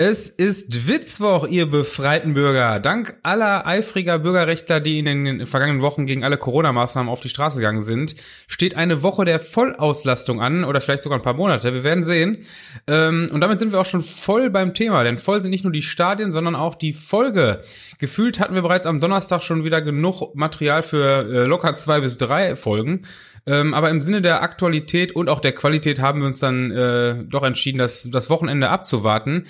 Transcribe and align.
Es 0.00 0.28
ist 0.28 0.86
Witzwoch, 0.86 1.48
ihr 1.48 1.66
befreiten 1.66 2.34
Bürger. 2.34 2.78
Dank 2.78 3.16
aller 3.24 3.66
eifriger 3.66 4.20
Bürgerrechtler, 4.20 4.78
die 4.78 5.00
in 5.00 5.06
den 5.06 5.44
vergangenen 5.44 5.82
Wochen 5.82 6.06
gegen 6.06 6.22
alle 6.22 6.36
Corona-Maßnahmen 6.36 7.10
auf 7.10 7.18
die 7.18 7.28
Straße 7.28 7.56
gegangen 7.56 7.82
sind, 7.82 8.14
steht 8.46 8.76
eine 8.76 9.02
Woche 9.02 9.24
der 9.24 9.40
Vollauslastung 9.40 10.40
an 10.40 10.62
oder 10.62 10.80
vielleicht 10.80 11.02
sogar 11.02 11.18
ein 11.18 11.24
paar 11.24 11.34
Monate. 11.34 11.74
Wir 11.74 11.82
werden 11.82 12.04
sehen. 12.04 12.44
Ähm, 12.86 13.28
und 13.32 13.40
damit 13.40 13.58
sind 13.58 13.72
wir 13.72 13.80
auch 13.80 13.86
schon 13.86 14.04
voll 14.04 14.50
beim 14.50 14.72
Thema, 14.72 15.02
denn 15.02 15.18
voll 15.18 15.42
sind 15.42 15.50
nicht 15.50 15.64
nur 15.64 15.72
die 15.72 15.82
Stadien, 15.82 16.30
sondern 16.30 16.54
auch 16.54 16.76
die 16.76 16.92
Folge. 16.92 17.64
Gefühlt 17.98 18.38
hatten 18.38 18.54
wir 18.54 18.62
bereits 18.62 18.86
am 18.86 19.00
Donnerstag 19.00 19.42
schon 19.42 19.64
wieder 19.64 19.82
genug 19.82 20.32
Material 20.36 20.84
für 20.84 21.26
äh, 21.28 21.44
locker 21.44 21.74
zwei 21.74 21.98
bis 21.98 22.18
drei 22.18 22.54
Folgen. 22.54 23.02
Ähm, 23.48 23.72
aber 23.72 23.88
im 23.88 24.02
Sinne 24.02 24.20
der 24.20 24.42
Aktualität 24.42 25.16
und 25.16 25.30
auch 25.30 25.40
der 25.40 25.52
Qualität 25.52 26.00
haben 26.00 26.20
wir 26.20 26.26
uns 26.26 26.38
dann 26.38 26.70
äh, 26.70 27.24
doch 27.24 27.42
entschieden, 27.42 27.78
das, 27.78 28.08
das 28.10 28.28
Wochenende 28.28 28.68
abzuwarten. 28.68 29.46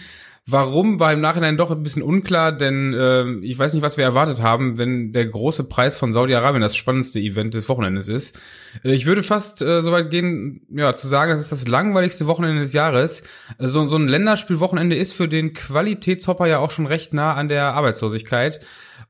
Warum 0.51 0.98
war 0.98 1.12
im 1.12 1.21
Nachhinein 1.21 1.59
doch 1.59 1.71
ein 1.71 1.83
bisschen 1.83 2.03
unklar, 2.03 2.53
denn 2.53 2.95
äh, 2.95 3.25
ich 3.45 3.59
weiß 3.59 3.75
nicht, 3.75 3.83
was 3.83 3.98
wir 3.98 4.05
erwartet 4.05 4.41
haben, 4.41 4.79
wenn 4.79 5.12
der 5.12 5.27
große 5.27 5.69
Preis 5.69 5.98
von 5.98 6.11
Saudi-Arabien 6.12 6.62
das 6.62 6.75
spannendste 6.75 7.19
Event 7.20 7.53
des 7.53 7.69
Wochenendes 7.69 8.09
ist. 8.09 8.41
Äh, 8.83 8.92
ich 8.95 9.05
würde 9.05 9.23
fast 9.23 9.61
äh, 9.61 9.83
so 9.83 9.92
weit 9.92 10.11
gehen, 10.11 10.62
ja, 10.70 10.95
zu 10.95 11.06
sagen, 11.06 11.33
das 11.33 11.42
ist 11.42 11.53
das 11.53 11.69
langweiligste 11.69 12.28
Wochenende 12.28 12.62
des 12.62 12.73
Jahres. 12.73 13.25
Also 13.59 13.84
so 13.87 13.97
ein 13.97 14.09
Länderspielwochenende 14.09 14.97
ist 14.97 15.12
für 15.12 15.28
den 15.28 15.53
Qualitätshopper 15.53 16.47
ja 16.47 16.61
auch 16.61 16.70
schon 16.70 16.87
recht 16.87 17.12
nah 17.12 17.34
an 17.34 17.48
der 17.48 17.75
Arbeitslosigkeit. 17.75 18.61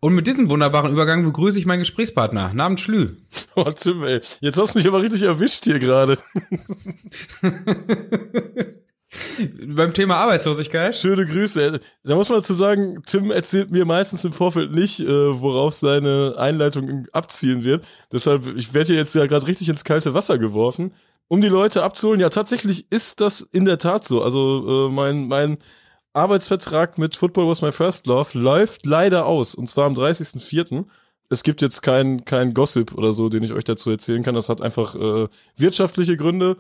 Und 0.01 0.15
mit 0.15 0.29
diesem 0.29 0.49
wunderbaren 0.49 0.93
Übergang 0.93 1.25
begrüße 1.25 1.59
ich 1.59 1.67
meinen 1.67 1.81
Gesprächspartner. 1.81 2.53
Namens 2.55 2.81
Schlü. 2.83 3.17
Oh, 3.57 3.65
Tim, 3.65 4.05
ey. 4.05 4.21
Jetzt 4.41 4.59
hast 4.59 4.75
du 4.75 4.79
mich 4.79 4.87
aber 4.87 5.03
richtig 5.03 5.23
erwischt 5.23 5.65
hier 5.65 5.81
gerade. 5.81 6.17
Beim 9.67 9.93
Thema 9.93 10.19
Arbeitslosigkeit. 10.19 10.95
Schöne 10.95 11.27
Grüße. 11.27 11.81
Da 12.05 12.15
muss 12.15 12.29
man 12.29 12.39
dazu 12.39 12.55
sagen, 12.55 13.03
Tim 13.05 13.33
erzählt 13.33 13.73
mir 13.73 13.85
meistens 13.85 14.25
im 14.25 14.33
Vorfeld 14.33 14.71
nicht, 14.71 15.01
äh, 15.01 15.41
worauf 15.41 15.75
seine 15.75 16.37
Einleitung 16.39 17.09
abzielen 17.13 17.65
wird. 17.65 17.85
Deshalb, 18.13 18.47
ich 18.57 18.75
werde 18.75 18.89
hier 18.89 18.97
jetzt 18.97 19.17
ja 19.17 19.27
gerade 19.27 19.49
richtig 19.49 19.69
ins 19.69 19.83
kalte 19.83 20.15
Wasser 20.15 20.39
geworfen. 20.39 20.93
Um 21.27 21.41
die 21.41 21.49
Leute 21.49 21.83
abzuholen, 21.83 22.21
ja, 22.21 22.29
tatsächlich 22.29 22.87
ist 22.91 23.21
das 23.21 23.41
in 23.41 23.65
der 23.65 23.79
Tat 23.79 24.05
so. 24.05 24.23
Also 24.23 24.87
äh, 24.87 24.91
mein, 24.93 25.27
mein 25.27 25.59
Arbeitsvertrag 26.13 26.99
mit 26.99 27.17
Football 27.17 27.49
Was 27.49 27.63
My 27.63 27.73
First 27.73 28.07
Love 28.07 28.39
läuft 28.39 28.87
leider 28.87 29.27
aus. 29.27 29.55
Und 29.55 29.69
zwar 29.69 29.87
am 29.87 29.95
30.04. 29.95 30.85
Es 31.31 31.43
gibt 31.43 31.61
jetzt 31.61 31.83
kein, 31.83 32.25
kein 32.25 32.55
Gossip 32.55 32.95
oder 32.95 33.13
so, 33.13 33.29
den 33.29 33.43
ich 33.43 33.53
euch 33.53 33.65
dazu 33.65 33.91
erzählen 33.91 34.23
kann. 34.23 34.35
Das 34.35 34.49
hat 34.49 34.63
einfach 34.63 34.95
äh, 34.95 35.29
wirtschaftliche 35.57 36.17
Gründe. 36.17 36.57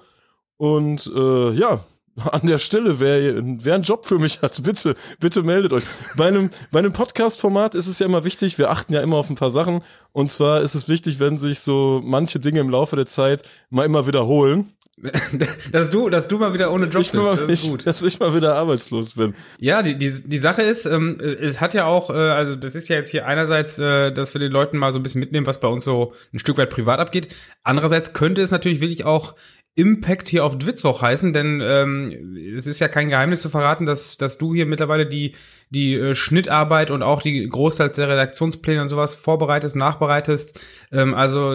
Und 0.56 1.10
äh, 1.14 1.52
ja, 1.52 1.84
an 2.32 2.46
der 2.46 2.58
Stelle, 2.58 3.00
wer, 3.00 3.36
wer 3.64 3.74
einen 3.74 3.84
Job 3.84 4.06
für 4.06 4.18
mich 4.18 4.42
hat, 4.42 4.62
bitte, 4.62 4.96
bitte 5.20 5.42
meldet 5.42 5.72
euch. 5.72 5.84
Bei 6.16 6.26
einem, 6.26 6.50
bei 6.70 6.80
einem 6.80 6.92
Podcast-Format 6.92 7.74
ist 7.74 7.86
es 7.86 7.98
ja 7.98 8.06
immer 8.06 8.24
wichtig, 8.24 8.58
wir 8.58 8.70
achten 8.70 8.92
ja 8.92 9.00
immer 9.02 9.16
auf 9.16 9.30
ein 9.30 9.36
paar 9.36 9.50
Sachen. 9.50 9.82
Und 10.12 10.30
zwar 10.30 10.62
ist 10.62 10.74
es 10.74 10.88
wichtig, 10.88 11.20
wenn 11.20 11.38
sich 11.38 11.60
so 11.60 12.00
manche 12.04 12.40
Dinge 12.40 12.60
im 12.60 12.70
Laufe 12.70 12.96
der 12.96 13.06
Zeit 13.06 13.44
mal 13.70 13.86
immer 13.86 14.06
wiederholen. 14.06 14.72
dass 15.72 15.90
du, 15.90 16.08
dass 16.08 16.28
du 16.28 16.38
mal 16.38 16.52
wieder 16.54 16.72
ohne 16.72 16.86
Job 16.86 17.02
ich 17.02 17.12
bist, 17.12 17.24
das 17.24 17.48
ist 17.48 17.62
gut. 17.62 17.86
Dass 17.86 18.02
ich 18.02 18.18
mal 18.18 18.34
wieder 18.34 18.56
arbeitslos 18.56 19.14
bin. 19.14 19.34
Ja, 19.58 19.82
die, 19.82 19.96
die, 19.96 20.10
die 20.24 20.38
Sache 20.38 20.62
ist, 20.62 20.86
ähm, 20.86 21.18
es 21.20 21.60
hat 21.60 21.74
ja 21.74 21.84
auch, 21.84 22.10
äh, 22.10 22.14
also 22.14 22.56
das 22.56 22.74
ist 22.74 22.88
ja 22.88 22.96
jetzt 22.96 23.10
hier 23.10 23.26
einerseits, 23.26 23.78
äh, 23.78 24.12
dass 24.12 24.34
wir 24.34 24.40
den 24.40 24.50
Leuten 24.50 24.76
mal 24.76 24.92
so 24.92 24.98
ein 24.98 25.02
bisschen 25.02 25.20
mitnehmen, 25.20 25.46
was 25.46 25.60
bei 25.60 25.68
uns 25.68 25.84
so 25.84 26.14
ein 26.32 26.38
Stück 26.38 26.58
weit 26.58 26.70
privat 26.70 26.98
abgeht. 26.98 27.34
Andererseits 27.62 28.12
könnte 28.12 28.42
es 28.42 28.50
natürlich 28.50 28.80
wirklich 28.80 29.04
auch 29.04 29.34
Impact 29.78 30.28
hier 30.28 30.44
auf 30.44 30.58
Dwitzwoch 30.58 31.02
heißen, 31.02 31.32
denn 31.32 31.62
ähm, 31.62 32.36
es 32.56 32.66
ist 32.66 32.80
ja 32.80 32.88
kein 32.88 33.10
Geheimnis 33.10 33.42
zu 33.42 33.48
verraten, 33.48 33.86
dass, 33.86 34.16
dass 34.16 34.36
du 34.36 34.52
hier 34.52 34.66
mittlerweile 34.66 35.06
die, 35.06 35.36
die 35.70 35.94
äh, 35.94 36.16
Schnittarbeit 36.16 36.90
und 36.90 37.04
auch 37.04 37.22
die 37.22 37.48
Großteils 37.48 37.94
der 37.94 38.08
Redaktionspläne 38.08 38.82
und 38.82 38.88
sowas 38.88 39.14
vorbereitest, 39.14 39.76
nachbereitest. 39.76 40.58
Ähm, 40.90 41.14
also 41.14 41.54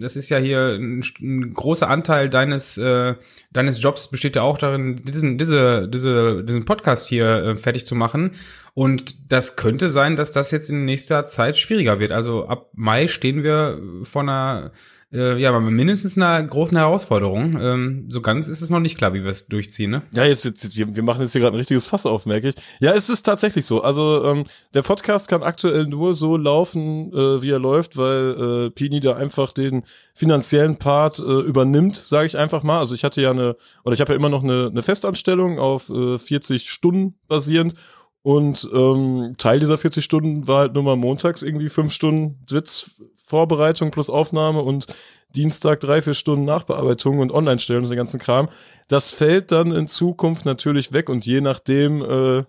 das 0.00 0.16
ist 0.16 0.30
ja 0.30 0.38
hier 0.38 0.78
ein, 0.80 1.04
ein 1.20 1.54
großer 1.54 1.88
Anteil 1.88 2.28
deines, 2.28 2.76
äh, 2.76 3.14
deines 3.52 3.80
Jobs 3.80 4.10
besteht 4.10 4.34
ja 4.34 4.42
auch 4.42 4.58
darin, 4.58 5.02
diesen, 5.04 5.38
diese, 5.38 5.86
diese, 5.86 6.42
diesen 6.42 6.64
Podcast 6.64 7.06
hier 7.06 7.28
äh, 7.28 7.54
fertig 7.54 7.86
zu 7.86 7.94
machen. 7.94 8.32
Und 8.74 9.30
das 9.30 9.54
könnte 9.54 9.90
sein, 9.90 10.16
dass 10.16 10.32
das 10.32 10.50
jetzt 10.50 10.70
in 10.70 10.84
nächster 10.84 11.24
Zeit 11.24 11.56
schwieriger 11.56 12.00
wird. 12.00 12.10
Also 12.10 12.48
ab 12.48 12.70
Mai 12.74 13.06
stehen 13.06 13.44
wir 13.44 13.80
vor 14.02 14.22
einer 14.22 14.72
äh, 15.12 15.38
ja, 15.38 15.48
aber 15.48 15.60
mindestens 15.60 16.16
einer 16.16 16.40
großen 16.40 16.76
Herausforderung. 16.76 17.58
Ähm, 17.60 18.04
so 18.08 18.20
ganz 18.20 18.46
ist 18.46 18.62
es 18.62 18.70
noch 18.70 18.78
nicht 18.78 18.96
klar, 18.96 19.12
wie 19.12 19.24
wir 19.24 19.30
es 19.30 19.46
durchziehen, 19.46 19.90
ne? 19.90 20.02
Ja, 20.12 20.24
jetzt, 20.24 20.44
jetzt 20.44 20.76
wir, 20.76 20.94
wir 20.94 21.02
machen 21.02 21.22
jetzt 21.22 21.32
hier 21.32 21.40
gerade 21.40 21.56
ein 21.56 21.58
richtiges 21.58 21.86
Fass 21.86 22.06
auf, 22.06 22.26
merke 22.26 22.48
ich. 22.48 22.54
Ja, 22.78 22.92
es 22.92 23.10
ist 23.10 23.22
tatsächlich 23.22 23.66
so. 23.66 23.82
Also 23.82 24.24
ähm, 24.24 24.44
der 24.72 24.82
Podcast 24.82 25.26
kann 25.26 25.42
aktuell 25.42 25.86
nur 25.86 26.14
so 26.14 26.36
laufen, 26.36 27.12
äh, 27.12 27.42
wie 27.42 27.50
er 27.50 27.58
läuft, 27.58 27.96
weil 27.96 28.66
äh, 28.66 28.70
Pini 28.70 29.00
da 29.00 29.16
einfach 29.16 29.52
den 29.52 29.82
finanziellen 30.14 30.76
Part 30.76 31.18
äh, 31.18 31.22
übernimmt, 31.22 31.96
sage 31.96 32.26
ich 32.26 32.38
einfach 32.38 32.62
mal. 32.62 32.78
Also 32.78 32.94
ich 32.94 33.02
hatte 33.02 33.20
ja 33.20 33.32
eine, 33.32 33.56
oder 33.84 33.94
ich 33.94 34.00
habe 34.00 34.12
ja 34.12 34.16
immer 34.16 34.28
noch 34.28 34.44
eine, 34.44 34.68
eine 34.70 34.82
Festanstellung 34.82 35.58
auf 35.58 35.90
äh, 35.90 36.18
40 36.18 36.70
Stunden 36.70 37.16
basierend 37.26 37.74
und 38.22 38.68
ähm, 38.72 39.34
Teil 39.38 39.60
dieser 39.60 39.78
40 39.78 40.04
Stunden 40.04 40.46
war 40.46 40.60
halt 40.60 40.74
nur 40.74 40.82
mal 40.82 40.96
montags 40.96 41.42
irgendwie 41.42 41.70
fünf 41.70 41.92
Stunden 41.92 42.38
Sitzvorbereitung 42.48 43.90
plus 43.90 44.10
Aufnahme 44.10 44.60
und 44.62 44.86
Dienstag 45.34 45.80
drei, 45.80 46.02
vier 46.02 46.14
Stunden 46.14 46.44
Nachbearbeitung 46.44 47.20
und 47.20 47.32
Online-Stellen 47.32 47.84
und 47.84 47.90
den 47.90 47.96
ganzen 47.96 48.20
Kram. 48.20 48.48
Das 48.88 49.12
fällt 49.12 49.52
dann 49.52 49.72
in 49.72 49.86
Zukunft 49.86 50.44
natürlich 50.44 50.92
weg 50.92 51.08
und 51.08 51.24
je 51.24 51.40
nachdem, 51.40 52.02
äh, 52.02 52.44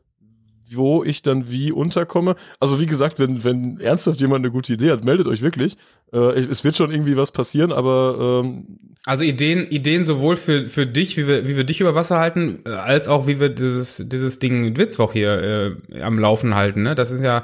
wo 0.77 1.03
ich 1.03 1.21
dann 1.21 1.49
wie 1.51 1.71
unterkomme. 1.71 2.35
Also 2.59 2.79
wie 2.79 2.85
gesagt, 2.85 3.19
wenn, 3.19 3.43
wenn 3.43 3.79
ernsthaft 3.79 4.19
jemand 4.19 4.45
eine 4.45 4.51
gute 4.51 4.73
Idee 4.73 4.91
hat, 4.91 5.03
meldet 5.03 5.27
euch 5.27 5.41
wirklich. 5.41 5.77
Äh, 6.13 6.39
es 6.39 6.63
wird 6.63 6.75
schon 6.75 6.91
irgendwie 6.91 7.17
was 7.17 7.31
passieren, 7.31 7.71
aber 7.71 8.43
ähm, 8.43 8.79
also 9.05 9.23
Ideen, 9.23 9.67
Ideen 9.69 10.03
sowohl 10.03 10.35
für, 10.35 10.69
für 10.69 10.85
dich, 10.85 11.17
wie 11.17 11.27
wir, 11.27 11.47
wie 11.47 11.57
wir 11.57 11.63
dich 11.63 11.81
über 11.81 11.95
Wasser 11.95 12.19
halten, 12.19 12.59
äh, 12.65 12.69
als 12.69 13.07
auch 13.07 13.27
wie 13.27 13.39
wir 13.39 13.49
dieses, 13.49 14.03
dieses 14.05 14.39
Ding 14.39 14.77
Witzwoch 14.77 15.13
hier 15.13 15.77
äh, 15.91 16.01
am 16.01 16.19
Laufen 16.19 16.55
halten. 16.55 16.83
Ne? 16.83 16.93
Das 16.93 17.11
ist 17.11 17.23
ja 17.23 17.43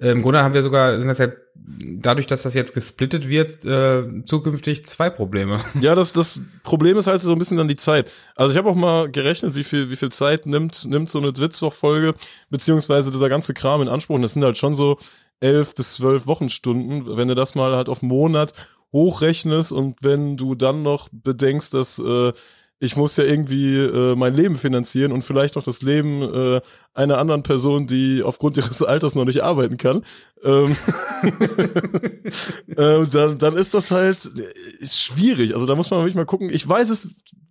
Im 0.00 0.22
Grunde 0.22 0.42
haben 0.42 0.54
wir 0.54 0.62
sogar, 0.62 0.96
sind 0.98 1.08
das 1.08 1.18
ja 1.18 1.28
dadurch, 1.56 2.28
dass 2.28 2.42
das 2.42 2.54
jetzt 2.54 2.72
gesplittet 2.72 3.28
wird, 3.28 3.64
äh, 3.64 4.24
zukünftig 4.24 4.86
zwei 4.86 5.10
Probleme. 5.10 5.60
Ja, 5.80 5.94
das, 5.94 6.12
das 6.12 6.40
Problem 6.62 6.96
ist 6.96 7.08
halt 7.08 7.22
so 7.22 7.32
ein 7.32 7.38
bisschen 7.38 7.56
dann 7.56 7.68
die 7.68 7.76
Zeit. 7.76 8.10
Also 8.36 8.52
ich 8.52 8.58
habe 8.58 8.70
auch 8.70 8.76
mal 8.76 9.10
gerechnet, 9.10 9.54
wie 9.54 9.64
viel, 9.64 9.90
wie 9.90 9.96
viel 9.96 10.10
Zeit 10.10 10.46
nimmt, 10.46 10.86
nimmt 10.86 11.10
so 11.10 11.18
eine 11.18 11.32
Dwitzwoch-Folge, 11.32 12.14
beziehungsweise 12.50 13.10
dieser 13.10 13.28
ganze 13.28 13.54
Kram 13.54 13.82
in 13.82 13.88
Anspruch. 13.88 14.16
Und 14.16 14.22
das 14.22 14.34
sind 14.34 14.44
halt 14.44 14.56
schon 14.56 14.74
so 14.74 14.98
elf 15.40 15.74
bis 15.74 15.94
zwölf 15.94 16.26
Wochenstunden. 16.26 17.16
Wenn 17.16 17.28
du 17.28 17.34
das 17.34 17.54
mal 17.54 17.74
halt 17.74 17.88
auf 17.88 18.02
Monat 18.02 18.52
hochrechnest 18.92 19.72
und 19.72 19.96
wenn 20.00 20.36
du 20.36 20.54
dann 20.54 20.82
noch 20.82 21.08
bedenkst, 21.12 21.74
dass 21.74 21.98
äh, 21.98 22.32
ich 22.80 22.96
muss 22.96 23.16
ja 23.16 23.24
irgendwie 23.24 23.76
äh, 23.76 24.14
mein 24.14 24.34
Leben 24.34 24.56
finanzieren 24.56 25.10
und 25.12 25.22
vielleicht 25.22 25.56
auch 25.56 25.62
das 25.62 25.82
Leben 25.82 26.22
äh, 26.22 26.60
einer 26.94 27.18
anderen 27.18 27.42
Person, 27.42 27.86
die 27.86 28.22
aufgrund 28.22 28.56
ihres 28.56 28.82
Alters 28.82 29.14
noch 29.14 29.24
nicht 29.24 29.42
arbeiten 29.42 29.76
kann, 29.78 30.04
ähm, 30.44 30.76
äh, 32.76 33.06
dann, 33.06 33.38
dann 33.38 33.56
ist 33.56 33.74
das 33.74 33.90
halt 33.90 34.24
äh, 34.26 34.86
schwierig. 34.86 35.54
Also 35.54 35.66
da 35.66 35.74
muss 35.74 35.90
man 35.90 36.00
wirklich 36.00 36.14
mal 36.14 36.24
gucken. 36.24 36.50
Ich 36.50 36.68
weiß 36.68 36.90
es 36.90 37.08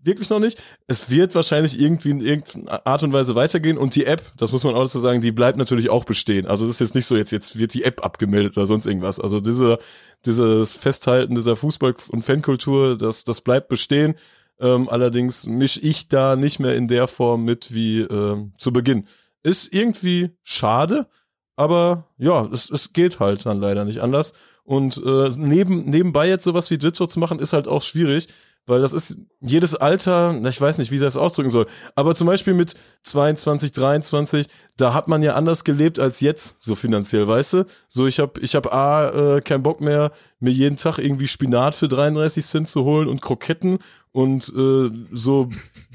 wirklich 0.07 0.29
noch 0.29 0.39
nicht. 0.39 0.57
Es 0.87 1.09
wird 1.09 1.35
wahrscheinlich 1.35 1.79
irgendwie 1.79 2.11
in 2.11 2.21
irgendeiner 2.21 2.87
Art 2.87 3.03
und 3.03 3.11
Weise 3.11 3.35
weitergehen 3.35 3.77
und 3.77 3.95
die 3.95 4.05
App, 4.05 4.31
das 4.37 4.53
muss 4.53 4.63
man 4.63 4.75
auch 4.75 4.83
dazu 4.83 5.01
sagen, 5.01 5.21
die 5.21 5.33
bleibt 5.33 5.57
natürlich 5.57 5.89
auch 5.89 6.05
bestehen. 6.05 6.47
Also 6.47 6.65
das 6.65 6.75
ist 6.75 6.79
jetzt 6.79 6.95
nicht 6.95 7.05
so, 7.05 7.17
jetzt, 7.17 7.31
jetzt 7.31 7.59
wird 7.59 7.73
die 7.73 7.83
App 7.83 8.03
abgemeldet 8.03 8.55
oder 8.57 8.65
sonst 8.65 8.85
irgendwas. 8.85 9.19
Also 9.19 9.41
diese, 9.41 9.77
dieses 10.25 10.75
Festhalten 10.75 11.35
dieser 11.35 11.53
Fußball- 11.53 12.09
und 12.09 12.23
Fankultur, 12.23 12.97
das, 12.97 13.25
das 13.25 13.41
bleibt 13.41 13.67
bestehen. 13.67 14.15
Ähm, 14.59 14.89
allerdings 14.89 15.45
misch 15.45 15.79
ich 15.81 16.07
da 16.09 16.35
nicht 16.35 16.59
mehr 16.59 16.75
in 16.75 16.87
der 16.87 17.07
Form 17.07 17.45
mit 17.45 17.73
wie 17.73 18.01
ähm, 18.01 18.53
zu 18.57 18.73
Beginn. 18.73 19.07
Ist 19.43 19.73
irgendwie 19.73 20.31
schade, 20.43 21.07
aber 21.55 22.07
ja, 22.17 22.45
es, 22.51 22.69
es 22.69 22.93
geht 22.93 23.19
halt 23.19 23.45
dann 23.45 23.59
leider 23.59 23.85
nicht 23.85 23.99
anders. 23.99 24.33
Und 24.63 25.01
äh, 25.05 25.29
neben, 25.37 25.85
nebenbei 25.85 26.27
jetzt 26.27 26.43
sowas 26.43 26.69
wie 26.71 26.75
Jitsu 26.75 27.05
zu 27.05 27.19
machen, 27.19 27.39
ist 27.39 27.53
halt 27.53 27.67
auch 27.67 27.81
schwierig, 27.81 28.27
weil 28.67 28.81
das 28.81 28.91
ist 28.91 29.17
jedes 29.39 29.75
Alter, 29.75 30.37
ich 30.45 30.59
weiß 30.59 30.77
nicht, 30.77 30.91
wie 30.91 30.95
ich 30.95 31.01
das 31.01 31.15
ausdrücken 31.15 31.49
soll, 31.49 31.67
aber 31.95 32.15
zum 32.15 32.27
Beispiel 32.27 32.53
mit 32.53 32.75
22, 33.03 33.71
23, 33.71 34.47
da 34.75 34.93
hat 34.93 35.07
man 35.07 35.23
ja 35.23 35.35
anders 35.35 35.63
gelebt 35.63 35.99
als 35.99 36.19
jetzt, 36.19 36.61
so 36.61 36.75
finanziell, 36.75 37.27
weißt 37.29 37.53
du? 37.53 37.65
So, 37.87 38.07
ich 38.07 38.19
hab, 38.19 38.37
ich 38.39 38.55
hab 38.55 38.73
A, 38.73 39.37
äh, 39.37 39.41
keinen 39.41 39.63
Bock 39.63 39.79
mehr, 39.79 40.11
mir 40.39 40.51
jeden 40.51 40.75
Tag 40.75 40.97
irgendwie 40.97 41.27
Spinat 41.27 41.73
für 41.73 41.87
33 41.87 42.45
Cent 42.45 42.67
zu 42.67 42.83
holen 42.83 43.07
und 43.07 43.21
Kroketten 43.21 43.79
und 44.17 44.51
äh, 44.57 44.89
so 45.11 45.51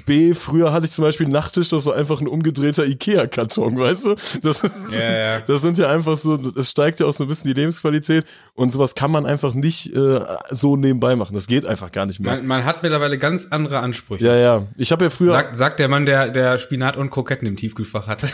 B, 0.06 0.32
früher 0.34 0.72
hatte 0.72 0.86
ich 0.86 0.92
zum 0.92 1.02
Beispiel 1.02 1.26
einen 1.26 1.32
Nachttisch, 1.32 1.70
das 1.70 1.86
war 1.86 1.96
einfach 1.96 2.20
ein 2.20 2.28
umgedrehter 2.28 2.86
Ikea-Karton, 2.86 3.76
weißt 3.76 4.06
du? 4.06 4.14
Das, 4.42 4.62
Ja, 4.92 5.12
ja. 5.12 5.40
das 5.40 5.60
sind 5.62 5.76
ja 5.76 5.90
einfach 5.90 6.16
so, 6.16 6.38
es 6.54 6.70
steigt 6.70 7.00
ja 7.00 7.06
auch 7.06 7.12
so 7.12 7.24
ein 7.24 7.28
bisschen 7.28 7.52
die 7.52 7.60
Lebensqualität 7.60 8.24
und 8.54 8.70
sowas 8.70 8.94
kann 8.94 9.10
man 9.10 9.26
einfach 9.26 9.54
nicht 9.54 9.92
äh, 9.92 10.20
so 10.50 10.76
nebenbei 10.76 11.16
machen. 11.16 11.34
Das 11.34 11.48
geht 11.48 11.66
einfach 11.66 11.90
gar 11.90 12.06
nicht 12.06 12.20
mehr. 12.20 12.36
Man, 12.36 12.46
man 12.46 12.64
hat 12.64 12.84
mittlerweile 12.84 13.19
ganz 13.19 13.48
andere 13.50 13.80
Ansprüche. 13.80 14.24
ja, 14.24 14.36
ja. 14.36 14.69
Ich 14.76 14.92
habe 14.92 15.02
ja 15.02 15.10
früher. 15.10 15.32
Sagt, 15.32 15.56
sagt 15.56 15.80
der 15.80 15.88
Mann, 15.88 16.06
der, 16.06 16.28
der 16.28 16.58
Spinat 16.58 16.96
und 16.96 17.10
Kroketten 17.10 17.48
im 17.48 17.56
Tiefkühlfach 17.56 18.06
hat. 18.06 18.22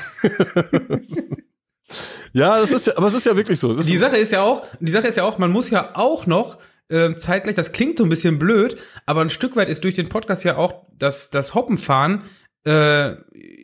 ja, 2.35 2.61
das 2.61 2.73
ist 2.73 2.89
ja, 2.89 2.97
aber 2.99 3.07
es 3.07 3.15
ist 3.15 3.25
ja 3.25 3.35
wirklich 3.35 3.59
so. 3.59 3.73
Ist, 3.73 3.89
Die 3.89 3.97
Sache 3.97 4.19
ist 4.19 4.33
ja 4.33 4.43
auch, 4.43 4.67
die 4.81 4.93
Sache 4.93 5.09
ist 5.09 5.17
ja 5.17 5.25
auch, 5.25 5.39
man 5.39 5.51
muss 5.51 5.71
ja 5.71 5.93
auch 5.95 6.27
noch 6.27 6.59
äh, 6.89 7.15
zeitgleich, 7.17 7.55
das 7.55 7.73
klingt 7.73 7.99
so 7.99 8.05
ein 8.05 8.11
bisschen 8.11 8.39
blöd, 8.39 8.77
aber 9.07 9.21
ein 9.21 9.31
Stück 9.31 9.57
weit 9.57 9.69
ist 9.69 9.85
durch 9.85 9.95
den 9.95 10.09
Podcast 10.09 10.45
ja 10.45 10.57
auch 10.57 10.87
das, 10.97 11.31
das 11.31 11.55
Hoppenfahren 11.55 12.25
äh, 12.65 13.17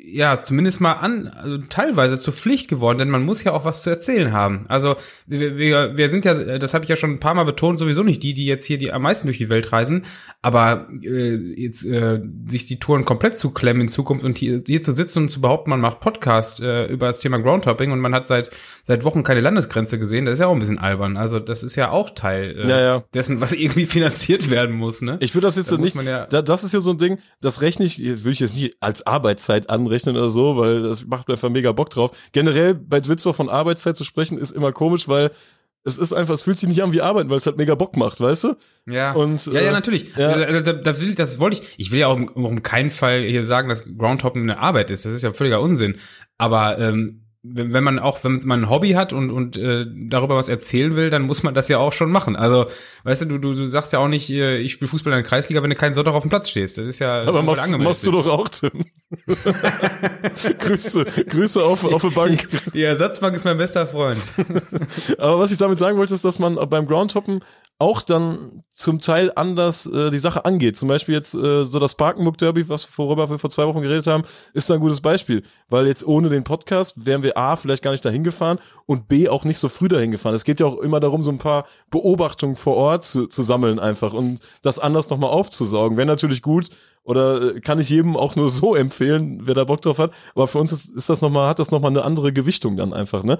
ja, 0.07 0.39
zumindest 0.41 0.81
mal 0.81 0.93
an, 0.93 1.29
also 1.29 1.59
teilweise 1.69 2.19
zur 2.21 2.33
Pflicht 2.35 2.69
geworden, 2.69 2.99
denn 2.99 3.11
man 3.11 3.25
muss 3.25 3.43
ja 3.43 3.53
auch 3.53 3.65
was 3.65 3.83
zu 3.83 3.91
erzählen 3.91 4.33
haben. 4.33 4.67
Also 4.69 4.97
wir, 5.27 5.57
wir, 5.57 5.97
wir 5.97 6.11
sind 6.11 6.25
ja, 6.25 6.35
das 6.59 6.75
habe 6.75 6.85
ich 6.85 6.89
ja 6.91 6.97
schon 6.97 7.13
ein 7.13 7.21
paar 7.21 7.35
Mal 7.35 7.45
betont, 7.45 7.79
sowieso 7.79 8.03
nicht 8.03 8.23
die, 8.23 8.35
die 8.35 8.45
jetzt 8.47 8.65
hier 8.67 8.79
die 8.79 8.93
am 8.93 9.03
meisten 9.03 9.27
durch 9.27 9.39
die 9.39 9.49
Welt 9.49 9.73
reisen, 9.73 10.05
aber 10.43 10.89
äh, 11.03 11.35
jetzt 11.35 11.85
äh, 11.87 12.21
sich 12.47 12.67
die 12.67 12.79
Touren 12.79 13.05
komplett 13.05 13.39
zu 13.39 13.51
klemmen 13.51 13.83
in 13.83 13.89
Zukunft 13.89 14.25
und 14.25 14.37
hier, 14.37 14.61
hier 14.67 14.83
zu 14.83 14.93
sitzen 14.93 15.21
und 15.25 15.29
zu 15.31 15.41
behaupten, 15.41 15.71
man 15.71 15.81
macht 15.81 16.01
Podcast 16.01 16.61
äh, 16.61 16.87
über 16.87 17.07
das 17.09 17.21
Thema 17.21 17.39
Groundhopping 17.39 17.91
und 17.91 18.01
man 18.01 18.15
hat 18.15 18.27
seit 18.27 18.51
seit 18.83 19.05
Wochen 19.05 19.23
keine 19.23 19.41
Landesgrenze 19.41 19.99
gesehen, 19.99 20.27
das 20.27 20.35
ist 20.35 20.41
ja 20.41 20.49
auch 20.49 20.53
ein 20.53 20.59
bisschen 20.61 20.79
albern. 20.79 21.17
Also 21.17 21.39
das 21.41 21.63
ist 21.63 21.77
ja 21.77 21.91
auch 21.91 22.11
Teil 22.11 22.57
äh, 22.63 22.69
Ja, 22.69 22.81
ja. 22.81 23.05
dessen, 23.15 23.41
was 23.41 23.53
irgendwie 23.53 23.87
finanziert 23.87 24.51
werden 24.51 24.77
muss, 24.77 25.01
ne? 25.01 25.17
Ich 25.21 25.35
würde 25.35 25.47
das 25.47 25.57
jetzt 25.57 25.73
Da 25.73 25.77
so 25.77 25.83
nicht, 25.83 26.03
ja- 26.03 26.27
da, 26.27 26.43
das 26.43 26.63
ist 26.63 26.75
ja 26.75 26.81
so 26.81 26.91
ein 26.91 26.99
Ding, 26.99 27.19
das 27.41 27.63
rechne 27.63 27.87
ich, 27.87 27.99
würde 28.01 28.31
ich 28.31 28.41
jetzt 28.41 28.55
nicht 28.57 28.77
als 28.81 29.07
Arbeitszeit 29.07 29.71
anrechnen 29.71 29.94
oder 30.03 30.29
so, 30.29 30.57
weil 30.57 30.83
das 30.83 31.07
macht 31.07 31.29
mir 31.29 31.35
einfach 31.35 31.51
mega 31.51 31.73
Bock 31.73 31.91
drauf. 31.91 32.11
Generell 32.33 32.75
bei 32.75 33.01
Twitter 33.01 33.35
von 33.35 33.49
Arbeitszeit 33.49 33.97
zu 33.97 34.05
sprechen, 34.05 34.39
ist 34.39 34.51
immer 34.53 34.73
komisch, 34.73 35.09
weil 35.09 35.31
es 35.87 35.99
ist 35.99 36.15
einfach, 36.15 36.35
es 36.35 36.43
fühlt 36.43 36.59
sich 36.59 36.69
nicht 36.69 36.83
an 36.83 36.93
wie 36.93 37.03
Arbeiten, 37.03 37.29
weil 37.29 37.37
es 37.37 37.47
halt 37.47 37.59
mega 37.59 37.75
Bock 37.75 37.97
macht, 37.97 38.19
weißt 38.19 38.45
du? 38.45 38.55
Ja, 38.87 39.13
Und, 39.13 39.47
ja, 39.47 39.61
äh, 39.61 39.65
ja, 39.67 39.73
natürlich. 39.73 40.17
ja. 40.17 40.47
Das, 40.47 40.63
das, 40.63 40.77
das, 40.83 41.01
will 41.01 41.11
ich, 41.11 41.15
das 41.15 41.39
wollte 41.39 41.59
ich. 41.59 41.75
Ich 41.77 41.91
will 41.93 42.01
ja 42.01 42.07
auch 42.07 42.17
um, 42.17 42.29
um 42.29 42.63
keinen 42.63 42.91
Fall 42.91 43.23
hier 43.23 43.45
sagen, 43.45 43.69
dass 43.69 43.85
Groundhopping 43.85 44.43
eine 44.43 44.59
Arbeit 44.59 44.91
ist. 44.91 45.05
Das 45.05 45.13
ist 45.13 45.23
ja 45.23 45.33
völliger 45.33 45.61
Unsinn. 45.61 45.97
Aber 46.39 46.79
ähm, 46.79 47.24
wenn, 47.47 47.75
wenn 47.75 47.85
man 47.85 47.99
auch, 47.99 48.25
wenn 48.25 48.41
man 48.47 48.63
ein 48.63 48.71
Hobby 48.71 48.93
hat 48.93 49.13
und 49.13 49.31
und 49.31 49.59
äh, 49.59 49.85
darüber 50.09 50.37
was 50.37 50.49
erzählen 50.49 50.97
will, 50.97 51.11
dann 51.11 51.23
muss 51.23 51.43
man 51.43 51.53
das 51.53 51.69
ja 51.69 51.77
auch 51.77 51.93
schon 51.93 52.11
machen. 52.11 52.37
Also, 52.37 52.67
weißt 53.05 53.23
du, 53.23 53.27
du, 53.27 53.39
du, 53.39 53.55
du 53.55 53.67
sagst 53.67 53.93
ja 53.93 53.99
auch 53.99 54.09
nicht, 54.09 54.31
äh, 54.31 54.57
ich 54.57 54.73
spiele 54.73 54.89
Fußball 54.89 55.13
in 55.13 55.21
der 55.21 55.29
Kreisliga, 55.29 55.63
wenn 55.63 55.69
du 55.69 55.77
keinen 55.77 55.93
Sonntag 55.93 56.15
auf 56.15 56.23
dem 56.23 56.31
Platz 56.31 56.49
stehst. 56.49 56.79
Das 56.79 56.87
ist 56.87 57.01
ja 57.01 57.23
Aber 57.23 57.43
machst, 57.43 57.71
machst 57.77 58.07
du 58.07 58.13
doch 58.13 58.27
auch, 58.29 58.49
Tim. 58.49 58.87
Grüße, 60.59 61.05
Grüße 61.05 61.63
auf, 61.63 61.85
auf 61.85 62.03
die 62.03 62.09
Bank. 62.09 62.49
Die 62.73 62.83
Ersatzbank 62.83 63.37
ist 63.37 63.45
mein 63.45 63.59
bester 63.59 63.87
Freund. 63.87 64.21
Aber 65.19 65.39
was 65.39 65.53
ich 65.53 65.59
damit 65.59 65.79
sagen 65.79 65.99
wollte, 65.99 66.15
ist, 66.15 66.25
dass 66.25 66.39
man 66.39 66.57
beim 66.71 66.87
Groundhoppen 66.87 67.41
auch 67.79 68.01
dann 68.01 68.64
zum 68.75 69.01
Teil 69.01 69.31
anders 69.37 69.87
äh, 69.87 70.11
die 70.11 70.19
Sache 70.19 70.45
angeht. 70.45 70.77
Zum 70.77 70.89
Beispiel 70.89 71.15
jetzt 71.15 71.35
äh, 71.35 71.65
so 71.65 71.79
das 71.79 71.93
Sparkenburg 71.93 72.39
Derby, 72.39 72.69
was 72.69 72.89
worüber 72.99 73.31
wir 73.31 73.39
vor 73.39 73.49
zwei 73.49 73.67
Wochen 73.69 73.83
geredet 73.83 74.09
haben, 74.09 74.25
ist 74.53 74.71
ein 74.71 74.81
gutes 74.81 75.01
Beispiel. 75.01 75.45
Weil 75.69 75.87
jetzt 75.87 76.05
ohne 76.05 76.29
den 76.29 76.43
Podcast 76.43 77.07
wären 77.07 77.23
wir 77.23 77.39
A, 77.39 77.55
vielleicht 77.55 77.85
gar 77.85 77.93
nicht 77.93 78.05
dahin 78.05 78.25
gefahren 78.25 78.59
und 78.87 79.07
B, 79.07 79.29
auch 79.29 79.45
nicht 79.45 79.59
so 79.59 79.69
früh 79.69 79.87
dahin 79.87 80.11
gefahren. 80.11 80.35
Es 80.35 80.43
geht 80.43 80.59
ja 80.59 80.67
auch 80.67 80.79
immer 80.79 80.99
darum, 80.99 81.23
so 81.23 81.31
ein 81.31 81.39
paar 81.39 81.67
Beobachtungen 81.91 82.57
vor 82.57 82.75
Ort 82.75 83.05
zu, 83.05 83.29
zu 83.29 83.43
sammeln 83.43 83.79
einfach 83.79 84.13
und 84.13 84.41
das 84.63 84.81
anders 84.81 85.09
nochmal 85.09 85.31
aufzusaugen. 85.31 85.97
Wäre 85.97 86.07
natürlich 86.07 86.43
gut 86.43 86.71
oder 87.05 87.55
äh, 87.55 87.61
kann 87.61 87.79
ich 87.79 87.91
jedem 87.91 88.17
auch 88.17 88.35
nur 88.35 88.49
so 88.51 88.75
empfehlen, 88.75 89.43
wer 89.45 89.55
da 89.55 89.63
Bock 89.63 89.83
drauf 89.83 89.99
hat. 89.99 90.13
Aber 90.35 90.49
für 90.49 90.59
uns 90.59 90.73
ist, 90.73 90.91
ist 90.91 91.09
das 91.09 91.21
nochmal, 91.21 91.49
hat 91.49 91.61
das 91.61 91.71
nochmal 91.71 91.93
eine 91.93 92.03
andere 92.03 92.33
Gewichtung 92.33 92.77
dann 92.77 92.93
einfach, 92.93 93.23
ne? 93.23 93.39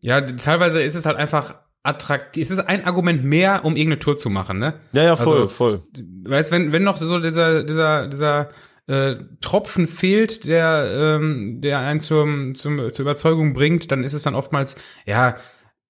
Ja, 0.00 0.20
teilweise 0.22 0.82
ist 0.82 0.94
es 0.94 1.06
halt 1.06 1.16
einfach 1.16 1.54
attraktiv. 1.84 2.42
Es 2.42 2.50
ist 2.50 2.58
ein 2.58 2.84
Argument 2.84 3.22
mehr, 3.24 3.64
um 3.64 3.76
irgendeine 3.76 4.00
Tour 4.00 4.16
zu 4.16 4.30
machen, 4.30 4.58
ne? 4.58 4.74
Ja, 4.92 5.04
ja, 5.04 5.16
voll, 5.16 5.42
Also, 5.42 5.48
voll. 5.48 5.82
weißt, 6.24 6.50
wenn, 6.50 6.72
wenn 6.72 6.82
noch 6.82 6.96
so 6.96 7.20
dieser, 7.20 7.62
dieser, 7.62 8.08
dieser 8.08 8.50
äh, 8.86 9.16
Tropfen 9.40 9.86
fehlt, 9.86 10.44
der, 10.44 10.90
ähm, 11.20 11.60
der 11.60 11.78
einen 11.80 12.00
zum, 12.00 12.54
zum, 12.54 12.92
zur 12.92 13.02
Überzeugung 13.02 13.52
bringt, 13.52 13.92
dann 13.92 14.02
ist 14.02 14.14
es 14.14 14.22
dann 14.22 14.34
oftmals, 14.34 14.76
ja, 15.06 15.36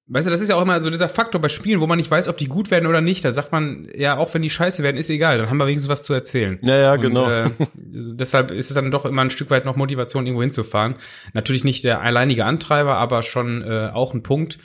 weißt 0.09 0.27
du, 0.27 0.31
das 0.33 0.41
ist 0.41 0.49
ja 0.49 0.57
auch 0.57 0.63
immer 0.63 0.83
so 0.83 0.91
dieser 0.91 1.09
Faktor 1.09 1.41
bei 1.41 1.49
Spielen, 1.49 1.81
wo 1.81 1.87
man 1.87 1.97
nicht 1.97 2.11
weiß, 2.11 2.27
ob 2.27 2.39
die 2.39 2.49
gut 2.49 2.73
werden 2.73 2.87
oder 2.87 3.01
nicht. 3.01 3.25
Da 3.25 3.33
sagt 3.33 3.53
man, 3.53 3.89
ja, 3.95 4.17
auch 4.17 4.35
wenn 4.35 4.43
die 4.43 4.51
scheiße 4.51 4.83
werden, 4.83 4.97
ist 4.97 5.11
egal, 5.11 5.39
dann 5.39 5.49
haben 5.49 5.59
wir 5.59 5.67
wenigstens 5.67 5.91
was 5.91 6.03
zu 6.03 6.13
erzählen. 6.13 6.59
Ja, 6.63 6.77
ja, 6.77 6.93
Und, 6.95 7.01
genau. 7.03 7.31
Äh, 7.31 7.51
deshalb 7.77 8.51
ist 8.51 8.71
es 8.71 8.75
dann 8.75 8.91
doch 8.91 9.05
immer 9.05 9.23
ein 9.23 9.31
Stück 9.31 9.51
weit 9.51 9.65
noch 9.65 9.77
Motivation, 9.77 10.27
irgendwo 10.27 10.43
hinzufahren. 10.43 10.97
Natürlich 11.33 11.63
nicht 11.63 11.85
der 11.85 12.01
alleinige 12.01 12.45
Antreiber, 12.45 12.97
aber 12.97 13.23
schon 13.23 13.63
äh, 13.63 13.91
auch 13.93 14.13
ein 14.13 14.25
Punkt. 14.25 14.59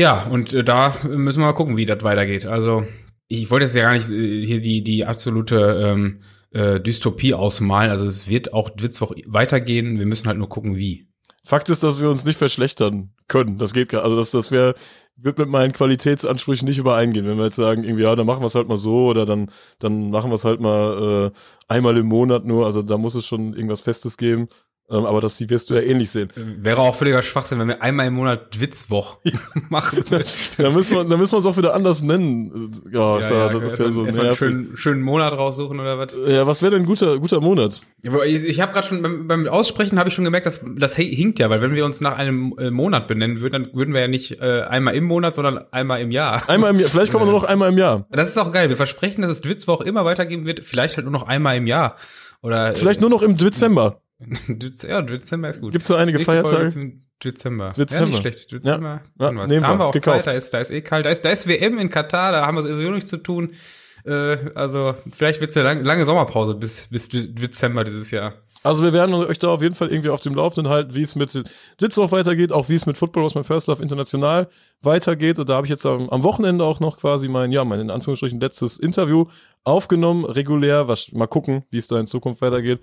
Ja, 0.00 0.22
und 0.30 0.54
äh, 0.54 0.64
da 0.64 0.96
müssen 1.06 1.40
wir 1.40 1.48
mal 1.48 1.52
gucken, 1.52 1.76
wie 1.76 1.84
das 1.84 2.02
weitergeht. 2.02 2.46
Also, 2.46 2.86
ich 3.28 3.50
wollte 3.50 3.66
jetzt 3.66 3.76
ja 3.76 3.82
gar 3.82 3.92
nicht 3.92 4.08
äh, 4.08 4.46
hier 4.46 4.62
die, 4.62 4.82
die 4.82 5.04
absolute 5.04 5.78
ähm, 5.84 6.22
äh, 6.52 6.80
Dystopie 6.80 7.34
ausmalen. 7.34 7.90
Also 7.90 8.06
es 8.06 8.26
wird 8.26 8.54
auch 8.54 8.70
wird's 8.78 9.02
auch 9.02 9.12
weitergehen. 9.26 9.98
Wir 9.98 10.06
müssen 10.06 10.26
halt 10.26 10.38
nur 10.38 10.48
gucken, 10.48 10.76
wie. 10.76 11.06
Fakt 11.44 11.68
ist, 11.68 11.82
dass 11.82 12.00
wir 12.00 12.08
uns 12.08 12.24
nicht 12.24 12.38
verschlechtern 12.38 13.12
können. 13.28 13.58
Das 13.58 13.74
geht 13.74 13.90
gar, 13.90 14.02
also 14.02 14.16
das, 14.16 14.30
das 14.30 14.50
wäre, 14.50 14.74
wird 15.16 15.36
mit 15.36 15.50
meinen 15.50 15.74
Qualitätsansprüchen 15.74 16.66
nicht 16.66 16.78
übereingehen, 16.78 17.26
wenn 17.26 17.36
wir 17.36 17.44
jetzt 17.44 17.56
sagen, 17.56 17.84
irgendwie, 17.84 18.04
ja, 18.04 18.16
dann 18.16 18.26
machen 18.26 18.40
wir 18.40 18.46
es 18.46 18.54
halt 18.54 18.68
mal 18.68 18.78
so 18.78 19.06
oder 19.06 19.26
dann, 19.26 19.50
dann 19.80 20.10
machen 20.10 20.30
wir 20.30 20.36
es 20.36 20.46
halt 20.46 20.60
mal 20.60 21.30
äh, 21.30 21.38
einmal 21.68 21.98
im 21.98 22.06
Monat 22.06 22.46
nur. 22.46 22.64
Also 22.64 22.80
da 22.80 22.96
muss 22.96 23.14
es 23.14 23.26
schon 23.26 23.52
irgendwas 23.52 23.82
Festes 23.82 24.16
geben. 24.16 24.48
Ähm, 24.92 25.06
aber 25.06 25.20
das 25.20 25.40
wirst 25.48 25.70
du 25.70 25.74
ja 25.74 25.82
ähnlich 25.82 26.10
sehen. 26.10 26.30
Wäre 26.34 26.80
auch 26.80 26.96
völliger 26.96 27.22
Schwachsinn, 27.22 27.60
wenn 27.60 27.68
wir 27.68 27.80
einmal 27.80 28.08
im 28.08 28.14
Monat 28.14 28.58
Witzwoch 28.60 29.18
machen. 29.68 30.04
Da 30.58 30.70
müssen 30.70 30.96
wir, 30.96 31.04
da 31.04 31.16
müssen 31.16 31.32
wir 31.34 31.38
es 31.38 31.46
auch 31.46 31.56
wieder 31.56 31.74
anders 31.74 32.02
nennen. 32.02 32.72
Ja, 32.92 33.18
da, 33.20 33.48
das 33.50 33.62
ist 33.62 33.78
ja 33.78 33.90
so 33.90 34.04
erstmal 34.04 34.08
einen 34.08 34.14
nervig. 34.30 34.38
schönen, 34.38 34.76
schönen 34.76 35.02
Monat 35.02 35.32
raussuchen 35.32 35.78
oder 35.78 35.96
was. 35.98 36.16
Ja, 36.26 36.46
was 36.46 36.60
wäre 36.60 36.72
denn 36.72 36.82
ein 36.82 36.86
guter, 36.86 37.18
guter 37.20 37.40
Monat? 37.40 37.82
Ja, 38.02 38.20
Ich, 38.24 38.60
habe 38.60 38.72
gerade 38.72 38.88
schon 38.88 39.00
beim, 39.02 39.28
beim 39.28 39.46
Aussprechen 39.46 39.98
habe 39.98 40.08
ich 40.08 40.14
schon 40.14 40.24
gemerkt, 40.24 40.46
dass 40.46 40.60
das 40.76 40.98
hi- 40.98 41.14
hinkt 41.14 41.38
ja, 41.38 41.48
weil 41.50 41.60
wenn 41.62 41.74
wir 41.74 41.84
uns 41.84 42.00
nach 42.00 42.16
einem 42.18 42.54
äh, 42.58 42.70
Monat 42.72 43.06
benennen 43.06 43.40
würden, 43.40 43.62
dann 43.64 43.74
würden 43.74 43.94
wir 43.94 44.00
ja 44.00 44.08
nicht 44.08 44.40
äh, 44.40 44.62
einmal 44.62 44.96
im 44.96 45.04
Monat, 45.04 45.36
sondern 45.36 45.64
einmal 45.70 46.00
im 46.00 46.10
Jahr. 46.10 46.48
Einmal 46.48 46.70
im 46.72 46.80
Jahr, 46.80 46.90
vielleicht 46.90 47.12
kommen 47.12 47.24
wir 47.26 47.30
nur 47.30 47.40
noch 47.40 47.48
einmal 47.48 47.68
im 47.70 47.78
Jahr. 47.78 48.06
Das 48.10 48.28
ist 48.28 48.38
auch 48.38 48.50
geil. 48.50 48.68
Wir 48.70 48.76
versprechen, 48.76 49.22
dass 49.22 49.30
es 49.30 49.40
Dwitzwoch 49.40 49.82
immer 49.82 50.04
weitergeben 50.04 50.46
wird. 50.46 50.64
Vielleicht 50.64 50.96
halt 50.96 51.04
nur 51.04 51.12
noch 51.12 51.28
einmal 51.28 51.56
im 51.56 51.68
Jahr. 51.68 51.94
Oder 52.42 52.74
Vielleicht 52.74 53.00
nur 53.00 53.10
noch 53.10 53.22
im 53.22 53.36
Dezember. 53.36 54.00
ja, 54.82 55.02
Dezember 55.02 55.48
ist 55.48 55.60
gut. 55.60 55.72
Gibt's 55.72 55.88
da 55.88 55.96
einige 55.96 56.18
Nächste 56.18 56.32
Folge 56.32 56.48
Feiertage? 56.48 56.92
Dezember. 57.24 57.72
Dezember. 57.72 58.04
Ja, 58.04 58.10
nicht 58.10 58.20
schlecht. 58.20 58.52
Dezember. 58.52 59.02
Ja. 59.18 59.30
Ja, 59.30 59.36
was. 59.36 59.48
nehmen 59.50 59.62
da 59.62 59.68
haben 59.68 59.78
wir. 59.78 59.86
auch 59.86 59.92
Gekauft. 59.92 60.24
Zeit. 60.24 60.34
Da 60.34 60.36
ist, 60.38 60.54
da 60.54 60.58
ist 60.60 60.70
eh 60.70 60.82
kalt. 60.82 61.06
Da 61.06 61.10
ist, 61.10 61.24
da 61.24 61.30
ist 61.30 61.46
WM 61.48 61.78
in 61.78 61.90
Katar. 61.90 62.32
Da 62.32 62.46
haben 62.46 62.56
wir 62.56 62.62
sowieso 62.62 62.90
nichts 62.90 63.10
zu 63.10 63.16
tun. 63.18 63.52
Äh, 64.04 64.36
also 64.54 64.94
vielleicht 65.12 65.40
wird's 65.40 65.56
eine 65.56 65.64
lang, 65.64 65.84
lange 65.84 66.04
Sommerpause 66.04 66.54
bis 66.54 66.88
bis 66.88 67.08
De- 67.08 67.28
Dezember 67.32 67.84
dieses 67.84 68.10
Jahr. 68.10 68.34
Also 68.62 68.84
wir 68.84 68.92
werden 68.92 69.14
euch 69.14 69.38
da 69.38 69.48
auf 69.48 69.62
jeden 69.62 69.74
Fall 69.74 69.88
irgendwie 69.88 70.10
auf 70.10 70.20
dem 70.20 70.34
Laufenden 70.34 70.70
halten, 70.70 70.94
wie 70.94 71.00
es 71.00 71.14
mit 71.16 71.44
Ditzdorf 71.80 72.12
weitergeht, 72.12 72.52
auch 72.52 72.68
wie 72.68 72.74
es 72.74 72.84
mit 72.84 72.98
Football 72.98 73.24
aus 73.24 73.34
meinem 73.34 73.44
First 73.44 73.68
Love 73.68 73.82
International 73.82 74.48
weitergeht. 74.82 75.38
Und 75.38 75.48
da 75.48 75.54
habe 75.54 75.66
ich 75.66 75.70
jetzt 75.70 75.86
am, 75.86 76.10
am 76.10 76.22
Wochenende 76.24 76.64
auch 76.64 76.78
noch 76.78 76.98
quasi 76.98 77.28
mein, 77.28 77.52
ja, 77.52 77.64
mein 77.64 77.80
in 77.80 77.90
Anführungsstrichen 77.90 78.38
letztes 78.38 78.78
Interview 78.78 79.24
aufgenommen, 79.64 80.26
regulär. 80.26 80.88
Was, 80.88 81.10
mal 81.12 81.26
gucken, 81.26 81.64
wie 81.70 81.78
es 81.78 81.88
da 81.88 81.98
in 81.98 82.06
Zukunft 82.06 82.42
weitergeht. 82.42 82.80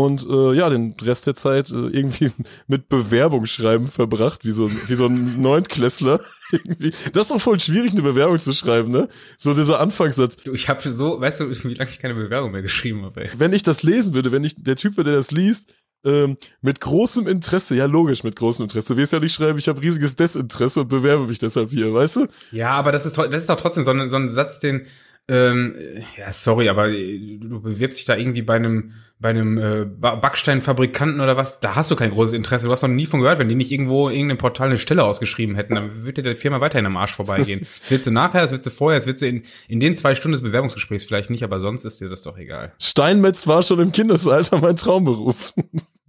Und 0.00 0.24
äh, 0.30 0.52
ja, 0.54 0.70
den 0.70 0.94
Rest 1.02 1.26
der 1.26 1.34
Zeit 1.34 1.70
äh, 1.70 1.74
irgendwie 1.74 2.30
mit 2.68 2.88
Bewerbung 2.88 3.46
schreiben 3.46 3.88
verbracht, 3.88 4.44
wie 4.44 4.52
so, 4.52 4.66
ein- 4.66 4.80
wie 4.86 4.94
so 4.94 5.06
ein 5.06 5.40
Neuntklässler. 5.42 6.20
irgendwie. 6.52 6.92
Das 7.12 7.22
ist 7.22 7.30
doch 7.32 7.40
voll 7.40 7.58
schwierig, 7.58 7.90
eine 7.92 8.02
Bewerbung 8.02 8.38
zu 8.38 8.52
schreiben, 8.52 8.92
ne? 8.92 9.08
So 9.38 9.54
dieser 9.54 9.80
Anfangssatz. 9.80 10.36
Du, 10.36 10.52
ich 10.54 10.68
habe 10.68 10.88
so, 10.88 11.20
weißt 11.20 11.40
du, 11.40 11.50
wie 11.50 11.74
lange 11.74 11.90
ich 11.90 11.98
keine 11.98 12.14
Bewerbung 12.14 12.52
mehr 12.52 12.62
geschrieben 12.62 13.04
habe, 13.04 13.22
ey. 13.24 13.30
wenn 13.38 13.52
ich 13.52 13.64
das 13.64 13.82
lesen 13.82 14.14
würde, 14.14 14.30
wenn 14.30 14.44
ich 14.44 14.54
der 14.62 14.76
Typ, 14.76 14.94
der 14.94 15.04
das 15.04 15.32
liest, 15.32 15.74
ähm, 16.04 16.36
mit 16.62 16.80
großem 16.80 17.26
Interesse, 17.26 17.74
ja 17.74 17.86
logisch 17.86 18.22
mit 18.22 18.36
großem 18.36 18.64
Interesse, 18.64 18.94
du 18.94 19.00
wirst 19.00 19.12
ja 19.12 19.18
nicht 19.18 19.34
schreiben, 19.34 19.58
ich 19.58 19.66
habe 19.68 19.82
riesiges 19.82 20.14
Desinteresse 20.14 20.82
und 20.82 20.88
bewerbe 20.88 21.26
mich 21.26 21.40
deshalb 21.40 21.70
hier, 21.70 21.92
weißt 21.92 22.16
du? 22.16 22.26
Ja, 22.52 22.70
aber 22.70 22.92
das 22.92 23.04
ist, 23.04 23.18
das 23.18 23.34
ist 23.34 23.50
doch 23.50 23.60
trotzdem 23.60 23.82
so 23.82 23.90
ein, 23.90 24.08
so 24.08 24.14
ein 24.16 24.28
Satz, 24.28 24.60
den, 24.60 24.86
ähm, 25.28 25.74
ja, 26.16 26.32
sorry, 26.32 26.68
aber 26.68 26.88
äh, 26.88 27.38
du 27.40 27.60
bewirbst 27.60 27.98
dich 27.98 28.06
da 28.06 28.16
irgendwie 28.16 28.42
bei 28.42 28.54
einem, 28.56 28.92
bei 29.20 29.28
einem 29.30 29.58
äh, 29.58 29.84
Ba- 29.84 30.14
Backsteinfabrikanten 30.14 31.20
oder 31.20 31.36
was, 31.36 31.60
da 31.60 31.74
hast 31.74 31.90
du 31.90 31.96
kein 31.96 32.10
großes 32.10 32.32
Interesse. 32.32 32.66
Du 32.66 32.72
hast 32.72 32.82
noch 32.82 32.88
nie 32.88 33.04
von 33.06 33.20
gehört, 33.20 33.38
wenn 33.38 33.48
die 33.48 33.54
nicht 33.54 33.70
irgendwo 33.70 34.08
in 34.08 34.14
irgendeinem 34.16 34.38
Portal 34.38 34.68
eine 34.68 34.78
Stelle 34.78 35.04
ausgeschrieben 35.04 35.54
hätten, 35.54 35.74
dann 35.74 36.04
würde 36.04 36.22
dir 36.22 36.30
die 36.34 36.36
Firma 36.40 36.60
weiterhin 36.60 36.86
am 36.86 36.96
Arsch 36.96 37.14
vorbeigehen. 37.16 37.60
Das 37.80 37.90
willst 37.90 38.06
du 38.06 38.10
nachher, 38.10 38.42
das 38.42 38.52
willst 38.52 38.66
du 38.66 38.70
vorher, 38.70 38.98
das 38.98 39.06
willst 39.06 39.22
du 39.22 39.26
in, 39.26 39.42
in 39.68 39.80
den 39.80 39.94
zwei 39.94 40.14
Stunden 40.14 40.32
des 40.32 40.42
Bewerbungsgesprächs 40.42 41.04
vielleicht 41.04 41.30
nicht, 41.30 41.42
aber 41.44 41.60
sonst 41.60 41.84
ist 41.84 42.00
dir 42.00 42.08
das 42.08 42.22
doch 42.22 42.38
egal. 42.38 42.72
Steinmetz 42.80 43.46
war 43.46 43.62
schon 43.62 43.80
im 43.80 43.92
Kindesalter 43.92 44.58
mein 44.60 44.76
Traumberuf. 44.76 45.52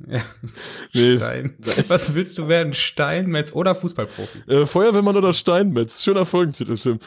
Ja. 0.08 0.22
nee. 0.94 1.18
Stein. 1.18 1.56
Was 1.90 2.14
willst 2.16 2.38
du 2.38 2.48
werden? 2.48 2.72
Steinmetz 2.72 3.52
oder 3.52 3.76
Fußballprofi? 3.76 4.40
Äh, 4.50 4.66
Feuerwehrmann 4.66 5.18
oder 5.18 5.34
Steinmetz? 5.34 6.02
Schöner 6.02 6.26
Folgentitel, 6.26 6.78
Tim. 6.78 7.00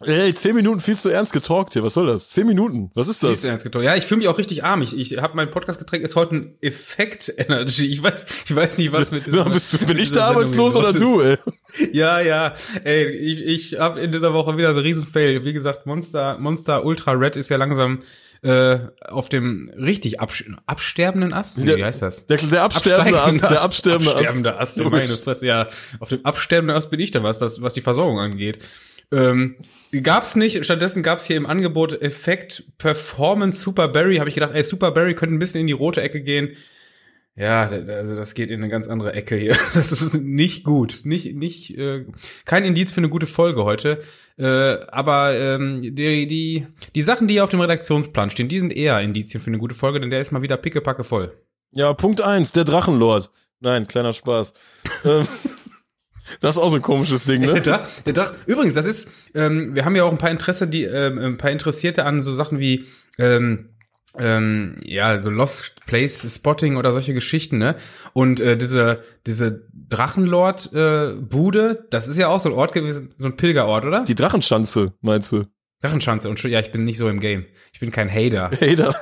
Ey, 0.00 0.34
zehn 0.34 0.56
Minuten 0.56 0.80
viel 0.80 0.96
zu 0.96 1.08
ernst 1.08 1.32
getalkt 1.32 1.72
hier. 1.72 1.84
Was 1.84 1.94
soll 1.94 2.08
das? 2.08 2.30
Zehn 2.30 2.48
Minuten. 2.48 2.90
Was 2.94 3.06
ist 3.06 3.22
das? 3.22 3.44
Ernst 3.44 3.64
getalkt. 3.64 3.86
Ja, 3.86 3.94
ich 3.94 4.04
fühle 4.04 4.18
mich 4.18 4.28
auch 4.28 4.38
richtig 4.38 4.64
arm. 4.64 4.82
Ich, 4.82 4.96
ich 4.98 5.18
habe 5.18 5.36
mein 5.36 5.50
Podcastgetränk 5.50 6.02
ist 6.02 6.16
heute 6.16 6.34
ein 6.34 6.58
Effekt 6.60 7.32
Energy. 7.36 7.86
Ich 7.86 8.02
weiß, 8.02 8.24
ich 8.46 8.56
weiß 8.56 8.78
nicht, 8.78 8.90
was 8.90 9.12
mit 9.12 9.24
diesem, 9.24 9.52
bist 9.52 9.72
du, 9.72 9.78
Bin 9.86 9.98
ich 9.98 10.10
da 10.10 10.26
arbeitslos 10.30 10.74
oder 10.74 10.92
du, 10.92 11.20
ey? 11.20 11.38
Ja, 11.92 12.20
ja. 12.20 12.54
Ey, 12.82 13.08
ich, 13.08 13.72
ich 13.72 13.78
habe 13.78 14.00
in 14.00 14.10
dieser 14.10 14.34
Woche 14.34 14.56
wieder 14.56 14.70
einen 14.70 14.78
riesen 14.78 15.06
Fail. 15.06 15.44
Wie 15.44 15.52
gesagt, 15.52 15.86
Monster, 15.86 16.38
Monster 16.38 16.84
Ultra 16.84 17.12
Red 17.12 17.36
ist 17.36 17.48
ja 17.48 17.56
langsam 17.56 18.00
äh, 18.42 18.78
auf 19.00 19.28
dem 19.28 19.70
richtig 19.76 20.18
abs 20.20 20.42
absterbenden 20.66 21.32
Ast. 21.32 21.62
Wie, 21.62 21.66
der, 21.66 21.86
heißt 21.86 22.02
das? 22.02 22.26
Der, 22.26 22.38
der 22.38 22.62
absterbende 22.62 23.22
Ast, 23.22 23.42
der 23.42 23.62
absterbende 23.62 24.10
Ast. 24.10 24.18
Absterbende 24.18 24.58
Ast. 24.58 24.80
Ast 24.80 24.90
meine 24.90 25.16
Fresse, 25.16 25.46
ja. 25.46 25.68
Auf 26.00 26.08
dem 26.08 26.24
absterbenden 26.24 26.76
Ast 26.76 26.90
bin 26.90 26.98
ich 26.98 27.12
da, 27.12 27.22
was 27.22 27.38
das, 27.38 27.62
was 27.62 27.74
die 27.74 27.80
Versorgung 27.80 28.18
angeht. 28.18 28.58
Ähm, 29.12 29.56
gab's 30.02 30.36
nicht, 30.36 30.64
stattdessen 30.64 31.02
gab's 31.02 31.26
hier 31.26 31.36
im 31.36 31.46
Angebot 31.46 32.02
Effekt 32.02 32.64
Performance 32.78 33.60
Super 33.60 33.88
Berry. 33.88 34.16
Habe 34.16 34.28
ich 34.28 34.34
gedacht, 34.34 34.52
ey, 34.54 34.64
Super 34.64 34.90
Berry 34.90 35.14
könnte 35.14 35.34
ein 35.34 35.38
bisschen 35.38 35.60
in 35.60 35.66
die 35.66 35.72
rote 35.72 36.02
Ecke 36.02 36.20
gehen. 36.22 36.56
Ja, 37.36 37.62
also 37.68 38.14
das 38.14 38.34
geht 38.34 38.50
in 38.50 38.60
eine 38.62 38.68
ganz 38.68 38.86
andere 38.86 39.12
Ecke 39.12 39.34
hier. 39.36 39.56
Das 39.74 39.90
ist 39.90 40.14
nicht 40.14 40.62
gut. 40.62 41.00
Nicht, 41.02 41.34
nicht, 41.34 41.76
äh, 41.76 42.06
kein 42.44 42.64
Indiz 42.64 42.92
für 42.92 42.98
eine 42.98 43.08
gute 43.08 43.26
Folge 43.26 43.64
heute. 43.64 44.00
Äh, 44.38 44.86
aber 44.88 45.34
ähm, 45.34 45.82
die, 45.82 46.26
die, 46.26 46.66
die 46.94 47.02
Sachen, 47.02 47.26
die 47.26 47.40
auf 47.40 47.50
dem 47.50 47.60
Redaktionsplan 47.60 48.30
stehen, 48.30 48.48
die 48.48 48.60
sind 48.60 48.72
eher 48.72 49.00
Indizien 49.00 49.40
für 49.40 49.48
eine 49.48 49.58
gute 49.58 49.74
Folge, 49.74 50.00
denn 50.00 50.10
der 50.10 50.20
ist 50.20 50.30
mal 50.30 50.42
wieder 50.42 50.56
pickepacke 50.56 51.02
voll. 51.02 51.36
Ja, 51.72 51.92
Punkt 51.92 52.20
eins, 52.20 52.52
der 52.52 52.64
Drachenlord. 52.64 53.30
Nein, 53.58 53.88
kleiner 53.88 54.12
Spaß. 54.12 54.54
Das 56.40 56.56
ist 56.56 56.62
auch 56.62 56.70
so 56.70 56.76
ein 56.76 56.82
komisches 56.82 57.24
Ding, 57.24 57.42
ne? 57.42 57.52
Der 57.54 57.60
Drach, 57.60 57.86
der 58.06 58.12
Drach. 58.12 58.34
Übrigens, 58.46 58.74
das 58.74 58.86
ist, 58.86 59.08
ähm, 59.34 59.74
wir 59.74 59.84
haben 59.84 59.96
ja 59.96 60.04
auch 60.04 60.12
ein 60.12 60.18
paar 60.18 60.30
Interesse, 60.30 60.66
die, 60.66 60.84
ähm, 60.84 61.18
ein 61.18 61.38
paar 61.38 61.50
Interessierte 61.50 62.04
an 62.04 62.22
so 62.22 62.32
Sachen 62.32 62.58
wie, 62.58 62.86
ähm, 63.18 63.70
ähm, 64.18 64.76
ja, 64.84 65.20
so 65.20 65.30
Lost 65.30 65.74
Place 65.86 66.26
Spotting 66.32 66.76
oder 66.76 66.92
solche 66.92 67.14
Geschichten, 67.14 67.58
ne? 67.58 67.74
Und 68.12 68.40
äh, 68.40 68.56
diese 68.56 69.02
diese 69.26 69.66
Drachenlord 69.72 70.72
äh, 70.72 71.14
Bude, 71.14 71.86
das 71.90 72.06
ist 72.08 72.16
ja 72.16 72.28
auch 72.28 72.40
so 72.40 72.48
ein 72.48 72.54
Ort 72.54 72.72
gewesen, 72.72 73.12
so 73.18 73.26
ein 73.26 73.36
Pilgerort, 73.36 73.84
oder? 73.84 74.04
Die 74.04 74.14
Drachenschanze, 74.14 74.94
meinst 75.00 75.32
du? 75.32 75.46
Drachenschanze 75.80 76.28
und 76.28 76.42
ja, 76.44 76.60
ich 76.60 76.70
bin 76.70 76.84
nicht 76.84 76.98
so 76.98 77.08
im 77.08 77.20
Game. 77.20 77.44
Ich 77.72 77.80
bin 77.80 77.90
kein 77.90 78.08
Hater. 78.08 78.50
Hater. 78.60 78.94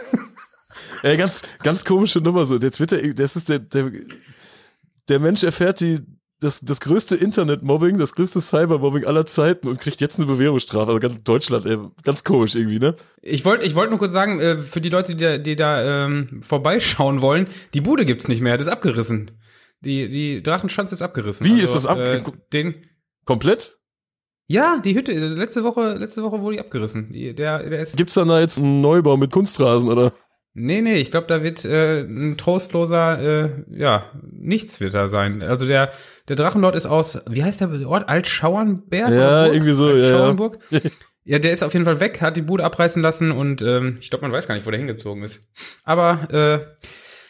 Ey, 1.02 1.16
ganz 1.16 1.42
ganz 1.62 1.84
komische 1.84 2.20
Nummer 2.20 2.44
so. 2.46 2.56
Jetzt 2.56 2.80
wird 2.80 2.92
der 2.92 3.14
das 3.14 3.36
ist 3.36 3.48
der 3.48 3.58
der 3.58 3.92
der 5.08 5.20
Mensch 5.20 5.42
erfährt 5.42 5.80
die 5.80 6.00
das, 6.42 6.60
das 6.60 6.80
größte 6.80 7.16
Internet-Mobbing, 7.16 7.98
das 7.98 8.14
größte 8.14 8.40
Cyber-Mobbing 8.40 9.04
aller 9.04 9.26
Zeiten 9.26 9.68
und 9.68 9.78
kriegt 9.78 10.00
jetzt 10.00 10.18
eine 10.18 10.26
Bewährungsstrafe. 10.26 10.92
Also 10.92 10.98
ganz 11.00 11.22
Deutschland, 11.22 11.66
ey, 11.66 11.78
ganz 12.02 12.24
komisch 12.24 12.54
irgendwie, 12.54 12.78
ne? 12.78 12.96
Ich 13.22 13.44
wollte 13.44 13.64
ich 13.64 13.74
wollte 13.74 13.90
nur 13.90 13.98
kurz 13.98 14.12
sagen, 14.12 14.40
äh, 14.40 14.58
für 14.58 14.80
die 14.80 14.88
Leute, 14.88 15.14
die 15.14 15.22
da, 15.22 15.38
die 15.38 15.56
da 15.56 16.04
ähm, 16.04 16.42
vorbeischauen 16.42 17.20
wollen, 17.20 17.46
die 17.74 17.80
Bude 17.80 18.04
gibt's 18.04 18.28
nicht 18.28 18.40
mehr, 18.40 18.58
das 18.58 18.66
ist 18.66 18.72
abgerissen. 18.72 19.30
Die, 19.80 20.08
die 20.08 20.42
Drachenschanze 20.42 20.94
ist 20.94 21.02
abgerissen. 21.02 21.46
Wie 21.46 21.52
also, 21.52 21.64
ist 21.64 21.74
das 21.74 21.86
abgerissen? 21.86 22.34
Äh, 22.34 22.38
den 22.52 22.74
Komplett? 23.24 23.78
Ja, 24.48 24.80
die 24.84 24.94
Hütte, 24.94 25.12
letzte 25.12 25.64
Woche, 25.64 25.94
letzte 25.94 26.22
Woche 26.22 26.40
wurde 26.40 26.56
die 26.56 26.60
abgerissen. 26.60 27.12
Die, 27.12 27.34
der, 27.34 27.68
der 27.68 27.80
ist 27.80 27.96
Gibt's 27.96 28.14
dann 28.14 28.28
da 28.28 28.40
jetzt 28.40 28.58
einen 28.58 28.80
Neubau 28.80 29.16
mit 29.16 29.30
Kunstrasen, 29.30 29.88
oder? 29.88 30.12
Nee, 30.54 30.82
nee, 30.82 30.96
ich 30.96 31.10
glaube, 31.10 31.26
da 31.28 31.42
wird 31.42 31.64
äh, 31.64 32.02
ein 32.02 32.36
trostloser, 32.36 33.20
äh, 33.20 33.50
ja, 33.70 34.10
nichts 34.30 34.80
wird 34.80 34.92
da 34.92 35.08
sein. 35.08 35.42
Also 35.42 35.66
der, 35.66 35.92
der 36.28 36.36
Drachenlord 36.36 36.74
ist 36.74 36.84
aus, 36.84 37.18
wie 37.26 37.42
heißt 37.42 37.62
der 37.62 37.88
Ort? 37.88 38.08
Altschauernberg? 38.08 39.10
Ja, 39.10 39.46
irgendwie 39.46 39.72
so, 39.72 39.90
ja. 39.90 40.30
ja. 40.30 40.50
ja, 41.24 41.38
der 41.38 41.52
ist 41.52 41.62
auf 41.62 41.72
jeden 41.72 41.86
Fall 41.86 42.00
weg, 42.00 42.20
hat 42.20 42.36
die 42.36 42.42
Bude 42.42 42.64
abreißen 42.64 43.02
lassen 43.02 43.30
und 43.30 43.62
ähm, 43.62 43.96
ich 44.00 44.10
glaube, 44.10 44.26
man 44.26 44.32
weiß 44.32 44.46
gar 44.46 44.54
nicht, 44.54 44.66
wo 44.66 44.70
der 44.70 44.78
hingezogen 44.78 45.22
ist. 45.22 45.48
Aber 45.84 46.30
äh, 46.30 46.86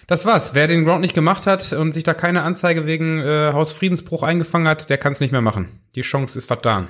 das 0.09 0.26
war's. 0.26 0.52
Wer 0.55 0.67
den 0.67 0.85
Ground 0.85 1.02
nicht 1.02 1.14
gemacht 1.14 1.47
hat 1.47 1.73
und 1.73 1.93
sich 1.93 2.02
da 2.02 2.14
keine 2.14 2.43
Anzeige 2.43 2.87
wegen 2.87 3.21
äh, 3.21 3.52
Hausfriedensbruch 3.52 4.25
eingefangen 4.25 4.67
hat, 4.67 4.91
der 4.91 4.99
kann 4.99 5.12
es 5.12 5.21
nicht 5.21 5.31
mehr 5.31 5.43
machen. 5.43 5.81
Die 5.95 6.02
Chance 6.02 6.37
ist 6.37 6.47
vertan. 6.47 6.88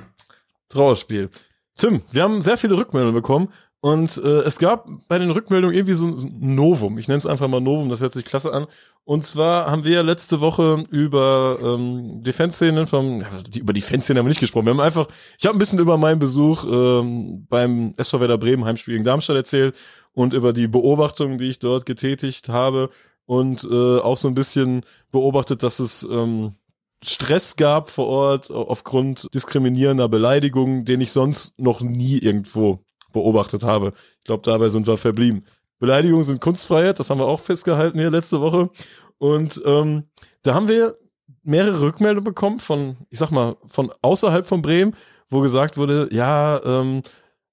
Trauerspiel. 0.71 1.29
Tim, 1.77 2.01
wir 2.11 2.23
haben 2.23 2.41
sehr 2.41 2.57
viele 2.57 2.77
Rückmeldungen 2.77 3.15
bekommen 3.15 3.53
und 3.85 4.17
äh, 4.19 4.43
es 4.43 4.61
gab 4.61 4.89
bei 5.09 5.19
den 5.19 5.33
Rückmeldungen 5.33 5.75
irgendwie 5.75 5.95
so 5.95 6.07
ein 6.07 6.37
Novum. 6.39 6.99
Ich 6.99 7.09
nenne 7.09 7.19
es 7.19 7.27
einfach 7.27 7.49
mal 7.49 7.61
Novum, 7.61 7.89
das 7.89 8.01
hört 8.01 8.13
sich 8.13 8.25
klasse 8.25 8.53
an. 8.53 8.69
Und 9.03 9.27
zwar 9.27 9.69
haben 9.69 9.85
wir 9.85 10.05
letzte 10.05 10.41
Woche 10.41 10.85
über 10.91 11.59
ähm, 11.61 12.23
die 12.23 12.33
Fanszenen 12.33 12.87
vom, 12.87 13.23
ja, 13.23 13.29
die, 13.45 13.59
über 13.59 13.73
die 13.73 13.81
Fanszenen 13.81 14.19
haben 14.19 14.27
wir 14.27 14.31
nicht 14.31 14.39
gesprochen. 14.39 14.67
Wir 14.67 14.75
haben 14.75 14.81
einfach, 14.81 15.09
ich 15.37 15.47
habe 15.47 15.57
ein 15.57 15.59
bisschen 15.59 15.81
über 15.81 15.99
meinen 15.99 16.21
Besuch 16.21 16.65
ähm, 16.65 17.45
beim 17.49 17.95
SV 17.97 18.21
Werder 18.21 18.39
Bremen 18.39 18.65
Heimspiel 18.65 18.95
gegen 18.95 19.05
Darmstadt 19.05 19.35
erzählt 19.35 19.75
und 20.13 20.33
über 20.33 20.53
die 20.53 20.69
Beobachtungen, 20.69 21.37
die 21.37 21.51
ich 21.51 21.59
dort 21.59 21.85
getätigt 21.85 22.51
habe 22.51 22.89
und 23.27 23.65
äh, 23.69 23.99
auch 23.99 24.17
so 24.17 24.29
ein 24.29 24.35
bisschen 24.35 24.83
beobachtet, 25.11 25.65
dass 25.65 25.81
es 25.81 26.05
ähm, 26.09 26.55
Stress 27.03 27.57
gab 27.57 27.91
vor 27.91 28.07
Ort 28.07 28.53
aufgrund 28.53 29.27
diskriminierender 29.35 30.09
Beleidigungen, 30.09 30.85
den 30.85 31.01
ich 31.01 31.11
sonst 31.11 31.59
noch 31.59 31.81
nie 31.81 32.19
irgendwo 32.19 32.79
beobachtet 33.13 33.65
habe. 33.65 33.93
Ich 34.19 34.25
glaube, 34.25 34.43
dabei 34.45 34.69
sind 34.69 34.87
wir 34.87 34.97
verblieben. 34.97 35.45
Beleidigungen 35.79 36.25
sind 36.25 36.41
Kunstfreiheit, 36.41 36.99
das 36.99 37.11
haben 37.11 37.19
wir 37.19 37.27
auch 37.27 37.41
festgehalten 37.41 37.99
hier 37.99 38.11
letzte 38.11 38.41
Woche. 38.41 38.71
Und 39.19 39.61
ähm, 39.65 40.05
da 40.43 40.55
haben 40.55 40.69
wir 40.69 40.97
mehrere 41.43 41.81
Rückmeldungen 41.81 42.25
bekommen 42.25 42.59
von, 42.59 42.97
ich 43.11 43.19
sag 43.19 43.31
mal, 43.31 43.57
von 43.67 43.93
außerhalb 44.03 44.47
von 44.47 44.63
Bremen, 44.63 44.95
wo 45.29 45.41
gesagt 45.41 45.77
wurde, 45.77 46.09
ja, 46.13 46.61
ähm, 46.65 47.03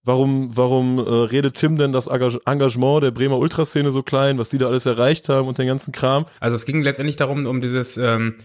warum, 0.03 0.55
warum 0.55 0.99
äh, 0.99 1.01
redet 1.01 1.55
Tim 1.55 1.77
denn 1.77 1.91
das 1.91 2.07
Engagement 2.07 3.03
der 3.03 3.11
Bremer 3.11 3.37
Ultraszene 3.37 3.91
so 3.91 4.03
klein, 4.03 4.37
was 4.37 4.49
die 4.49 4.57
da 4.57 4.67
alles 4.67 4.85
erreicht 4.85 5.29
haben 5.29 5.47
und 5.47 5.57
den 5.57 5.67
ganzen 5.67 5.91
Kram? 5.91 6.25
Also 6.39 6.55
es 6.55 6.65
ging 6.65 6.81
letztendlich 6.81 7.15
darum, 7.15 7.45
um 7.45 7.61
dieses 7.61 7.97
ähm, 7.97 8.35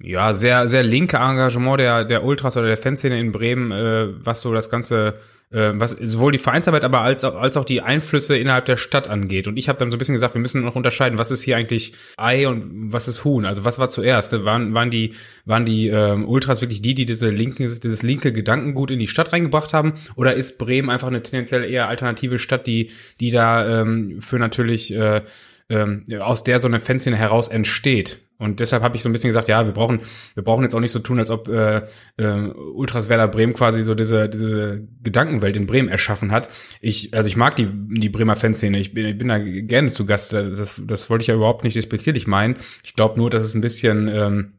ja 0.00 0.34
sehr 0.34 0.68
sehr 0.68 0.82
linke 0.82 1.16
Engagement 1.16 1.80
der 1.80 2.04
der 2.04 2.24
Ultras 2.24 2.56
oder 2.56 2.66
der 2.66 2.76
Fanszene 2.76 3.18
in 3.18 3.32
Bremen, 3.32 3.72
äh, 3.72 4.08
was 4.24 4.40
so 4.40 4.52
das 4.52 4.70
ganze 4.70 5.14
was 5.50 5.92
sowohl 5.92 6.32
die 6.32 6.38
Vereinsarbeit, 6.38 6.84
aber 6.84 7.02
als, 7.02 7.24
als 7.24 7.56
auch 7.56 7.64
die 7.64 7.80
Einflüsse 7.80 8.36
innerhalb 8.36 8.66
der 8.66 8.76
Stadt 8.76 9.08
angeht. 9.08 9.46
Und 9.46 9.56
ich 9.56 9.68
habe 9.68 9.78
dann 9.78 9.90
so 9.90 9.96
ein 9.96 9.98
bisschen 9.98 10.14
gesagt, 10.14 10.34
wir 10.34 10.40
müssen 10.40 10.62
noch 10.62 10.74
unterscheiden, 10.74 11.18
was 11.18 11.30
ist 11.30 11.42
hier 11.42 11.56
eigentlich 11.56 11.92
Ei 12.16 12.48
und 12.48 12.92
was 12.92 13.06
ist 13.06 13.24
Huhn. 13.24 13.44
Also 13.44 13.64
was 13.64 13.78
war 13.78 13.88
zuerst? 13.88 14.32
Waren, 14.32 14.74
waren 14.74 14.90
die, 14.90 15.14
waren 15.44 15.64
die 15.64 15.88
ähm, 15.88 16.28
Ultras 16.28 16.62
wirklich 16.62 16.82
die, 16.82 16.94
die 16.94 17.06
diese 17.06 17.30
linken, 17.30 17.68
dieses 17.80 18.02
linke 18.02 18.32
Gedankengut 18.32 18.90
in 18.90 18.98
die 18.98 19.08
Stadt 19.08 19.32
reingebracht 19.32 19.72
haben? 19.72 19.94
Oder 20.16 20.34
ist 20.34 20.58
Bremen 20.58 20.90
einfach 20.90 21.08
eine 21.08 21.22
tendenziell 21.22 21.64
eher 21.64 21.88
alternative 21.88 22.38
Stadt, 22.38 22.66
die, 22.66 22.90
die 23.20 23.30
da 23.30 23.82
ähm, 23.82 24.20
für 24.20 24.38
natürlich 24.38 24.92
äh, 24.92 25.22
ähm, 25.68 26.04
aus 26.20 26.44
der 26.44 26.60
so 26.60 26.68
eine 26.68 26.80
Fanszene 26.80 27.16
heraus 27.16 27.48
entsteht. 27.48 28.25
Und 28.38 28.60
deshalb 28.60 28.82
habe 28.82 28.96
ich 28.96 29.02
so 29.02 29.08
ein 29.08 29.12
bisschen 29.12 29.28
gesagt, 29.28 29.48
ja, 29.48 29.64
wir 29.64 29.72
brauchen, 29.72 30.00
wir 30.34 30.42
brauchen 30.42 30.62
jetzt 30.62 30.74
auch 30.74 30.80
nicht 30.80 30.92
so 30.92 30.98
tun, 30.98 31.18
als 31.18 31.30
ob 31.30 31.48
äh, 31.48 31.82
äh, 32.16 32.48
Ultras 32.74 33.08
Werder 33.08 33.28
Bremen 33.28 33.54
quasi 33.54 33.82
so 33.82 33.94
diese, 33.94 34.28
diese 34.28 34.86
Gedankenwelt 35.02 35.56
in 35.56 35.66
Bremen 35.66 35.88
erschaffen 35.88 36.32
hat. 36.32 36.48
Ich, 36.80 37.14
also 37.14 37.28
ich 37.28 37.36
mag 37.36 37.56
die, 37.56 37.68
die 37.70 38.08
Bremer 38.08 38.36
Fanszene, 38.36 38.78
ich 38.78 38.92
bin, 38.92 39.06
ich 39.06 39.18
bin 39.18 39.28
da 39.28 39.38
gerne 39.38 39.88
zu 39.88 40.04
Gast, 40.04 40.32
das, 40.32 40.82
das 40.86 41.10
wollte 41.10 41.22
ich 41.22 41.28
ja 41.28 41.34
überhaupt 41.34 41.64
nicht 41.64 41.76
despektierlich 41.76 42.26
meinen. 42.26 42.56
Ich 42.84 42.94
glaube 42.94 43.18
nur, 43.18 43.30
dass 43.30 43.44
es 43.44 43.54
ein 43.54 43.62
bisschen 43.62 44.08
ähm, 44.08 44.52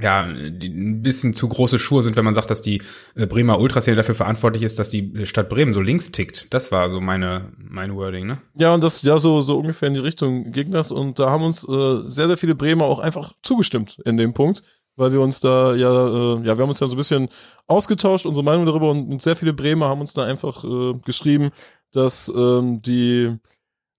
ja, 0.00 0.22
ein 0.22 1.02
bisschen 1.02 1.34
zu 1.34 1.48
große 1.48 1.78
Schuhe 1.78 2.02
sind, 2.02 2.16
wenn 2.16 2.24
man 2.24 2.32
sagt, 2.32 2.50
dass 2.50 2.62
die 2.62 2.80
äh, 3.14 3.26
Bremer 3.26 3.58
Ultraszene 3.58 3.96
dafür 3.96 4.14
verantwortlich 4.14 4.62
ist, 4.62 4.78
dass 4.78 4.88
die 4.88 5.26
Stadt 5.26 5.50
Bremen 5.50 5.74
so 5.74 5.82
links 5.82 6.10
tickt. 6.12 6.52
Das 6.54 6.72
war 6.72 6.88
so 6.88 7.00
meine, 7.00 7.52
mein 7.58 7.94
Wording, 7.94 8.26
ne? 8.26 8.40
Ja, 8.54 8.72
und 8.72 8.82
das, 8.82 9.02
ja, 9.02 9.18
so, 9.18 9.42
so 9.42 9.58
ungefähr 9.58 9.88
in 9.88 9.94
die 9.94 10.00
Richtung 10.00 10.50
ging 10.50 10.70
das. 10.70 10.92
Und 10.92 11.18
da 11.18 11.28
haben 11.28 11.44
uns 11.44 11.68
äh, 11.68 12.08
sehr, 12.08 12.26
sehr 12.26 12.38
viele 12.38 12.54
Bremer 12.54 12.86
auch 12.86 13.00
einfach 13.00 13.34
zugestimmt 13.42 13.98
in 14.06 14.16
dem 14.16 14.32
Punkt, 14.32 14.62
weil 14.96 15.12
wir 15.12 15.20
uns 15.20 15.40
da 15.40 15.74
ja, 15.74 15.90
äh, 15.90 16.36
ja, 16.38 16.56
wir 16.56 16.62
haben 16.62 16.70
uns 16.70 16.80
ja 16.80 16.86
so 16.86 16.94
ein 16.94 16.98
bisschen 16.98 17.28
ausgetauscht, 17.66 18.24
unsere 18.24 18.44
Meinung 18.44 18.64
darüber 18.64 18.90
und, 18.90 19.10
und 19.10 19.20
sehr 19.20 19.36
viele 19.36 19.52
Bremer 19.52 19.88
haben 19.88 20.00
uns 20.00 20.14
da 20.14 20.24
einfach 20.24 20.64
äh, 20.64 20.94
geschrieben, 21.04 21.50
dass 21.92 22.32
ähm, 22.34 22.80
die 22.80 23.36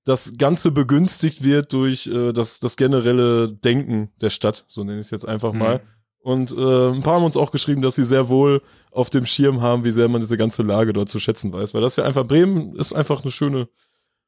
das 0.05 0.33
Ganze 0.37 0.71
begünstigt 0.71 1.43
wird 1.43 1.73
durch 1.73 2.07
äh, 2.07 2.33
das, 2.33 2.59
das 2.59 2.75
generelle 2.75 3.53
Denken 3.53 4.11
der 4.21 4.29
Stadt, 4.29 4.65
so 4.67 4.83
nenne 4.83 4.99
ich 4.99 5.05
es 5.05 5.11
jetzt 5.11 5.27
einfach 5.27 5.53
mal. 5.53 5.77
Mhm. 5.77 5.81
Und 6.23 6.51
äh, 6.53 6.89
ein 6.91 7.01
paar 7.01 7.15
haben 7.15 7.25
uns 7.25 7.35
auch 7.35 7.51
geschrieben, 7.51 7.81
dass 7.81 7.95
sie 7.95 8.05
sehr 8.05 8.29
wohl 8.29 8.61
auf 8.91 9.09
dem 9.09 9.25
Schirm 9.25 9.61
haben, 9.61 9.83
wie 9.83 9.91
sehr 9.91 10.07
man 10.07 10.21
diese 10.21 10.37
ganze 10.37 10.63
Lage 10.63 10.93
dort 10.93 11.09
zu 11.09 11.19
schätzen 11.19 11.51
weiß. 11.51 11.73
Weil 11.73 11.81
das 11.81 11.97
ja 11.97 12.05
einfach, 12.05 12.25
Bremen 12.25 12.73
ist 12.77 12.93
einfach 12.93 13.23
eine 13.23 13.31
schöne, 13.31 13.67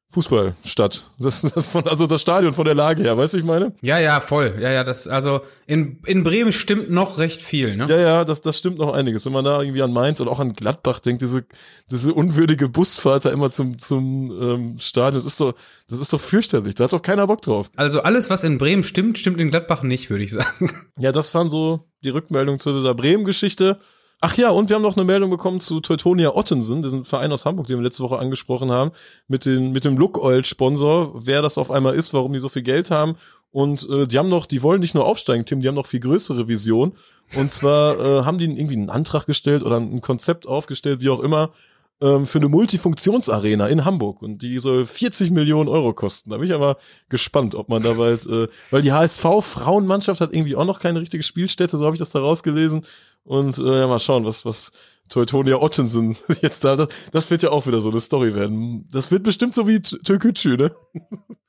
Fußballstadt. 0.08 1.10
Das, 1.18 1.52
von, 1.58 1.86
also 1.88 2.06
das 2.06 2.20
Stadion 2.20 2.54
von 2.54 2.64
der 2.64 2.74
Lage 2.74 3.02
her, 3.02 3.18
weißt 3.18 3.34
du, 3.34 3.38
ich 3.38 3.44
meine? 3.44 3.74
Ja, 3.82 3.98
ja, 3.98 4.20
voll. 4.20 4.56
Ja, 4.60 4.70
ja, 4.70 4.84
das, 4.84 5.08
also 5.08 5.40
in, 5.66 6.00
in 6.06 6.22
Bremen 6.22 6.52
stimmt 6.52 6.90
noch 6.90 7.18
recht 7.18 7.42
viel, 7.42 7.76
ne? 7.76 7.86
Ja, 7.88 7.98
ja, 7.98 8.24
das, 8.24 8.40
das 8.40 8.56
stimmt 8.56 8.78
noch 8.78 8.94
einiges. 8.94 9.26
Wenn 9.26 9.32
man 9.32 9.44
da 9.44 9.60
irgendwie 9.60 9.82
an 9.82 9.92
Mainz 9.92 10.20
und 10.20 10.28
auch 10.28 10.38
an 10.38 10.52
Gladbach 10.52 11.00
denkt, 11.00 11.22
diese, 11.22 11.44
diese 11.90 12.14
unwürdige 12.14 12.68
Busfahrt 12.68 13.24
da 13.24 13.30
immer 13.30 13.50
zum, 13.50 13.78
zum 13.78 14.30
ähm, 14.40 14.78
Stadion, 14.78 15.14
das 15.14 15.24
ist 15.24 15.40
doch, 15.40 15.54
das 15.88 15.98
ist 15.98 16.12
doch 16.12 16.20
fürchterlich. 16.20 16.76
Da 16.76 16.84
hat 16.84 16.92
doch 16.92 17.02
keiner 17.02 17.26
Bock 17.26 17.42
drauf. 17.42 17.70
Also 17.74 18.02
alles, 18.02 18.30
was 18.30 18.44
in 18.44 18.58
Bremen 18.58 18.84
stimmt, 18.84 19.18
stimmt 19.18 19.40
in 19.40 19.50
Gladbach 19.50 19.82
nicht, 19.82 20.08
würde 20.08 20.22
ich 20.22 20.30
sagen. 20.30 20.70
Ja, 20.98 21.10
das 21.10 21.34
waren 21.34 21.50
so 21.50 21.88
die 22.04 22.10
Rückmeldungen 22.10 22.60
zu 22.60 22.72
dieser 22.72 22.94
Bremen-Geschichte. 22.94 23.80
Ach 24.20 24.36
ja, 24.38 24.48
und 24.48 24.70
wir 24.70 24.76
haben 24.76 24.82
noch 24.82 24.96
eine 24.96 25.04
Meldung 25.04 25.30
bekommen 25.30 25.60
zu 25.60 25.80
Teutonia 25.80 26.34
Ottensen, 26.34 26.80
diesen 26.80 27.04
Verein 27.04 27.32
aus 27.32 27.44
Hamburg, 27.44 27.66
den 27.66 27.76
wir 27.76 27.84
letzte 27.84 28.02
Woche 28.02 28.18
angesprochen 28.18 28.70
haben, 28.70 28.92
mit, 29.28 29.44
den, 29.44 29.72
mit 29.72 29.84
dem 29.84 29.98
Look 29.98 30.16
Oil 30.18 30.42
Sponsor, 30.42 31.12
wer 31.14 31.42
das 31.42 31.58
auf 31.58 31.70
einmal 31.70 31.94
ist, 31.94 32.14
warum 32.14 32.32
die 32.32 32.38
so 32.38 32.48
viel 32.48 32.62
Geld 32.62 32.90
haben. 32.90 33.16
Und 33.50 33.86
äh, 33.90 34.06
die 34.06 34.18
haben 34.18 34.28
noch, 34.28 34.46
die 34.46 34.62
wollen 34.62 34.80
nicht 34.80 34.94
nur 34.94 35.04
aufsteigen, 35.04 35.44
Tim, 35.44 35.60
die 35.60 35.68
haben 35.68 35.74
noch 35.74 35.86
viel 35.86 36.00
größere 36.00 36.48
Vision. 36.48 36.92
Und 37.34 37.50
zwar 37.50 37.98
äh, 37.98 38.24
haben 38.24 38.38
die 38.38 38.46
irgendwie 38.46 38.76
einen 38.76 38.90
Antrag 38.90 39.26
gestellt 39.26 39.62
oder 39.62 39.76
ein 39.76 40.00
Konzept 40.00 40.46
aufgestellt, 40.46 41.00
wie 41.00 41.10
auch 41.10 41.20
immer, 41.20 41.50
ähm, 42.00 42.26
für 42.26 42.38
eine 42.38 42.48
Multifunktionsarena 42.48 43.68
in 43.68 43.84
Hamburg. 43.84 44.22
Und 44.22 44.42
die 44.42 44.58
soll 44.58 44.86
40 44.86 45.30
Millionen 45.30 45.68
Euro 45.68 45.94
kosten. 45.94 46.30
Da 46.30 46.36
bin 46.36 46.46
ich 46.46 46.52
aber 46.52 46.76
gespannt, 47.08 47.54
ob 47.54 47.68
man 47.68 47.82
da 47.82 47.94
bald, 47.94 48.26
äh, 48.26 48.48
weil 48.70 48.82
die 48.82 48.92
HSV-Frauenmannschaft 48.92 50.20
hat 50.20 50.32
irgendwie 50.32 50.56
auch 50.56 50.64
noch 50.64 50.80
keine 50.80 51.00
richtige 51.00 51.22
Spielstätte, 51.22 51.76
so 51.76 51.84
habe 51.84 51.94
ich 51.94 52.00
das 52.00 52.10
da 52.10 52.20
rausgelesen. 52.20 52.84
Und 53.24 53.58
äh, 53.58 53.80
ja, 53.80 53.86
mal 53.86 53.98
schauen, 53.98 54.24
was, 54.24 54.44
was 54.44 54.72
Teutonia 55.08 55.56
Ottensen 55.56 56.16
jetzt 56.42 56.64
da, 56.64 56.76
das, 56.76 56.88
das 57.12 57.30
wird 57.30 57.42
ja 57.42 57.50
auch 57.50 57.66
wieder 57.66 57.80
so 57.80 57.90
eine 57.90 58.00
Story 58.00 58.34
werden. 58.34 58.88
Das 58.92 59.10
wird 59.10 59.22
bestimmt 59.22 59.54
so 59.54 59.66
wie 59.66 59.80
Türkütschü, 59.80 60.56
ne? 60.56 60.72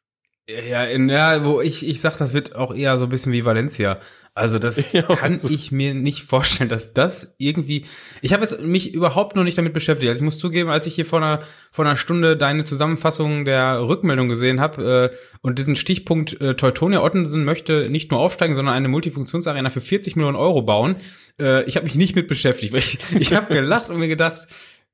Ja, 0.49 0.85
in, 0.85 1.09
ja, 1.09 1.43
wo 1.43 1.59
ich, 1.59 1.85
ich 1.85 1.99
sag, 1.99 2.15
das 2.17 2.33
wird 2.33 2.55
auch 2.55 2.73
eher 2.73 2.97
so 2.97 3.07
ein 3.07 3.09
bisschen 3.09 3.33
wie 3.33 3.43
Valencia. 3.43 3.99
Also 4.33 4.59
das 4.59 4.91
ja. 4.93 5.01
kann 5.01 5.41
ich 5.49 5.73
mir 5.73 5.93
nicht 5.93 6.23
vorstellen, 6.23 6.69
dass 6.69 6.93
das 6.93 7.35
irgendwie. 7.37 7.85
Ich 8.21 8.31
habe 8.31 8.43
jetzt 8.43 8.61
mich 8.61 8.93
überhaupt 8.93 9.35
noch 9.35 9.43
nicht 9.43 9.57
damit 9.57 9.73
beschäftigt. 9.73 10.09
Also 10.09 10.19
ich 10.21 10.23
muss 10.23 10.37
zugeben, 10.37 10.69
als 10.69 10.85
ich 10.85 10.95
hier 10.95 11.05
vor 11.05 11.21
einer 11.21 11.41
vor 11.71 11.85
einer 11.85 11.97
Stunde 11.97 12.37
deine 12.37 12.63
Zusammenfassung 12.63 13.43
der 13.43 13.85
Rückmeldung 13.85 14.29
gesehen 14.29 14.61
habe 14.61 15.11
äh, 15.11 15.17
und 15.41 15.59
diesen 15.59 15.75
Stichpunkt 15.75 16.39
äh, 16.39 16.55
Teutonia 16.55 17.01
Ottensen 17.01 17.43
möchte 17.43 17.89
nicht 17.89 18.11
nur 18.11 18.21
aufsteigen, 18.21 18.55
sondern 18.55 18.73
eine 18.73 18.87
Multifunktionsarena 18.87 19.69
für 19.69 19.81
40 19.81 20.15
Millionen 20.15 20.37
Euro 20.37 20.61
bauen. 20.61 20.95
Äh, 21.41 21.63
ich 21.63 21.75
habe 21.75 21.87
mich 21.87 21.95
nicht 21.95 22.15
mit 22.15 22.29
beschäftigt, 22.29 22.71
weil 22.71 22.79
ich, 22.79 22.99
ich 23.19 23.33
habe 23.33 23.53
gelacht 23.53 23.89
und 23.89 23.99
mir 23.99 24.07
gedacht, 24.07 24.47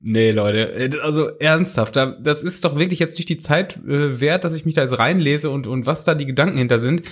Nee, 0.06 0.32
Leute, 0.32 0.70
äh, 0.74 1.00
also 1.00 1.30
ernsthaft, 1.38 1.96
das 1.96 2.42
ist 2.42 2.62
doch 2.66 2.76
wirklich 2.76 2.98
jetzt 2.98 3.16
nicht 3.16 3.30
die 3.30 3.38
Zeit 3.38 3.78
äh, 3.78 4.20
wert, 4.20 4.44
dass 4.44 4.54
ich 4.54 4.66
mich 4.66 4.74
da 4.74 4.82
jetzt 4.82 4.98
reinlese 4.98 5.48
und, 5.48 5.66
und 5.66 5.86
was 5.86 6.04
da 6.04 6.14
die 6.14 6.26
Gedanken 6.26 6.58
hinter 6.58 6.78
sind. 6.78 7.02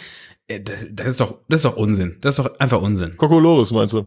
Äh, 0.47 0.61
das, 0.61 0.87
das 0.91 1.07
ist 1.07 1.21
doch, 1.21 1.39
das 1.49 1.61
ist 1.61 1.65
doch 1.65 1.77
Unsinn. 1.79 2.19
Das 2.21 2.39
ist 2.39 2.45
doch 2.45 2.55
einfach 2.61 2.83
Unsinn. 2.83 3.17
Kokolores 3.17 3.73
meinst 3.73 3.95
du? 3.95 4.05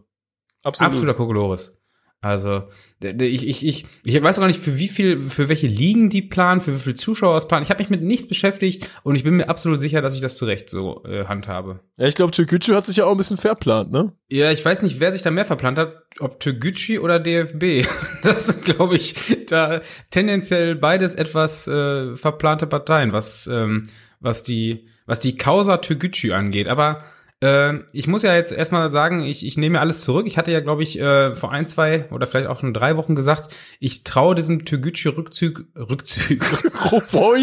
Absolut. 0.62 0.86
Absoluter 0.86 1.14
Kokolores. 1.14 1.76
Also 2.22 2.64
ich, 3.00 3.46
ich, 3.46 3.66
ich, 3.66 3.86
ich 4.04 4.22
weiß 4.22 4.38
auch 4.38 4.40
gar 4.40 4.48
nicht, 4.48 4.60
für 4.60 4.78
wie 4.78 4.88
viel, 4.88 5.18
für 5.20 5.48
welche 5.48 5.66
Ligen 5.66 6.08
die 6.08 6.22
planen, 6.22 6.60
für 6.60 6.74
wie 6.74 6.80
viele 6.80 6.94
Zuschauer 6.94 7.36
es 7.36 7.46
planen. 7.46 7.62
Ich 7.62 7.70
habe 7.70 7.82
mich 7.82 7.90
mit 7.90 8.02
nichts 8.02 8.26
beschäftigt 8.26 8.88
und 9.02 9.16
ich 9.16 9.22
bin 9.22 9.36
mir 9.36 9.48
absolut 9.48 9.80
sicher, 9.80 10.00
dass 10.00 10.14
ich 10.14 10.22
das 10.22 10.36
zurecht 10.38 10.70
so 10.70 11.04
äh, 11.04 11.26
handhabe. 11.26 11.80
Ja, 11.98 12.08
ich 12.08 12.14
glaube, 12.14 12.32
Türkgücü 12.32 12.74
hat 12.74 12.86
sich 12.86 12.96
ja 12.96 13.04
auch 13.04 13.10
ein 13.10 13.16
bisschen 13.18 13.36
verplant, 13.36 13.92
ne? 13.92 14.12
Ja, 14.28 14.50
ich 14.50 14.64
weiß 14.64 14.82
nicht, 14.82 14.98
wer 14.98 15.12
sich 15.12 15.22
da 15.22 15.30
mehr 15.30 15.44
verplant 15.44 15.78
hat, 15.78 15.94
ob 16.18 16.40
Türkgücü 16.40 16.98
oder 16.98 17.20
DFB. 17.20 17.86
Das 18.22 18.46
sind, 18.46 18.64
glaube 18.64 18.96
ich, 18.96 19.14
da 19.46 19.80
tendenziell 20.10 20.74
beides 20.74 21.14
etwas 21.14 21.68
äh, 21.68 22.16
verplante 22.16 22.66
Parteien, 22.66 23.12
was, 23.12 23.46
ähm, 23.46 23.86
was 24.20 24.42
die, 24.42 24.88
was 25.04 25.20
die 25.20 25.36
Causa 25.36 25.76
Türkgücü 25.76 26.32
angeht. 26.32 26.66
Aber 26.66 27.04
äh, 27.42 27.74
ich 27.92 28.06
muss 28.06 28.22
ja 28.22 28.34
jetzt 28.34 28.52
erstmal 28.52 28.88
sagen, 28.88 29.22
ich, 29.22 29.44
ich 29.44 29.56
nehme 29.56 29.80
alles 29.80 30.02
zurück. 30.02 30.26
Ich 30.26 30.38
hatte 30.38 30.52
ja, 30.52 30.60
glaube 30.60 30.82
ich, 30.82 30.98
äh, 30.98 31.36
vor 31.36 31.52
ein, 31.52 31.66
zwei 31.66 32.10
oder 32.10 32.26
vielleicht 32.26 32.48
auch 32.48 32.60
schon 32.60 32.74
drei 32.74 32.96
Wochen 32.96 33.14
gesagt, 33.14 33.54
ich 33.78 34.04
traue 34.04 34.34
diesem 34.34 34.64
Türgücü-Rückzug, 34.64 35.64
Rückzug. 35.76 36.44
oh, 37.12 37.34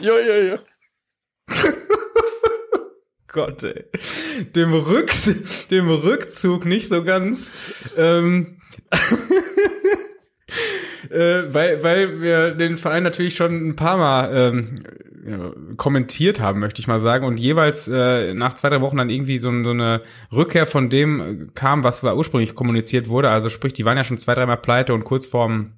ja, 0.00 0.18
ja, 0.18 0.36
ja. 0.36 0.58
Gott, 3.28 3.62
ey. 3.62 3.84
Dem, 4.56 4.72
Rück, 4.72 5.12
dem 5.70 5.90
Rückzug 5.90 6.64
nicht 6.64 6.88
so 6.88 7.04
ganz. 7.04 7.50
Ähm, 7.96 8.60
äh, 11.10 11.44
weil, 11.52 11.82
weil 11.82 12.20
wir 12.22 12.52
den 12.52 12.76
Verein 12.76 13.02
natürlich 13.02 13.36
schon 13.36 13.68
ein 13.68 13.76
paar 13.76 13.98
Mal 13.98 14.36
ähm, 14.36 14.74
kommentiert 15.76 16.40
haben, 16.40 16.60
möchte 16.60 16.80
ich 16.80 16.88
mal 16.88 17.00
sagen, 17.00 17.26
und 17.26 17.38
jeweils 17.38 17.88
äh, 17.88 18.34
nach 18.34 18.54
zwei, 18.54 18.68
drei 18.68 18.80
Wochen 18.80 18.96
dann 18.96 19.10
irgendwie 19.10 19.38
so, 19.38 19.50
so 19.64 19.70
eine 19.70 20.02
Rückkehr 20.32 20.66
von 20.66 20.90
dem 20.90 21.50
kam, 21.54 21.84
was 21.84 22.02
war 22.02 22.16
ursprünglich 22.16 22.54
kommuniziert 22.54 23.08
wurde. 23.08 23.30
Also 23.30 23.48
sprich, 23.48 23.72
die 23.72 23.84
waren 23.84 23.96
ja 23.96 24.04
schon 24.04 24.18
zwei, 24.18 24.34
dreimal 24.34 24.58
pleite 24.58 24.94
und 24.94 25.04
kurz 25.04 25.26
vorm 25.26 25.72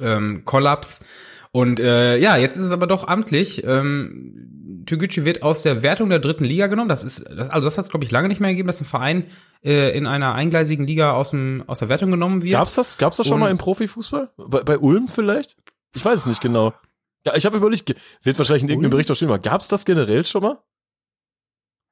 ähm, 0.00 0.44
Kollaps. 0.44 1.04
Und 1.52 1.80
äh, 1.80 2.16
ja, 2.16 2.36
jetzt 2.36 2.56
ist 2.56 2.62
es 2.62 2.72
aber 2.72 2.86
doch 2.86 3.08
amtlich. 3.08 3.64
Ähm, 3.64 4.84
Türgücü 4.86 5.24
wird 5.24 5.42
aus 5.42 5.62
der 5.62 5.82
Wertung 5.82 6.08
der 6.08 6.20
dritten 6.20 6.44
Liga 6.44 6.68
genommen. 6.68 6.88
Das 6.88 7.02
ist, 7.02 7.24
das, 7.28 7.50
also 7.50 7.66
das 7.66 7.76
hat 7.76 7.84
es 7.84 7.90
glaube 7.90 8.04
ich 8.04 8.10
lange 8.10 8.28
nicht 8.28 8.40
mehr 8.40 8.50
gegeben, 8.50 8.68
dass 8.68 8.80
ein 8.80 8.84
Verein 8.86 9.24
äh, 9.64 9.96
in 9.96 10.06
einer 10.06 10.34
eingleisigen 10.34 10.86
Liga 10.86 11.12
aus 11.12 11.30
dem 11.30 11.64
aus 11.66 11.80
der 11.80 11.88
Wertung 11.88 12.10
genommen 12.10 12.42
wird. 12.42 12.52
Gab's 12.52 12.74
das? 12.74 12.98
Gab's 12.98 13.16
das 13.16 13.26
schon 13.26 13.34
und, 13.34 13.40
mal 13.40 13.50
im 13.50 13.58
Profifußball? 13.58 14.30
Bei, 14.36 14.62
bei 14.62 14.78
Ulm 14.78 15.08
vielleicht? 15.08 15.56
Ich 15.94 16.04
weiß 16.04 16.20
es 16.20 16.26
nicht 16.26 16.40
genau. 16.40 16.72
Ja, 17.26 17.34
ich 17.36 17.44
habe 17.44 17.56
überlegt, 17.56 17.94
wird 18.22 18.38
wahrscheinlich 18.38 18.62
in 18.62 18.68
irgendeinem 18.70 18.92
Bericht 18.92 19.10
auch 19.10 19.14
stehen, 19.14 19.28
aber 19.28 19.38
gab 19.38 19.60
es 19.60 19.68
das 19.68 19.84
generell 19.84 20.24
schon 20.24 20.42
mal? 20.42 20.58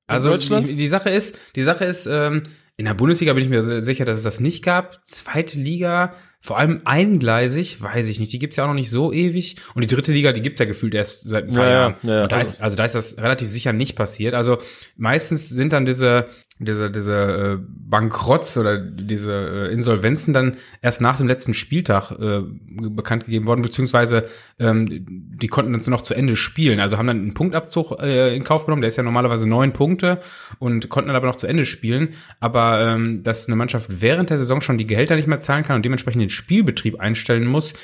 In 0.09 0.15
also 0.15 0.37
die, 0.37 0.77
die, 0.77 0.89
Sache 0.89 1.11
ist, 1.11 1.39
die 1.55 1.63
Sache 1.63 1.85
ist, 1.85 2.07
ähm, 2.07 2.43
in 2.79 2.87
der 2.87 2.95
Bundesliga 2.95 3.33
bin 3.33 3.43
ich 3.43 3.51
mir 3.51 3.85
sicher, 3.85 4.05
dass 4.05 4.17
es 4.17 4.23
das 4.23 4.41
nicht 4.41 4.65
gab. 4.65 5.05
Zweite 5.05 5.59
Liga, 5.59 6.15
vor 6.41 6.59
allem 6.59 6.83
eingleisig, 6.85 7.83
weiß 7.83 8.09
ich 8.09 8.21
nicht. 8.21 8.33
Die 8.33 8.39
gibt's 8.39 8.57
ja 8.57 8.65
auch 8.65 8.69
noch 8.69 8.75
nicht 8.75 8.89
so 8.89 9.13
ewig. 9.13 9.57
Und 9.75 9.83
die 9.83 9.93
dritte 9.93 10.13
Liga, 10.13 10.33
die 10.33 10.43
gibt's 10.43 10.61
ja 10.61 10.67
gefühlt 10.67 10.95
erst 10.95 11.29
seit 11.29 11.49
ein 11.49 11.55
paar 11.55 11.67
ja, 11.67 11.73
Jahren. 11.73 11.95
Ja, 12.05 12.21
ja. 12.21 12.27
Da 12.29 12.37
also, 12.37 12.53
ist, 12.53 12.61
also 12.61 12.77
da 12.77 12.85
ist 12.85 12.95
das 12.95 13.19
relativ 13.19 13.51
sicher 13.51 13.73
nicht 13.73 13.97
passiert. 13.97 14.35
Also 14.35 14.59
meistens 14.97 15.49
sind 15.49 15.73
dann 15.73 15.87
diese 15.87 16.29
diese, 16.59 16.91
diese 16.91 17.15
äh, 17.15 17.59
Bankrotts 17.61 18.59
oder 18.59 18.79
diese 18.79 19.33
äh, 19.33 19.73
Insolvenzen 19.73 20.35
dann 20.35 20.57
erst 20.83 21.01
nach 21.01 21.17
dem 21.17 21.29
letzten 21.29 21.55
Spieltag 21.55 22.11
äh, 22.13 22.41
bekannt 22.67 23.25
gegeben 23.27 23.47
worden, 23.47 23.63
beziehungsweise 23.63 24.25
ähm, 24.59 24.87
die 24.89 25.49
konnten 25.49 25.73
dann 25.73 25.83
noch 25.87 26.03
zu 26.03 26.15
Ende 26.15 26.37
spielen. 26.37 26.81
Also 26.81 26.99
haben 26.99 27.07
dann 27.07 27.19
einen 27.19 27.35
Punktabzug 27.35 28.01
äh, 28.01 28.35
in 28.35 28.45
Kauf 28.45 28.67
genommen, 28.67 28.83
der 28.83 28.89
ist 28.89 28.97
ja 28.97 29.03
normalerweise 29.03 29.49
neun 29.49 29.73
Punkte 29.73 30.21
und 30.59 30.89
konnten 30.89 31.09
dann 31.09 31.17
aber 31.17 31.29
noch 31.29 31.37
zu 31.37 31.47
Ende 31.47 31.65
spielen. 31.65 32.15
Aber 32.41 32.81
ähm, 32.81 33.23
dass 33.23 33.47
eine 33.47 33.57
Mannschaft 33.57 34.01
während 34.01 34.31
der 34.31 34.39
Saison 34.39 34.61
schon 34.61 34.79
die 34.79 34.87
Gehälter 34.87 35.17
nicht 35.17 35.29
mehr 35.29 35.39
zahlen 35.39 35.65
kann 35.65 35.77
und 35.77 35.85
dementsprechend 35.85 36.23
den 36.23 36.31
Spielbetrieb 36.31 36.99
einstellen 36.99 37.47
muss, 37.47 37.75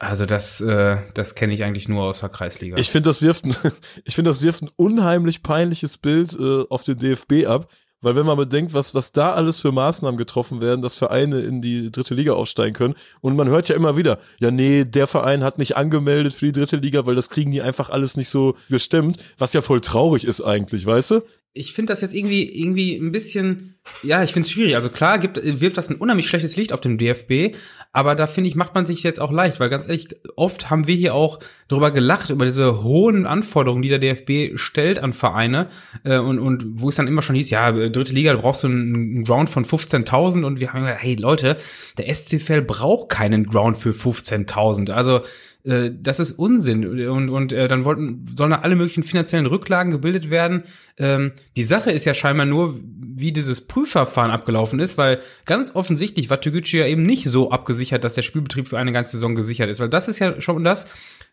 also 0.00 0.24
das, 0.24 0.62
äh, 0.62 0.96
das 1.12 1.34
kenne 1.34 1.52
ich 1.52 1.62
eigentlich 1.62 1.86
nur 1.86 2.04
aus 2.04 2.20
der 2.20 2.30
Kreisliga. 2.30 2.78
Ich 2.78 2.90
finde, 2.90 3.10
das 3.10 3.20
wirft, 3.20 3.44
ich 4.04 4.14
finde, 4.14 4.30
das 4.30 4.40
wirft 4.40 4.62
ein 4.62 4.70
unheimlich 4.76 5.42
peinliches 5.42 5.98
Bild 5.98 6.34
äh, 6.40 6.64
auf 6.70 6.84
den 6.84 6.98
DFB 6.98 7.46
ab, 7.46 7.68
weil 8.00 8.16
wenn 8.16 8.26
man 8.26 8.36
bedenkt, 8.36 8.74
was, 8.74 8.94
was 8.94 9.12
da 9.12 9.32
alles 9.32 9.60
für 9.60 9.72
Maßnahmen 9.72 10.16
getroffen 10.16 10.60
werden, 10.60 10.82
dass 10.82 10.96
Vereine 10.96 11.40
in 11.40 11.60
die 11.60 11.90
dritte 11.90 12.14
Liga 12.14 12.32
aufsteigen 12.32 12.74
können. 12.74 12.94
Und 13.20 13.36
man 13.36 13.48
hört 13.48 13.68
ja 13.68 13.76
immer 13.76 13.96
wieder, 13.96 14.18
ja, 14.38 14.50
nee, 14.50 14.84
der 14.84 15.06
Verein 15.06 15.44
hat 15.44 15.58
nicht 15.58 15.76
angemeldet 15.76 16.32
für 16.32 16.46
die 16.46 16.52
dritte 16.52 16.76
Liga, 16.76 17.06
weil 17.06 17.14
das 17.14 17.30
kriegen 17.30 17.50
die 17.50 17.62
einfach 17.62 17.90
alles 17.90 18.16
nicht 18.16 18.28
so 18.28 18.54
gestemmt, 18.68 19.18
was 19.38 19.52
ja 19.52 19.62
voll 19.62 19.80
traurig 19.80 20.24
ist 20.24 20.40
eigentlich, 20.40 20.86
weißt 20.86 21.10
du? 21.12 21.20
Ich 21.52 21.72
finde 21.72 21.90
das 21.90 22.00
jetzt 22.00 22.14
irgendwie 22.14 22.44
irgendwie 22.44 22.96
ein 22.96 23.10
bisschen 23.10 23.74
ja 24.04 24.22
ich 24.22 24.32
finde 24.32 24.46
es 24.46 24.52
schwierig. 24.52 24.76
Also 24.76 24.88
klar 24.88 25.18
gibt 25.18 25.40
wirft 25.42 25.76
das 25.76 25.90
ein 25.90 25.96
unheimlich 25.96 26.28
schlechtes 26.28 26.56
Licht 26.56 26.72
auf 26.72 26.80
den 26.80 26.96
DFB 26.96 27.56
aber 27.92 28.14
da 28.14 28.28
finde 28.28 28.48
ich 28.48 28.54
macht 28.54 28.74
man 28.74 28.86
sich 28.86 29.02
jetzt 29.02 29.20
auch 29.20 29.32
leicht 29.32 29.58
weil 29.58 29.68
ganz 29.68 29.86
ehrlich 29.86 30.08
oft 30.36 30.70
haben 30.70 30.86
wir 30.86 30.94
hier 30.94 31.14
auch 31.14 31.40
darüber 31.66 31.90
gelacht 31.90 32.30
über 32.30 32.44
diese 32.44 32.84
hohen 32.84 33.26
Anforderungen 33.26 33.82
die 33.82 33.88
der 33.88 33.98
DFB 33.98 34.56
stellt 34.58 35.00
an 35.00 35.12
Vereine 35.12 35.68
äh, 36.04 36.18
und 36.18 36.38
und 36.38 36.64
wo 36.80 36.88
es 36.88 36.96
dann 36.96 37.08
immer 37.08 37.22
schon 37.22 37.34
hieß 37.34 37.50
ja 37.50 37.72
dritte 37.72 38.12
Liga 38.12 38.32
da 38.32 38.40
brauchst 38.40 38.62
du 38.62 38.68
einen 38.68 39.24
Ground 39.24 39.50
von 39.50 39.64
15.000 39.64 40.44
und 40.44 40.60
wir 40.60 40.72
haben 40.72 40.82
gesagt 40.82 41.02
hey 41.02 41.16
Leute 41.16 41.56
der 41.98 42.14
SCFL 42.14 42.62
braucht 42.62 43.08
keinen 43.08 43.46
Ground 43.46 43.76
für 43.76 43.90
15.000 43.90 44.92
also 44.92 45.22
äh, 45.64 45.90
das 45.92 46.20
ist 46.20 46.32
Unsinn 46.32 46.86
und, 47.08 47.28
und 47.28 47.52
äh, 47.52 47.68
dann 47.68 47.84
wollten, 47.84 48.24
sollen 48.26 48.50
da 48.50 48.60
alle 48.60 48.76
möglichen 48.76 49.02
finanziellen 49.02 49.46
Rücklagen 49.46 49.92
gebildet 49.92 50.30
werden. 50.30 50.64
Ähm, 50.98 51.32
die 51.56 51.62
Sache 51.62 51.90
ist 51.90 52.04
ja 52.04 52.14
scheinbar 52.14 52.46
nur, 52.46 52.80
wie 52.82 53.32
dieses 53.32 53.60
Prüfverfahren 53.60 54.30
abgelaufen 54.30 54.80
ist, 54.80 54.96
weil 54.96 55.20
ganz 55.44 55.74
offensichtlich 55.74 56.30
war 56.30 56.40
Toguchi 56.40 56.78
ja 56.78 56.86
eben 56.86 57.04
nicht 57.04 57.24
so 57.24 57.50
abgesichert, 57.50 58.04
dass 58.04 58.14
der 58.14 58.22
Spielbetrieb 58.22 58.68
für 58.68 58.78
eine 58.78 58.92
ganze 58.92 59.12
Saison 59.12 59.34
gesichert 59.34 59.68
ist, 59.68 59.80
weil 59.80 59.90
das 59.90 60.08
ist 60.08 60.18
ja 60.18 60.40
schon 60.40 60.64
das, 60.64 60.86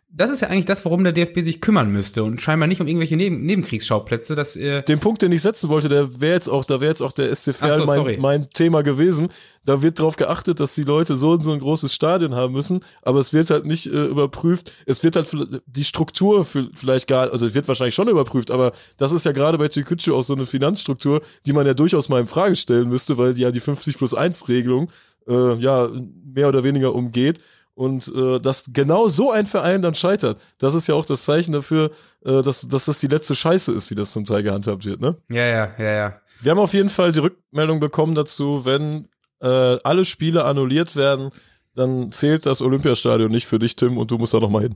das 0.10 0.30
ist 0.30 0.42
ja 0.42 0.48
eigentlich 0.48 0.66
das, 0.66 0.86
worum 0.86 1.04
der 1.04 1.12
DFB 1.12 1.42
sich 1.42 1.60
kümmern 1.60 1.92
müsste 1.92 2.24
und 2.24 2.42
scheinbar 2.42 2.68
nicht 2.68 2.80
um 2.80 2.88
irgendwelche 2.88 3.18
Neben 3.18 3.42
Nebenkriegsschauplätze. 3.42 4.36
Dass, 4.36 4.56
äh 4.56 4.82
Den 4.84 5.00
Punkt, 5.00 5.22
den 5.22 5.34
ich 5.34 5.42
setzen 5.42 5.68
wollte, 5.70 5.90
der 5.90 6.22
wäre 6.22 6.34
jetzt 6.34 6.48
auch, 6.48 6.64
da 6.64 6.80
wäre 6.80 6.90
jetzt 6.90 7.02
auch 7.02 7.12
der 7.12 7.34
SCFL 7.36 7.72
so, 7.72 7.86
mein, 7.86 8.20
mein, 8.22 8.50
Thema 8.50 8.84
gewesen. 8.84 9.28
Da 9.66 9.82
wird 9.82 10.00
darauf 10.00 10.16
geachtet, 10.16 10.62
dass 10.62 10.74
die 10.76 10.84
Leute 10.84 11.18
so 11.18 11.32
und 11.32 11.44
so 11.44 11.52
ein 11.52 11.60
großes 11.60 11.94
Stadion 11.94 12.36
haben 12.36 12.54
müssen, 12.54 12.80
aber 13.02 13.20
es 13.20 13.34
wird 13.34 13.50
halt 13.50 13.66
nicht 13.66 13.88
äh, 13.88 14.06
überprüft. 14.06 14.72
Es 14.86 15.04
wird 15.04 15.18
halt 15.18 15.28
die 15.66 15.84
Struktur 15.84 16.46
für, 16.46 16.70
vielleicht 16.74 17.08
gar, 17.08 17.32
also 17.32 17.46
es 17.46 17.54
wird 17.54 17.68
wahrscheinlich 17.68 17.96
schon 17.96 18.08
überprüft, 18.08 18.50
aber 18.50 18.72
das 18.96 19.12
ist 19.12 19.26
ja 19.26 19.34
gerade 19.34 19.58
bei 19.58 19.68
Türkgücü 19.68 20.14
auch 20.14 20.24
so 20.24 20.34
eine 20.34 20.46
Finanzstruktur, 20.46 21.22
die 21.46 21.52
man 21.52 21.68
ja 21.68 21.74
durchaus 21.74 22.08
mal 22.08 22.22
in 22.22 22.28
Frage 22.28 22.56
stellen 22.56 22.88
müsste, 22.88 23.18
weil 23.18 23.34
die 23.34 23.42
ja 23.42 23.52
die 23.52 23.60
50 23.60 23.98
plus 23.98 24.14
1 24.14 24.48
Regelung 24.48 24.90
äh, 25.28 25.56
ja 25.56 25.90
mehr 26.26 26.48
oder 26.48 26.64
weniger 26.64 26.96
umgeht. 26.96 27.42
Und 27.78 28.12
äh, 28.16 28.40
dass 28.40 28.64
genau 28.74 29.08
so 29.08 29.32
ein 29.32 29.46
Verein 29.46 29.84
dann 29.84 29.94
scheitert, 29.94 30.42
das 30.58 30.74
ist 30.74 30.88
ja 30.88 30.96
auch 30.96 31.06
das 31.06 31.26
Zeichen 31.26 31.52
dafür, 31.52 31.92
äh, 32.26 32.42
dass, 32.42 32.68
dass 32.68 32.86
das 32.86 33.00
die 33.00 33.06
letzte 33.06 33.36
Scheiße 33.36 33.72
ist, 33.72 33.92
wie 33.92 33.96
das 33.96 34.14
zum 34.14 34.24
Teil 34.24 34.42
gehandhabt 34.42 34.84
wird, 34.84 35.00
ne? 35.00 35.16
Ja, 35.30 35.46
ja, 35.46 35.72
ja, 35.78 35.92
ja. 35.92 36.22
Wir 36.42 36.50
haben 36.50 36.58
auf 36.58 36.74
jeden 36.74 36.90
Fall 36.90 37.12
die 37.12 37.20
Rückmeldung 37.20 37.80
bekommen 37.80 38.16
dazu, 38.16 38.66
wenn 38.66 39.10
äh, 39.42 39.78
alle 39.84 40.06
Spiele 40.06 40.46
annulliert 40.46 40.96
werden, 40.96 41.30
dann 41.76 42.12
zählt 42.12 42.48
das 42.48 42.64
Olympiastadion 42.64 43.30
nicht 43.30 43.46
für 43.46 43.60
dich, 43.60 43.76
Tim, 43.76 44.00
und 44.00 44.10
du 44.10 44.18
musst 44.18 44.34
da 44.34 44.40
noch 44.40 44.50
mal 44.50 44.64
hin. 44.64 44.76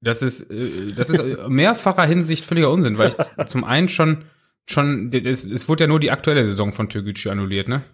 Das 0.00 0.22
ist, 0.22 0.50
äh, 0.50 0.92
das 0.96 1.10
ist 1.10 1.22
mehrfacher 1.48 2.06
Hinsicht 2.06 2.46
völliger 2.46 2.70
Unsinn, 2.70 2.96
weil 2.96 3.10
ich 3.10 3.46
zum 3.46 3.64
einen 3.64 3.90
schon, 3.90 4.24
schon, 4.64 5.12
es, 5.12 5.44
es 5.44 5.68
wurde 5.68 5.84
ja 5.84 5.88
nur 5.88 6.00
die 6.00 6.12
aktuelle 6.12 6.46
Saison 6.46 6.72
von 6.72 6.88
Türkgücü 6.88 7.28
annulliert, 7.28 7.68
ne? 7.68 7.84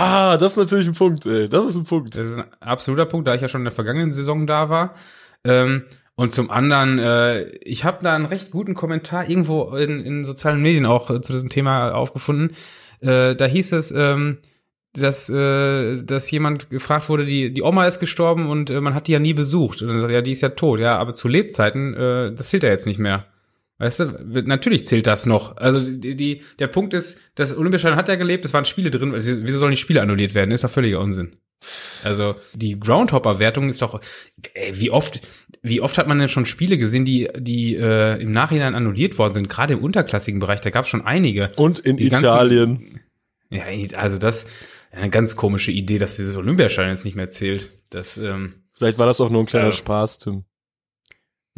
Ah, 0.00 0.36
das 0.36 0.52
ist 0.52 0.56
natürlich 0.58 0.86
ein 0.86 0.94
Punkt, 0.94 1.26
ey. 1.26 1.48
Das 1.48 1.64
ist 1.64 1.76
ein 1.76 1.84
Punkt. 1.84 2.14
Das 2.14 2.28
ist 2.28 2.36
ein 2.36 2.44
absoluter 2.60 3.04
Punkt, 3.06 3.26
da 3.26 3.34
ich 3.34 3.40
ja 3.40 3.48
schon 3.48 3.62
in 3.62 3.64
der 3.64 3.72
vergangenen 3.72 4.12
Saison 4.12 4.46
da 4.46 4.68
war. 4.68 4.94
Ähm, 5.44 5.84
und 6.14 6.32
zum 6.32 6.50
anderen, 6.52 7.00
äh, 7.00 7.48
ich 7.62 7.84
habe 7.84 8.04
da 8.04 8.14
einen 8.14 8.26
recht 8.26 8.52
guten 8.52 8.74
Kommentar 8.74 9.28
irgendwo 9.28 9.74
in, 9.74 10.00
in 10.04 10.24
sozialen 10.24 10.62
Medien 10.62 10.86
auch 10.86 11.10
äh, 11.10 11.20
zu 11.20 11.32
diesem 11.32 11.48
Thema 11.48 11.90
aufgefunden. 11.92 12.54
Äh, 13.00 13.34
da 13.34 13.44
hieß 13.46 13.72
es, 13.72 13.90
ähm, 13.90 14.38
dass, 14.92 15.28
äh, 15.30 16.00
dass 16.02 16.30
jemand 16.30 16.70
gefragt 16.70 17.08
wurde, 17.08 17.26
die, 17.26 17.52
die 17.52 17.62
Oma 17.62 17.86
ist 17.86 17.98
gestorben 17.98 18.48
und 18.48 18.70
äh, 18.70 18.80
man 18.80 18.94
hat 18.94 19.08
die 19.08 19.12
ja 19.12 19.18
nie 19.18 19.34
besucht. 19.34 19.82
Und 19.82 19.88
dann 19.88 20.00
sagt, 20.00 20.12
ja, 20.12 20.22
die 20.22 20.32
ist 20.32 20.42
ja 20.42 20.50
tot, 20.50 20.78
ja, 20.78 20.96
aber 20.96 21.12
zu 21.12 21.26
Lebzeiten, 21.26 21.94
äh, 21.94 22.32
das 22.32 22.50
zählt 22.50 22.62
ja 22.62 22.70
jetzt 22.70 22.86
nicht 22.86 23.00
mehr. 23.00 23.24
Weißt 23.78 24.00
du, 24.00 24.04
natürlich 24.44 24.86
zählt 24.86 25.06
das 25.06 25.24
noch. 25.24 25.56
Also 25.56 25.80
die, 25.80 26.16
die, 26.16 26.42
der 26.58 26.66
Punkt 26.66 26.94
ist, 26.94 27.20
das 27.36 27.56
Olympiastadion 27.56 27.96
hat 27.96 28.08
ja 28.08 28.16
gelebt, 28.16 28.44
es 28.44 28.52
waren 28.52 28.64
Spiele 28.64 28.90
drin, 28.90 29.14
also, 29.14 29.36
wieso 29.42 29.58
sollen 29.58 29.70
die 29.70 29.76
Spiele 29.76 30.02
annulliert 30.02 30.34
werden? 30.34 30.50
Ist 30.50 30.64
doch 30.64 30.70
völliger 30.70 31.00
Unsinn. 31.00 31.36
Also 32.04 32.34
die 32.54 32.78
Groundhopper-Wertung 32.78 33.68
ist 33.68 33.82
doch, 33.82 34.00
ey, 34.54 34.78
wie 34.80 34.90
oft, 34.90 35.20
wie 35.62 35.80
oft 35.80 35.96
hat 35.98 36.08
man 36.08 36.18
denn 36.18 36.28
schon 36.28 36.44
Spiele 36.44 36.78
gesehen, 36.78 37.04
die, 37.04 37.28
die 37.36 37.76
äh, 37.76 38.20
im 38.20 38.32
Nachhinein 38.32 38.74
annulliert 38.74 39.18
worden 39.18 39.32
sind, 39.34 39.48
gerade 39.48 39.74
im 39.74 39.80
unterklassigen 39.80 40.40
Bereich, 40.40 40.60
da 40.60 40.70
gab 40.70 40.84
es 40.84 40.90
schon 40.90 41.06
einige. 41.06 41.50
Und 41.56 41.78
in 41.80 41.96
Die 41.96 42.06
Italien. 42.06 43.00
Ganzen, 43.50 43.90
ja, 43.90 43.98
also 43.98 44.18
das 44.18 44.46
eine 44.90 45.10
ganz 45.10 45.36
komische 45.36 45.70
Idee, 45.70 45.98
dass 45.98 46.16
dieses 46.16 46.34
Olympiastadion 46.36 46.90
jetzt 46.90 47.04
nicht 47.04 47.16
mehr 47.16 47.30
zählt. 47.30 47.70
Das, 47.90 48.16
ähm, 48.16 48.54
Vielleicht 48.74 48.98
war 48.98 49.06
das 49.06 49.20
auch 49.20 49.30
nur 49.30 49.42
ein 49.42 49.46
kleiner 49.46 49.66
Ja. 49.66 49.72
Spaß, 49.72 50.18
Tim. 50.18 50.44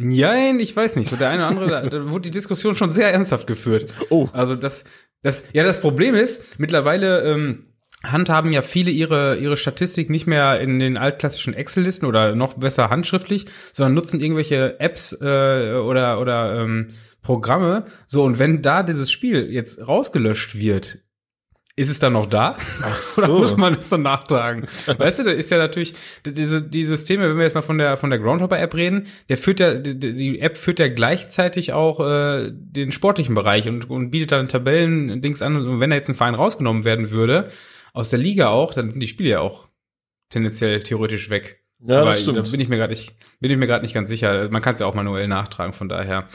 Nein, 0.01 0.59
ich 0.59 0.75
weiß 0.75 0.95
nicht. 0.95 1.09
So 1.09 1.15
der 1.15 1.29
eine 1.29 1.43
oder 1.43 1.49
andere, 1.49 1.67
da, 1.67 1.81
da 1.89 2.09
wurde 2.09 2.23
die 2.23 2.31
Diskussion 2.31 2.75
schon 2.75 2.91
sehr 2.91 3.11
ernsthaft 3.11 3.47
geführt. 3.47 3.87
Oh. 4.09 4.27
Also 4.33 4.55
das, 4.55 4.83
das, 5.21 5.45
ja, 5.53 5.63
das 5.63 5.79
Problem 5.79 6.15
ist, 6.15 6.59
mittlerweile 6.59 7.21
ähm, 7.23 7.67
handhaben 8.03 8.51
ja 8.51 8.61
viele 8.61 8.91
ihre, 8.91 9.37
ihre 9.37 9.57
Statistik 9.57 10.09
nicht 10.09 10.27
mehr 10.27 10.59
in 10.59 10.79
den 10.79 10.97
altklassischen 10.97 11.53
Excel-Listen 11.53 12.05
oder 12.05 12.35
noch 12.35 12.55
besser 12.55 12.89
handschriftlich, 12.89 13.45
sondern 13.73 13.93
nutzen 13.93 14.19
irgendwelche 14.19 14.79
Apps 14.79 15.13
äh, 15.21 15.73
oder, 15.73 16.19
oder 16.19 16.61
ähm, 16.61 16.89
Programme. 17.21 17.85
So, 18.07 18.23
und 18.23 18.39
wenn 18.39 18.61
da 18.61 18.83
dieses 18.83 19.11
Spiel 19.11 19.51
jetzt 19.51 19.87
rausgelöscht 19.87 20.57
wird, 20.57 20.99
ist 21.81 21.89
es 21.89 21.99
dann 21.99 22.13
noch 22.13 22.25
da? 22.25 22.57
Ach 22.83 23.17
Oder 23.17 23.27
so. 23.27 23.37
muss 23.39 23.57
man 23.57 23.73
es 23.75 23.89
dann 23.89 24.03
nachtragen? 24.03 24.67
weißt 24.85 25.19
du, 25.19 25.23
da 25.23 25.31
ist 25.31 25.51
ja 25.51 25.57
natürlich, 25.57 25.93
diese, 26.25 26.61
die 26.61 26.83
Systeme, 26.83 27.29
wenn 27.29 27.37
wir 27.37 27.43
jetzt 27.43 27.55
mal 27.55 27.61
von 27.61 27.77
der, 27.77 27.97
von 27.97 28.09
der 28.09 28.19
Groundhopper-App 28.19 28.73
reden, 28.73 29.07
der 29.29 29.37
führt 29.37 29.59
ja, 29.59 29.73
die, 29.73 29.97
die 29.97 30.39
App 30.39 30.57
führt 30.57 30.79
ja 30.79 30.87
gleichzeitig 30.87 31.73
auch 31.73 31.99
äh, 31.99 32.51
den 32.51 32.91
sportlichen 32.91 33.35
Bereich 33.35 33.67
und, 33.67 33.89
und 33.89 34.11
bietet 34.11 34.31
dann 34.31 34.47
Tabellen-Dings 34.47 35.41
an. 35.41 35.55
Und 35.55 35.79
wenn 35.79 35.89
da 35.89 35.95
jetzt 35.95 36.09
ein 36.09 36.15
Verein 36.15 36.35
rausgenommen 36.35 36.83
werden 36.85 37.11
würde, 37.11 37.49
aus 37.93 38.09
der 38.09 38.19
Liga 38.19 38.49
auch, 38.49 38.73
dann 38.73 38.89
sind 38.91 38.99
die 39.01 39.07
Spiele 39.07 39.29
ja 39.31 39.39
auch 39.41 39.67
tendenziell 40.29 40.81
theoretisch 40.81 41.29
weg. 41.29 41.61
Ja, 41.85 42.01
Aber 42.01 42.11
das 42.11 42.23
da 42.23 42.31
stimmt. 42.31 42.51
bin 42.51 42.59
ich 42.61 42.69
mir 42.69 42.77
gerade 42.77 42.91
nicht, 42.93 43.15
bin 43.39 43.51
ich 43.51 43.57
mir 43.57 43.67
gerade 43.67 43.83
nicht 43.83 43.93
ganz 43.93 44.09
sicher. 44.09 44.49
Man 44.49 44.61
kann 44.61 44.75
es 44.75 44.79
ja 44.79 44.85
auch 44.85 44.93
manuell 44.93 45.27
nachtragen, 45.27 45.73
von 45.73 45.89
daher. 45.89 46.27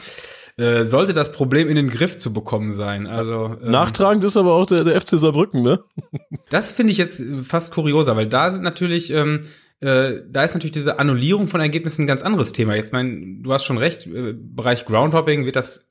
Äh, 0.57 0.85
sollte 0.85 1.13
das 1.13 1.31
Problem 1.31 1.69
in 1.69 1.75
den 1.75 1.89
Griff 1.89 2.17
zu 2.17 2.33
bekommen 2.33 2.73
sein. 2.73 3.05
Also 3.05 3.55
ähm, 3.61 3.69
Nachtragend 3.69 4.23
ist 4.23 4.37
aber 4.37 4.53
auch 4.53 4.65
der, 4.65 4.83
der 4.83 4.99
FC 4.99 5.09
Saarbrücken, 5.11 5.61
ne? 5.61 5.79
das 6.49 6.71
finde 6.71 6.91
ich 6.91 6.97
jetzt 6.97 7.21
fast 7.43 7.71
kurioser, 7.71 8.15
weil 8.15 8.27
da 8.27 8.49
sind 8.49 8.63
natürlich, 8.63 9.13
ähm, 9.13 9.43
äh, 9.81 10.13
da 10.27 10.43
ist 10.43 10.55
natürlich 10.55 10.71
diese 10.71 10.97
Annullierung 10.97 11.47
von 11.47 11.61
Ergebnissen 11.61 12.03
ein 12.03 12.07
ganz 12.07 12.23
anderes 12.23 12.53
Thema. 12.53 12.75
Jetzt 12.75 12.91
mein, 12.91 13.43
du 13.43 13.53
hast 13.53 13.65
schon 13.65 13.77
recht, 13.77 14.07
äh, 14.07 14.33
Bereich 14.33 14.85
Groundhopping 14.85 15.45
wird 15.45 15.55
das 15.55 15.87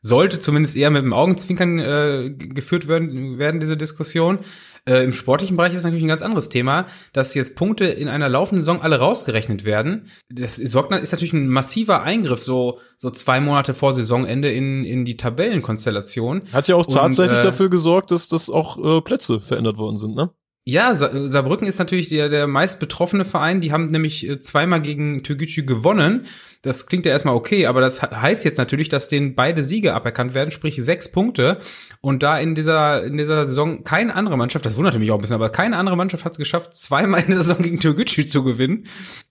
sollte 0.00 0.38
zumindest 0.38 0.76
eher 0.76 0.90
mit 0.90 1.02
dem 1.02 1.14
Augenzwinkern 1.14 1.78
äh, 1.78 2.30
geführt 2.30 2.88
werden, 2.88 3.38
werden 3.38 3.58
diese 3.58 3.78
Diskussion. 3.78 4.40
Äh, 4.86 5.02
Im 5.04 5.12
sportlichen 5.12 5.56
Bereich 5.56 5.72
ist 5.72 5.78
es 5.78 5.84
natürlich 5.84 6.04
ein 6.04 6.08
ganz 6.08 6.22
anderes 6.22 6.50
Thema, 6.50 6.86
dass 7.12 7.34
jetzt 7.34 7.54
Punkte 7.54 7.86
in 7.86 8.08
einer 8.08 8.28
laufenden 8.28 8.62
Saison 8.62 8.82
alle 8.82 8.98
rausgerechnet 8.98 9.64
werden. 9.64 10.10
Das 10.28 10.58
ist, 10.58 10.74
ist 10.74 11.12
natürlich 11.12 11.32
ein 11.32 11.48
massiver 11.48 12.02
Eingriff, 12.02 12.42
so, 12.42 12.80
so 12.96 13.10
zwei 13.10 13.40
Monate 13.40 13.72
vor 13.72 13.94
Saisonende 13.94 14.52
in, 14.52 14.84
in 14.84 15.04
die 15.04 15.16
Tabellenkonstellation. 15.16 16.42
Hat 16.52 16.68
ja 16.68 16.76
auch 16.76 16.86
Und, 16.86 16.94
tatsächlich 16.94 17.38
äh, 17.38 17.42
dafür 17.42 17.70
gesorgt, 17.70 18.10
dass, 18.10 18.28
dass 18.28 18.50
auch 18.50 18.98
äh, 18.98 19.00
Plätze 19.00 19.40
verändert 19.40 19.78
worden 19.78 19.96
sind, 19.96 20.14
ne? 20.14 20.30
Ja, 20.66 20.96
Sa 20.96 21.10
Saarbrücken 21.28 21.66
ist 21.68 21.78
natürlich 21.78 22.08
der, 22.08 22.30
der 22.30 22.46
meist 22.46 22.78
betroffene 22.78 23.26
Verein. 23.26 23.60
Die 23.60 23.70
haben 23.70 23.90
nämlich 23.90 24.26
äh, 24.26 24.40
zweimal 24.40 24.80
gegen 24.80 25.22
Türkgücü 25.22 25.64
gewonnen. 25.66 26.24
Das 26.62 26.86
klingt 26.86 27.04
ja 27.04 27.12
erstmal 27.12 27.34
okay, 27.34 27.66
aber 27.66 27.82
das 27.82 28.00
he- 28.00 28.06
heißt 28.06 28.46
jetzt 28.46 28.56
natürlich, 28.56 28.88
dass 28.88 29.08
denen 29.08 29.34
beide 29.34 29.62
Siege 29.62 29.92
aberkannt 29.92 30.32
werden, 30.32 30.50
sprich 30.50 30.82
sechs 30.82 31.12
Punkte. 31.12 31.58
Und 32.00 32.22
da 32.22 32.38
in 32.38 32.54
dieser, 32.54 33.04
in 33.04 33.18
dieser 33.18 33.44
Saison 33.44 33.84
keine 33.84 34.14
andere 34.14 34.38
Mannschaft, 34.38 34.64
das 34.64 34.78
wunderte 34.78 34.98
mich 34.98 35.10
auch 35.10 35.16
ein 35.16 35.20
bisschen, 35.20 35.34
aber 35.34 35.50
keine 35.50 35.76
andere 35.76 35.98
Mannschaft 35.98 36.24
hat 36.24 36.32
es 36.32 36.38
geschafft, 36.38 36.72
zweimal 36.74 37.20
in 37.20 37.26
der 37.26 37.42
Saison 37.42 37.60
gegen 37.60 37.78
Türkgücü 37.78 38.24
zu 38.24 38.42
gewinnen. 38.42 38.84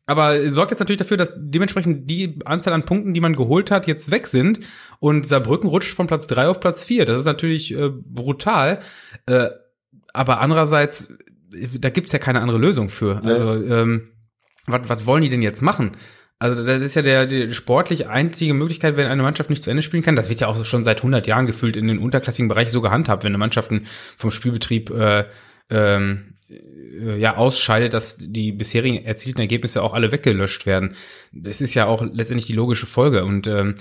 Aber 0.06 0.48
sorgt 0.52 0.70
jetzt 0.70 0.82
natürlich 0.82 1.00
dafür, 1.00 1.18
dass 1.18 1.34
dementsprechend 1.36 2.08
die 2.12 2.38
Anzahl 2.46 2.74
an 2.76 2.84
Punkten, 2.84 3.16
die 3.16 3.22
man 3.22 3.36
geholt 3.36 3.72
hat, 3.72 3.88
jetzt 3.88 4.12
weg 4.12 4.28
sind. 4.28 4.60
Und 5.00 5.26
Saarbrücken 5.26 5.68
rutscht 5.68 5.96
von 5.96 6.06
Platz 6.06 6.28
drei 6.28 6.48
auf 6.48 6.60
Platz 6.60 6.84
vier. 6.84 7.06
Das 7.06 7.20
ist 7.20 7.26
natürlich 7.26 7.74
äh, 7.74 7.90
brutal. 7.90 8.82
Äh, 9.26 9.48
aber 10.14 10.40
andererseits, 10.40 11.14
da 11.80 11.90
gibt's 11.90 12.14
ja 12.14 12.20
keine 12.20 12.42
andere 12.42 12.58
Lösung 12.58 12.90
für. 12.90 13.22
Nee. 13.24 13.32
Also, 13.32 13.54
ähm, 13.54 14.10
was, 14.66 14.88
was 14.88 15.06
wollen 15.06 15.24
die 15.24 15.30
denn 15.30 15.42
jetzt 15.42 15.62
machen? 15.62 15.92
Also 16.40 16.66
das 16.66 16.82
ist 16.82 16.96
ja 16.96 17.02
der, 17.02 17.26
die 17.26 17.54
sportlich 17.54 18.08
einzige 18.08 18.54
Möglichkeit, 18.54 18.98
wenn 18.98 19.08
eine 19.08 19.24
Mannschaft 19.24 19.50
nicht 19.50 19.64
zu 19.64 19.70
Ende 19.70 19.82
spielen 19.82 20.04
kann. 20.04 20.18
Das 20.18 20.30
wird 20.30 20.42
ja 20.42 20.48
auch 20.48 20.66
schon 20.66 20.84
seit 20.84 20.98
100 20.98 21.26
Jahren 21.26 21.46
gefühlt 21.46 21.78
in 21.78 21.88
den 21.88 22.00
unterklassigen 22.00 22.50
Bereich 22.50 22.70
so 22.70 22.82
gehandhabt, 22.82 23.24
wenn 23.24 23.30
eine 23.30 23.38
Mannschaft 23.38 23.72
vom 24.18 24.32
Spielbetrieb 24.32 24.90
äh, 24.90 25.24
ähm, 25.70 26.34
äh, 26.50 27.18
ja 27.18 27.38
ausscheidet, 27.38 27.94
dass 27.94 28.18
die 28.18 28.52
bisherigen 28.52 29.06
erzielten 29.06 29.40
Ergebnisse 29.40 29.82
auch 29.82 29.94
alle 29.94 30.12
weggelöscht 30.12 30.66
werden. 30.66 30.96
Das 31.32 31.62
ist 31.62 31.76
ja 31.76 31.86
auch 31.86 32.02
letztendlich 32.02 32.48
die 32.48 32.54
logische 32.54 32.88
Folge. 32.88 33.24
Und 33.24 33.48
ähm, 33.48 33.76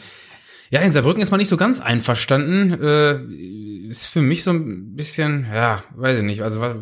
ja, 0.72 0.80
in 0.80 0.90
Saarbrücken 0.90 1.22
ist 1.22 1.30
man 1.30 1.36
nicht 1.36 1.50
so 1.50 1.58
ganz 1.58 1.82
einverstanden. 1.82 2.82
Äh, 2.82 3.88
ist 3.88 4.06
für 4.06 4.22
mich 4.22 4.42
so 4.42 4.52
ein 4.52 4.96
bisschen, 4.96 5.46
ja, 5.52 5.84
weiß 5.94 6.16
ich 6.16 6.24
nicht. 6.24 6.40
Also 6.40 6.62
was, 6.62 6.76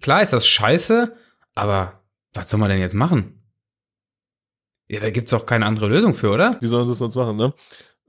klar 0.00 0.22
ist 0.22 0.32
das 0.32 0.46
scheiße, 0.46 1.12
aber 1.56 2.04
was 2.32 2.48
soll 2.48 2.60
man 2.60 2.70
denn 2.70 2.78
jetzt 2.78 2.94
machen? 2.94 3.42
Ja, 4.86 5.00
da 5.00 5.10
gibt's 5.10 5.32
auch 5.32 5.46
keine 5.46 5.66
andere 5.66 5.88
Lösung 5.88 6.14
für, 6.14 6.30
oder? 6.30 6.58
Wie 6.60 6.68
sollen 6.68 6.84
sie 6.84 6.92
das 6.92 6.98
sonst 6.98 7.16
machen, 7.16 7.34
ne? 7.34 7.52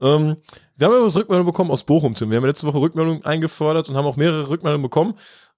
Ähm, 0.00 0.36
wir 0.76 0.86
haben 0.86 0.94
ja 0.94 1.02
was 1.02 1.16
Rückmeldung 1.16 1.46
bekommen 1.46 1.72
aus 1.72 1.82
Bochum, 1.82 2.14
Tim. 2.14 2.30
Wir 2.30 2.36
haben 2.36 2.46
letzte 2.46 2.68
Woche 2.68 2.78
Rückmeldungen 2.78 3.24
eingefordert 3.24 3.88
und 3.88 3.96
haben 3.96 4.06
auch 4.06 4.16
mehrere 4.16 4.48
Rückmeldungen 4.48 4.82
bekommen, 4.82 5.14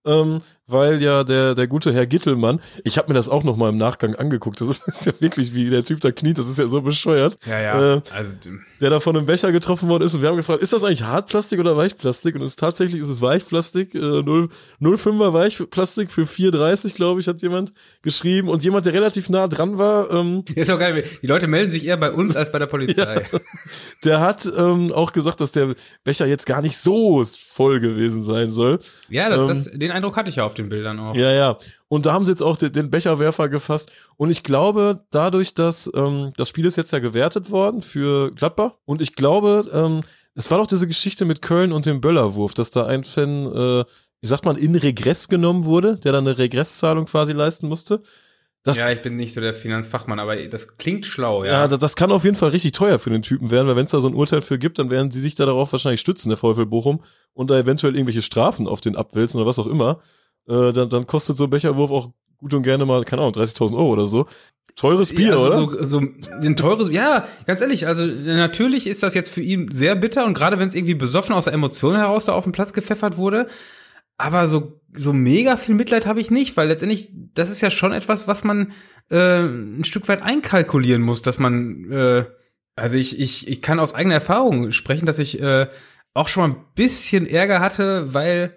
ähm, 0.07 0.41
weil 0.69 1.03
ja 1.03 1.25
der, 1.25 1.55
der 1.55 1.67
gute 1.67 1.93
Herr 1.93 2.07
Gittelmann, 2.07 2.61
ich 2.85 2.99
habe 2.99 3.09
mir 3.09 3.15
das 3.15 3.29
auch 3.29 3.43
noch 3.43 3.57
mal 3.57 3.71
im 3.71 3.79
Nachgang 3.79 4.15
angeguckt, 4.15 4.61
das 4.61 4.69
ist, 4.69 4.87
das 4.87 4.97
ist 5.01 5.07
ja 5.07 5.13
wirklich, 5.21 5.55
wie 5.55 5.71
der 5.71 5.83
Typ 5.83 6.01
da 6.01 6.13
kniet, 6.13 6.39
das 6.39 6.49
ist 6.49 6.59
ja 6.59 6.69
so 6.69 6.83
bescheuert, 6.83 7.37
Ja, 7.47 7.97
Äh, 7.97 8.01
also 8.15 8.35
der 8.81 8.91
da 8.91 9.01
von 9.01 9.17
einem 9.17 9.27
Becher 9.27 9.51
getroffen 9.51 9.89
worden 9.89 10.05
ist 10.05 10.15
und 10.15 10.23
wir 10.23 10.29
haben 10.29 10.37
gefragt, 10.37 10.63
ist 10.63 10.73
das 10.73 10.85
eigentlich 10.85 11.03
Hartplastik 11.03 11.59
oder 11.59 11.77
Weichplastik? 11.77 12.35
Und 12.37 12.43
es 12.43 12.53
ist 12.53 12.59
tatsächlich 12.59 13.01
ist 13.01 13.09
es 13.09 13.21
Weichplastik, 13.21 13.95
äh, 13.95 13.99
0, 13.99 14.49
0,5er 14.81 15.33
Weichplastik 15.33 16.11
für 16.11 16.23
4,30, 16.23 16.95
glaube 16.95 17.21
ich, 17.21 17.27
hat 17.27 17.43
jemand 17.43 17.73
geschrieben 18.03 18.49
und 18.49 18.63
jemand, 18.63 18.87
der 18.87 18.93
relativ 18.93 19.29
nah 19.31 19.49
dran 19.49 19.79
war, 19.79 20.11
ähm, 20.11 20.45
ist 20.55 20.71
auch 20.71 20.79
geil. 20.79 21.05
Die 21.23 21.27
Leute 21.27 21.49
melden 21.49 21.71
sich 21.71 21.87
eher 21.87 21.97
bei 21.97 22.13
uns 22.13 22.37
als 22.37 22.53
bei 22.53 22.59
der 22.59 22.67
Polizei. 22.67 23.27
Der 24.05 24.21
hat 24.21 24.49
ähm, 24.57 24.93
auch 24.93 25.13
gesagt, 25.13 25.41
dass 25.41 25.51
der 25.53 25.75
Becher 26.05 26.27
jetzt 26.27 26.47
gar 26.47 26.63
nicht 26.63 26.77
so 26.77 27.25
voll 27.25 27.81
gewesen 27.81 28.23
sein 28.23 28.53
soll. 28.53 28.79
Ja, 29.09 29.29
das, 29.29 29.41
Ähm, 29.41 29.49
das, 29.49 29.71
den 29.73 29.91
Eindruck 29.91 30.17
hatte 30.17 30.31
ich 30.31 30.37
ja 30.37 30.45
auf 30.45 30.55
den 30.59 30.69
Bildern 30.69 30.99
auch. 30.99 31.15
Ja, 31.15 31.33
ja. 31.33 31.57
Und 31.89 32.07
da 32.07 32.13
haben 32.13 32.25
sie 32.25 32.33
jetzt 32.33 32.43
auch 32.43 32.57
den, 32.57 32.73
den 32.73 32.91
Becherwerfer 32.91 33.49
gefasst. 33.49 33.91
Und 34.17 34.31
ich 34.31 34.43
glaube, 34.43 35.05
dadurch, 35.11 35.55
dass 35.55 35.91
ähm, 35.95 36.33
das 36.37 36.49
Spiel 36.49 36.67
ist 36.67 36.77
jetzt 36.77 36.93
ja 36.93 36.99
gewertet 36.99 37.51
worden 37.51 37.83
für 37.83 38.31
Gladbach. 38.33 38.73
Und 38.85 39.01
ich 39.01 39.15
glaube, 39.15 39.69
ähm, 39.73 40.01
es 40.35 40.51
war 40.51 40.59
doch 40.59 40.67
diese 40.67 40.87
Geschichte 40.87 41.25
mit 41.25 41.43
Köln 41.43 41.73
und 41.73 41.87
dem 41.87 42.01
Böllerwurf, 42.01 42.55
dass 42.55 42.71
da 42.71 42.87
ein 42.87 43.05
Fan, 43.05 43.47
äh, 43.47 43.85
wie 44.21 44.27
sagt 44.27 44.45
man, 44.45 44.57
in 44.57 44.75
Regress 44.75 45.29
genommen 45.29 45.65
wurde, 45.65 45.99
der 45.99 46.13
dann 46.13 46.27
eine 46.27 46.39
Regresszahlung 46.39 47.07
quasi 47.07 47.33
leisten 47.33 47.69
musste. 47.69 48.03
Das, 48.65 48.77
ja, 48.77 48.91
ich 48.91 49.03
bin 49.03 49.17
nicht 49.17 49.33
so 49.35 49.41
der 49.41 49.55
Finanzfachmann, 49.55 50.19
aber 50.19 50.37
das 50.49 50.77
klingt 50.77 51.07
schlau, 51.07 51.45
Ja, 51.45 51.51
ja. 51.51 51.69
das, 51.69 51.79
das 51.79 51.97
kann 51.97 52.13
auf 52.13 52.25
jeden 52.25 52.37
Fall 52.37 52.51
richtig 52.51 52.73
teuer 52.73 52.99
für 52.99 53.09
den 53.11 53.23
Typen 53.23 53.51
werden, 53.51 53.67
weil 53.67 53.77
wenn 53.77 53.85
es 53.85 53.93
da 53.93 54.01
so 54.01 54.09
ein 54.09 54.15
Urteil 54.15 54.43
für 54.43 54.59
gibt, 54.59 54.79
dann 54.79 54.91
werden 54.91 55.11
sie 55.11 55.21
sich 55.21 55.35
da 55.37 55.47
darauf 55.47 55.73
wahrscheinlich 55.73 56.01
stützen, 56.01 56.29
der 56.29 56.37
VfL 56.37 56.67
Bochum, 56.67 57.01
und 57.33 57.51
da 57.51 57.59
eventuell 57.59 57.95
irgendwelche 57.95 58.21
Strafen 58.21 58.67
auf 58.67 58.81
den 58.81 58.97
abwälzen 58.97 59.41
oder 59.41 59.49
was 59.49 59.59
auch 59.59 59.67
immer. 59.67 60.01
Äh, 60.49 60.73
dann, 60.73 60.89
dann 60.89 61.07
kostet 61.07 61.37
so 61.37 61.45
ein 61.45 61.51
Becherwurf 61.51 61.91
auch 61.91 62.11
gut 62.39 62.55
und 62.55 62.63
gerne 62.63 62.87
mal, 62.87 63.05
keine 63.05 63.23
Ahnung, 63.23 63.35
30.000 63.35 63.75
Euro 63.75 63.93
oder 63.93 64.07
so. 64.07 64.27
Teures 64.77 65.13
Bier, 65.13 65.31
Ja, 65.31 65.33
also 65.37 65.67
oder? 65.67 65.85
So, 65.85 66.01
so 66.01 66.07
ein 66.41 66.55
teures, 66.55 66.89
ja, 66.93 67.27
ganz 67.47 67.61
ehrlich, 67.61 67.89
also 67.89 68.07
natürlich 68.07 68.87
ist 68.87 69.03
das 69.03 69.13
jetzt 69.15 69.29
für 69.29 69.41
ihn 69.41 69.73
sehr 69.73 69.97
bitter 69.97 70.25
und 70.25 70.35
gerade 70.35 70.59
wenn 70.61 70.69
es 70.69 70.77
irgendwie 70.77 70.95
besoffen 70.95 71.35
aus 71.35 71.45
der 71.47 71.53
Emotion 71.55 71.97
heraus 71.97 72.27
da 72.27 72.33
auf 72.33 72.45
den 72.45 72.53
Platz 72.53 72.73
gepfeffert 72.73 73.17
wurde, 73.17 73.49
aber 74.19 74.47
so 74.47 74.81
so 74.95 75.13
mega 75.13 75.57
viel 75.57 75.75
Mitleid 75.75 76.07
habe 76.07 76.21
ich 76.21 76.31
nicht, 76.31 76.57
weil 76.57 76.69
letztendlich 76.69 77.11
das 77.35 77.51
ist 77.51 77.61
ja 77.61 77.71
schon 77.71 77.93
etwas, 77.93 78.29
was 78.29 78.45
man 78.45 78.73
äh, 79.11 79.41
ein 79.41 79.85
Stück 79.85 80.07
weit 80.07 80.23
einkalkulieren 80.23 81.03
muss, 81.03 81.23
dass 81.23 81.41
man 81.41 81.91
äh, 81.91 82.25
also 82.77 82.97
ich 82.97 83.19
ich 83.19 83.49
ich 83.49 83.61
kann 83.61 83.81
aus 83.81 83.95
eigener 83.95 84.15
Erfahrung 84.15 84.71
sprechen, 84.71 85.07
dass 85.07 85.19
ich 85.19 85.41
äh, 85.43 85.67
auch 86.15 86.29
schon 86.29 86.43
mal 86.49 86.57
ein 86.57 86.65
bisschen 86.77 87.27
Ärger 87.27 87.59
hatte, 87.61 88.15
weil 88.15 88.55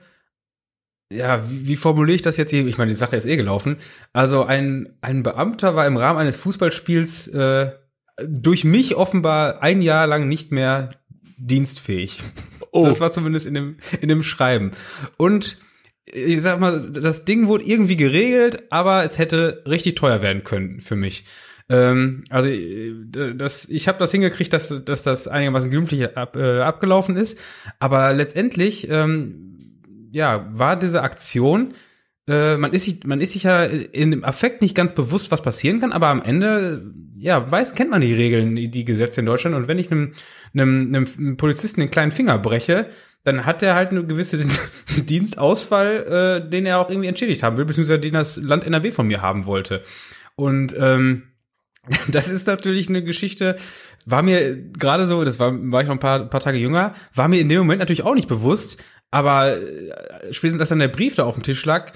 ja, 1.12 1.50
wie, 1.50 1.68
wie 1.68 1.76
formuliere 1.76 2.16
ich 2.16 2.22
das 2.22 2.38
jetzt 2.38 2.52
hier? 2.52 2.66
Ich 2.66 2.78
meine, 2.78 2.92
die 2.92 2.98
Sache 2.98 3.16
ist 3.16 3.26
eh 3.26 3.36
gelaufen. 3.36 3.78
Also 4.14 4.46
ein, 4.46 4.98
ein 5.02 5.24
Beamter 5.24 5.76
war 5.76 5.86
im 5.86 5.98
Rahmen 5.98 6.20
eines 6.20 6.36
Fußballspiels 6.38 7.28
äh, 7.30 7.72
durch 8.26 8.64
mich 8.64 8.96
offenbar 8.96 9.62
ein 9.62 9.82
Jahr 9.82 10.08
lang 10.08 10.28
nicht 10.28 10.52
mehr 10.52 10.92
dienstfähig. 11.38 12.20
Oh. 12.72 12.86
Das 12.86 13.02
war 13.02 13.12
zumindest 13.12 13.46
in 13.46 13.54
dem, 13.54 13.78
in 14.00 14.08
dem 14.08 14.24
Schreiben. 14.24 14.72
Und 15.18 15.58
ich 16.06 16.42
sag 16.42 16.60
mal, 16.60 16.90
das 16.92 17.26
Ding 17.26 17.48
wurde 17.48 17.66
irgendwie 17.66 17.98
geregelt, 17.98 18.64
aber 18.70 19.04
es 19.04 19.18
hätte 19.18 19.64
richtig 19.68 19.96
teuer 19.96 20.22
werden 20.22 20.44
können 20.44 20.82
für 20.82 20.96
mich. 20.96 21.26
Ähm, 21.70 22.24
also 22.30 22.50
das, 23.36 23.70
ich 23.70 23.88
habe 23.88 23.98
das 23.98 24.12
hingekriegt, 24.12 24.52
dass, 24.54 24.84
dass 24.84 25.04
das 25.04 25.28
einigermaßen 25.28 25.70
glimpflich 25.70 26.18
ab, 26.18 26.36
äh, 26.36 26.62
abgelaufen 26.62 27.18
ist. 27.18 27.38
Aber 27.80 28.14
letztendlich 28.14 28.90
ähm, 28.90 29.51
ja, 30.12 30.48
war 30.52 30.78
diese 30.78 31.02
Aktion, 31.02 31.74
äh, 32.28 32.58
man 32.58 32.72
ist 32.74 32.86
sich, 32.86 33.04
man 33.04 33.20
ist 33.20 33.34
sich 33.34 33.44
ja 33.44 33.64
in 33.64 34.12
dem 34.12 34.24
Affekt 34.24 34.62
nicht 34.62 34.76
ganz 34.76 34.94
bewusst, 34.94 35.32
was 35.32 35.42
passieren 35.42 35.80
kann, 35.80 35.92
aber 35.92 36.08
am 36.08 36.22
Ende, 36.22 36.94
ja, 37.16 37.50
weiß, 37.50 37.76
kennt 37.76 37.92
man 37.92 38.02
die 38.02 38.14
Regeln, 38.14 38.56
die, 38.56 38.70
die 38.70 38.86
Gesetze 38.86 39.22
in 39.22 39.26
Deutschland. 39.26 39.56
Und 39.56 39.68
wenn 39.68 39.80
ich 39.80 39.92
einem, 39.92 40.14
einem, 40.54 40.94
einem 40.96 41.38
Polizisten 41.38 41.82
den 41.82 41.92
kleinen 41.92 42.12
Finger 42.12 42.38
breche, 42.38 42.88
dann 43.24 43.46
hat 43.46 43.62
er 43.62 43.76
halt 43.76 43.92
eine 43.92 44.06
gewisse 44.06 44.40
Dienstausfall, 44.98 46.42
äh, 46.46 46.50
den 46.50 46.66
er 46.66 46.80
auch 46.80 46.90
irgendwie 46.90 47.10
entschädigt 47.10 47.44
haben 47.44 47.58
will, 47.58 47.66
beziehungsweise 47.66 48.00
den 48.00 48.14
das 48.14 48.38
Land 48.38 48.66
NRW 48.66 48.92
von 48.92 49.08
mir 49.08 49.22
haben 49.22 49.46
wollte. 49.46 49.84
Und 50.36 50.76
ähm, 50.78 51.24
das 52.08 52.32
ist 52.32 52.48
natürlich 52.48 52.90
eine 52.90 53.04
Geschichte, 53.04 53.56
war 54.06 54.24
mir 54.24 54.56
gerade 54.56 55.06
so, 55.06 55.24
das 55.24 55.40
war, 55.40 55.52
war 55.72 55.82
ich 55.82 55.88
noch 55.88 55.96
ein 55.96 56.00
paar, 56.00 56.28
paar 56.28 56.40
Tage 56.40 56.58
jünger, 56.58 56.94
war 57.14 57.28
mir 57.28 57.40
in 57.40 57.50
dem 57.50 57.60
Moment 57.60 57.80
natürlich 57.80 58.04
auch 58.04 58.16
nicht 58.16 58.28
bewusst, 58.28 58.84
aber 59.12 59.58
äh, 59.58 60.34
spätestens 60.34 60.62
als 60.62 60.70
dann 60.70 60.80
der 60.80 60.88
Brief 60.88 61.16
da 61.16 61.24
auf 61.24 61.36
dem 61.36 61.44
Tisch 61.44 61.64
lag, 61.66 61.92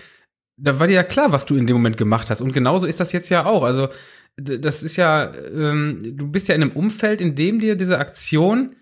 da 0.58 0.80
war 0.80 0.88
dir 0.88 0.93
ja 0.93 1.04
klar, 1.04 1.32
was 1.32 1.45
du 1.45 1.56
in 1.56 1.67
dem 1.67 1.78
Moment 1.78 1.97
gemacht 1.97 2.30
hast. 2.30 2.41
Und 2.41 2.54
genauso 2.54 2.86
ist 2.86 2.99
das 2.99 3.12
jetzt 3.12 3.30
ja 3.30 3.45
auch. 3.45 3.63
Also, 3.63 3.89
das 4.38 4.84
ist 4.84 4.97
ja, 4.97 5.34
ähm, 5.34 6.01
du 6.17 6.28
bist 6.28 6.47
ja 6.47 6.56
in 6.56 6.62
einem 6.62 6.71
Umfeld, 6.71 7.21
in 7.21 7.36
dem 7.36 7.60
dir 7.60 7.75
diese 7.75 7.99
Aktion 7.99 8.75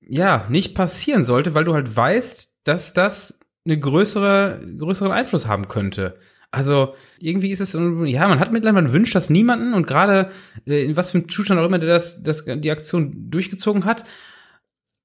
ja 0.00 0.46
nicht 0.48 0.74
passieren 0.74 1.24
sollte, 1.24 1.54
weil 1.54 1.64
du 1.64 1.74
halt 1.74 1.94
weißt, 1.94 2.58
dass 2.64 2.92
das 2.92 3.40
eine 3.64 3.78
größere, 3.78 4.60
größeren 4.78 5.12
Einfluss 5.12 5.46
haben 5.46 5.68
könnte. 5.68 6.18
Also 6.50 6.94
irgendwie 7.18 7.50
ist 7.50 7.60
es, 7.60 7.72
ja, 7.72 8.28
man 8.28 8.38
hat 8.38 8.52
mittlerweile, 8.52 8.82
man 8.82 8.92
wünscht 8.92 9.14
das 9.14 9.30
niemanden 9.30 9.72
und 9.72 9.86
gerade 9.86 10.30
äh, 10.66 10.84
in 10.84 10.96
was 10.96 11.10
für 11.10 11.18
einem 11.18 11.28
Zustand 11.28 11.58
auch 11.58 11.64
immer, 11.64 11.78
der 11.78 11.88
das, 11.88 12.22
das 12.22 12.44
die 12.44 12.70
Aktion 12.70 13.30
durchgezogen 13.30 13.84
hat. 13.84 14.04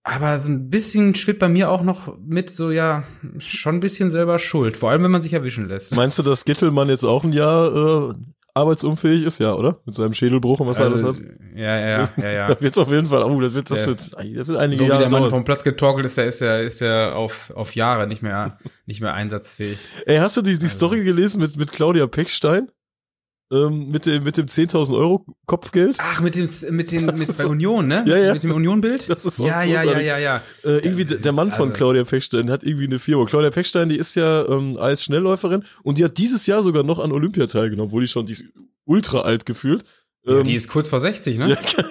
Aber 0.09 0.39
so 0.39 0.49
ein 0.49 0.69
bisschen 0.69 1.15
schwirrt 1.15 1.39
bei 1.39 1.49
mir 1.49 1.69
auch 1.69 1.83
noch 1.83 2.17
mit 2.25 2.49
so, 2.49 2.71
ja, 2.71 3.03
schon 3.39 3.75
ein 3.75 3.79
bisschen 3.81 4.09
selber 4.09 4.39
schuld. 4.39 4.77
Vor 4.77 4.89
allem, 4.89 5.03
wenn 5.03 5.11
man 5.11 5.21
sich 5.21 5.33
erwischen 5.33 5.67
lässt. 5.67 5.95
Meinst 5.95 6.17
du, 6.17 6.23
dass 6.23 6.45
Gittelmann 6.45 6.87
jetzt 6.87 7.03
auch 7.03 7.25
ein 7.25 7.33
Jahr 7.33 8.11
äh, 8.11 8.13
arbeitsunfähig 8.53 9.23
ist? 9.23 9.39
Ja, 9.39 9.53
oder? 9.53 9.81
Mit 9.85 9.95
seinem 9.95 10.13
Schädelbruch 10.13 10.61
und 10.61 10.67
was 10.67 10.79
also, 10.79 11.07
er 11.07 11.07
alles 11.07 11.19
hat? 11.19 11.25
Ja, 11.55 11.77
ja, 11.77 12.09
ja, 12.17 12.31
ja. 12.31 12.47
da 12.55 12.61
wird's 12.61 12.77
auf 12.77 12.89
jeden 12.89 13.07
Fall, 13.07 13.21
oh, 13.23 13.41
das 13.41 13.53
wird, 13.53 13.69
das 13.69 13.85
wird, 13.85 13.99
das 13.99 14.47
wird 14.47 14.57
einige 14.57 14.77
so 14.77 14.83
Jahre 14.85 14.99
wie 14.99 15.03
der 15.03 15.11
Mann 15.11 15.21
dauern. 15.23 15.29
vom 15.29 15.43
Platz 15.43 15.65
getorkelt 15.65 16.05
ist, 16.05 16.17
der 16.17 16.27
ist 16.27 16.39
ja, 16.39 16.57
ist 16.57 16.79
ja 16.79 17.13
auf, 17.13 17.51
auf 17.53 17.75
Jahre 17.75 18.07
nicht 18.07 18.23
mehr, 18.23 18.57
nicht 18.85 19.01
mehr 19.01 19.13
einsatzfähig. 19.13 19.77
Ey, 20.05 20.19
hast 20.19 20.37
du 20.37 20.41
die, 20.41 20.57
die 20.57 20.63
also. 20.63 20.75
Story 20.75 21.03
gelesen 21.03 21.41
mit, 21.41 21.57
mit 21.57 21.73
Claudia 21.73 22.07
Pechstein? 22.07 22.69
Ähm, 23.51 23.89
mit 23.89 24.05
dem 24.05 24.23
mit 24.23 24.38
dem 24.38 24.47
10.000 24.47 24.97
Euro 24.97 25.25
Kopfgeld. 25.45 25.97
Ach, 25.99 26.21
mit 26.21 26.36
dem 26.36 26.47
mit 26.71 26.91
dem 26.91 27.05
mit 27.05 27.38
bei 27.38 27.45
Union, 27.45 27.88
ne? 27.88 28.03
Ja, 28.07 28.17
ja. 28.17 28.33
Mit 28.33 28.43
dem 28.43 28.51
Union-Bild. 28.51 29.10
Das 29.10 29.25
ist 29.25 29.39
ja, 29.39 29.63
ja, 29.63 29.83
ja, 29.83 29.99
ja, 29.99 30.17
ja. 30.17 30.41
Äh, 30.63 30.79
irgendwie 30.79 31.05
das 31.05 31.21
der 31.21 31.31
Mann 31.31 31.51
von 31.51 31.69
also 31.69 31.77
Claudia 31.77 32.03
Pechstein 32.03 32.51
hat 32.51 32.63
irgendwie 32.63 32.86
eine 32.86 32.99
Firma. 32.99 33.25
Claudia 33.25 33.49
Pechstein, 33.49 33.89
die 33.89 33.97
ist 33.97 34.15
ja 34.15 34.47
ähm, 34.47 34.77
Eisschnellläuferin 34.77 35.63
und 35.83 35.97
die 35.97 36.03
hat 36.03 36.17
dieses 36.17 36.45
Jahr 36.45 36.62
sogar 36.62 36.83
noch 36.83 36.99
an 36.99 37.12
Olympia 37.12 37.47
teilgenommen, 37.47 37.91
wo 37.91 37.99
die 37.99 38.07
schon 38.07 38.25
die 38.25 38.33
ist 38.33 38.45
ultra 38.86 39.21
alt 39.21 39.45
gefühlt. 39.45 39.83
Ja, 40.23 40.43
die 40.43 40.51
ähm, 40.51 40.58
ist 40.58 40.67
kurz 40.67 40.89
vor 40.89 40.99
60, 40.99 41.38
ne? 41.38 41.49
Ja, 41.77 41.84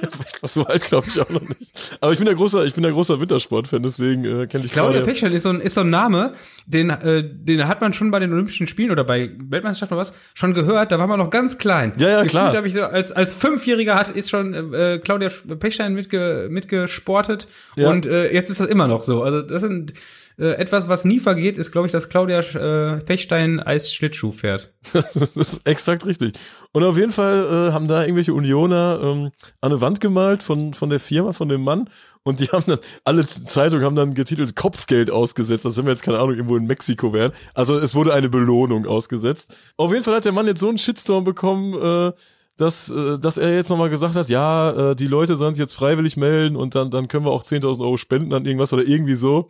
was 0.43 0.55
so 0.55 0.65
alt 0.67 0.85
glaube 0.85 1.07
ich 1.09 1.19
auch 1.19 1.31
noch 1.31 1.41
nicht. 1.41 1.73
Aber 2.01 2.13
ich 2.13 2.19
bin 2.19 2.27
der 2.27 2.35
großer, 2.35 2.65
ich 2.65 2.75
bin 2.75 2.83
der 2.83 2.93
großer 2.93 3.19
Wintersportfan, 3.19 3.83
deswegen 3.83 4.25
äh, 4.25 4.47
kenne 4.47 4.65
ich 4.65 4.73
Claudia 4.73 5.01
Pechstein 5.01 5.33
ist 5.33 5.45
so 5.45 5.49
ein 5.49 5.61
ist 5.61 5.75
so 5.75 5.81
ein 5.81 5.91
Name, 5.91 6.35
den 6.67 6.91
äh, 6.91 7.25
den 7.25 7.67
hat 7.67 7.81
man 7.81 7.95
schon 7.95 8.11
bei 8.11 8.19
den 8.19 8.33
Olympischen 8.33 8.67
Spielen 8.67 8.91
oder 8.91 9.05
bei 9.05 9.31
Weltmeisterschaften 9.39 9.95
oder 9.95 10.03
was 10.03 10.15
schon 10.35 10.53
gehört. 10.53 10.93
Da 10.93 10.99
war 10.99 11.07
man 11.07 11.19
noch 11.19 11.31
ganz 11.31 11.57
klein. 11.57 11.95
Ja, 11.99 12.09
ja, 12.09 12.25
klar. 12.25 12.53
Gefühlt, 12.53 12.67
ich 12.67 12.75
so, 12.75 12.85
als 12.85 13.13
als 13.13 13.35
Fünfjähriger 13.35 13.95
hat 13.95 14.15
ist 14.15 14.29
schon 14.29 14.75
äh, 14.75 15.01
Claudia 15.03 15.31
Pechstein 15.59 15.95
mitge, 15.95 16.49
mitgesportet 16.51 17.49
ja. 17.77 17.89
und 17.89 18.07
äh, 18.07 18.33
jetzt 18.35 18.51
ist 18.51 18.61
das 18.61 18.69
immer 18.69 18.87
noch 18.87 19.03
so. 19.03 19.23
Also 19.23 19.41
das 19.41 19.63
sind 19.63 19.95
äh, 20.39 20.53
etwas, 20.57 20.89
was 20.89 21.05
nie 21.05 21.19
vergeht, 21.19 21.57
ist, 21.57 21.73
glaube 21.73 21.87
ich, 21.87 21.93
dass 21.93 22.09
Claudia 22.09 22.41
äh, 22.41 22.99
Pechstein 23.01 23.59
als 23.59 23.93
Schlittschuh 23.93 24.33
fährt. 24.33 24.75
das 24.93 25.37
ist 25.37 25.67
exakt 25.67 26.05
richtig. 26.05 26.35
Und 26.73 26.85
auf 26.85 26.99
jeden 26.99 27.13
Fall 27.13 27.69
äh, 27.69 27.73
haben 27.73 27.89
da 27.89 28.03
irgendwelche 28.03 28.35
Unioner 28.35 29.01
ähm, 29.03 29.31
an 29.61 29.73
eine 29.73 29.81
Wand 29.81 30.01
gemalt 30.01 30.43
von, 30.43 30.75
von 30.75 30.91
der 30.91 31.01
Firma, 31.01 31.33
von 31.33 31.49
dem 31.49 31.63
Mann. 31.63 31.89
Und 32.23 32.41
die 32.41 32.47
haben 32.53 32.65
dann, 32.67 32.81
alle 33.05 33.27
Zeitungen 33.27 33.85
haben 33.85 33.97
dann 33.97 34.13
getitelt 34.13 34.57
Kopfgeld 34.57 35.11
ausgesetzt, 35.11 35.65
als 35.65 35.79
wenn 35.79 35.87
wir 35.87 35.93
jetzt, 35.93 36.03
keine 36.03 36.19
Ahnung, 36.19 36.35
irgendwo 36.35 36.57
in 36.57 36.67
Mexiko 36.67 37.15
wären. 37.15 37.33
Also 37.55 37.79
es 37.79 37.95
wurde 37.95 38.13
eine 38.13 38.29
Belohnung 38.29 38.87
ausgesetzt. 38.87 39.55
Auf 39.79 39.93
jeden 39.93 40.05
Fall 40.05 40.17
hat 40.17 40.27
der 40.27 40.33
Mann 40.33 40.47
jetzt 40.47 40.61
so 40.61 40.69
einen 40.69 40.79
Shitstorm 40.79 41.25
bekommen, 41.25 41.75
äh, 41.75 42.13
dass, 42.59 42.91
äh, 42.91 43.19
dass 43.19 43.39
er 43.39 43.55
jetzt 43.55 43.71
nochmal 43.71 43.91
gesagt 43.91 44.17
hat, 44.17 44.29
ja, 44.29 44.91
äh, 44.91 44.97
die 44.97 45.07
Leute 45.07 45.37
sollen 45.37 45.55
sich 45.55 45.63
jetzt 45.63 45.75
freiwillig 45.75 46.17
melden 46.19 46.57
und 46.57 46.75
dann, 46.75 46.91
dann 46.91 47.09
können 47.09 47.25
wir 47.25 47.33
auch 47.33 47.45
10.000 47.45 47.81
Euro 47.81 47.97
spenden 47.97 48.35
an 48.35 48.45
irgendwas 48.45 48.73
oder 48.75 48.87
irgendwie 48.87 49.15
so. 49.15 49.49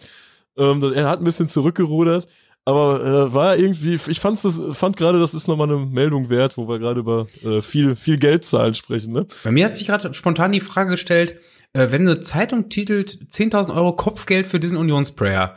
Ähm, 0.56 0.82
er 0.94 1.08
hat 1.08 1.20
ein 1.20 1.24
bisschen 1.24 1.48
zurückgerudert, 1.48 2.28
aber 2.64 3.04
äh, 3.04 3.34
war 3.34 3.56
irgendwie, 3.56 3.94
ich 3.94 4.20
fand's 4.20 4.42
das, 4.42 4.60
fand 4.72 4.96
gerade, 4.96 5.20
das 5.20 5.34
ist 5.34 5.46
nochmal 5.48 5.70
eine 5.70 5.86
Meldung 5.86 6.30
wert, 6.30 6.56
wo 6.56 6.68
wir 6.68 6.78
gerade 6.78 7.00
über 7.00 7.26
äh, 7.44 7.60
viel, 7.62 7.94
viel 7.94 8.18
Geldzahlen 8.18 8.74
sprechen. 8.74 9.12
Ne? 9.12 9.26
Bei 9.44 9.52
mir 9.52 9.66
hat 9.66 9.76
sich 9.76 9.86
gerade 9.86 10.12
spontan 10.14 10.52
die 10.52 10.60
Frage 10.60 10.90
gestellt, 10.90 11.38
äh, 11.72 11.90
wenn 11.90 12.02
eine 12.02 12.20
Zeitung 12.20 12.68
titelt 12.68 13.18
10.000 13.30 13.74
Euro 13.74 13.94
Kopfgeld 13.94 14.46
für 14.46 14.58
diesen 14.58 14.78
Unionsprayer. 14.78 15.56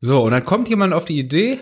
So, 0.00 0.22
und 0.22 0.30
dann 0.30 0.44
kommt 0.44 0.68
jemand 0.68 0.94
auf 0.94 1.04
die 1.04 1.18
Idee 1.18 1.58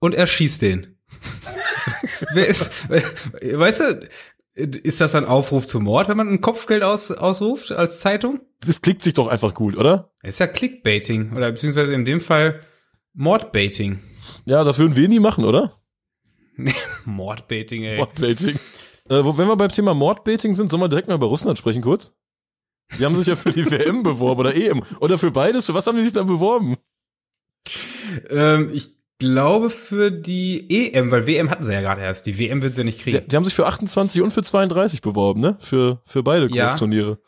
und 0.00 0.14
er 0.14 0.26
schießt 0.26 0.62
den. 0.62 0.96
Wer 2.32 2.48
ist, 2.48 2.88
weißt 2.88 3.80
du, 3.80 4.08
ist 4.54 5.00
das 5.00 5.14
ein 5.14 5.24
Aufruf 5.24 5.66
zum 5.66 5.84
Mord, 5.84 6.08
wenn 6.08 6.16
man 6.16 6.28
ein 6.28 6.40
Kopfgeld 6.40 6.82
aus, 6.82 7.10
ausruft 7.10 7.72
als 7.72 8.00
Zeitung? 8.00 8.40
Das 8.60 8.82
klickt 8.82 9.02
sich 9.02 9.14
doch 9.14 9.28
einfach 9.28 9.54
gut, 9.54 9.76
oder? 9.76 10.12
Ist 10.22 10.40
ja 10.40 10.46
Clickbaiting 10.46 11.36
oder 11.36 11.52
beziehungsweise 11.52 11.94
in 11.94 12.04
dem 12.04 12.20
Fall 12.20 12.60
Mordbaiting. 13.14 14.00
Ja, 14.44 14.64
das 14.64 14.78
würden 14.78 14.96
wir 14.96 15.08
nie 15.08 15.20
machen, 15.20 15.44
oder? 15.44 15.80
Mordbaiting, 17.04 17.84
ey. 17.84 17.98
Mordbaiting. 17.98 18.56
Äh, 19.08 19.24
wenn 19.24 19.48
wir 19.48 19.56
beim 19.56 19.72
Thema 19.72 19.94
Mordbaiting 19.94 20.54
sind, 20.54 20.70
sollen 20.70 20.82
wir 20.82 20.88
direkt 20.88 21.08
mal 21.08 21.14
über 21.14 21.26
Russland 21.26 21.58
sprechen 21.58 21.82
kurz? 21.82 22.14
Die 22.98 23.04
haben 23.04 23.14
sich 23.14 23.26
ja 23.26 23.36
für 23.36 23.52
die 23.52 23.64
WM 23.70 24.02
beworben 24.02 24.40
oder 24.40 24.54
EM. 24.54 24.82
Oder 25.00 25.18
für 25.18 25.30
beides. 25.30 25.66
Für 25.66 25.74
was 25.74 25.86
haben 25.86 25.96
die 25.96 26.02
sich 26.02 26.12
dann 26.12 26.26
beworben? 26.26 26.76
Ähm, 28.28 28.70
ich 28.72 28.99
glaube 29.20 29.70
für 29.70 30.10
die 30.10 30.92
EM, 30.92 31.12
weil 31.12 31.28
WM 31.28 31.50
hatten 31.50 31.62
sie 31.62 31.72
ja 31.72 31.80
gerade 31.80 32.02
erst. 32.02 32.26
Die 32.26 32.38
WM 32.38 32.62
wird 32.62 32.74
sie 32.74 32.80
ja 32.80 32.84
nicht 32.84 33.00
kriegen. 33.00 33.18
Die, 33.18 33.28
die, 33.28 33.36
haben 33.36 33.44
sich 33.44 33.54
für 33.54 33.66
28 33.66 34.20
und 34.22 34.32
für 34.32 34.42
32 34.42 35.02
beworben, 35.02 35.40
ne? 35.40 35.56
Für, 35.60 36.00
für 36.04 36.24
beide 36.24 36.48
Großturniere. 36.48 37.18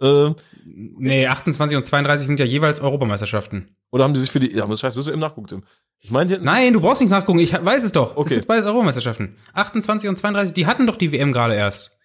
Ja. 0.00 0.28
Äh, 0.28 0.34
nee, 0.64 1.26
28 1.26 1.76
und 1.76 1.84
32 1.84 2.26
sind 2.26 2.40
ja 2.40 2.46
jeweils 2.46 2.80
Europameisterschaften. 2.80 3.76
Oder 3.90 4.04
haben 4.04 4.14
die 4.14 4.20
sich 4.20 4.30
für 4.30 4.40
die, 4.40 4.52
ja, 4.52 4.66
das 4.66 4.82
heißt, 4.82 4.96
müssen 4.96 5.08
wir 5.08 5.12
eben 5.12 5.20
nachgucken, 5.20 5.64
Ich 6.00 6.10
meine, 6.10 6.38
Nein, 6.40 6.72
du 6.72 6.80
brauchst 6.80 7.00
nichts 7.00 7.12
nachgucken, 7.12 7.38
ich 7.38 7.52
weiß 7.52 7.84
es 7.84 7.92
doch. 7.92 8.16
Okay. 8.16 8.24
Das 8.24 8.34
sind 8.34 8.48
beides 8.48 8.66
Europameisterschaften. 8.66 9.36
28 9.54 10.08
und 10.08 10.16
32, 10.16 10.54
die 10.54 10.66
hatten 10.66 10.86
doch 10.86 10.96
die 10.96 11.12
WM 11.12 11.32
gerade 11.32 11.54
erst. 11.54 11.98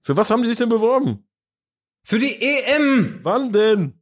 Für 0.00 0.16
was 0.16 0.30
haben 0.30 0.42
die 0.42 0.48
sich 0.48 0.58
denn 0.58 0.68
beworben? 0.68 1.26
Für 2.02 2.18
die 2.18 2.40
EM! 2.40 3.20
Wann 3.22 3.52
denn? 3.52 4.00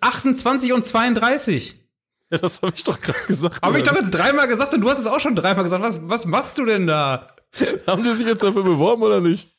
28 0.00 0.72
und 0.72 0.86
32. 0.86 1.79
Ja, 2.30 2.38
das 2.38 2.62
habe 2.62 2.72
ich 2.76 2.84
doch 2.84 3.00
gerade 3.00 3.26
gesagt. 3.26 3.64
Habe 3.64 3.78
ich 3.78 3.84
doch 3.84 3.94
jetzt 3.94 4.10
dreimal 4.10 4.46
gesagt 4.46 4.72
und 4.74 4.80
du 4.80 4.88
hast 4.88 4.98
es 4.98 5.06
auch 5.06 5.20
schon 5.20 5.34
dreimal 5.34 5.64
gesagt. 5.64 5.82
Was, 5.82 6.00
was 6.02 6.26
machst 6.26 6.58
du 6.58 6.64
denn 6.64 6.86
da? 6.86 7.34
haben 7.86 8.02
die 8.02 8.12
sich 8.12 8.26
jetzt 8.26 8.42
dafür 8.42 8.62
beworben 8.62 9.02
oder 9.02 9.20
nicht? 9.20 9.50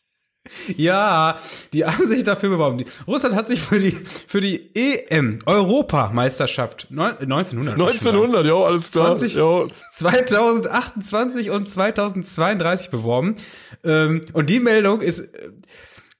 Ja, 0.75 1.37
die 1.71 1.85
haben 1.85 2.07
sich 2.07 2.23
dafür 2.23 2.49
beworben. 2.49 2.79
Die, 2.79 2.85
Russland 3.05 3.35
hat 3.35 3.47
sich 3.47 3.61
für 3.61 3.79
die 3.79 3.91
für 3.91 4.41
die 4.41 4.75
EM 4.75 5.39
Europameisterschaft 5.45 6.87
1900 6.89 7.79
1900, 7.79 8.45
ja, 8.45 8.55
alles 8.55 8.91
klar. 8.91 9.17
20, 9.17 9.35
ja. 9.35 9.67
2028 9.91 11.51
und 11.51 11.69
2032 11.69 12.89
beworben. 12.89 13.35
Ähm, 13.83 14.21
und 14.33 14.49
die 14.49 14.59
Meldung 14.59 15.01
ist 15.01 15.19
äh, 15.19 15.51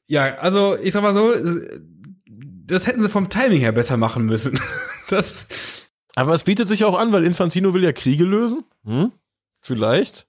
ja, 0.06 0.36
also 0.36 0.78
ich 0.78 0.94
sag 0.94 1.02
mal 1.02 1.14
so, 1.14 1.34
das 2.66 2.86
hätten 2.86 3.02
sie 3.02 3.10
vom 3.10 3.30
Timing 3.30 3.62
her 3.62 3.72
besser 3.72 3.98
machen 3.98 4.26
müssen. 4.26 4.60
Das 5.08 5.48
Aber 6.16 6.34
es 6.34 6.44
bietet 6.44 6.68
sich 6.68 6.84
auch 6.86 6.98
an, 6.98 7.14
weil 7.14 7.24
Infantino 7.24 7.74
will 7.74 7.84
ja 7.84 7.94
Kriege 7.94 8.24
lösen. 8.24 8.64
Hm? 8.86 9.12
Vielleicht. 9.62 10.28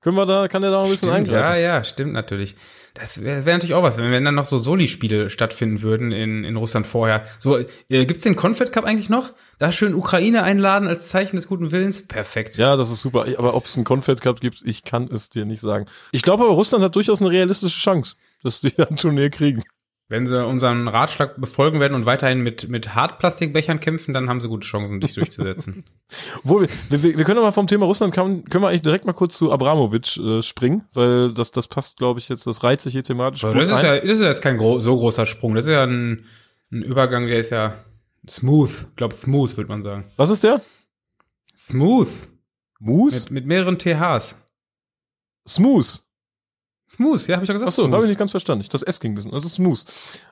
Können 0.00 0.16
wir 0.16 0.26
da, 0.26 0.46
kann 0.46 0.62
er 0.62 0.70
da 0.70 0.76
noch 0.78 0.84
ein 0.84 0.90
bisschen 0.90 1.10
Stimmt, 1.10 1.28
eingreifen? 1.28 1.54
ja, 1.54 1.56
ja, 1.56 1.84
stimmt 1.84 2.12
natürlich. 2.12 2.54
Das 2.94 3.22
wäre 3.24 3.44
wär 3.44 3.54
natürlich 3.54 3.74
auch 3.74 3.82
was, 3.82 3.96
wenn, 3.96 4.10
wenn 4.12 4.24
dann 4.24 4.36
noch 4.36 4.44
so 4.44 4.58
Soli-Spiele 4.58 5.28
stattfinden 5.28 5.82
würden 5.82 6.12
in, 6.12 6.44
in 6.44 6.56
Russland 6.56 6.86
vorher. 6.86 7.24
So, 7.40 7.58
äh, 7.58 7.66
gibt's 7.88 8.22
den 8.22 8.36
Confed 8.36 8.70
Cup 8.70 8.84
eigentlich 8.84 9.08
noch? 9.10 9.32
Da 9.58 9.72
schön 9.72 9.94
Ukraine 9.94 10.44
einladen 10.44 10.86
als 10.88 11.08
Zeichen 11.08 11.34
des 11.34 11.48
guten 11.48 11.72
Willens? 11.72 12.06
Perfekt. 12.06 12.56
Ja, 12.56 12.76
das 12.76 12.90
ist 12.90 13.02
super. 13.02 13.26
Aber 13.38 13.54
ob 13.56 13.64
es 13.64 13.74
einen 13.76 13.84
Confed 13.84 14.20
Cup 14.20 14.40
gibt, 14.40 14.62
ich 14.64 14.84
kann 14.84 15.08
es 15.12 15.30
dir 15.30 15.44
nicht 15.44 15.60
sagen. 15.60 15.86
Ich 16.12 16.22
glaube 16.22 16.44
aber, 16.44 16.52
Russland 16.52 16.84
hat 16.84 16.94
durchaus 16.94 17.20
eine 17.20 17.30
realistische 17.30 17.78
Chance, 17.80 18.14
dass 18.44 18.60
die 18.60 18.72
ein 18.88 18.96
Turnier 18.96 19.30
kriegen. 19.30 19.64
Wenn 20.10 20.26
sie 20.26 20.42
unseren 20.42 20.88
Ratschlag 20.88 21.38
befolgen 21.38 21.80
werden 21.80 21.94
und 21.94 22.06
weiterhin 22.06 22.40
mit, 22.40 22.70
mit 22.70 22.94
Hartplastikbechern 22.94 23.78
kämpfen, 23.78 24.14
dann 24.14 24.30
haben 24.30 24.40
sie 24.40 24.48
gute 24.48 24.66
Chancen, 24.66 25.00
dich 25.00 25.14
durchzusetzen. 25.14 25.84
Wo 26.42 26.62
wir, 26.62 26.68
wir, 26.88 27.18
wir 27.18 27.24
können 27.24 27.38
aber 27.38 27.52
vom 27.52 27.66
Thema 27.66 27.84
Russland 27.84 28.14
kann, 28.14 28.42
können 28.46 28.64
wir 28.64 28.68
eigentlich 28.68 28.80
direkt 28.80 29.04
mal 29.04 29.12
kurz 29.12 29.36
zu 29.36 29.52
Abramowitsch 29.52 30.18
äh, 30.18 30.40
springen, 30.40 30.86
weil 30.94 31.32
das, 31.32 31.50
das 31.50 31.68
passt, 31.68 31.98
glaube 31.98 32.20
ich, 32.20 32.30
jetzt, 32.30 32.46
das 32.46 32.64
reizt 32.64 32.84
sich 32.84 32.94
hier 32.94 33.04
thematisch. 33.04 33.44
Aber 33.44 33.52
das 33.60 33.68
ist 33.68 33.74
ein. 33.74 33.84
ja, 33.84 34.00
das 34.00 34.10
ist 34.12 34.22
ja 34.22 34.28
jetzt 34.28 34.40
kein 34.40 34.56
gro 34.56 34.80
so 34.80 34.96
großer 34.96 35.26
Sprung. 35.26 35.54
Das 35.54 35.66
ist 35.66 35.72
ja 35.72 35.84
ein, 35.84 36.24
ein 36.72 36.82
Übergang, 36.82 37.26
der 37.26 37.38
ist 37.38 37.50
ja 37.50 37.74
smooth. 38.26 38.86
Ich 38.88 38.96
glaube, 38.96 39.14
smooth, 39.14 39.58
würde 39.58 39.68
man 39.68 39.82
sagen. 39.82 40.04
Was 40.16 40.30
ist 40.30 40.42
der? 40.42 40.62
Smooth. 41.54 42.08
Moose? 42.80 43.24
Mit, 43.24 43.30
mit 43.30 43.46
mehreren 43.46 43.78
THs. 43.78 44.36
Smooth. 45.46 46.02
Smooth, 46.90 47.26
ja, 47.26 47.36
habe 47.36 47.44
ich 47.44 47.48
ja 47.48 47.52
gesagt. 47.52 47.68
Achso, 47.68 47.90
habe 47.90 48.02
ich 48.02 48.08
nicht 48.08 48.18
ganz 48.18 48.30
verstanden. 48.30 48.64
Das 48.70 48.82
S 48.82 48.98
ging 48.98 49.12
ein 49.12 49.14
bisschen. 49.14 49.30
Das 49.30 49.44
ist 49.44 49.54
smooth. 49.54 49.84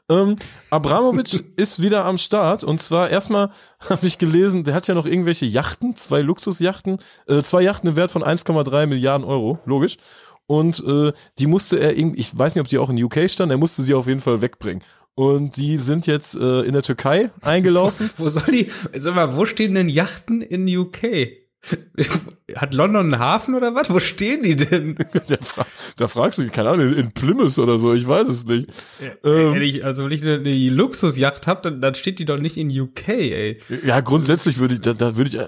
Ähm, 0.09 0.37
Abramowitsch 0.71 1.41
ist 1.57 1.83
wieder 1.83 2.07
am 2.07 2.17
Start. 2.17 2.65
Und 2.65 2.81
zwar 2.81 3.11
erstmal 3.11 3.51
habe 3.91 4.07
ich 4.07 4.19
gelesen, 4.19 4.65
der 4.65 4.75
hat 4.75 4.87
ja 4.87 4.95
noch 4.95 5.07
irgendwelche 5.07 5.45
Yachten, 5.45 5.97
zwei 5.97 6.23
Luxusjachten, 6.23 6.99
äh, 7.27 7.43
zwei 7.43 7.63
Yachten 7.63 7.91
im 7.91 7.97
Wert 7.97 8.11
von 8.11 8.23
1,3 8.23 8.87
Milliarden 8.87 9.27
Euro, 9.27 9.59
logisch. 9.67 9.99
Und 10.47 10.83
äh, 10.87 11.13
die 11.39 11.47
musste 11.47 11.79
er 11.79 11.97
irgendwie, 11.97 12.21
ich 12.21 12.37
weiß 12.37 12.55
nicht, 12.55 12.63
ob 12.63 12.69
die 12.69 12.79
auch 12.79 12.89
in 12.89 13.03
UK 13.03 13.29
standen, 13.29 13.51
er 13.51 13.59
musste 13.59 13.83
sie 13.83 13.95
auf 13.95 14.07
jeden 14.07 14.21
Fall 14.21 14.41
wegbringen. 14.41 14.83
Und 15.15 15.57
die 15.57 15.79
sind 15.79 16.07
jetzt 16.07 16.37
äh, 16.37 16.61
in 16.61 16.73
der 16.73 16.83
Türkei 16.83 17.31
eingelaufen. 17.41 18.11
Wo 18.17 18.29
soll 18.29 18.53
die, 18.53 18.71
sag 18.97 19.15
mal, 19.15 19.35
wo 19.35 19.47
stehen 19.47 19.75
denn 19.75 19.89
Yachten 19.89 20.43
in 20.43 20.69
UK? 20.69 21.46
Hat 22.55 22.75
London 22.75 23.13
einen 23.13 23.19
Hafen 23.19 23.55
oder 23.55 23.75
was? 23.75 23.91
Wo 23.91 23.99
stehen 23.99 24.43
die 24.43 24.57
denn? 24.57 24.97
da, 25.29 25.37
fra 25.39 25.67
da 25.97 26.09
fragst 26.09 26.39
du 26.39 26.43
mich, 26.43 26.53
keine 26.53 26.71
Ahnung, 26.71 26.95
in 26.95 27.13
Plymouth 27.13 27.59
oder 27.59 27.79
so, 27.79 27.95
ich 27.95 28.07
weiß 28.07 28.29
es 28.29 28.45
nicht. 28.47 28.69
Ähm, 29.25 29.55
Wenn 29.55 29.63
ich, 29.63 29.85
also 29.85 30.05
wenn 30.05 30.13
ich 30.13 30.23
eine, 30.23 30.35
eine 30.35 30.71
Luxusjacht 30.71 31.47
hab, 31.47 31.63
dann, 31.63 31.81
dann 31.81 31.95
steht 31.95 32.19
die 32.19 32.25
doch 32.25 32.39
nicht 32.39 32.57
in 32.57 32.69
UK, 32.71 33.09
ey. 33.09 33.61
Ja, 33.85 34.01
grundsätzlich 34.01 34.59
würde 34.59 34.75
ich, 34.75 34.81
da, 34.81 34.93
da 34.93 35.17
würde 35.17 35.31
ich 35.31 35.39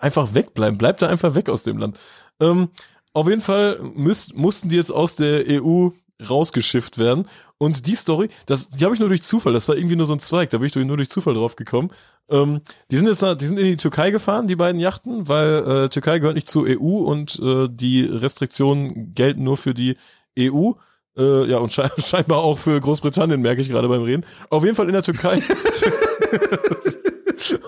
einfach 0.00 0.34
wegbleiben. 0.34 0.78
Bleib 0.78 0.98
da 0.98 1.08
einfach 1.08 1.34
weg 1.34 1.48
aus 1.48 1.62
dem 1.62 1.78
Land. 1.78 1.98
Ähm, 2.40 2.68
auf 3.12 3.28
jeden 3.28 3.40
Fall 3.40 3.80
müsst, 3.94 4.36
mussten 4.36 4.68
die 4.68 4.76
jetzt 4.76 4.92
aus 4.92 5.16
der 5.16 5.44
EU 5.48 5.90
rausgeschifft 6.28 6.98
werden. 6.98 7.26
Und 7.58 7.86
die 7.86 7.94
Story, 7.94 8.28
das, 8.46 8.68
die 8.68 8.84
habe 8.84 8.94
ich 8.94 9.00
nur 9.00 9.08
durch 9.08 9.22
Zufall, 9.22 9.52
das 9.52 9.68
war 9.68 9.76
irgendwie 9.76 9.96
nur 9.96 10.06
so 10.06 10.12
ein 10.12 10.18
Zweig, 10.18 10.50
da 10.50 10.58
bin 10.58 10.66
ich 10.66 10.74
nur 10.74 10.96
durch 10.96 11.10
Zufall 11.10 11.34
drauf 11.34 11.56
gekommen. 11.56 11.90
Ähm, 12.28 12.62
die 12.90 12.96
sind 12.96 13.06
jetzt 13.06 13.22
da, 13.22 13.34
die 13.34 13.46
sind 13.46 13.58
in 13.58 13.66
die 13.66 13.76
Türkei 13.76 14.10
gefahren, 14.10 14.48
die 14.48 14.56
beiden 14.56 14.80
Yachten, 14.80 15.28
weil 15.28 15.84
äh, 15.84 15.88
Türkei 15.88 16.18
gehört 16.18 16.34
nicht 16.34 16.48
zur 16.48 16.66
EU 16.66 16.98
und 17.04 17.38
äh, 17.38 17.68
die 17.70 18.04
Restriktionen 18.04 19.14
gelten 19.14 19.44
nur 19.44 19.56
für 19.56 19.72
die 19.72 19.96
EU. 20.38 20.72
Äh, 21.16 21.48
ja, 21.48 21.58
und 21.58 21.72
schei 21.72 21.88
scheinbar 21.98 22.38
auch 22.38 22.58
für 22.58 22.80
Großbritannien, 22.80 23.40
merke 23.40 23.60
ich 23.60 23.68
gerade 23.68 23.88
beim 23.88 24.02
Reden. 24.02 24.26
Auf 24.50 24.64
jeden 24.64 24.74
Fall 24.74 24.86
in 24.86 24.94
der 24.94 25.02
Türkei. 25.02 25.40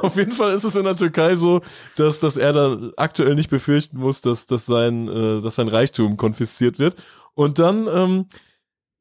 Auf 0.00 0.16
jeden 0.16 0.32
Fall 0.32 0.52
ist 0.52 0.64
es 0.64 0.76
in 0.76 0.84
der 0.84 0.96
Türkei 0.96 1.36
so, 1.36 1.60
dass, 1.96 2.18
dass 2.20 2.36
er 2.36 2.52
da 2.52 2.78
aktuell 2.96 3.34
nicht 3.34 3.50
befürchten 3.50 3.98
muss, 3.98 4.20
dass, 4.20 4.46
dass, 4.46 4.66
sein, 4.66 5.08
äh, 5.08 5.40
dass 5.42 5.56
sein 5.56 5.68
Reichtum 5.68 6.16
konfisziert 6.16 6.78
wird. 6.78 6.96
Und 7.34 7.58
dann 7.58 7.86
ähm, 7.86 8.26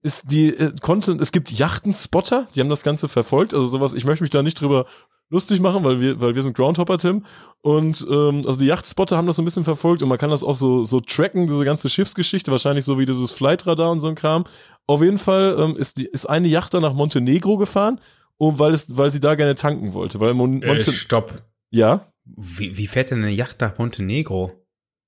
ist 0.05 0.31
die 0.31 0.49
äh, 0.55 0.71
konnte 0.81 1.13
es 1.19 1.31
gibt 1.31 1.51
Yachtenspotter, 1.51 2.47
die 2.53 2.59
haben 2.61 2.69
das 2.69 2.83
Ganze 2.83 3.09
verfolgt, 3.09 3.53
also 3.53 3.65
sowas. 3.65 3.93
Ich 3.93 4.05
möchte 4.05 4.23
mich 4.23 4.29
da 4.29 4.43
nicht 4.43 4.61
drüber 4.61 4.85
lustig 5.29 5.59
machen, 5.59 5.83
weil 5.83 5.99
wir 5.99 6.21
weil 6.21 6.35
wir 6.35 6.43
sind 6.43 6.55
Groundhopper 6.55 6.97
Tim 6.99 7.25
und 7.61 8.05
ähm, 8.09 8.43
also 8.45 8.59
die 8.59 8.67
Yachtspotter 8.67 9.17
haben 9.17 9.25
das 9.25 9.35
so 9.37 9.41
ein 9.41 9.45
bisschen 9.45 9.63
verfolgt 9.63 10.03
und 10.03 10.09
man 10.09 10.19
kann 10.19 10.29
das 10.29 10.43
auch 10.43 10.53
so 10.53 10.83
so 10.83 10.99
tracken 10.99 11.47
diese 11.47 11.65
ganze 11.65 11.89
Schiffsgeschichte 11.89 12.51
wahrscheinlich 12.51 12.85
so 12.85 12.99
wie 12.99 13.07
dieses 13.07 13.31
Flightradar 13.31 13.91
und 13.91 13.99
so 13.99 14.07
ein 14.07 14.15
Kram. 14.15 14.43
Auf 14.87 15.01
jeden 15.01 15.17
Fall 15.17 15.55
ähm, 15.59 15.75
ist 15.75 15.97
die 15.97 16.05
ist 16.05 16.27
eine 16.27 16.47
Yacht 16.47 16.73
da 16.75 16.79
nach 16.79 16.93
Montenegro 16.93 17.57
gefahren, 17.57 17.99
um 18.37 18.59
weil 18.59 18.73
es 18.73 18.95
weil 18.95 19.09
sie 19.11 19.19
da 19.19 19.33
gerne 19.35 19.55
tanken 19.55 19.93
wollte, 19.93 20.19
weil 20.19 20.35
Mon 20.35 20.61
Äh, 20.61 20.67
Monte 20.67 20.91
stopp. 20.91 21.41
ja 21.71 22.05
Wie, 22.25 22.77
wie 22.77 22.85
fährt 22.87 23.09
denn 23.09 23.23
eine 23.23 23.31
Yacht 23.31 23.59
nach 23.61 23.77
Montenegro? 23.79 24.51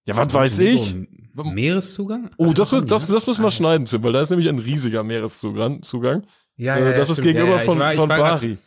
ja 0.08 0.18
was 0.18 0.34
weiß 0.34 0.60
ich. 0.60 0.96
Meereszugang? 1.44 2.32
Oh, 2.38 2.54
das, 2.54 2.72
wird, 2.72 2.90
das, 2.92 3.08
das 3.08 3.28
müssen 3.28 3.44
wir 3.44 3.52
schneiden, 3.52 3.86
Tim, 3.86 4.04
weil 4.04 4.14
da 4.14 4.22
ist 4.22 4.30
nämlich 4.30 4.50
ein 4.50 4.60
riesiger 4.60 5.04
Meereszugang. 5.04 5.82
Zugang. 5.82 6.24
Ja, 6.56 6.76
äh, 6.76 6.80
ja, 6.82 6.90
ja, 6.92 6.98
das 6.98 7.10
ist 7.10 7.18
stimmt. 7.20 7.28
gegenüber 7.36 7.54
ja, 7.54 7.58
ja. 7.58 7.64
von, 7.64 7.80
war, 7.80 7.94
von 7.94 8.10
grad- 8.10 8.20
Bari. 8.42 8.58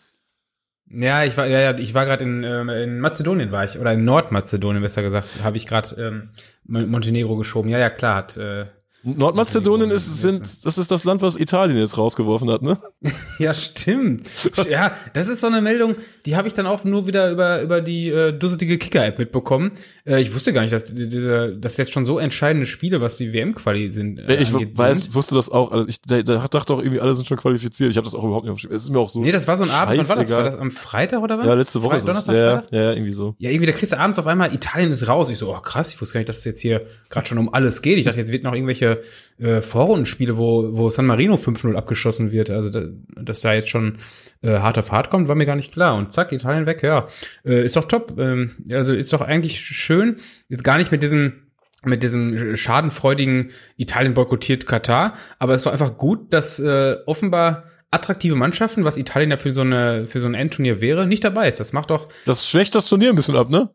Ja, 0.93 1.25
ich 1.25 1.37
war, 1.37 1.47
ja, 1.47 1.61
ja, 1.61 1.79
ich 1.79 1.95
war 1.95 2.05
gerade 2.05 2.25
in, 2.25 2.43
ähm, 2.43 2.69
in 2.69 2.99
Mazedonien 3.01 3.53
war 3.53 3.65
ich, 3.65 3.79
oder 3.79 3.93
in 3.93 4.05
Nordmazedonien 4.05 4.83
besser 4.83 5.03
gesagt, 5.03 5.29
habe 5.45 5.57
ich 5.57 5.67
gerade 5.67 5.95
ähm, 6.01 6.31
Mon- 6.65 6.91
Montenegro 6.91 7.37
geschoben. 7.37 7.71
Ja, 7.71 7.79
ja, 7.79 7.91
klar, 7.91 8.17
hat, 8.17 8.37
äh, 8.37 8.67
Nordmazedonien 9.03 9.91
ist, 9.91 10.21
sind, 10.21 10.65
das 10.65 10.77
ist 10.79 10.91
das 10.91 11.05
Land, 11.05 11.23
was 11.23 11.37
Italien 11.37 11.79
jetzt 11.79 11.97
rausgeworfen 11.97 12.51
hat, 12.51 12.63
ne? 12.63 12.79
ja, 13.39 13.55
stimmt. 13.55 14.29
ja, 14.69 14.93
das 15.15 15.29
ist 15.29 15.41
so 15.41 15.47
eine 15.47 15.61
Meldung, 15.63 15.97
die 16.27 16.37
habe 16.37 16.49
ich 16.49 16.55
dann 16.55 16.67
auch 16.67 16.85
nur 16.85 17.07
wieder 17.07 17.31
über 17.31 17.63
über 17.63 17.81
die 17.81 18.09
äh, 18.09 18.33
dusselige 18.33 18.77
Kicker-App 18.79 19.19
mitbekommen. 19.19 19.73
Äh, 20.07 20.21
ich 20.21 20.35
wusste 20.35 20.53
gar 20.53 20.63
nicht, 20.63 20.73
dass 20.73 20.85
die- 20.85 21.09
diese, 21.09 21.57
dass 21.57 21.77
jetzt 21.77 21.93
schon 21.93 22.05
so 22.05 22.19
entscheidende 22.19 22.67
Spiele, 22.67 23.01
was 23.01 23.17
die 23.17 23.33
WM-Quali 23.33 23.91
sind. 23.93 24.19
Äh, 24.19 24.37
ich 24.43 24.53
angeht, 24.53 24.77
weiß, 24.77 25.01
sind. 25.01 25.15
wusste 25.15 25.35
das 25.35 25.49
auch. 25.51 25.73
Also 25.73 25.89
ich 25.89 26.03
da, 26.03 26.23
da 26.23 26.47
dachte 26.49 26.75
auch 26.75 26.79
irgendwie, 26.81 27.01
alle 27.01 27.15
sind 27.15 27.27
schon 27.27 27.39
qualifiziert. 27.39 27.91
Ich 27.91 27.97
habe 27.97 28.05
das 28.05 28.15
auch 28.15 28.25
überhaupt 28.25 28.45
nicht 28.45 28.53
aufgeschrieben. 28.53 28.77
Es 28.77 28.85
ist 28.85 28.91
mir 28.91 28.99
auch 28.99 29.09
so. 29.09 29.21
Nee, 29.21 29.33
das 29.33 29.47
war 29.49 29.57
so 29.57 29.65
ein 29.65 29.71
Abend, 29.71 29.97
wann 29.99 30.09
war 30.09 30.17
das? 30.17 30.31
War 30.31 30.45
das 30.45 30.57
am 30.59 30.71
Freitag 30.71 31.21
oder 31.23 31.39
was? 31.39 31.47
Ja, 31.47 31.55
letzte 31.55 31.83
Woche. 31.83 31.91
Fre 31.91 31.97
ist 31.99 32.03
es. 32.03 32.07
Donnerstag, 32.07 32.35
ja, 32.37 32.53
Freitag? 32.61 32.73
ja, 32.73 32.83
ja, 32.83 32.93
irgendwie 32.93 33.13
so. 33.13 33.35
Ja, 33.39 33.51
irgendwie, 33.51 33.67
da 33.67 33.73
kriegst 33.73 33.93
du 33.93 33.99
abends 33.99 34.19
auf 34.19 34.27
einmal, 34.27 34.53
Italien 34.55 34.93
ist 34.93 35.09
raus. 35.09 35.31
Ich 35.31 35.39
so, 35.39 35.55
oh 35.55 35.61
krass, 35.61 35.93
ich 35.95 36.01
wusste 36.01 36.15
gar 36.15 36.21
nicht, 36.21 36.29
dass 36.29 36.39
es 36.39 36.45
jetzt 36.45 36.61
hier 36.61 36.87
gerade 37.09 37.27
schon 37.27 37.39
um 37.39 37.53
alles 37.55 37.81
geht. 37.83 37.99
Ich 37.99 38.05
dachte, 38.05 38.19
jetzt 38.19 38.31
wird 38.31 38.45
noch 38.45 38.53
irgendwelche 38.55 38.90
äh, 39.39 39.61
Vorrundenspiele, 39.61 40.37
wo, 40.37 40.77
wo 40.77 40.91
San 40.91 41.07
Marino 41.07 41.35
5-0 41.35 41.75
abgeschossen 41.75 42.33
wird. 42.33 42.51
Also, 42.51 42.71
da, 42.71 42.83
dass 43.17 43.41
da 43.41 43.55
jetzt 43.55 43.69
schon 43.69 43.99
äh, 44.43 44.59
hart 44.59 44.79
auf 44.79 44.93
hart 44.93 45.11
kommt, 45.11 45.29
war 45.29 45.35
mir 45.35 45.47
gar 45.47 45.57
nicht 45.57 45.73
klar. 45.73 45.97
Und 45.97 46.13
zack, 46.13 46.33
Italien 46.33 46.67
weg, 46.67 46.83
ja. 46.83 47.07
Äh, 47.45 47.65
ist 47.65 47.77
doch 47.77 47.85
top. 47.85 48.19
Ähm, 48.19 48.57
also 48.71 48.93
ist 48.93 49.13
doch 49.13 49.23
eigentlich 49.23 49.61
schön. 49.61 50.17
Jetzt 50.49 50.65
gar 50.65 50.79
nicht 50.79 50.93
mit 50.93 51.03
diesem 51.03 51.51
mit 51.83 52.03
diesem 52.03 52.57
schadenfreudigen 52.57 53.53
Italien 53.79 54.13
boykottiert 54.13 54.67
Katar, 54.67 55.15
aber 55.39 55.55
es 55.55 55.63
doch 55.63 55.73
einfach 55.73 55.97
gut, 55.97 56.33
dass 56.33 56.61
äh, 56.61 56.97
offenbar 57.07 57.65
attraktive 57.91 58.37
Mannschaften, 58.37 58.85
was 58.85 58.99
Italien 58.99 59.31
ja 59.31 59.37
für 59.37 59.53
so 59.53 59.63
eine 59.63 60.07
für 60.07 60.21
so 60.21 60.27
ein 60.27 60.35
Endturnier 60.35 60.81
wäre, 60.81 61.07
nicht 61.07 61.25
dabei 61.25 61.49
ist. 61.49 61.59
Das 61.59 61.73
macht 61.73 61.91
doch 61.91 62.09
Das 62.27 62.49
schwächt 62.49 62.75
das 62.75 62.89
Turnier 62.89 63.11
ein 63.11 63.17
bisschen 63.17 63.37
ab, 63.37 63.51
ne? 63.51 63.71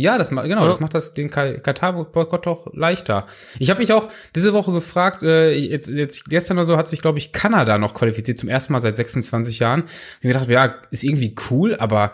Ja, 0.00 0.16
das 0.16 0.30
ma- 0.30 0.42
genau, 0.46 0.62
Ja. 0.62 0.68
das 0.68 0.78
macht 0.80 0.94
das 0.94 1.12
den 1.14 1.28
Ka- 1.28 1.54
Katar-Boykott 1.58 2.46
doch 2.46 2.72
leichter. 2.72 3.26
Ich 3.58 3.68
habe 3.70 3.80
mich 3.80 3.92
auch 3.92 4.08
diese 4.36 4.52
Woche 4.52 4.70
gefragt, 4.72 5.22
äh, 5.24 5.52
jetzt, 5.54 5.88
jetzt 5.88 6.24
gestern 6.26 6.56
oder 6.58 6.64
so 6.66 6.76
hat 6.76 6.88
sich, 6.88 7.02
glaube 7.02 7.18
ich, 7.18 7.32
Kanada 7.32 7.78
noch 7.78 7.94
qualifiziert 7.94 8.38
zum 8.38 8.48
ersten 8.48 8.72
Mal 8.72 8.80
seit 8.80 8.96
26 8.96 9.58
Jahren. 9.58 9.84
Ich 10.18 10.24
mir 10.24 10.32
gedacht, 10.34 10.48
ja, 10.48 10.74
ist 10.92 11.02
irgendwie 11.02 11.34
cool, 11.50 11.74
aber 11.76 12.12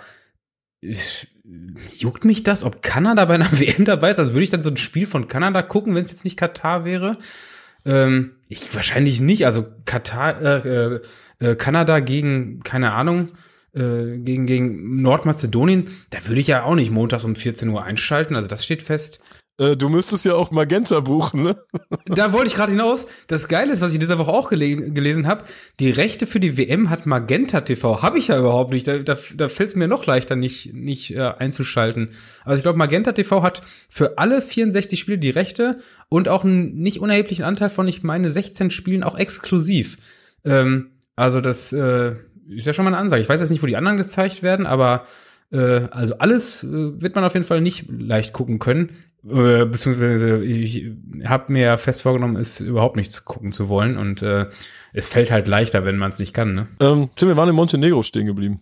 äh, 0.83 0.94
juckt 1.92 2.25
mich 2.25 2.42
das, 2.42 2.64
ob 2.64 2.81
Kanada 2.83 3.25
bei 3.27 3.35
einer 3.35 3.53
WM 3.61 3.85
dabei 3.85 4.11
ist? 4.11 4.18
Also 4.18 4.33
würde 4.33 4.44
ich 4.44 4.51
dann 4.51 4.62
so 4.62 4.70
ein 4.70 4.77
Spiel 4.79 5.07
von 5.07 5.29
Kanada 5.29 5.61
gucken, 5.62 5.94
wenn 5.94 6.05
es 6.05 6.11
jetzt 6.11 6.25
nicht 6.25 6.38
Katar 6.38 6.85
wäre? 6.85 7.18
Ähm, 7.85 8.33
ich 8.49 8.75
wahrscheinlich 8.75 9.20
nicht. 9.20 9.44
Also 9.44 9.66
Katar, 9.85 10.40
äh, 10.40 10.68
äh, 10.68 11.01
äh, 11.40 11.55
Kanada 11.57 12.01
gegen, 12.01 12.61
keine 12.62 12.92
Ahnung, 12.92 13.29
äh, 13.75 14.19
gegen, 14.19 14.47
gegen 14.47 15.03
Nordmazedonien, 15.03 15.85
da 16.11 16.27
würde 16.27 16.41
ich 16.41 16.47
ja 16.47 16.65
auch 16.65 16.75
nicht 16.75 16.91
montags 16.91 17.25
um 17.25 17.37
14 17.37 17.69
Uhr 17.69 17.83
einschalten, 17.83 18.37
also 18.37 18.49
das 18.49 18.65
steht 18.65 18.83
fest. 18.83 19.21
Äh, 19.57 19.77
du 19.77 19.89
müsstest 19.89 20.25
ja 20.25 20.35
auch 20.35 20.51
Magenta 20.51 20.99
buchen, 21.01 21.45
ne? 21.45 21.57
Da 22.07 22.33
wollte 22.33 22.49
ich 22.49 22.55
gerade 22.55 22.73
hinaus. 22.73 23.07
Das 23.29 23.47
Geile 23.47 23.73
ist, 23.73 23.81
was 23.81 23.93
ich 23.93 23.99
diese 23.99 24.19
Woche 24.19 24.33
auch 24.33 24.51
gele 24.51 24.91
gelesen 24.91 25.29
habe, 25.29 25.45
die 25.79 25.91
Rechte 25.91 26.27
für 26.27 26.41
die 26.41 26.57
WM 26.59 26.91
hat 26.91 27.07
Magenta 27.07 27.61
TV. 27.61 28.03
Habe 28.03 28.19
ich 28.19 28.29
ja 28.29 28.39
überhaupt 28.39 28.73
nicht. 28.73 28.87
Da, 28.89 28.99
da, 28.99 29.17
da 29.37 29.49
fällt 29.49 29.71
es 29.71 29.77
mir 29.77 29.87
noch 29.87 30.07
leichter, 30.07 30.35
nicht, 30.35 30.75
nicht 30.75 31.15
äh, 31.15 31.21
einzuschalten. 31.21 32.11
Also 32.45 32.59
ich 32.59 32.63
glaube, 32.65 32.79
Magenta 32.79 33.13
TV 33.13 33.43
hat 33.43 33.63
für 33.89 34.19
alle 34.19 34.43
64 34.43 34.99
Spiele 34.99 35.19
die 35.19 35.31
Rechte 35.31 35.79
und 36.09 36.29
auch 36.29 36.43
einen 36.43 36.75
nicht 36.75 36.99
unerheblichen 36.99 37.45
Anteil 37.45 37.71
von, 37.71 37.87
ich 37.87 38.03
meine, 38.03 38.31
16 38.31 38.71
Spielen 38.71 39.05
auch 39.05 39.17
exklusiv. 39.17 39.99
Ähm, 40.45 40.91
also 41.14 41.41
das 41.41 41.72
äh, 41.72 42.16
ist 42.49 42.66
ja 42.66 42.72
schon 42.72 42.84
mal 42.84 42.90
eine 42.92 42.99
Ansage. 42.99 43.22
Ich 43.22 43.28
weiß 43.28 43.40
jetzt 43.40 43.51
nicht, 43.51 43.62
wo 43.62 43.66
die 43.66 43.76
anderen 43.76 43.97
gezeigt 43.97 44.42
werden, 44.42 44.66
aber 44.66 45.05
äh, 45.53 45.88
also 45.90 46.18
alles 46.18 46.64
äh, 46.64 47.01
wird 47.01 47.14
man 47.14 47.24
auf 47.24 47.34
jeden 47.34 47.47
Fall 47.47 47.61
nicht 47.61 47.86
leicht 47.90 48.32
gucken 48.32 48.59
können. 48.59 48.90
Äh, 49.24 49.64
beziehungsweise 49.64 50.45
ich 50.45 50.90
habe 51.24 51.53
mir 51.53 51.62
ja 51.62 51.76
fest 51.76 52.03
vorgenommen, 52.03 52.36
es 52.36 52.61
überhaupt 52.61 52.97
nicht 52.97 53.24
gucken 53.24 53.53
zu 53.53 53.68
wollen. 53.68 53.97
Und 53.97 54.22
äh, 54.22 54.47
es 54.92 55.09
fällt 55.09 55.30
halt 55.30 55.49
leichter, 55.49 55.84
wenn 55.84 55.97
man 55.97 56.12
es 56.12 56.18
nicht 56.18 56.34
kann. 56.34 56.55
Ne? 56.55 56.68
Ähm, 56.80 57.11
Tim, 57.16 57.28
wir 57.28 57.36
waren 57.36 57.49
in 57.49 57.55
Montenegro 57.55 58.03
stehen 58.03 58.26
geblieben. 58.26 58.61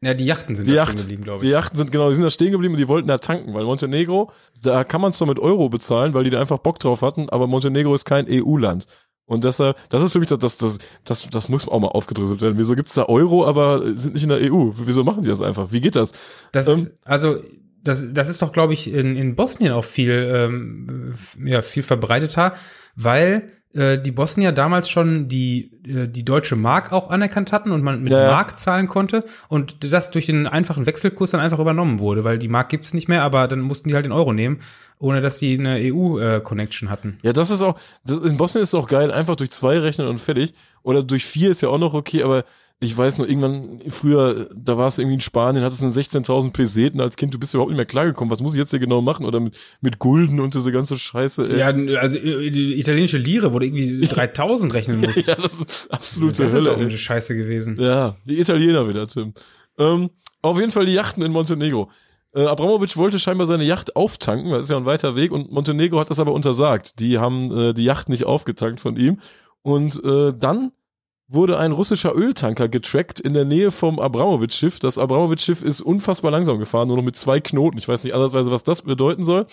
Ja, 0.00 0.14
die 0.14 0.26
Yachten 0.26 0.54
sind 0.54 0.68
Die, 0.68 0.70
da 0.70 0.76
Yacht, 0.76 0.92
stehen 0.92 1.02
geblieben, 1.02 1.24
glaube 1.24 1.40
die 1.40 1.46
ich. 1.46 1.52
Yachten 1.52 1.76
sind 1.76 1.90
genau, 1.90 2.08
die 2.08 2.14
sind 2.14 2.22
da 2.22 2.30
stehen 2.30 2.52
geblieben 2.52 2.74
und 2.74 2.78
die 2.78 2.86
wollten 2.86 3.08
da 3.08 3.18
tanken, 3.18 3.52
weil 3.52 3.64
Montenegro, 3.64 4.30
da 4.62 4.84
kann 4.84 5.00
man 5.00 5.12
zwar 5.12 5.26
mit 5.26 5.40
Euro 5.40 5.68
bezahlen, 5.68 6.14
weil 6.14 6.22
die 6.22 6.30
da 6.30 6.40
einfach 6.40 6.58
Bock 6.58 6.78
drauf 6.78 7.02
hatten, 7.02 7.28
aber 7.30 7.48
Montenegro 7.48 7.92
ist 7.94 8.04
kein 8.04 8.26
EU-Land. 8.30 8.86
Und 9.28 9.44
deshalb, 9.44 9.76
das 9.90 10.02
ist 10.02 10.12
für 10.12 10.18
mich 10.20 10.28
das, 10.28 10.38
das, 10.38 10.56
das, 10.58 10.78
das, 11.04 11.28
das 11.30 11.48
muss 11.50 11.68
auch 11.68 11.78
mal 11.78 11.88
aufgedröselt 11.88 12.40
werden. 12.40 12.58
Wieso 12.58 12.74
gibt's 12.74 12.94
da 12.94 13.04
Euro, 13.04 13.46
aber 13.46 13.94
sind 13.94 14.14
nicht 14.14 14.22
in 14.24 14.30
der 14.30 14.40
EU? 14.52 14.72
Wieso 14.74 15.04
machen 15.04 15.22
die 15.22 15.28
das 15.28 15.42
einfach? 15.42 15.70
Wie 15.70 15.82
geht 15.82 15.96
das? 15.96 16.12
Das 16.50 16.66
Ähm, 16.66 16.74
ist, 16.74 16.98
also, 17.04 17.36
das, 17.84 18.08
das 18.12 18.28
ist 18.30 18.40
doch, 18.42 18.52
glaube 18.52 18.72
ich, 18.72 18.90
in, 18.90 19.16
in 19.16 19.36
Bosnien 19.36 19.72
auch 19.72 19.84
viel, 19.84 20.10
ähm, 20.34 21.14
ja, 21.44 21.60
viel 21.62 21.82
verbreiteter, 21.82 22.54
weil 22.96 23.52
äh, 23.74 23.98
die 23.98 24.10
Bosnier 24.10 24.52
damals 24.52 24.88
schon 24.88 25.28
die, 25.28 25.70
äh, 25.86 26.08
die 26.08 26.24
deutsche 26.24 26.56
Mark 26.56 26.90
auch 26.92 27.10
anerkannt 27.10 27.52
hatten 27.52 27.70
und 27.70 27.82
man 27.82 28.02
mit 28.02 28.12
Ja, 28.12 28.22
ja. 28.24 28.30
Mark 28.30 28.56
zahlen 28.58 28.88
konnte 28.88 29.24
und 29.48 29.84
das 29.92 30.10
durch 30.10 30.26
den 30.26 30.46
einfachen 30.46 30.86
Wechselkurs 30.86 31.32
dann 31.32 31.40
einfach 31.40 31.58
übernommen 31.58 32.00
wurde, 32.00 32.24
weil 32.24 32.38
die 32.38 32.48
Mark 32.48 32.70
gibt's 32.70 32.94
nicht 32.94 33.08
mehr, 33.08 33.22
aber 33.22 33.46
dann 33.46 33.60
mussten 33.60 33.88
die 33.88 33.94
halt 33.94 34.06
den 34.06 34.12
Euro 34.12 34.32
nehmen, 34.32 34.60
ohne 34.98 35.20
dass 35.20 35.38
die 35.38 35.58
eine 35.58 35.78
EU-Connection 35.80 36.90
hatten. 36.90 37.18
Ja, 37.22 37.32
das 37.32 37.50
ist 37.50 37.62
auch, 37.62 37.78
das, 38.04 38.18
in 38.18 38.36
Bosnien 38.36 38.62
ist 38.62 38.70
es 38.70 38.74
auch 38.74 38.88
geil, 38.88 39.12
einfach 39.12 39.36
durch 39.36 39.50
zwei 39.50 39.78
rechnen 39.78 40.08
und 40.08 40.18
fertig. 40.18 40.54
Oder 40.82 41.02
durch 41.02 41.24
vier 41.26 41.50
ist 41.50 41.60
ja 41.60 41.68
auch 41.68 41.78
noch 41.78 41.94
okay, 41.94 42.22
aber 42.22 42.44
ich 42.80 42.96
weiß 42.96 43.18
nur, 43.18 43.28
irgendwann 43.28 43.80
früher, 43.88 44.48
da 44.54 44.78
war 44.78 44.86
es 44.86 44.98
irgendwie 44.98 45.14
in 45.14 45.20
Spanien, 45.20 45.64
hattest 45.64 45.82
du 45.82 45.86
16.000 45.86 46.52
Peseten 46.52 47.00
als 47.00 47.16
Kind, 47.16 47.34
du 47.34 47.38
bist 47.38 47.52
überhaupt 47.52 47.70
nicht 47.70 47.76
mehr 47.76 47.86
klargekommen. 47.86 48.30
Was 48.30 48.40
muss 48.40 48.54
ich 48.54 48.58
jetzt 48.58 48.70
hier 48.70 48.78
genau 48.78 49.00
machen? 49.00 49.26
Oder 49.26 49.40
mit, 49.40 49.56
mit 49.80 49.98
Gulden 49.98 50.38
und 50.38 50.54
diese 50.54 50.70
ganze 50.70 50.96
Scheiße. 50.96 51.48
ey. 51.48 51.58
Ja, 51.58 51.98
also 51.98 52.18
äh, 52.18 52.50
die 52.50 52.78
italienische 52.78 53.18
Lire, 53.18 53.52
wo 53.52 53.58
du 53.58 53.66
irgendwie 53.66 54.00
3000 54.08 54.74
rechnen 54.74 55.00
musst. 55.00 55.26
ja 55.26 55.34
das 55.34 55.54
ist 55.54 55.90
absolute 55.90 56.42
das 56.44 56.52
ist 56.52 56.58
Hölle. 56.58 56.70
doch 56.70 56.78
ey. 56.78 56.84
eine 56.86 56.98
Scheiße 56.98 57.34
gewesen. 57.34 57.76
Ja, 57.80 58.16
die 58.24 58.38
Italiener 58.38 58.88
wieder, 58.88 59.08
Tim. 59.08 59.34
Ähm, 59.76 60.10
auf 60.40 60.60
jeden 60.60 60.70
Fall 60.70 60.86
die 60.86 60.94
Yachten 60.94 61.22
in 61.24 61.32
Montenegro. 61.32 61.90
Äh, 62.32 62.44
Abramovic 62.44 62.96
wollte 62.96 63.18
scheinbar 63.18 63.48
seine 63.48 63.64
Yacht 63.64 63.96
auftanken, 63.96 64.52
das 64.52 64.66
ist 64.66 64.70
ja 64.70 64.76
ein 64.76 64.84
weiter 64.86 65.16
Weg, 65.16 65.32
und 65.32 65.50
Montenegro 65.50 65.98
hat 65.98 66.10
das 66.10 66.20
aber 66.20 66.32
untersagt. 66.32 67.00
Die 67.00 67.18
haben 67.18 67.50
äh, 67.56 67.74
die 67.74 67.84
Yacht 67.84 68.08
nicht 68.08 68.24
aufgetankt 68.24 68.80
von 68.80 68.96
ihm. 68.96 69.18
Und 69.62 70.02
äh, 70.04 70.32
dann 70.38 70.70
wurde 71.28 71.58
ein 71.58 71.72
russischer 71.72 72.14
Öltanker 72.14 72.68
getrackt 72.68 73.20
in 73.20 73.34
der 73.34 73.44
Nähe 73.44 73.70
vom 73.70 74.00
Abramovic-Schiff. 74.00 74.78
Das 74.78 74.96
Abramovic-Schiff 74.96 75.62
ist 75.62 75.82
unfassbar 75.82 76.30
langsam 76.30 76.58
gefahren, 76.58 76.88
nur 76.88 76.96
noch 76.96 77.04
mit 77.04 77.16
zwei 77.16 77.38
Knoten. 77.38 77.76
Ich 77.76 77.86
weiß 77.86 78.04
nicht 78.04 78.14
andersweise, 78.14 78.50
was 78.50 78.64
das 78.64 78.82
bedeuten 78.82 79.22
soll. 79.22 79.46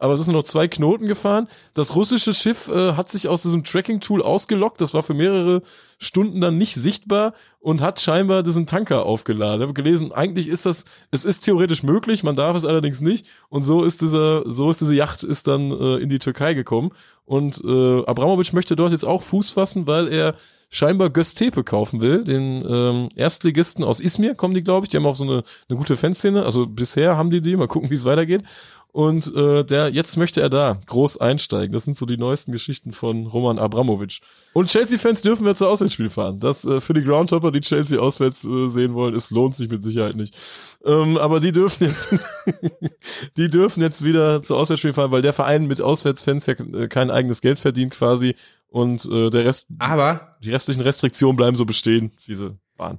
Aber 0.00 0.14
es 0.14 0.24
sind 0.24 0.32
noch 0.32 0.44
zwei 0.44 0.68
Knoten 0.68 1.08
gefahren. 1.08 1.48
Das 1.74 1.96
russische 1.96 2.32
Schiff 2.32 2.68
äh, 2.68 2.92
hat 2.92 3.10
sich 3.10 3.26
aus 3.26 3.42
diesem 3.42 3.64
Tracking-Tool 3.64 4.22
ausgelockt. 4.22 4.80
Das 4.80 4.94
war 4.94 5.02
für 5.02 5.12
mehrere 5.12 5.62
Stunden 5.98 6.40
dann 6.40 6.56
nicht 6.56 6.76
sichtbar 6.76 7.34
und 7.58 7.80
hat 7.80 8.00
scheinbar 8.00 8.44
diesen 8.44 8.66
Tanker 8.66 9.04
aufgeladen. 9.04 9.60
Ich 9.60 9.62
habe 9.64 9.74
gelesen, 9.74 10.12
eigentlich 10.12 10.46
ist 10.46 10.66
das, 10.66 10.84
es 11.10 11.24
ist 11.24 11.40
theoretisch 11.40 11.82
möglich, 11.82 12.22
man 12.22 12.36
darf 12.36 12.56
es 12.56 12.64
allerdings 12.64 13.00
nicht. 13.00 13.26
Und 13.48 13.62
so 13.62 13.82
ist 13.82 14.00
dieser, 14.00 14.48
so 14.48 14.70
ist 14.70 14.80
diese 14.80 14.94
Yacht 14.94 15.24
ist 15.24 15.48
dann 15.48 15.72
äh, 15.72 15.96
in 15.96 16.08
die 16.08 16.20
Türkei 16.20 16.54
gekommen. 16.54 16.92
Und 17.24 17.60
äh, 17.64 18.04
Abramovic 18.04 18.52
möchte 18.52 18.76
dort 18.76 18.92
jetzt 18.92 19.04
auch 19.04 19.22
Fuß 19.22 19.50
fassen, 19.50 19.88
weil 19.88 20.06
er 20.08 20.36
scheinbar 20.70 21.10
Göztepe 21.10 21.64
kaufen 21.64 22.00
will, 22.00 22.24
den 22.24 22.64
ähm, 22.68 23.08
Erstligisten 23.14 23.84
aus 23.84 24.00
Izmir 24.00 24.34
kommen 24.34 24.54
die, 24.54 24.62
glaube 24.62 24.84
ich. 24.84 24.90
Die 24.90 24.96
haben 24.96 25.06
auch 25.06 25.16
so 25.16 25.24
eine, 25.24 25.42
eine 25.68 25.78
gute 25.78 25.96
Fanszene. 25.96 26.44
Also 26.44 26.66
bisher 26.66 27.16
haben 27.16 27.30
die 27.30 27.40
die. 27.40 27.56
Mal 27.56 27.68
gucken, 27.68 27.90
wie 27.90 27.94
es 27.94 28.04
weitergeht. 28.04 28.42
Und 28.90 29.32
äh, 29.34 29.64
der 29.64 29.90
jetzt 29.90 30.16
möchte 30.16 30.40
er 30.40 30.48
da 30.48 30.80
groß 30.86 31.18
einsteigen. 31.18 31.72
Das 31.72 31.84
sind 31.84 31.96
so 31.96 32.06
die 32.06 32.16
neuesten 32.16 32.52
Geschichten 32.52 32.92
von 32.92 33.26
Roman 33.26 33.58
Abramovic. 33.58 34.20
Und 34.54 34.70
Chelsea-Fans 34.70 35.20
dürfen 35.22 35.44
wir 35.44 35.54
zur 35.54 35.68
Auswärtsspiel 35.68 36.08
fahren. 36.08 36.40
Das 36.40 36.64
äh, 36.64 36.80
für 36.80 36.94
die 36.94 37.04
Groundhopper, 37.04 37.52
die 37.52 37.60
Chelsea 37.60 38.00
auswärts 38.00 38.44
äh, 38.44 38.68
sehen 38.68 38.94
wollen, 38.94 39.14
es 39.14 39.30
lohnt 39.30 39.54
sich 39.54 39.68
mit 39.68 39.82
Sicherheit 39.82 40.16
nicht. 40.16 40.36
Ähm, 40.84 41.18
aber 41.18 41.38
die 41.38 41.52
dürfen 41.52 41.84
jetzt, 41.84 42.14
die 43.36 43.50
dürfen 43.50 43.82
jetzt 43.82 44.02
wieder 44.02 44.42
zur 44.42 44.56
Auswärtsspiel 44.56 44.94
fahren, 44.94 45.10
weil 45.10 45.22
der 45.22 45.34
Verein 45.34 45.66
mit 45.66 45.82
Auswärtsfans 45.82 46.46
ja 46.46 46.54
äh, 46.54 46.88
kein 46.88 47.10
eigenes 47.10 47.42
Geld 47.42 47.60
verdient 47.60 47.92
quasi 47.92 48.34
und 48.68 49.04
äh, 49.06 49.30
der 49.30 49.44
Rest, 49.44 49.66
Aber 49.78 50.32
die 50.42 50.50
restlichen 50.50 50.82
Restriktionen 50.82 51.36
bleiben 51.36 51.56
so 51.56 51.64
bestehen, 51.64 52.12
wie 52.26 52.34
sie 52.34 52.56
waren. 52.76 52.98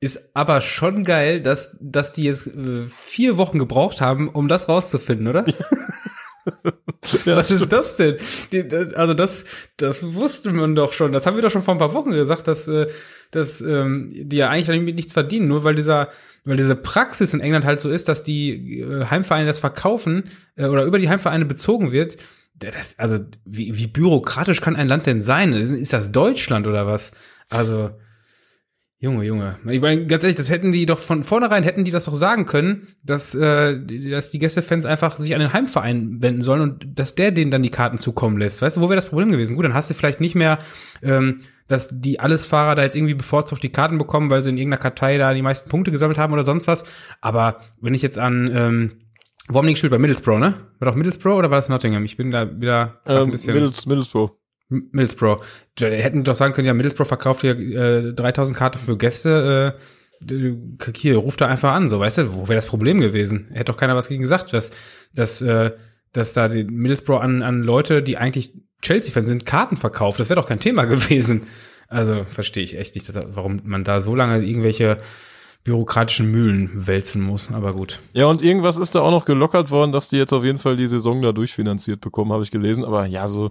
ist 0.00 0.30
aber 0.34 0.60
schon 0.60 1.04
geil, 1.04 1.40
dass, 1.40 1.76
dass 1.80 2.12
die 2.12 2.24
jetzt 2.24 2.48
äh, 2.48 2.86
vier 2.86 3.36
Wochen 3.38 3.58
gebraucht 3.58 4.00
haben, 4.00 4.28
um 4.28 4.48
das 4.48 4.68
rauszufinden, 4.68 5.28
oder? 5.28 5.46
Ja, 7.24 7.36
Was 7.36 7.50
ist 7.50 7.72
das 7.72 7.96
denn? 7.96 8.16
Also 8.94 9.14
das, 9.14 9.44
das 9.76 10.14
wusste 10.14 10.52
man 10.52 10.74
doch 10.74 10.92
schon. 10.92 11.12
Das 11.12 11.26
haben 11.26 11.36
wir 11.36 11.42
doch 11.42 11.50
schon 11.50 11.62
vor 11.62 11.74
ein 11.74 11.78
paar 11.78 11.94
Wochen 11.94 12.10
gesagt, 12.10 12.48
dass, 12.48 12.68
äh, 12.68 12.86
dass 13.30 13.60
ähm, 13.60 14.10
die 14.12 14.36
ja 14.36 14.48
eigentlich 14.48 14.66
damit 14.66 14.94
nichts 14.94 15.12
verdienen, 15.12 15.48
nur 15.48 15.64
weil 15.64 15.74
dieser, 15.74 16.10
weil 16.44 16.56
diese 16.56 16.76
Praxis 16.76 17.34
in 17.34 17.40
England 17.40 17.64
halt 17.64 17.80
so 17.80 17.90
ist, 17.90 18.08
dass 18.08 18.22
die 18.22 18.80
äh, 18.80 19.06
Heimvereine 19.06 19.46
das 19.46 19.58
verkaufen 19.58 20.24
äh, 20.56 20.66
oder 20.66 20.84
über 20.84 20.98
die 20.98 21.08
Heimvereine 21.08 21.44
bezogen 21.44 21.92
wird. 21.92 22.16
Das, 22.70 22.98
also 22.98 23.18
wie, 23.44 23.76
wie 23.76 23.86
bürokratisch 23.86 24.60
kann 24.60 24.76
ein 24.76 24.88
Land 24.88 25.06
denn 25.06 25.22
sein? 25.22 25.52
Ist 25.52 25.92
das 25.92 26.12
Deutschland 26.12 26.66
oder 26.66 26.86
was? 26.86 27.12
Also 27.50 27.90
Junge, 29.04 29.24
Junge. 29.24 29.58
Ich 29.68 29.82
meine, 29.82 30.06
ganz 30.06 30.24
ehrlich, 30.24 30.36
das 30.36 30.48
hätten 30.48 30.72
die 30.72 30.86
doch 30.86 30.98
von 30.98 31.24
vornherein 31.24 31.62
hätten 31.62 31.84
die 31.84 31.90
das 31.90 32.06
doch 32.06 32.14
sagen 32.14 32.46
können, 32.46 32.88
dass, 33.02 33.34
äh, 33.34 33.78
dass 34.08 34.30
die 34.30 34.38
Gästefans 34.38 34.86
einfach 34.86 35.18
sich 35.18 35.34
an 35.34 35.40
den 35.40 35.52
Heimverein 35.52 36.22
wenden 36.22 36.40
sollen 36.40 36.62
und 36.62 36.86
dass 36.98 37.14
der 37.14 37.30
denen 37.30 37.50
dann 37.50 37.62
die 37.62 37.68
Karten 37.68 37.98
zukommen 37.98 38.38
lässt. 38.38 38.62
Weißt 38.62 38.78
du, 38.78 38.80
wo 38.80 38.88
wäre 38.88 38.96
das 38.96 39.10
Problem 39.10 39.30
gewesen? 39.30 39.56
Gut, 39.56 39.66
dann 39.66 39.74
hast 39.74 39.90
du 39.90 39.94
vielleicht 39.94 40.22
nicht 40.22 40.36
mehr, 40.36 40.58
ähm, 41.02 41.40
dass 41.68 41.88
die 41.92 42.18
Allesfahrer 42.18 42.76
da 42.76 42.82
jetzt 42.82 42.96
irgendwie 42.96 43.12
bevorzugt 43.12 43.62
die 43.62 43.72
Karten 43.72 43.98
bekommen, 43.98 44.30
weil 44.30 44.42
sie 44.42 44.48
in 44.48 44.56
irgendeiner 44.56 44.80
Kartei 44.80 45.18
da 45.18 45.34
die 45.34 45.42
meisten 45.42 45.68
Punkte 45.68 45.90
gesammelt 45.90 46.16
haben 46.16 46.32
oder 46.32 46.44
sonst 46.44 46.66
was. 46.66 46.84
Aber 47.20 47.60
wenn 47.82 47.92
ich 47.92 48.00
jetzt 48.00 48.18
an, 48.18 48.50
ähm, 48.54 48.90
wo 49.48 49.58
haben 49.58 49.66
die 49.66 49.74
gespielt? 49.74 49.90
Bei 49.90 49.98
Middlesbrough, 49.98 50.38
ne? 50.38 50.54
War 50.78 50.88
doch 50.90 50.94
Middlesbrough 50.96 51.36
oder 51.36 51.50
war 51.50 51.58
das 51.58 51.68
Nottingham? 51.68 52.04
Ich 52.04 52.16
bin 52.16 52.30
da 52.30 52.60
wieder 52.60 53.00
Ähm, 53.06 53.24
ein 53.24 53.30
bisschen. 53.30 53.54
Middles, 53.54 53.86
Middlesbrough. 53.86 54.30
Middlesbrough. 54.68 55.44
Hätten 55.78 56.24
doch 56.24 56.34
sagen 56.34 56.54
können, 56.54 56.66
ja, 56.66 56.74
Middlesbrough 56.74 57.06
verkauft 57.08 57.42
hier 57.42 57.58
äh, 57.58 58.12
3000 58.14 58.56
Karten 58.56 58.78
für 58.78 58.96
Gäste. 58.96 59.76
Äh, 59.78 59.80
hier, 60.96 61.18
ruft 61.18 61.40
da 61.42 61.46
einfach 61.48 61.72
an, 61.72 61.88
so, 61.88 62.00
weißt 62.00 62.18
du, 62.18 62.34
wo 62.34 62.48
wäre 62.48 62.54
das 62.54 62.66
Problem 62.66 62.98
gewesen? 63.00 63.48
Hätte 63.52 63.72
doch 63.72 63.76
keiner 63.76 63.94
was 63.94 64.08
gegen 64.08 64.22
gesagt, 64.22 64.54
dass, 64.54 64.70
dass, 65.12 65.42
äh, 65.42 65.72
dass 66.12 66.32
da 66.32 66.48
die 66.48 66.64
Middlesbrough 66.64 67.20
an, 67.20 67.42
an 67.42 67.62
Leute, 67.62 68.02
die 68.02 68.16
eigentlich 68.16 68.54
Chelsea-Fans 68.80 69.28
sind, 69.28 69.44
Karten 69.44 69.76
verkauft. 69.76 70.20
Das 70.20 70.30
wäre 70.30 70.40
doch 70.40 70.48
kein 70.48 70.60
Thema 70.60 70.84
gewesen. 70.86 71.42
Also 71.88 72.24
verstehe 72.28 72.64
ich 72.64 72.78
echt 72.78 72.94
nicht, 72.94 73.08
dass, 73.08 73.18
warum 73.28 73.60
man 73.64 73.84
da 73.84 74.00
so 74.00 74.14
lange 74.14 74.42
irgendwelche 74.42 74.98
bürokratischen 75.64 76.30
Mühlen 76.30 76.86
wälzen 76.86 77.22
muss, 77.22 77.50
aber 77.50 77.72
gut. 77.72 78.00
Ja, 78.12 78.26
und 78.26 78.42
irgendwas 78.42 78.78
ist 78.78 78.94
da 78.94 79.00
auch 79.00 79.10
noch 79.10 79.24
gelockert 79.24 79.70
worden, 79.70 79.92
dass 79.92 80.08
die 80.08 80.16
jetzt 80.18 80.32
auf 80.32 80.44
jeden 80.44 80.58
Fall 80.58 80.76
die 80.76 80.86
Saison 80.86 81.22
da 81.22 81.32
durchfinanziert 81.32 82.00
bekommen, 82.00 82.32
habe 82.32 82.42
ich 82.42 82.50
gelesen. 82.50 82.84
Aber 82.84 83.06
ja, 83.06 83.26
so, 83.28 83.50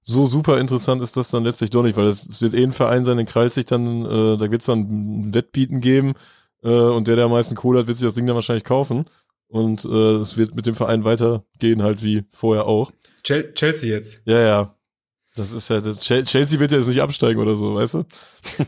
so 0.00 0.24
super 0.26 0.58
interessant 0.58 1.02
ist 1.02 1.16
das 1.18 1.30
dann 1.30 1.44
letztlich 1.44 1.70
doch 1.70 1.82
nicht, 1.82 1.96
weil 1.98 2.06
es, 2.06 2.40
wird 2.40 2.54
eh 2.54 2.62
ein 2.62 2.72
Verein 2.72 3.04
sein, 3.04 3.18
den 3.18 3.26
krallt 3.26 3.52
sich 3.52 3.66
dann, 3.66 4.04
äh, 4.06 4.36
da 4.38 4.50
wird 4.50 4.62
es 4.62 4.66
dann 4.66 4.80
ein 5.28 5.34
Wettbieten 5.34 5.80
geben 5.80 6.14
äh, 6.62 6.68
und 6.70 7.06
der, 7.08 7.16
der 7.16 7.26
am 7.26 7.30
meisten 7.30 7.54
Kohle 7.56 7.80
hat, 7.80 7.86
wird 7.86 7.96
sich 7.98 8.06
das 8.06 8.14
Ding 8.14 8.26
dann 8.26 8.34
wahrscheinlich 8.36 8.64
kaufen. 8.64 9.04
Und 9.48 9.84
äh, 9.84 10.14
es 10.16 10.36
wird 10.36 10.54
mit 10.54 10.64
dem 10.64 10.76
Verein 10.76 11.04
weitergehen, 11.04 11.82
halt 11.82 12.02
wie 12.02 12.24
vorher 12.32 12.66
auch. 12.66 12.92
Chel 13.24 13.52
Chelsea 13.52 13.90
jetzt. 13.90 14.22
Ja, 14.24 14.40
ja. 14.40 14.74
Das 15.36 15.52
ist 15.52 15.68
ja, 15.68 15.80
das, 15.80 16.00
Chel- 16.00 16.24
Chelsea 16.24 16.58
wird 16.58 16.72
ja 16.72 16.78
jetzt 16.78 16.86
nicht 16.88 17.02
absteigen 17.02 17.40
oder 17.40 17.56
so, 17.56 17.74
weißt 17.74 17.94
du? 17.94 18.04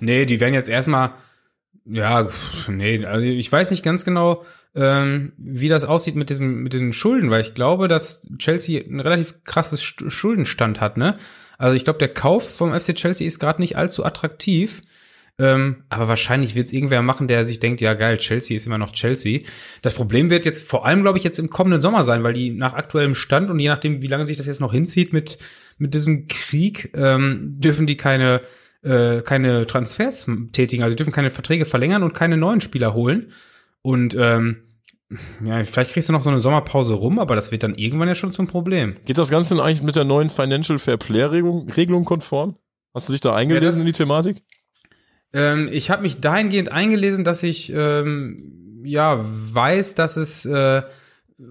nee, 0.01 0.27
die 0.27 0.41
werden 0.41 0.55
jetzt 0.55 0.69
erstmal, 0.69 1.13
ja, 1.85 2.29
nee, 2.69 3.05
also 3.05 3.23
ich 3.25 3.51
weiß 3.51 3.71
nicht 3.71 3.83
ganz 3.83 4.05
genau, 4.05 4.45
ähm, 4.75 5.33
wie 5.37 5.69
das 5.69 5.85
aussieht 5.85 6.15
mit 6.15 6.31
diesem, 6.31 6.63
mit 6.63 6.73
den 6.73 6.93
Schulden, 6.93 7.31
weil 7.31 7.43
ich 7.43 7.55
glaube, 7.55 7.89
dass 7.89 8.27
Chelsea 8.39 8.83
ein 8.85 9.01
relativ 9.01 9.45
krasses 9.45 9.83
St- 9.83 10.09
Schuldenstand 10.11 10.81
hat, 10.81 10.97
ne? 10.97 11.17
Also 11.59 11.77
ich 11.77 11.85
glaube, 11.85 11.99
der 11.99 12.09
Kauf 12.13 12.57
vom 12.57 12.73
FC 12.79 12.95
Chelsea 12.95 13.27
ist 13.27 13.39
gerade 13.39 13.61
nicht 13.61 13.77
allzu 13.77 14.05
attraktiv. 14.05 14.83
Ähm, 15.39 15.85
aber 15.89 16.09
wahrscheinlich 16.09 16.55
wird 16.55 16.67
es 16.67 16.73
irgendwer 16.73 17.01
machen, 17.01 17.27
der 17.27 17.45
sich 17.47 17.59
denkt, 17.59 17.81
ja 17.81 17.95
geil, 17.95 18.19
Chelsea 18.19 18.55
ist 18.57 18.67
immer 18.67 18.77
noch 18.79 18.93
Chelsea. 18.93 19.41
Das 19.81 19.95
Problem 19.95 20.29
wird 20.29 20.45
jetzt 20.45 20.63
vor 20.63 20.85
allem, 20.85 21.03
glaube 21.03 21.17
ich, 21.19 21.25
jetzt 21.25 21.39
im 21.39 21.49
kommenden 21.49 21.81
Sommer 21.81 22.05
sein, 22.05 22.23
weil 22.23 22.35
die 22.35 22.51
nach 22.51 22.75
aktuellem 22.75 23.15
Stand 23.15 23.49
und 23.51 23.59
je 23.59 23.69
nachdem, 23.69 24.03
wie 24.03 24.09
lange 24.09 24.27
sich 24.27 24.37
das 24.37 24.47
jetzt 24.47 24.61
noch 24.61 24.73
hinzieht 24.73 25.13
mit, 25.13 25.39
mit 25.79 25.95
diesem 25.95 26.29
Krieg, 26.29 26.93
ähm, 26.95 27.57
dürfen 27.59 27.87
die 27.87 27.97
keine, 27.97 28.43
äh, 28.83 29.21
keine 29.23 29.67
Transfers 29.67 30.27
tätigen. 30.53 30.83
Also 30.83 30.95
die 30.95 30.99
dürfen 30.99 31.13
keine 31.13 31.31
Verträge 31.31 31.65
verlängern 31.67 32.03
und 32.03 32.15
keine 32.15 32.37
neuen 32.37 32.61
Spieler 32.61 32.95
holen. 32.95 33.33
Und 33.83 34.15
ähm, 34.19 34.63
ja, 35.45 35.63
vielleicht 35.65 35.91
kriegst 35.93 36.09
du 36.09 36.13
noch 36.13 36.23
so 36.23 36.31
eine 36.31 36.41
Sommerpause 36.41 36.95
rum, 36.95 37.19
aber 37.19 37.37
das 37.37 37.51
wird 37.51 37.63
dann 37.63 37.75
irgendwann 37.75 38.09
ja 38.09 38.15
schon 38.15 38.33
zum 38.33 38.47
Problem. 38.47 38.97
Geht 39.05 39.19
das 39.19 39.31
Ganze 39.31 39.55
denn 39.55 39.63
eigentlich 39.63 39.83
mit 39.83 39.97
der 39.97 40.05
neuen 40.05 40.31
Financial 40.31 40.79
Fair 40.79 40.97
Play 40.97 41.25
Regelung, 41.25 41.69
Regelung 41.71 42.05
konform? 42.05 42.57
Hast 42.95 43.09
du 43.09 43.13
dich 43.13 43.21
da 43.21 43.35
eingelesen 43.35 43.67
das- 43.67 43.81
in 43.81 43.87
die 43.87 43.93
Thematik? 43.93 44.43
Ähm, 45.35 45.69
ich 45.73 45.91
habe 45.91 46.03
mich 46.03 46.21
dahingehend 46.21 46.71
eingelesen, 46.71 47.25
dass 47.25 47.43
ich 47.43 47.73
ähm, 47.75 48.83
ja 48.85 49.19
weiß, 49.23 49.95
dass 49.95 50.17
es 50.17 50.45
äh, 50.45 50.83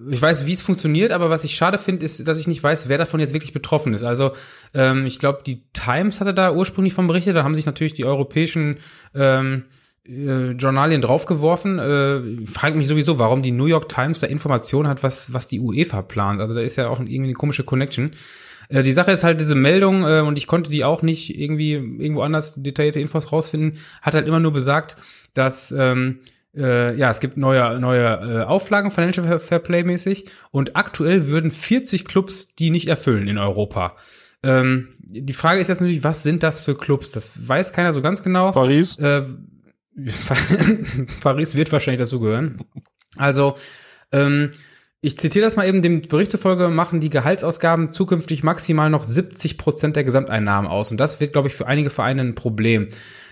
ich 0.10 0.22
weiß, 0.22 0.46
wie 0.46 0.54
es 0.54 0.62
funktioniert, 0.62 1.12
aber 1.12 1.30
was 1.30 1.44
ich 1.44 1.56
schade 1.56 1.78
finde, 1.78 2.06
ist, 2.06 2.28
dass 2.28 2.40
ich 2.40 2.48
nicht 2.48 2.64
weiß, 2.64 2.88
wer 2.88 2.98
davon 2.98 3.20
jetzt 3.20 3.34
wirklich 3.34 3.54
betroffen 3.54 3.94
ist. 3.94 4.04
Also 4.04 4.32
ähm, 4.74 5.06
ich 5.06 5.20
glaube, 5.20 5.42
die 5.46 5.64
Times 5.74 6.22
hatte 6.22 6.34
da 6.34 6.54
ursprünglich 6.54 6.94
von 6.94 7.08
berichtet. 7.08 7.36
Da 7.36 7.44
haben 7.44 7.56
sich 7.56 7.66
natürlich 7.66 7.94
die 7.94 8.06
europäischen 8.06 8.78
ähm, 9.14 9.66
äh, 10.08 10.52
Journalien 10.52 11.02
draufgeworfen. 11.02 11.80
Äh, 11.80 12.46
frage 12.46 12.78
mich 12.78 12.88
sowieso, 12.88 13.20
warum 13.20 13.42
die 13.42 13.52
New 13.52 13.66
York 13.66 13.90
Times 13.90 14.22
da 14.22 14.28
Informationen 14.28 14.88
hat, 14.88 15.04
was, 15.04 15.34
was 15.34 15.48
die 15.48 15.60
UEFA 15.60 16.02
plant. 16.02 16.42
Also 16.42 16.54
da 16.54 16.62
ist 16.62 16.78
ja 16.78 16.88
auch 16.88 17.00
irgendwie 17.00 17.24
eine 17.24 17.34
komische 17.34 17.64
Connection. 17.64 18.12
Äh, 18.70 18.84
die 18.84 18.94
Sache 18.94 19.12
ist 19.12 19.24
halt 19.24 19.42
diese 19.42 19.56
Meldung, 19.56 20.04
äh, 20.04 20.22
und 20.22 20.38
ich 20.38 20.48
konnte 20.48 20.72
die 20.72 20.84
auch 20.84 21.02
nicht 21.02 21.38
irgendwie 21.38 21.74
irgendwo 21.74 22.22
anders 22.22 22.56
detaillierte 22.56 23.00
Infos 23.00 23.32
rausfinden, 23.32 23.78
hat 24.02 24.14
halt 24.14 24.28
immer 24.28 24.40
nur 24.40 24.54
besagt, 24.54 24.96
dass 25.34 25.72
ähm, 25.72 26.20
äh, 26.56 26.96
ja, 26.96 27.10
es 27.10 27.20
gibt 27.20 27.38
neue, 27.38 27.80
neue 27.80 28.06
äh, 28.06 28.44
Auflagen 28.44 28.92
Financial 28.92 29.40
Fair 29.40 29.60
Play 29.60 29.84
mäßig 29.84 30.26
und 30.52 30.76
aktuell 30.76 31.28
würden 31.28 31.52
40 31.52 32.06
Clubs 32.06 32.56
die 32.56 32.70
nicht 32.70 32.88
erfüllen 32.88 33.28
in 33.28 33.38
Europa. 33.38 33.96
Ähm, 34.44 34.96
die 35.00 35.34
Frage 35.34 35.62
ist 35.62 35.68
jetzt 35.68 35.82
natürlich, 35.82 36.04
was 36.04 36.24
sind 36.24 36.44
das 36.44 36.60
für 36.60 36.76
Clubs? 36.76 37.12
Das 37.12 37.48
weiß 37.48 37.74
keiner 37.74 37.94
so 37.94 38.02
ganz 38.02 38.24
genau. 38.24 38.52
Paris? 38.52 38.98
Äh, 38.98 39.24
Paris 41.22 41.56
wird 41.56 41.72
wahrscheinlich 41.72 42.00
dazu 42.00 42.20
gehören. 42.20 42.60
Also, 43.18 43.56
ähm, 44.12 44.52
ich 45.04 45.18
zitiere 45.18 45.44
das 45.44 45.56
mal 45.56 45.68
eben, 45.68 45.82
dem 45.82 46.04
Bericht 46.04 46.30
zufolge 46.30 46.68
machen 46.68 47.00
die 47.00 47.10
Gehaltsausgaben 47.10 47.92
zukünftig 47.92 48.44
maximal 48.44 48.92
noch 48.92 49.04
70 49.04 49.58
Prozent 49.58 49.96
der 49.96 50.04
Gesamteinnahmen 50.04 50.70
aus. 50.70 50.92
Und 50.92 50.98
das 50.98 51.20
wird, 51.20 51.34
glaube 51.34 51.48
ich, 51.48 51.56
für 51.56 51.66
einige 51.66 51.90
Vereine 51.90 52.22
ein 52.22 52.36
Problem. 52.36 52.90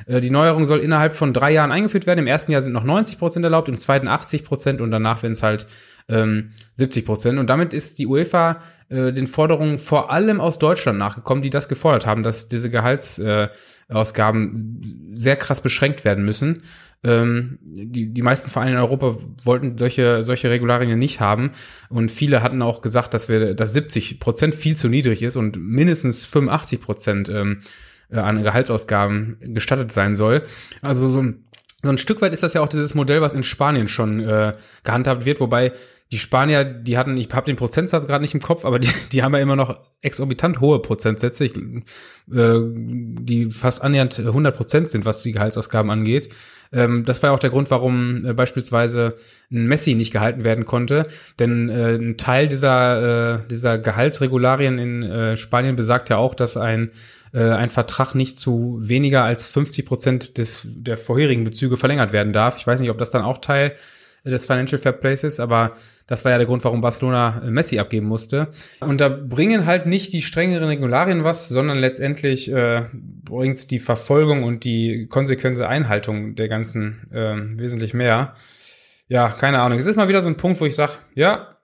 Äh, 0.08 0.20
die 0.20 0.32
Neuerung 0.32 0.66
soll 0.66 0.80
innerhalb 0.80 1.16
von 1.16 1.32
drei 1.32 1.52
Jahren 1.52 1.72
eingeführt 1.72 2.08
werden. 2.08 2.20
Im 2.20 2.28
ersten 2.28 2.52
Jahr 2.52 2.64
sind 2.64 2.74
noch 2.74 2.84
90 2.84 3.20
Prozent 3.20 3.44
erlaubt, 3.44 3.70
im 3.70 3.78
zweiten 3.78 4.08
80 4.08 4.44
Prozent 4.44 4.82
und 4.82 4.90
danach 4.90 5.22
werden 5.22 5.34
es 5.34 5.44
halt 5.44 5.68
ähm, 6.10 6.52
70 6.74 7.06
Prozent. 7.06 7.40
Und 7.40 7.48
damit 7.48 7.74
ist 7.74 8.00
die 8.00 8.08
UEFA 8.08 8.60
äh, 8.90 9.14
den 9.14 9.28
Forderungen 9.28 9.78
vor 9.78 10.12
allem 10.12 10.42
aus 10.42 10.60
Deutschland 10.60 11.00
nachgekommen, 11.00 11.42
die 11.42 11.50
das 11.50 11.70
gefordert 11.70 12.06
haben, 12.06 12.24
dass 12.24 12.50
diese 12.50 12.70
Gehaltsausgaben 12.70 14.82
äh, 14.82 15.18
sehr 15.18 15.36
krass 15.36 15.62
beschränkt 15.62 16.04
werden 16.04 16.26
müssen. 16.26 16.64
Ähm, 17.02 17.60
die, 17.62 18.14
die 18.14 18.22
meisten 18.22 18.50
Vereine 18.50 18.72
in 18.72 18.78
Europa 18.78 19.18
wollten 19.44 19.78
solche, 19.78 20.24
solche 20.24 20.50
Regularien 20.50 21.00
nicht 21.00 21.22
haben. 21.22 21.52
Und 21.90 22.12
viele 22.12 22.44
hatten 22.44 22.62
auch 22.62 22.82
gesagt, 22.82 23.14
dass 23.14 23.30
wir, 23.30 23.54
dass 23.54 23.74
70 23.74 24.20
Prozent 24.20 24.56
viel 24.56 24.76
zu 24.76 24.90
niedrig 24.90 25.24
ist 25.24 25.38
und 25.38 25.58
mindestens 25.58 26.26
85 26.26 26.82
Prozent 26.82 27.30
ähm, 27.30 27.62
äh, 28.12 28.18
an 28.18 28.44
Gehaltsausgaben 28.44 29.38
gestattet 29.54 29.92
sein 29.92 30.16
soll. 30.16 30.44
Also 30.82 31.10
so 31.10 31.22
ein, 31.22 31.46
so 31.82 31.90
ein 31.90 31.98
Stück 31.98 32.22
weit 32.22 32.34
ist 32.34 32.44
das 32.44 32.54
ja 32.54 32.62
auch 32.62 32.68
dieses 32.68 32.94
Modell, 32.94 33.22
was 33.22 33.34
in 33.34 33.44
Spanien 33.44 33.88
schon 33.88 34.20
äh, 34.20 34.54
gehandhabt 34.84 35.26
wird, 35.26 35.40
wobei 35.40 35.72
die 36.12 36.18
Spanier, 36.18 36.66
die 36.66 36.98
hatten, 36.98 37.18
ich 37.18 37.30
habe 37.32 37.46
den 37.46 37.56
Prozentsatz 37.56 38.08
gerade 38.08 38.24
nicht 38.24 38.34
im 38.34 38.42
Kopf, 38.42 38.66
aber 38.66 38.80
die, 38.80 38.90
die 39.12 39.24
haben 39.24 39.34
ja 39.34 39.40
immer 39.40 39.56
noch 39.56 39.80
exorbitant 40.02 40.60
hohe 40.60 40.80
Prozentsätze, 40.80 41.46
ich, 41.46 41.56
äh, 41.56 42.60
die 42.64 43.52
fast 43.52 43.84
annähernd 43.84 44.20
100 44.20 44.56
Prozent 44.56 44.90
sind, 44.90 45.06
was 45.06 45.22
die 45.22 45.32
Gehaltsausgaben 45.32 45.92
angeht. 45.92 46.30
Ähm, 46.72 47.06
das 47.06 47.22
war 47.22 47.30
ja 47.30 47.36
auch 47.36 47.40
der 47.40 47.50
Grund, 47.50 47.72
warum 47.72 48.26
äh, 48.26 48.34
beispielsweise 48.34 49.18
ein 49.52 49.68
Messi 49.68 49.96
nicht 49.96 50.12
gehalten 50.12 50.44
werden 50.44 50.66
konnte, 50.66 51.08
denn 51.40 51.70
äh, 51.70 51.96
ein 51.96 52.18
Teil 52.18 52.48
dieser 52.48 53.36
äh, 53.36 53.48
dieser 53.50 53.78
Gehaltsregularien 53.78 54.78
in 54.78 55.04
äh, 55.04 55.38
Spanien 55.38 55.76
besagt 55.76 56.10
ja 56.10 56.18
auch, 56.18 56.36
dass 56.36 56.58
ein 56.58 56.92
äh, 57.34 57.50
ein 57.52 57.70
Vertrag 57.70 58.16
nicht 58.16 58.38
zu 58.38 58.78
weniger 58.82 59.24
als 59.24 59.46
50 59.46 59.86
Prozent 59.86 60.38
des 60.38 60.66
der 60.66 60.98
vorherigen 60.98 61.44
Bezüge 61.44 61.78
verlängert 61.78 62.14
werden 62.14 62.34
darf. 62.34 62.58
Ich 62.58 62.68
weiß 62.68 62.80
nicht, 62.80 62.90
ob 62.90 62.98
das 62.98 63.12
dann 63.12 63.24
auch 63.24 63.40
Teil 63.40 63.76
des 64.26 64.46
Financial 64.46 64.80
Fair 64.80 64.92
Plays 64.92 65.24
ist, 65.24 65.40
aber 65.40 65.74
das 66.08 66.26
war 66.26 66.32
ja 66.32 66.38
der 66.38 66.48
Grund, 66.48 66.64
warum 66.64 66.82
Barcelona 66.82 67.42
äh, 67.46 67.52
Messi 67.52 67.80
abgeben 67.80 68.08
musste. 68.08 68.50
Und 68.82 69.00
da 69.00 69.10
bringen 69.10 69.66
halt 69.66 69.86
nicht 69.86 70.14
die 70.14 70.22
strengeren 70.22 70.68
Regularien 70.68 71.24
was, 71.24 71.50
sondern 71.50 71.78
letztendlich 71.80 72.52
äh, 72.52 72.86
bringt 72.94 73.72
die 73.72 73.80
Verfolgung 73.80 74.44
und 74.44 74.64
die 74.64 75.08
konsequente 75.08 75.68
Einhaltung 75.68 76.36
der 76.36 76.50
ganzen 76.50 77.10
äh, 77.12 77.60
wesentlich 77.60 77.94
mehr. 77.94 78.36
Ja, 79.08 79.30
keine 79.30 79.60
Ahnung. 79.62 79.80
Es 79.80 79.86
ist 79.86 79.96
mal 79.96 80.08
wieder 80.08 80.22
so 80.22 80.30
ein 80.30 80.38
Punkt, 80.38 80.60
wo 80.62 80.66
ich 80.66 80.76
sage, 80.76 80.94
ja, 81.16 81.58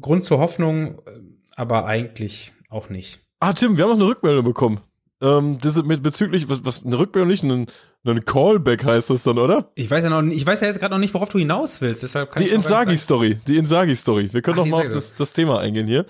Grund 0.00 0.24
zur 0.24 0.38
Hoffnung, 0.38 0.98
äh, 1.06 1.20
aber 1.56 1.86
eigentlich 1.86 2.52
auch 2.68 2.88
nicht. 2.88 3.20
Ah, 3.40 3.52
Tim, 3.52 3.76
wir 3.76 3.84
haben 3.84 3.90
noch 3.90 3.98
eine 3.98 4.08
Rückmeldung 4.08 4.44
bekommen. 4.44 4.80
Ähm, 5.24 5.58
das 5.60 5.78
ist 5.78 5.86
mit 5.86 6.02
bezüglich, 6.02 6.50
was, 6.50 6.64
was 6.66 6.84
eine 6.84 6.98
Rückmeldung 6.98 7.30
nicht, 7.30 7.44
ein, 7.44 7.66
ein 8.06 8.24
Callback 8.26 8.84
heißt 8.84 9.08
das 9.08 9.22
dann, 9.22 9.38
oder? 9.38 9.70
Ich 9.74 9.90
weiß 9.90 10.04
ja 10.04 10.10
noch, 10.10 10.22
ich 10.30 10.46
weiß 10.46 10.60
ja 10.60 10.66
jetzt 10.66 10.80
gerade 10.80 10.92
noch 10.92 10.98
nicht, 11.00 11.14
worauf 11.14 11.30
du 11.30 11.38
hinaus 11.38 11.80
willst. 11.80 12.02
Deshalb 12.02 12.32
kann 12.32 12.44
die 12.44 12.50
Insagi-Story, 12.50 13.38
die 13.48 13.56
Insagi-Story. 13.56 14.28
Wir 14.32 14.42
können 14.42 14.58
Ach, 14.58 14.64
doch 14.64 14.70
mal 14.70 14.86
auf 14.86 14.92
das, 14.92 15.14
das 15.14 15.32
Thema 15.32 15.60
eingehen 15.60 15.86
hier. 15.86 16.04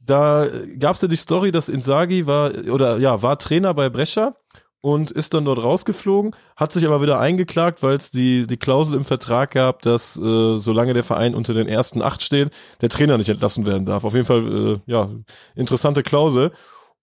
Da 0.00 0.46
gab's 0.78 1.02
ja 1.02 1.08
die 1.08 1.16
Story, 1.16 1.52
dass 1.52 1.68
Insagi 1.68 2.26
war, 2.26 2.52
oder 2.70 2.96
ja, 2.96 3.20
war 3.20 3.38
Trainer 3.38 3.74
bei 3.74 3.90
Brescia 3.90 4.34
und 4.80 5.10
ist 5.10 5.34
dann 5.34 5.44
dort 5.44 5.62
rausgeflogen, 5.62 6.34
hat 6.54 6.72
sich 6.72 6.86
aber 6.86 7.02
wieder 7.02 7.18
eingeklagt, 7.18 7.82
weil 7.82 7.96
es 7.96 8.10
die, 8.10 8.46
die 8.46 8.56
Klausel 8.56 8.96
im 8.96 9.04
Vertrag 9.04 9.50
gab, 9.50 9.82
dass 9.82 10.16
äh, 10.16 10.56
solange 10.56 10.94
der 10.94 11.02
Verein 11.02 11.34
unter 11.34 11.52
den 11.52 11.66
ersten 11.66 12.00
acht 12.00 12.22
steht, 12.22 12.50
der 12.80 12.88
Trainer 12.88 13.18
nicht 13.18 13.28
entlassen 13.28 13.66
werden 13.66 13.84
darf. 13.84 14.04
Auf 14.04 14.14
jeden 14.14 14.26
Fall, 14.26 14.76
äh, 14.86 14.90
ja, 14.90 15.10
interessante 15.56 16.02
Klausel. 16.02 16.52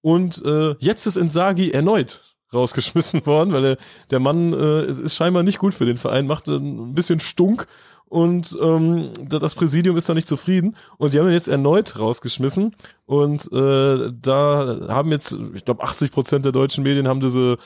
Und 0.03 0.43
äh, 0.45 0.75
jetzt 0.79 1.07
ist 1.07 1.15
Insagi 1.15 1.71
erneut 1.71 2.21
rausgeschmissen 2.53 3.25
worden, 3.25 3.53
weil 3.53 3.65
er, 3.65 3.77
der 4.11 4.19
Mann 4.19 4.53
äh, 4.53 4.85
ist, 4.85 4.99
ist 4.99 5.15
scheinbar 5.15 5.43
nicht 5.43 5.59
gut 5.59 5.73
für 5.73 5.85
den 5.85 5.97
Verein, 5.97 6.27
macht 6.27 6.47
ein 6.49 6.93
bisschen 6.93 7.21
Stunk 7.21 7.67
und 8.05 8.55
ähm, 8.61 9.11
das 9.27 9.55
Präsidium 9.55 9.95
ist 9.97 10.09
da 10.09 10.13
nicht 10.13 10.27
zufrieden 10.27 10.75
und 10.97 11.13
die 11.13 11.19
haben 11.19 11.27
ihn 11.27 11.33
jetzt 11.33 11.47
erneut 11.47 11.97
rausgeschmissen 11.97 12.75
und 13.05 13.51
äh, 13.51 14.11
da 14.21 14.87
haben 14.89 15.09
jetzt, 15.09 15.37
ich 15.55 15.65
glaube 15.65 15.81
80 15.81 16.11
Prozent 16.11 16.45
der 16.45 16.51
deutschen 16.51 16.83
Medien 16.83 17.07
haben 17.07 17.21
diese 17.21 17.57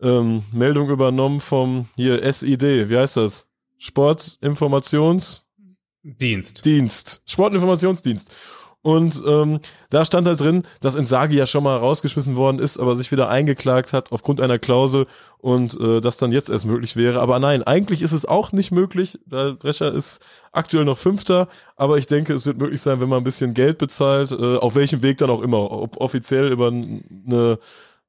ähm, 0.00 0.44
Meldung 0.52 0.88
übernommen 0.90 1.40
vom 1.40 1.88
hier 1.96 2.22
SID, 2.32 2.88
wie 2.88 2.96
heißt 2.96 3.18
das? 3.18 3.48
Sportinformations 3.78 5.44
Dienst. 6.02 6.64
Dienst. 6.64 7.20
Sportinformationsdienst. 7.26 8.32
Und 8.82 9.22
ähm, 9.26 9.60
da 9.90 10.04
stand 10.06 10.26
halt 10.26 10.40
drin, 10.40 10.62
dass 10.80 10.94
Insagi 10.94 11.36
ja 11.36 11.44
schon 11.44 11.64
mal 11.64 11.76
rausgeschmissen 11.76 12.36
worden 12.36 12.58
ist, 12.58 12.78
aber 12.78 12.94
sich 12.94 13.12
wieder 13.12 13.28
eingeklagt 13.28 13.92
hat 13.92 14.10
aufgrund 14.10 14.40
einer 14.40 14.58
Klausel 14.58 15.06
und 15.36 15.78
äh, 15.78 16.00
das 16.00 16.16
dann 16.16 16.32
jetzt 16.32 16.48
erst 16.48 16.64
möglich 16.64 16.96
wäre. 16.96 17.20
Aber 17.20 17.38
nein, 17.38 17.62
eigentlich 17.62 18.00
ist 18.00 18.12
es 18.12 18.24
auch 18.24 18.52
nicht 18.52 18.72
möglich, 18.72 19.18
weil 19.26 19.54
Brescher 19.54 19.92
ist 19.92 20.22
aktuell 20.52 20.86
noch 20.86 20.96
Fünfter, 20.96 21.48
aber 21.76 21.98
ich 21.98 22.06
denke, 22.06 22.32
es 22.32 22.46
wird 22.46 22.58
möglich 22.58 22.80
sein, 22.80 23.00
wenn 23.00 23.08
man 23.10 23.18
ein 23.18 23.24
bisschen 23.24 23.52
Geld 23.52 23.76
bezahlt, 23.76 24.32
äh, 24.32 24.56
auf 24.56 24.74
welchem 24.76 25.02
Weg 25.02 25.18
dann 25.18 25.30
auch 25.30 25.42
immer, 25.42 25.70
ob 25.70 26.00
offiziell 26.00 26.50
über 26.50 26.68
eine 26.68 27.58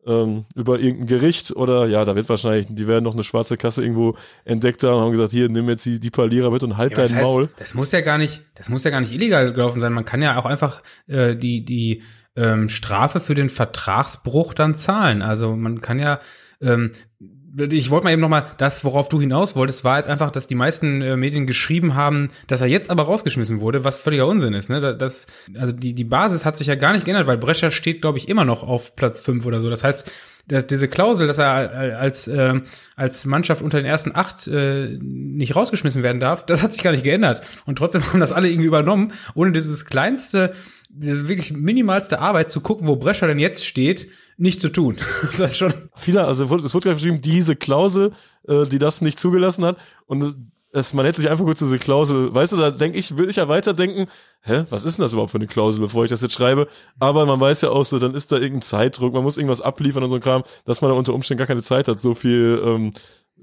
ähm, 0.06 0.46
über 0.56 0.80
irgendein 0.80 1.08
Gericht 1.08 1.52
oder 1.56 1.88
ja, 1.88 2.04
da 2.06 2.16
wird 2.16 2.28
wahrscheinlich, 2.30 2.68
die 2.70 2.88
werden 2.88 3.04
noch 3.04 3.14
eine 3.14 3.24
schwarze 3.24 3.58
Kasse 3.58 3.84
irgendwo 3.84 4.16
entdeckt 4.46 4.84
haben 4.84 4.96
und 4.96 5.02
haben 5.02 5.12
gesagt, 5.12 5.32
hier, 5.32 5.50
nimm 5.50 5.70
jetzt 5.70 5.86
die, 5.86 6.00
die 6.00 6.10
Palierer 6.10 6.52
mit 6.52 6.64
und 6.64 6.78
halt 6.78 6.98
ja, 6.98 7.04
dein 7.04 7.16
heißt, 7.16 7.24
Maul. 7.24 7.50
Das 7.58 7.74
muss 7.74 7.92
ja 7.92 8.02
gar 8.02 8.18
nicht, 8.18 8.42
das 8.56 8.70
muss 8.70 8.84
ja 8.84 8.92
gar 8.92 9.02
nicht 9.02 9.14
illegal 9.14 9.52
gelaufen 9.54 9.80
sein. 9.80 9.94
Man 9.94 10.06
kann 10.06 10.22
ja 10.22 10.38
auch 10.38 10.46
einfach 10.46 10.82
äh, 11.08 11.36
die, 11.36 11.64
die 11.64 12.02
ähm, 12.36 12.70
Strafe 12.70 13.20
für 13.20 13.36
den 13.36 13.50
Vertragsbruch 13.50 14.54
dann 14.54 14.74
zahlen. 14.76 15.22
Also 15.22 15.56
man 15.56 15.82
kann 15.82 16.00
ja, 16.00 16.20
ähm, 16.62 16.92
ich 17.58 17.90
wollte 17.90 18.06
mal 18.06 18.14
eben 18.14 18.22
nochmal, 18.22 18.46
das, 18.58 18.84
worauf 18.86 19.10
du 19.10 19.20
hinaus 19.20 19.56
wolltest, 19.56 19.84
war 19.84 19.98
jetzt 19.98 20.10
einfach, 20.10 20.32
dass 20.32 20.48
die 20.48 20.56
meisten 20.56 21.02
äh, 21.02 21.18
Medien 21.18 21.48
geschrieben 21.48 21.96
haben, 21.96 22.30
dass 22.48 22.62
er 22.62 22.68
jetzt 22.68 22.90
aber 22.90 23.04
rausgeschmissen 23.04 23.62
wurde, 23.62 23.84
was 23.84 24.00
völliger 24.00 24.28
Unsinn 24.28 24.54
ist. 24.54 24.70
Ne? 24.70 24.96
Das, 24.96 25.28
also 25.58 25.74
die, 25.74 25.94
die 25.94 26.04
Basis 26.04 26.46
hat 26.46 26.58
sich 26.58 26.68
ja 26.68 26.76
gar 26.76 26.94
nicht 26.94 27.06
geändert, 27.06 27.28
weil 27.28 27.38
Brescher 27.38 27.72
steht, 27.72 28.02
glaube 28.02 28.18
ich, 28.18 28.30
immer 28.30 28.46
noch 28.46 28.64
auf 28.64 28.96
Platz 28.96 29.20
fünf 29.20 29.46
oder 29.46 29.60
so. 29.60 29.70
Das 29.70 29.84
heißt, 29.84 30.10
dass 30.48 30.68
diese 30.68 30.88
Klausel, 30.88 31.28
dass 31.28 31.38
er 31.38 32.00
als, 32.00 32.28
äh, 32.28 32.62
als 32.96 33.26
Mannschaft 33.26 33.62
unter 33.62 33.78
den 33.78 33.86
ersten 33.86 34.16
acht 34.16 34.48
äh, 34.48 34.98
nicht 35.00 35.56
rausgeschmissen 35.56 36.04
werden 36.04 36.20
darf, 36.20 36.46
das 36.46 36.64
hat 36.64 36.74
sich 36.74 36.84
gar 36.84 36.92
nicht 36.92 37.04
geändert. 37.04 37.42
Und 37.66 37.78
trotzdem 37.78 38.06
haben 38.06 38.20
das 38.20 38.32
alle 38.32 38.50
irgendwie 38.50 38.68
übernommen, 38.68 39.14
ohne 39.34 39.52
dieses 39.52 39.86
kleinste, 39.86 40.54
diese 40.94 41.28
wirklich 41.28 41.54
minimalste 41.54 42.20
Arbeit 42.20 42.52
zu 42.52 42.62
gucken, 42.62 42.88
wo 42.88 42.96
Brescher 42.96 43.28
denn 43.28 43.40
jetzt 43.40 43.66
steht, 43.66 44.08
nicht 44.38 44.60
zu 44.60 44.70
tun. 44.70 44.98
das 45.22 45.40
ist 45.40 45.58
schon. 45.58 45.74
Viele, 45.96 46.26
also 46.26 46.44
es 46.44 46.50
wurde 46.50 46.64
gerade 46.64 46.96
geschrieben, 46.96 47.22
diese 47.22 47.56
Klausel, 47.56 48.12
äh, 48.48 48.66
die 48.66 48.80
das 48.80 49.02
nicht 49.02 49.20
zugelassen 49.20 49.66
hat. 49.66 49.78
Und 50.06 50.52
es, 50.74 50.94
man 50.94 51.06
hätte 51.06 51.22
sich 51.22 51.30
einfach 51.30 51.44
kurz 51.44 51.60
diese 51.60 51.80
Klausel, 51.80 52.34
weißt 52.34 52.54
du, 52.54 52.58
da 52.58 52.72
denke 52.72 52.98
ich, 52.98 53.18
würde 53.18 53.30
ich 53.30 53.36
ja 53.36 53.48
weiterdenken, 53.48 54.08
hä, 54.42 54.64
was 54.70 54.86
ist 54.86 54.98
denn 54.98 55.04
das 55.04 55.14
überhaupt 55.14 55.32
für 55.32 55.38
eine 55.38 55.48
Klausel, 55.48 55.82
bevor 55.82 56.06
ich 56.06 56.10
das 56.10 56.22
jetzt 56.22 56.34
schreibe? 56.34 56.68
Aber 57.00 57.26
man 57.26 57.40
weiß 57.40 57.62
ja 57.62 57.70
auch 57.70 57.84
so, 57.84 58.00
dann 58.00 58.16
ist 58.16 58.32
da 58.32 58.38
irgendein 58.38 58.62
Zeitdruck, 58.62 59.14
man 59.14 59.24
muss 59.24 59.38
irgendwas 59.38 59.62
abliefern 59.62 60.04
und 60.04 60.10
so 60.10 60.16
ein 60.16 60.22
Kram, 60.22 60.44
dass 60.66 60.82
man 60.82 60.92
da 60.92 60.98
unter 60.98 61.14
Umständen 61.14 61.40
gar 61.40 61.48
keine 61.48 61.62
Zeit 61.62 61.88
hat, 61.88 62.00
so 62.00 62.14
viel, 62.14 62.62
ähm, 62.66 62.94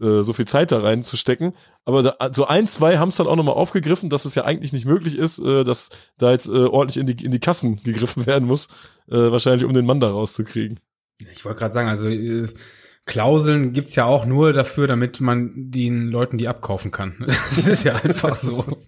äh, 0.01 0.23
so 0.23 0.33
viel 0.33 0.47
Zeit 0.47 0.73
da 0.73 0.79
reinzustecken. 0.79 1.55
Aber 1.85 2.03
da, 2.03 2.31
so 2.33 2.47
ein, 2.47 2.67
zwei 2.67 2.99
haben 2.99 3.09
es 3.09 3.17
dann 3.17 3.27
auch 3.27 3.37
nochmal 3.37 3.55
aufgegriffen, 3.55 4.11
dass 4.11 4.25
es 4.25 4.35
ja 4.35 4.45
eigentlich 4.45 4.73
nicht 4.73 4.87
möglich 4.87 5.17
ist, 5.17 5.39
äh, 5.39 5.65
dass 5.65 5.91
da 6.19 6.31
jetzt 6.31 6.49
äh, 6.49 6.53
ordentlich 6.53 6.99
in 6.99 7.07
die, 7.07 7.25
in 7.25 7.31
die 7.31 7.41
Kassen 7.41 7.83
gegriffen 7.83 8.27
werden 8.27 8.47
muss, 8.47 8.69
äh, 9.09 9.17
wahrscheinlich 9.17 9.65
um 9.65 9.75
den 9.75 9.87
Mann 9.87 10.01
da 10.01 10.11
rauszukriegen. 10.11 10.81
Ich 11.33 11.45
wollte 11.45 11.59
gerade 11.59 11.75
sagen, 11.75 11.89
also 11.89 12.09
ist, 12.09 12.57
Klauseln 13.07 13.73
gibt's 13.73 13.97
ja 13.97 14.05
auch 14.05 14.27
nur 14.27 14.53
dafür, 14.53 14.87
damit 14.87 15.21
man 15.21 15.71
den 15.71 16.09
Leuten 16.09 16.39
die 16.39 16.47
abkaufen 16.47 16.91
kann. 16.91 17.17
Das 17.27 17.67
ist 17.67 17.85
ja 17.85 17.97
einfach 17.97 18.37
so. 18.37 18.65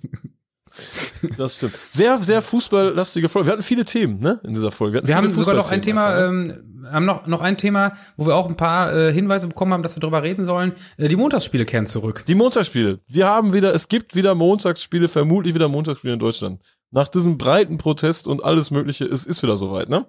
Das 1.36 1.56
stimmt. 1.56 1.74
Sehr, 1.88 2.18
sehr 2.22 2.42
fußballlastige 2.42 3.28
Folge. 3.28 3.48
Wir 3.48 3.52
hatten 3.52 3.62
viele 3.62 3.84
Themen, 3.84 4.20
ne, 4.20 4.40
in 4.44 4.54
dieser 4.54 4.70
Folge. 4.70 5.00
Wir, 5.02 5.08
wir 5.08 5.16
haben 5.16 5.28
sogar 5.28 5.54
noch 5.54 5.70
ein 5.70 5.82
Thema, 5.82 6.12
ne? 6.12 6.26
ähm, 6.26 6.90
haben 6.92 7.04
noch, 7.04 7.26
noch 7.26 7.40
ein 7.40 7.56
Thema, 7.56 7.92
wo 8.16 8.26
wir 8.26 8.34
auch 8.34 8.48
ein 8.48 8.56
paar 8.56 8.94
äh, 8.94 9.12
Hinweise 9.12 9.48
bekommen 9.48 9.72
haben, 9.72 9.82
dass 9.82 9.96
wir 9.96 10.00
darüber 10.00 10.22
reden 10.22 10.44
sollen. 10.44 10.72
Äh, 10.96 11.08
die 11.08 11.16
Montagsspiele 11.16 11.64
kehren 11.64 11.86
zurück. 11.86 12.24
Die 12.26 12.34
Montagsspiele. 12.34 13.00
Wir 13.08 13.26
haben 13.26 13.52
wieder, 13.52 13.74
es 13.74 13.88
gibt 13.88 14.14
wieder 14.14 14.34
Montagsspiele, 14.34 15.08
vermutlich 15.08 15.54
wieder 15.54 15.68
Montagsspiele 15.68 16.14
in 16.14 16.20
Deutschland. 16.20 16.60
Nach 16.90 17.08
diesem 17.08 17.38
breiten 17.38 17.78
Protest 17.78 18.26
und 18.26 18.42
alles 18.42 18.70
Mögliche, 18.70 19.04
es 19.04 19.26
ist 19.26 19.42
wieder 19.42 19.56
soweit, 19.56 19.88
ne? 19.88 20.06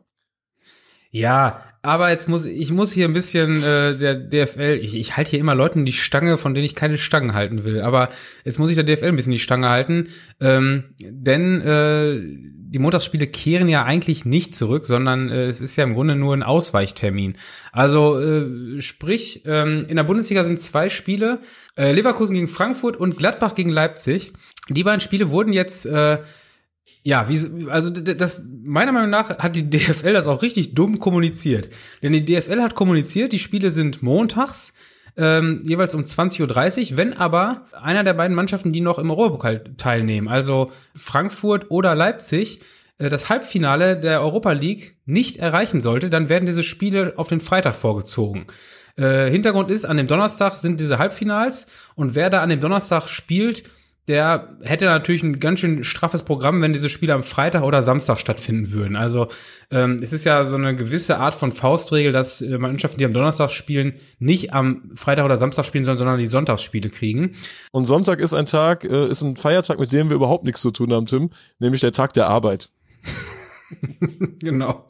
Ja, 1.12 1.62
aber 1.82 2.10
jetzt 2.10 2.30
muss 2.30 2.46
ich 2.46 2.72
muss 2.72 2.94
hier 2.94 3.06
ein 3.06 3.14
bisschen 3.14 3.62
äh, 3.64 3.98
der 3.98 4.16
DFL, 4.16 4.80
ich, 4.82 4.96
ich 4.96 5.18
halte 5.18 5.32
hier 5.32 5.40
immer 5.40 5.56
Leuten 5.56 5.84
die 5.84 5.94
Stange, 5.94 6.38
von 6.38 6.54
denen 6.54 6.66
ich 6.66 6.76
keine 6.76 6.98
Stangen 6.98 7.34
halten 7.34 7.66
will, 7.66 7.82
aber 7.82 8.10
jetzt 8.46 8.60
muss 8.60 8.70
ich 8.70 8.78
der 8.78 8.86
DFL 8.86 9.08
ein 9.08 9.16
bisschen 9.16 9.34
die 9.34 9.40
Stange 9.40 9.70
halten, 9.70 10.08
ähm, 10.40 10.96
denn 11.02 11.62
äh, 11.62 12.22
die 12.74 12.80
Montagsspiele 12.80 13.28
kehren 13.28 13.68
ja 13.68 13.84
eigentlich 13.84 14.24
nicht 14.24 14.56
zurück, 14.56 14.86
sondern 14.86 15.30
äh, 15.30 15.48
es 15.48 15.60
ist 15.60 15.76
ja 15.76 15.84
im 15.84 15.96
Grunde 15.96 16.16
nur 16.16 16.34
ein 16.34 16.44
Ausweichtermin. 16.44 17.36
Also 17.74 18.18
äh, 18.20 18.82
sprich, 18.82 19.42
ähm, 19.46 19.86
in 19.90 19.98
der 19.98 20.04
Bundesliga 20.04 20.46
sind 20.46 20.62
zwei 20.62 20.88
Spiele, 20.88 21.42
äh, 21.76 21.92
Leverkusen 21.92 22.36
gegen 22.36 22.48
Frankfurt 22.48 22.96
und 22.96 23.18
Gladbach 23.18 23.56
gegen 23.56 23.72
Leipzig. 23.72 24.32
Die 24.70 24.84
beiden 24.86 25.02
Spiele 25.02 25.32
wurden 25.32 25.52
jetzt 25.52 25.86
äh, 25.86 26.20
ja, 27.04 27.28
wie, 27.30 27.70
also 27.70 27.90
das 27.90 28.44
meiner 28.64 28.92
Meinung 28.92 29.10
nach 29.10 29.40
hat 29.40 29.56
die 29.56 29.70
DFL 29.70 30.14
das 30.14 30.28
auch 30.28 30.42
richtig 30.42 30.76
dumm 30.76 31.00
kommuniziert. 31.00 31.70
Denn 32.02 32.14
die 32.14 32.26
DFL 32.26 32.62
hat 32.62 32.76
kommuniziert, 32.76 33.32
die 33.32 33.40
Spiele 33.40 33.72
sind 33.72 34.04
montags, 34.04 34.74
ähm, 35.18 35.62
jeweils 35.68 35.94
um 35.96 36.02
20.30 36.02 36.92
Uhr, 36.92 36.98
wenn 36.98 37.14
aber 37.14 37.66
einer 37.82 38.04
der 38.04 38.14
beiden 38.14 38.36
Mannschaften, 38.36 38.72
die 38.72 38.82
noch 38.82 38.98
im 38.98 39.10
Europapokal 39.10 39.64
teilnehmen, 39.78 40.28
also 40.28 40.72
Frankfurt 40.96 41.70
oder 41.70 41.96
Leipzig, 41.96 42.62
äh, 42.98 43.10
das 43.10 43.30
Halbfinale 43.30 44.00
der 44.00 44.22
Europa 44.22 44.52
League 44.52 44.96
nicht 45.06 45.38
erreichen 45.38 45.82
sollte, 45.82 46.10
dann 46.10 46.30
werden 46.30 46.46
diese 46.46 46.64
Spiele 46.64 47.14
auf 47.18 47.28
den 47.28 47.42
Freitag 47.42 47.76
vorgezogen. 47.76 48.46
Äh, 48.96 49.30
Hintergrund 49.30 49.72
ist, 49.72 49.86
an 49.86 49.98
dem 49.98 50.08
Donnerstag 50.08 50.56
sind 50.58 50.80
diese 50.80 50.98
Halbfinals 50.98 51.68
und 51.96 52.16
wer 52.16 52.30
da 52.30 52.42
an 52.42 52.50
dem 52.50 52.60
Donnerstag 52.60 53.08
spielt, 53.08 53.64
der 54.08 54.58
hätte 54.62 54.86
natürlich 54.86 55.22
ein 55.22 55.40
ganz 55.40 55.60
schön 55.60 55.84
straffes 55.84 56.24
Programm, 56.24 56.62
wenn 56.62 56.74
diese 56.74 56.90
Spiele 56.90 57.14
am 57.14 57.24
Freitag 57.24 57.64
oder 57.64 57.84
Samstag 57.84 58.20
stattfinden 58.20 58.72
würden. 58.72 58.96
Also 58.96 59.28
ähm, 59.70 60.00
es 60.02 60.12
ist 60.12 60.26
ja 60.26 60.44
so 60.44 60.56
eine 60.56 60.76
gewisse 60.76 61.18
Art 61.18 61.36
von 61.36 61.52
Faustregel, 61.52 62.12
dass 62.12 62.42
äh, 62.42 62.58
Mannschaften, 62.58 62.98
die 62.98 63.06
am 63.06 63.14
Donnerstag 63.14 63.52
spielen, 63.52 63.94
nicht 64.18 64.54
am 64.54 64.92
Freitag 64.96 65.26
oder 65.26 65.38
Samstag 65.38 65.66
spielen 65.66 65.84
sollen, 65.84 66.00
sondern 66.00 66.18
die 66.18 66.26
Sonntagsspiele 66.26 66.90
kriegen. 66.90 67.36
Und 67.72 67.86
Sonntag 67.86 68.20
ist 68.20 68.34
ein 68.34 68.48
Tag, 68.48 68.84
äh, 68.84 69.08
ist 69.08 69.22
ein 69.22 69.38
Feiertag, 69.38 69.80
mit 69.80 69.92
dem 69.92 70.10
wir 70.10 70.16
überhaupt 70.16 70.46
nichts 70.46 70.62
zu 70.62 70.72
tun 70.72 70.92
haben, 70.92 71.06
Tim, 71.06 71.30
nämlich 71.60 71.82
der 71.82 71.92
Tag 71.92 72.14
der 72.14 72.28
Arbeit. 72.28 72.72
genau. 74.40 74.88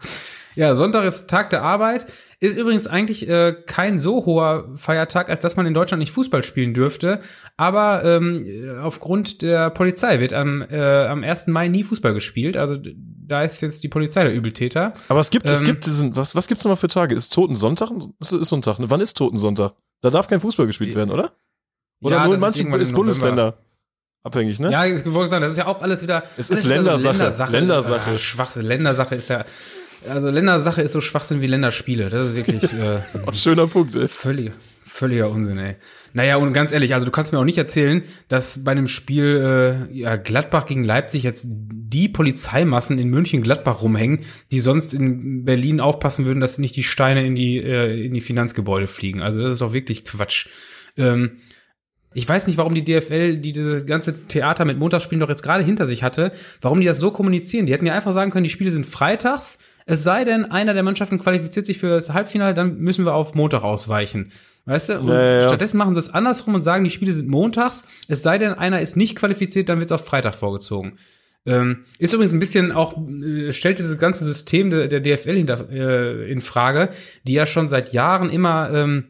Ja, 0.55 0.75
Sonntag 0.75 1.05
ist 1.05 1.29
Tag 1.29 1.49
der 1.49 1.63
Arbeit. 1.63 2.05
Ist 2.39 2.57
übrigens 2.57 2.87
eigentlich 2.87 3.29
äh, 3.29 3.53
kein 3.67 3.99
so 3.99 4.25
hoher 4.25 4.69
Feiertag, 4.75 5.29
als 5.29 5.43
dass 5.43 5.55
man 5.55 5.67
in 5.67 5.75
Deutschland 5.75 5.99
nicht 5.99 6.11
Fußball 6.11 6.43
spielen 6.43 6.73
dürfte. 6.73 7.19
Aber 7.55 8.03
ähm, 8.03 8.79
aufgrund 8.81 9.43
der 9.43 9.69
Polizei 9.69 10.19
wird 10.19 10.33
am, 10.33 10.63
äh, 10.63 11.05
am 11.05 11.23
1. 11.23 11.47
Mai 11.47 11.67
nie 11.67 11.83
Fußball 11.83 12.15
gespielt. 12.15 12.57
Also 12.57 12.77
da 12.77 13.43
ist 13.43 13.61
jetzt 13.61 13.83
die 13.83 13.89
Polizei 13.89 14.23
der 14.23 14.33
Übeltäter. 14.33 14.93
Aber 15.07 15.19
es 15.19 15.29
gibt, 15.29 15.45
ähm, 15.45 15.51
es 15.51 15.63
gibt 15.63 15.87
was, 16.15 16.35
was 16.35 16.47
gibt's 16.47 16.63
nochmal 16.63 16.77
für 16.77 16.87
Tage? 16.87 17.13
Ist 17.13 17.31
Toten 17.31 17.55
Sonntag? 17.55 17.91
Ist, 18.19 18.33
ist 18.33 18.49
Sonntag. 18.49 18.79
Ne? 18.79 18.89
Wann 18.89 19.01
ist 19.01 19.15
Toten 19.15 19.37
Sonntag? 19.37 19.73
Da 20.01 20.09
darf 20.09 20.27
kein 20.27 20.39
Fußball 20.39 20.65
gespielt 20.65 20.95
werden, 20.95 21.11
oder? 21.11 21.33
Oder 22.01 22.17
ja, 22.17 22.25
nur 22.25 22.33
in 22.33 22.39
manchen 22.39 22.73
ist 22.73 22.93
Bundesländer 22.93 23.57
abhängig, 24.23 24.59
ne? 24.59 24.71
Ja, 24.71 24.85
ich 24.85 25.05
wollte 25.05 25.29
sagen, 25.29 25.43
das 25.43 25.51
ist 25.51 25.57
ja 25.57 25.67
auch 25.67 25.81
alles 25.81 26.01
wieder. 26.01 26.23
Es 26.37 26.49
ist 26.49 26.65
Ländersache. 26.65 27.17
Ländersache. 27.17 27.51
Ländersache. 27.51 28.11
Ach, 28.15 28.19
Schwachsinn. 28.19 28.63
Ländersache 28.63 29.15
ist 29.15 29.29
ja. 29.29 29.45
Also 30.09 30.29
Ländersache 30.29 30.81
ist 30.81 30.93
so 30.93 31.01
Schwachsinn 31.01 31.41
wie 31.41 31.47
Länderspiele. 31.47 32.09
Das 32.09 32.29
ist 32.29 32.35
wirklich 32.35 32.63
äh, 32.73 32.99
oh, 33.25 33.31
schöner 33.33 33.67
Punkt, 33.67 33.95
ey. 33.95 34.07
Völlig, 34.07 34.51
völliger 34.83 35.29
Unsinn, 35.29 35.57
ey. 35.57 35.75
Naja, 36.13 36.37
und 36.37 36.53
ganz 36.53 36.71
ehrlich, 36.71 36.93
also 36.93 37.05
du 37.05 37.11
kannst 37.11 37.31
mir 37.31 37.39
auch 37.39 37.45
nicht 37.45 37.57
erzählen, 37.57 38.03
dass 38.27 38.63
bei 38.63 38.71
einem 38.71 38.87
Spiel 38.87 39.87
äh, 39.91 39.97
ja, 39.97 40.17
Gladbach 40.17 40.65
gegen 40.65 40.83
Leipzig 40.83 41.23
jetzt 41.23 41.47
die 41.49 42.09
Polizeimassen 42.09 42.99
in 42.99 43.09
München 43.09 43.43
Gladbach 43.43 43.81
rumhängen, 43.81 44.21
die 44.51 44.59
sonst 44.59 44.93
in 44.93 45.45
Berlin 45.45 45.79
aufpassen 45.79 46.25
würden, 46.25 46.41
dass 46.41 46.57
nicht 46.57 46.75
die 46.75 46.83
Steine 46.83 47.25
in 47.25 47.35
die 47.35 47.57
äh, 47.57 48.05
in 48.05 48.13
die 48.13 48.21
Finanzgebäude 48.21 48.87
fliegen. 48.87 49.21
Also 49.21 49.41
das 49.41 49.53
ist 49.53 49.61
doch 49.61 49.73
wirklich 49.73 50.03
Quatsch. 50.03 50.47
Ähm, 50.97 51.37
ich 52.13 52.27
weiß 52.27 52.47
nicht, 52.47 52.57
warum 52.57 52.75
die 52.75 52.83
DFL, 52.83 53.37
die 53.37 53.53
dieses 53.53 53.85
ganze 53.85 54.27
Theater 54.27 54.65
mit 54.65 54.77
Montagsspielen 54.77 55.21
doch 55.21 55.29
jetzt 55.29 55.43
gerade 55.43 55.63
hinter 55.63 55.85
sich 55.85 56.03
hatte, 56.03 56.33
warum 56.59 56.81
die 56.81 56.85
das 56.85 56.99
so 56.99 57.11
kommunizieren. 57.11 57.65
Die 57.65 57.71
hätten 57.71 57.85
ja 57.85 57.93
einfach 57.93 58.11
sagen 58.11 58.31
können, 58.31 58.43
die 58.43 58.49
Spiele 58.49 58.71
sind 58.71 58.85
freitags, 58.85 59.59
es 59.85 60.03
sei 60.03 60.23
denn, 60.23 60.45
einer 60.45 60.73
der 60.73 60.83
Mannschaften 60.83 61.19
qualifiziert 61.19 61.65
sich 61.65 61.79
für 61.79 61.89
das 61.89 62.13
Halbfinale, 62.13 62.53
dann 62.53 62.77
müssen 62.77 63.05
wir 63.05 63.13
auf 63.13 63.35
Montag 63.35 63.63
ausweichen. 63.63 64.31
Weißt 64.65 64.89
du? 64.89 64.99
Und 64.99 65.07
ja, 65.09 65.39
ja. 65.39 65.43
stattdessen 65.47 65.77
machen 65.77 65.95
sie 65.95 65.99
es 65.99 66.09
andersrum 66.09 66.55
und 66.55 66.61
sagen, 66.61 66.83
die 66.83 66.89
Spiele 66.89 67.11
sind 67.11 67.27
montags. 67.27 67.83
Es 68.07 68.21
sei 68.21 68.37
denn, 68.37 68.53
einer 68.53 68.79
ist 68.79 68.95
nicht 68.95 69.15
qualifiziert, 69.15 69.69
dann 69.69 69.79
wird 69.79 69.87
es 69.87 69.91
auf 69.91 70.05
Freitag 70.05 70.35
vorgezogen. 70.35 70.97
Ähm, 71.45 71.85
ist 71.97 72.13
übrigens 72.13 72.33
ein 72.33 72.39
bisschen 72.39 72.71
auch, 72.71 72.95
äh, 72.97 73.51
stellt 73.51 73.79
dieses 73.79 73.97
ganze 73.97 74.25
System 74.25 74.69
der, 74.69 74.87
der 74.87 74.99
DFL 74.99 75.35
hinter, 75.35 75.69
äh, 75.71 76.31
in 76.31 76.39
Frage, 76.39 76.89
die 77.23 77.33
ja 77.33 77.47
schon 77.47 77.67
seit 77.67 77.93
Jahren 77.93 78.29
immer 78.29 78.69
ähm, 78.71 79.05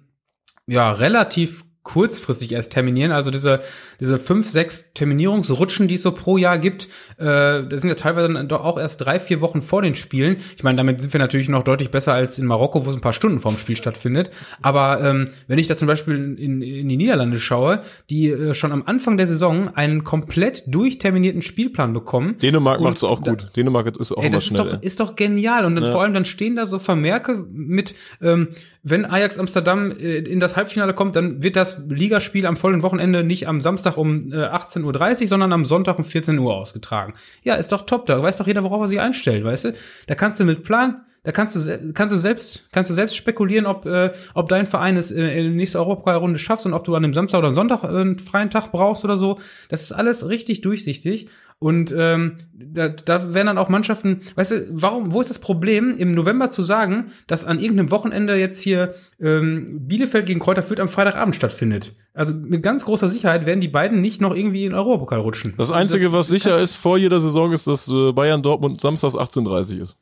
ja 0.68 0.92
relativ 0.94 1.66
kurzfristig 1.84 2.52
erst 2.52 2.72
terminieren. 2.72 3.12
Also 3.12 3.32
diese, 3.32 3.62
diese 4.00 4.20
fünf, 4.20 4.50
sechs 4.50 4.94
Terminierungsrutschen, 4.94 5.88
die 5.88 5.96
es 5.96 6.04
so 6.04 6.12
pro 6.12 6.38
Jahr 6.38 6.60
gibt, 6.60 6.88
äh, 7.18 7.64
das 7.64 7.82
sind 7.82 7.90
ja 7.90 7.96
teilweise 7.96 8.32
dann 8.32 8.48
doch 8.48 8.64
auch 8.64 8.78
erst 8.78 9.02
drei, 9.02 9.20
vier 9.20 9.42
Wochen 9.42 9.62
vor 9.64 9.82
den 9.82 9.96
Spielen. 9.96 10.38
Ich 10.56 10.64
meine, 10.64 10.78
damit 10.78 11.02
sind 11.02 11.12
wir 11.12 11.20
natürlich 11.20 11.50
noch 11.50 11.64
deutlich 11.64 11.90
besser 11.90 12.14
als 12.14 12.38
in 12.38 12.46
Marokko, 12.46 12.86
wo 12.86 12.90
es 12.92 12.96
ein 12.96 13.02
paar 13.02 13.14
Stunden 13.14 13.40
vorm 13.40 13.58
Spiel 13.58 13.76
stattfindet. 13.76 14.30
Aber 14.62 15.02
ähm, 15.04 15.30
wenn 15.48 15.58
ich 15.58 15.68
da 15.68 15.76
zum 15.76 15.88
Beispiel 15.88 16.16
in, 16.38 16.62
in 16.62 16.88
die 16.88 16.98
Niederlande 16.98 17.40
schaue, 17.40 17.82
die 18.12 18.30
äh, 18.30 18.54
schon 18.54 18.72
am 18.72 18.84
Anfang 18.86 19.18
der 19.18 19.26
Saison 19.26 19.76
einen 19.76 20.04
komplett 20.04 20.64
durchterminierten 20.68 21.42
Spielplan 21.42 21.94
bekommen. 21.94 22.38
Dänemark 22.38 22.80
macht's 22.82 23.04
auch 23.04 23.22
gut. 23.22 23.44
Da, 23.44 23.50
Dänemark 23.56 23.98
ist 23.98 24.12
auch 24.12 24.24
ey, 24.24 24.30
das 24.30 24.46
schnell. 24.46 24.68
Ist 24.68 24.74
doch, 24.74 24.82
ist 24.84 25.00
doch 25.00 25.16
genial. 25.16 25.66
Und 25.66 25.76
dann 25.76 25.86
ja. 25.86 25.92
vor 25.92 26.04
allem 26.04 26.14
dann 26.14 26.26
stehen 26.26 26.56
da 26.56 26.68
so 26.68 26.78
Vermerke 26.78 27.44
mit, 27.52 27.96
ähm, 28.22 28.50
wenn 28.84 29.06
Ajax 29.06 29.38
Amsterdam 29.38 29.92
äh, 29.92 30.18
in 30.18 30.40
das 30.40 30.56
Halbfinale 30.56 30.94
kommt, 30.94 31.16
dann 31.16 31.44
wird 31.44 31.56
das 31.56 31.82
Ligaspiel 31.88 32.46
am 32.46 32.58
folgenden 32.58 32.84
Wochenende 32.84 33.24
nicht 33.24 33.48
am 33.48 33.62
Samstag 33.62 33.98
um 33.98 34.32
äh, 34.32 34.38
18.30 34.38 35.22
Uhr, 35.22 35.28
sondern 35.28 35.54
am 35.54 35.66
Sonntag 35.66 36.00
um 36.00 36.06
14 36.06 36.40
Uhr 36.40 36.56
ausgetragen. 36.56 37.14
Ja, 37.44 37.56
ist 37.56 37.72
doch 37.72 37.84
top, 37.84 38.06
da 38.08 38.22
weiß 38.22 38.38
doch 38.38 38.48
jeder, 38.48 38.64
worauf 38.64 38.82
er 38.82 38.88
sich 38.88 39.00
einstellt, 39.00 39.44
weißt 39.44 39.66
du? 39.66 39.74
Da 40.08 40.16
kannst 40.16 40.40
du 40.40 40.46
mit 40.46 40.64
Plan, 40.64 41.06
da 41.24 41.32
kannst 41.32 41.56
du 41.56 41.94
kannst 41.94 42.14
du 42.14 42.18
selbst 42.18 42.68
kannst 42.72 42.90
du 42.90 42.96
selbst 42.96 43.16
spekulieren, 43.16 43.68
ob 43.68 43.86
äh, 43.86 44.12
ob 44.34 44.50
dein 44.50 44.66
Verein 44.66 44.98
es 44.98 45.12
äh, 45.12 45.22
in 45.22 45.44
der 45.44 45.52
nächsten 45.52 45.78
Europapokalrunde 45.78 46.40
schaffst 46.40 46.66
und 46.66 46.74
ob 46.74 46.84
du 46.84 46.96
an 46.96 47.04
dem 47.04 47.14
Samstag 47.14 47.40
oder 47.40 47.54
Sonntag 47.54 47.84
einen 47.84 48.18
freien 48.18 48.50
Tag 48.50 48.72
brauchst 48.72 49.06
oder 49.06 49.18
so. 49.18 49.40
Das 49.70 49.82
ist 49.82 49.92
alles 49.92 50.28
richtig 50.28 50.62
durchsichtig 50.62 51.28
und 51.64 51.94
ähm, 51.96 52.38
da, 52.54 52.90
da 52.90 53.36
werden 53.36 53.46
dann 53.46 53.60
auch 53.60 53.70
Mannschaften, 53.70 54.22
weißt 54.34 54.52
du, 54.52 54.68
warum, 54.72 55.14
wo 55.14 55.22
ist 55.22 55.30
das 55.30 55.38
Problem, 55.38 55.96
im 55.96 56.12
November 56.12 56.50
zu 56.50 56.64
sagen, 56.64 57.12
dass 57.28 57.46
an 57.46 57.60
irgendeinem 57.60 57.92
Wochenende 57.92 58.36
jetzt 58.36 58.60
hier 58.60 58.96
ähm, 59.20 59.88
Bielefeld 59.88 60.26
gegen 60.26 60.40
Kräuter 60.40 60.64
Fürth 60.64 60.80
am 60.80 60.90
Freitagabend 60.90 61.36
stattfindet? 61.36 61.94
Also 62.16 62.34
mit 62.34 62.64
ganz 62.64 62.84
großer 62.84 63.10
Sicherheit 63.10 63.46
werden 63.46 63.62
die 63.62 63.68
beiden 63.68 64.02
nicht 64.02 64.22
noch 64.22 64.36
irgendwie 64.36 64.66
in 64.66 64.74
Europapokal 64.74 65.20
rutschen. 65.20 65.54
Das 65.56 65.70
Einzige, 65.70 66.06
das, 66.06 66.14
was 66.14 66.28
sicher 66.30 66.60
ist 66.60 66.78
vor 66.78 66.98
jeder 66.98 67.20
Saison, 67.20 67.52
ist, 67.52 67.68
dass 67.68 67.88
äh, 67.92 68.12
Bayern 68.12 68.42
Dortmund 68.42 68.82
samstags 68.82 69.16
18.30 69.16 69.82
ist. 69.82 69.98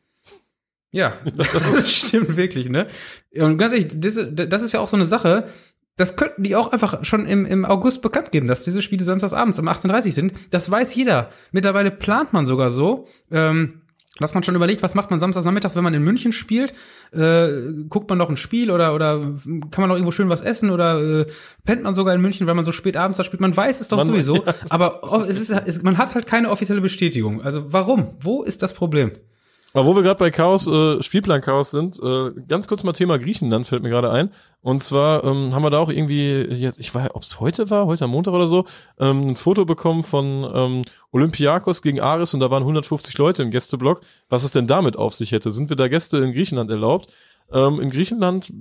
Ja, 0.92 1.18
das 1.36 1.92
stimmt 1.92 2.38
wirklich, 2.38 2.70
ne? 2.70 2.88
Und 3.36 3.58
ganz 3.58 3.74
ehrlich, 3.74 3.90
das, 4.00 4.18
das 4.32 4.64
ist 4.64 4.72
ja 4.72 4.80
auch 4.80 4.88
so 4.88 4.96
eine 4.96 5.06
Sache, 5.06 5.50
das 6.00 6.16
könnten 6.16 6.44
die 6.44 6.56
auch 6.56 6.72
einfach 6.72 7.04
schon 7.04 7.28
im, 7.28 7.46
im 7.46 7.66
August 7.66 8.02
bekannt 8.02 8.32
geben, 8.32 8.48
dass 8.48 8.64
diese 8.64 8.82
Spiele 8.82 9.04
samstags 9.04 9.34
abends 9.34 9.60
um 9.60 9.68
18.30 9.68 10.14
sind. 10.14 10.34
Das 10.50 10.72
weiß 10.72 10.96
jeder. 10.96 11.30
Mittlerweile 11.52 11.92
plant 11.92 12.32
man 12.32 12.46
sogar 12.46 12.72
so, 12.72 13.08
ähm, 13.32 13.82
dass 14.20 14.34
man 14.34 14.44
schon 14.44 14.56
überlegt, 14.56 14.82
was 14.82 14.96
macht 14.96 15.12
man 15.12 15.20
samstags 15.20 15.46
nachmittags, 15.46 15.76
wenn 15.76 15.84
man 15.84 15.94
in 15.94 16.04
München 16.04 16.32
spielt? 16.32 16.74
Äh, 17.12 17.50
guckt 17.90 18.10
man 18.10 18.18
noch 18.18 18.30
ein 18.30 18.38
Spiel 18.38 18.72
oder, 18.72 18.96
oder 18.96 19.20
kann 19.20 19.82
man 19.82 19.90
noch 19.90 19.96
irgendwo 19.96 20.12
schön 20.12 20.30
was 20.30 20.42
essen 20.42 20.70
oder 20.70 21.22
äh, 21.22 21.26
pennt 21.66 21.84
man 21.84 21.94
sogar 21.94 22.16
in 22.16 22.22
München, 22.22 22.48
weil 22.48 22.56
man 22.56 22.66
so 22.66 22.72
spät 22.72 22.96
abends 22.96 23.18
da 23.18 23.26
spielt? 23.26 23.42
Man 23.42 23.56
weiß 23.56 23.82
es 23.82 23.90
doch 23.90 23.98
man, 23.98 24.06
sowieso, 24.08 24.36
ja. 24.46 24.54
aber 24.70 25.02
es 25.28 25.40
ist, 25.40 25.50
es, 25.50 25.84
man 25.84 25.98
hat 25.98 26.16
halt 26.16 26.28
keine 26.28 26.50
offizielle 26.50 26.82
Bestätigung. 26.82 27.42
Also 27.42 27.74
warum? 27.74 28.16
Wo 28.22 28.44
ist 28.44 28.64
das 28.64 28.74
Problem? 28.74 29.12
Aber 29.74 29.86
wo 29.86 29.96
wir 29.96 30.02
gerade 30.02 30.18
bei 30.18 30.32
Chaos, 30.32 30.68
äh, 30.68 31.02
Spielplan-Chaos 31.02 31.70
sind, 31.70 32.00
äh, 32.02 32.32
ganz 32.48 32.68
kurz 32.68 32.84
mal 32.84 32.94
Thema 32.94 33.20
Griechenland 33.20 33.68
fällt 33.68 33.84
mir 33.84 33.90
gerade 33.90 34.10
ein. 34.10 34.32
Und 34.62 34.84
zwar 34.84 35.24
ähm, 35.24 35.54
haben 35.54 35.64
wir 35.64 35.70
da 35.70 35.78
auch 35.78 35.90
irgendwie, 35.90 36.42
jetzt, 36.42 36.80
ich 36.80 36.94
weiß, 36.94 37.10
ob 37.14 37.22
es 37.22 37.40
heute 37.40 37.70
war, 37.70 37.86
heute 37.86 38.06
am 38.06 38.12
Montag 38.12 38.34
oder 38.34 38.48
so, 38.48 38.66
ähm, 39.00 39.30
ein 39.30 39.36
Foto 39.36 39.66
bekommen 39.66 40.02
von 40.02 40.50
ähm, 40.54 40.82
Olympiakos 41.12 41.84
gegen 41.84 42.00
Aris 42.00 42.34
und 42.34 42.40
da 42.40 42.50
waren 42.50 42.64
150 42.64 43.16
Leute 43.20 43.44
im 43.44 43.52
Gästeblock. 43.52 44.02
Was 44.28 44.44
es 44.44 44.52
denn 44.52 44.66
damit 44.66 44.98
auf 44.98 45.14
sich 45.14 45.32
hätte? 45.32 45.52
Sind 45.52 45.70
wir 45.70 45.78
da 45.78 45.88
Gäste 45.88 46.18
in 46.18 46.34
Griechenland 46.34 46.72
erlaubt? 46.72 47.14
Ähm, 47.52 47.80
in 47.80 47.92
Griechenland 47.92 48.52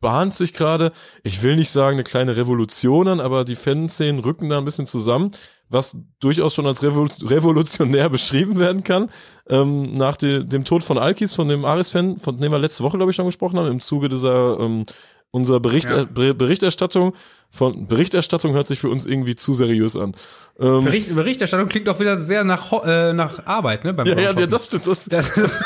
bahnt 0.00 0.34
sich 0.34 0.52
gerade, 0.52 0.92
ich 1.24 1.42
will 1.42 1.56
nicht 1.56 1.70
sagen 1.70 1.96
eine 1.96 2.04
kleine 2.04 2.36
Revolution 2.36 3.08
an, 3.08 3.20
aber 3.20 3.44
die 3.44 3.56
Fanszenen 3.56 4.20
rücken 4.20 4.48
da 4.48 4.58
ein 4.58 4.64
bisschen 4.64 4.86
zusammen, 4.86 5.32
was 5.68 5.98
durchaus 6.20 6.54
schon 6.54 6.66
als 6.66 6.82
revolutionär 6.82 8.08
beschrieben 8.10 8.58
werden 8.58 8.84
kann. 8.84 9.10
Ähm, 9.48 9.94
nach 9.94 10.16
de 10.16 10.44
dem 10.44 10.64
Tod 10.64 10.82
von 10.82 10.98
Alkis, 10.98 11.34
von 11.34 11.48
dem 11.48 11.64
Aris-Fan, 11.64 12.18
von 12.18 12.40
dem 12.40 12.52
wir 12.52 12.58
letzte 12.58 12.84
Woche, 12.84 12.96
glaube 12.96 13.10
ich, 13.10 13.16
schon 13.16 13.26
gesprochen 13.26 13.58
haben, 13.58 13.70
im 13.70 13.80
Zuge 13.80 14.08
dieser 14.08 14.58
ähm, 14.60 14.86
unserer 15.30 15.60
Bericht, 15.60 15.90
ja. 15.90 16.04
Berichterstattung 16.04 17.14
von 17.50 17.86
Berichterstattung 17.86 18.52
hört 18.52 18.66
sich 18.66 18.80
für 18.80 18.88
uns 18.88 19.06
irgendwie 19.06 19.34
zu 19.34 19.54
seriös 19.54 19.96
an. 19.96 20.14
Ähm, 20.58 20.84
Bericht, 20.84 21.14
Berichterstattung 21.14 21.68
klingt 21.68 21.88
auch 21.88 22.00
wieder 22.00 22.18
sehr 22.18 22.44
nach 22.44 22.72
äh, 22.84 23.12
nach 23.12 23.46
Arbeit, 23.46 23.84
ne? 23.84 23.94
Beim 23.94 24.06
ja, 24.06 24.18
ja, 24.18 24.32
ja, 24.32 24.46
das 24.46 24.66
stimmt. 24.66 24.86
Das, 24.86 25.06
das 25.06 25.36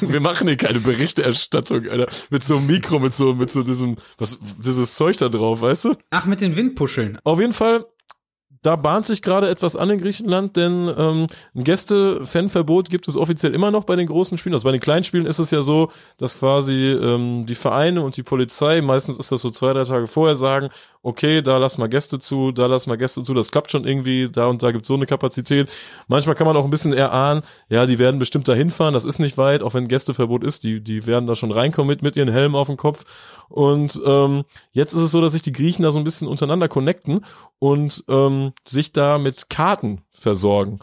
wir 0.00 0.20
machen 0.20 0.46
hier 0.46 0.56
keine 0.56 0.80
Berichterstattung, 0.80 1.88
Alter. 1.88 2.06
Mit 2.30 2.42
so 2.42 2.56
einem 2.56 2.66
Mikro, 2.66 3.00
mit 3.00 3.14
so 3.14 3.34
mit 3.34 3.50
so 3.50 3.62
diesem 3.62 3.96
was 4.18 4.38
dieses 4.58 4.94
Zeug 4.94 5.16
da 5.18 5.28
drauf, 5.28 5.60
weißt 5.60 5.86
du? 5.86 5.94
Ach, 6.10 6.26
mit 6.26 6.40
den 6.40 6.56
Windpuscheln. 6.56 7.18
Auf 7.24 7.40
jeden 7.40 7.52
Fall 7.52 7.84
da 8.64 8.76
bahnt 8.76 9.04
sich 9.04 9.20
gerade 9.20 9.50
etwas 9.50 9.76
an 9.76 9.90
in 9.90 10.00
Griechenland, 10.00 10.56
denn 10.56 10.90
ähm, 10.96 11.26
ein 11.54 11.64
Gäste-Fanverbot 11.64 12.88
gibt 12.88 13.06
es 13.06 13.16
offiziell 13.16 13.54
immer 13.54 13.70
noch 13.70 13.84
bei 13.84 13.94
den 13.94 14.06
großen 14.06 14.38
Spielen. 14.38 14.54
Also 14.54 14.64
bei 14.64 14.72
den 14.72 14.80
kleinen 14.80 15.04
Spielen 15.04 15.26
ist 15.26 15.38
es 15.38 15.50
ja 15.50 15.60
so, 15.60 15.90
dass 16.16 16.38
quasi 16.38 16.92
ähm, 16.92 17.44
die 17.44 17.56
Vereine 17.56 18.02
und 18.02 18.16
die 18.16 18.22
Polizei, 18.22 18.80
meistens 18.80 19.18
ist 19.18 19.30
das 19.30 19.42
so 19.42 19.50
zwei, 19.50 19.74
drei 19.74 19.84
Tage 19.84 20.06
vorher, 20.06 20.34
sagen, 20.34 20.70
okay, 21.02 21.42
da 21.42 21.58
lass 21.58 21.76
mal 21.76 21.90
Gäste 21.90 22.18
zu, 22.18 22.52
da 22.52 22.64
lass 22.64 22.86
mal 22.86 22.96
Gäste 22.96 23.22
zu, 23.22 23.34
das 23.34 23.50
klappt 23.50 23.70
schon 23.70 23.86
irgendwie, 23.86 24.30
da 24.32 24.46
und 24.46 24.62
da 24.62 24.72
gibt's 24.72 24.88
so 24.88 24.94
eine 24.94 25.04
Kapazität. 25.04 25.68
Manchmal 26.08 26.34
kann 26.34 26.46
man 26.46 26.56
auch 26.56 26.64
ein 26.64 26.70
bisschen 26.70 26.94
erahnen, 26.94 27.42
ja, 27.68 27.84
die 27.84 27.98
werden 27.98 28.18
bestimmt 28.18 28.48
da 28.48 28.54
hinfahren, 28.54 28.94
das 28.94 29.04
ist 29.04 29.18
nicht 29.18 29.36
weit, 29.36 29.62
auch 29.62 29.74
wenn 29.74 29.88
Gästeverbot 29.88 30.42
ist, 30.42 30.64
die, 30.64 30.80
die 30.80 31.06
werden 31.06 31.26
da 31.26 31.34
schon 31.34 31.52
reinkommen 31.52 31.88
mit, 31.88 32.00
mit 32.00 32.16
ihren 32.16 32.32
Helmen 32.32 32.54
auf 32.54 32.68
dem 32.68 32.78
Kopf. 32.78 33.04
Und 33.50 34.00
ähm, 34.06 34.44
jetzt 34.72 34.94
ist 34.94 35.02
es 35.02 35.10
so, 35.10 35.20
dass 35.20 35.32
sich 35.32 35.42
die 35.42 35.52
Griechen 35.52 35.82
da 35.82 35.92
so 35.92 35.98
ein 35.98 36.04
bisschen 36.04 36.28
untereinander 36.28 36.68
connecten 36.68 37.20
und 37.58 38.02
ähm, 38.08 38.53
sich 38.66 38.92
da 38.92 39.18
mit 39.18 39.50
Karten 39.50 40.02
versorgen. 40.12 40.80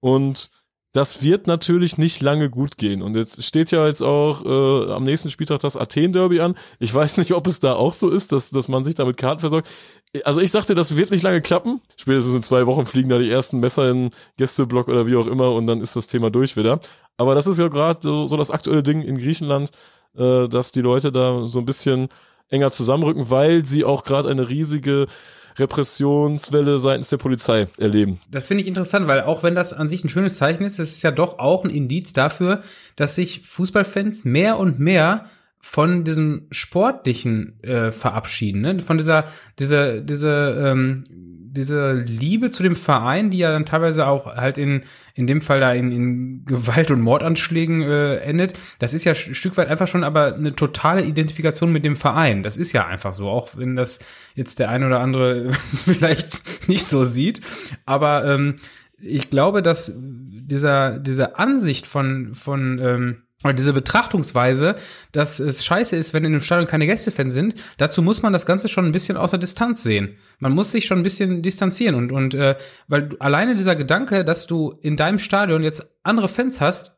Und 0.00 0.50
das 0.94 1.24
wird 1.24 1.48
natürlich 1.48 1.98
nicht 1.98 2.22
lange 2.22 2.48
gut 2.48 2.76
gehen. 2.78 3.02
Und 3.02 3.16
jetzt 3.16 3.42
steht 3.42 3.72
ja 3.72 3.84
jetzt 3.84 4.02
auch 4.02 4.44
äh, 4.44 4.92
am 4.92 5.02
nächsten 5.02 5.28
Spieltag 5.28 5.58
das 5.58 5.76
Athen-Derby 5.76 6.40
an. 6.40 6.54
Ich 6.78 6.94
weiß 6.94 7.16
nicht, 7.16 7.32
ob 7.32 7.48
es 7.48 7.58
da 7.58 7.74
auch 7.74 7.92
so 7.92 8.10
ist, 8.10 8.30
dass, 8.30 8.50
dass 8.50 8.68
man 8.68 8.84
sich 8.84 8.94
da 8.94 9.04
mit 9.04 9.16
Karten 9.16 9.40
versorgt. 9.40 9.68
Also 10.22 10.40
ich 10.40 10.52
sagte, 10.52 10.76
das 10.76 10.94
wird 10.94 11.10
nicht 11.10 11.22
lange 11.22 11.42
klappen. 11.42 11.80
Spätestens 11.96 12.34
in 12.36 12.42
zwei 12.44 12.66
Wochen 12.66 12.86
fliegen 12.86 13.08
da 13.08 13.18
die 13.18 13.28
ersten 13.28 13.58
Messer 13.58 13.90
in 13.90 14.12
Gästeblock 14.36 14.86
oder 14.86 15.08
wie 15.08 15.16
auch 15.16 15.26
immer 15.26 15.50
und 15.52 15.66
dann 15.66 15.80
ist 15.80 15.96
das 15.96 16.06
Thema 16.06 16.30
durch 16.30 16.56
wieder. 16.56 16.78
Aber 17.16 17.34
das 17.34 17.48
ist 17.48 17.58
ja 17.58 17.66
gerade 17.66 17.98
so, 18.00 18.26
so 18.26 18.36
das 18.36 18.52
aktuelle 18.52 18.84
Ding 18.84 19.02
in 19.02 19.18
Griechenland, 19.18 19.72
äh, 20.16 20.46
dass 20.46 20.70
die 20.70 20.80
Leute 20.80 21.10
da 21.10 21.44
so 21.46 21.58
ein 21.58 21.64
bisschen 21.64 22.08
enger 22.50 22.70
zusammenrücken, 22.70 23.30
weil 23.30 23.64
sie 23.66 23.84
auch 23.84 24.04
gerade 24.04 24.28
eine 24.28 24.48
riesige 24.48 25.08
Repressionswelle 25.56 26.78
seitens 26.78 27.08
der 27.08 27.16
Polizei 27.16 27.68
erleben. 27.76 28.20
Das 28.30 28.48
finde 28.48 28.62
ich 28.62 28.68
interessant, 28.68 29.06
weil 29.06 29.22
auch 29.22 29.42
wenn 29.42 29.54
das 29.54 29.72
an 29.72 29.88
sich 29.88 30.04
ein 30.04 30.08
schönes 30.08 30.36
Zeichen 30.36 30.64
ist, 30.64 30.78
das 30.78 30.90
ist 30.90 31.02
ja 31.02 31.10
doch 31.10 31.38
auch 31.38 31.64
ein 31.64 31.70
Indiz 31.70 32.12
dafür, 32.12 32.62
dass 32.96 33.14
sich 33.14 33.42
Fußballfans 33.46 34.24
mehr 34.24 34.58
und 34.58 34.78
mehr 34.78 35.26
von 35.60 36.04
diesem 36.04 36.46
Sportlichen 36.50 37.62
äh, 37.62 37.90
verabschieden, 37.90 38.60
ne? 38.60 38.80
von 38.80 38.98
dieser, 38.98 39.28
dieser, 39.58 40.00
dieser 40.00 40.72
ähm, 40.72 41.04
diese 41.54 41.92
Liebe 41.92 42.50
zu 42.50 42.62
dem 42.62 42.76
Verein, 42.76 43.30
die 43.30 43.38
ja 43.38 43.52
dann 43.52 43.64
teilweise 43.64 44.06
auch 44.06 44.26
halt 44.26 44.58
in, 44.58 44.82
in 45.14 45.26
dem 45.26 45.40
Fall 45.40 45.60
da 45.60 45.72
in, 45.72 45.92
in 45.92 46.44
Gewalt- 46.44 46.90
und 46.90 47.00
Mordanschlägen 47.00 47.82
äh, 47.82 48.16
endet, 48.16 48.54
das 48.80 48.92
ist 48.92 49.04
ja 49.04 49.12
ein 49.12 49.34
Stück 49.34 49.56
weit 49.56 49.68
einfach 49.68 49.86
schon 49.88 50.04
aber 50.04 50.34
eine 50.34 50.54
totale 50.56 51.04
Identifikation 51.04 51.72
mit 51.72 51.84
dem 51.84 51.96
Verein. 51.96 52.42
Das 52.42 52.56
ist 52.56 52.72
ja 52.72 52.86
einfach 52.86 53.14
so, 53.14 53.28
auch 53.28 53.56
wenn 53.56 53.76
das 53.76 54.00
jetzt 54.34 54.58
der 54.58 54.68
eine 54.68 54.86
oder 54.86 55.00
andere 55.00 55.50
vielleicht 55.84 56.68
nicht 56.68 56.86
so 56.86 57.04
sieht. 57.04 57.40
Aber 57.86 58.24
ähm, 58.24 58.56
ich 59.00 59.30
glaube, 59.30 59.62
dass 59.62 59.92
dieser, 59.96 60.98
diese 60.98 61.38
Ansicht 61.38 61.86
von, 61.86 62.34
von 62.34 62.78
ähm, 62.80 63.23
oder 63.44 63.52
diese 63.52 63.72
Betrachtungsweise, 63.72 64.76
dass 65.12 65.38
es 65.38 65.64
scheiße 65.64 65.94
ist, 65.96 66.14
wenn 66.14 66.24
in 66.24 66.32
einem 66.32 66.40
Stadion 66.40 66.66
keine 66.66 66.86
Gästefans 66.86 67.34
sind, 67.34 67.54
dazu 67.76 68.02
muss 68.02 68.22
man 68.22 68.32
das 68.32 68.46
Ganze 68.46 68.68
schon 68.68 68.86
ein 68.86 68.92
bisschen 68.92 69.16
außer 69.16 69.38
Distanz 69.38 69.82
sehen. 69.82 70.16
Man 70.38 70.52
muss 70.52 70.72
sich 70.72 70.86
schon 70.86 70.98
ein 70.98 71.02
bisschen 71.04 71.42
distanzieren 71.42 71.94
und, 71.94 72.10
und 72.10 72.34
äh, 72.34 72.56
weil 72.88 73.08
du, 73.08 73.16
alleine 73.20 73.54
dieser 73.54 73.76
Gedanke, 73.76 74.24
dass 74.24 74.46
du 74.46 74.74
in 74.80 74.96
deinem 74.96 75.18
Stadion 75.18 75.62
jetzt 75.62 75.94
andere 76.02 76.28
Fans 76.28 76.60
hast, 76.60 76.96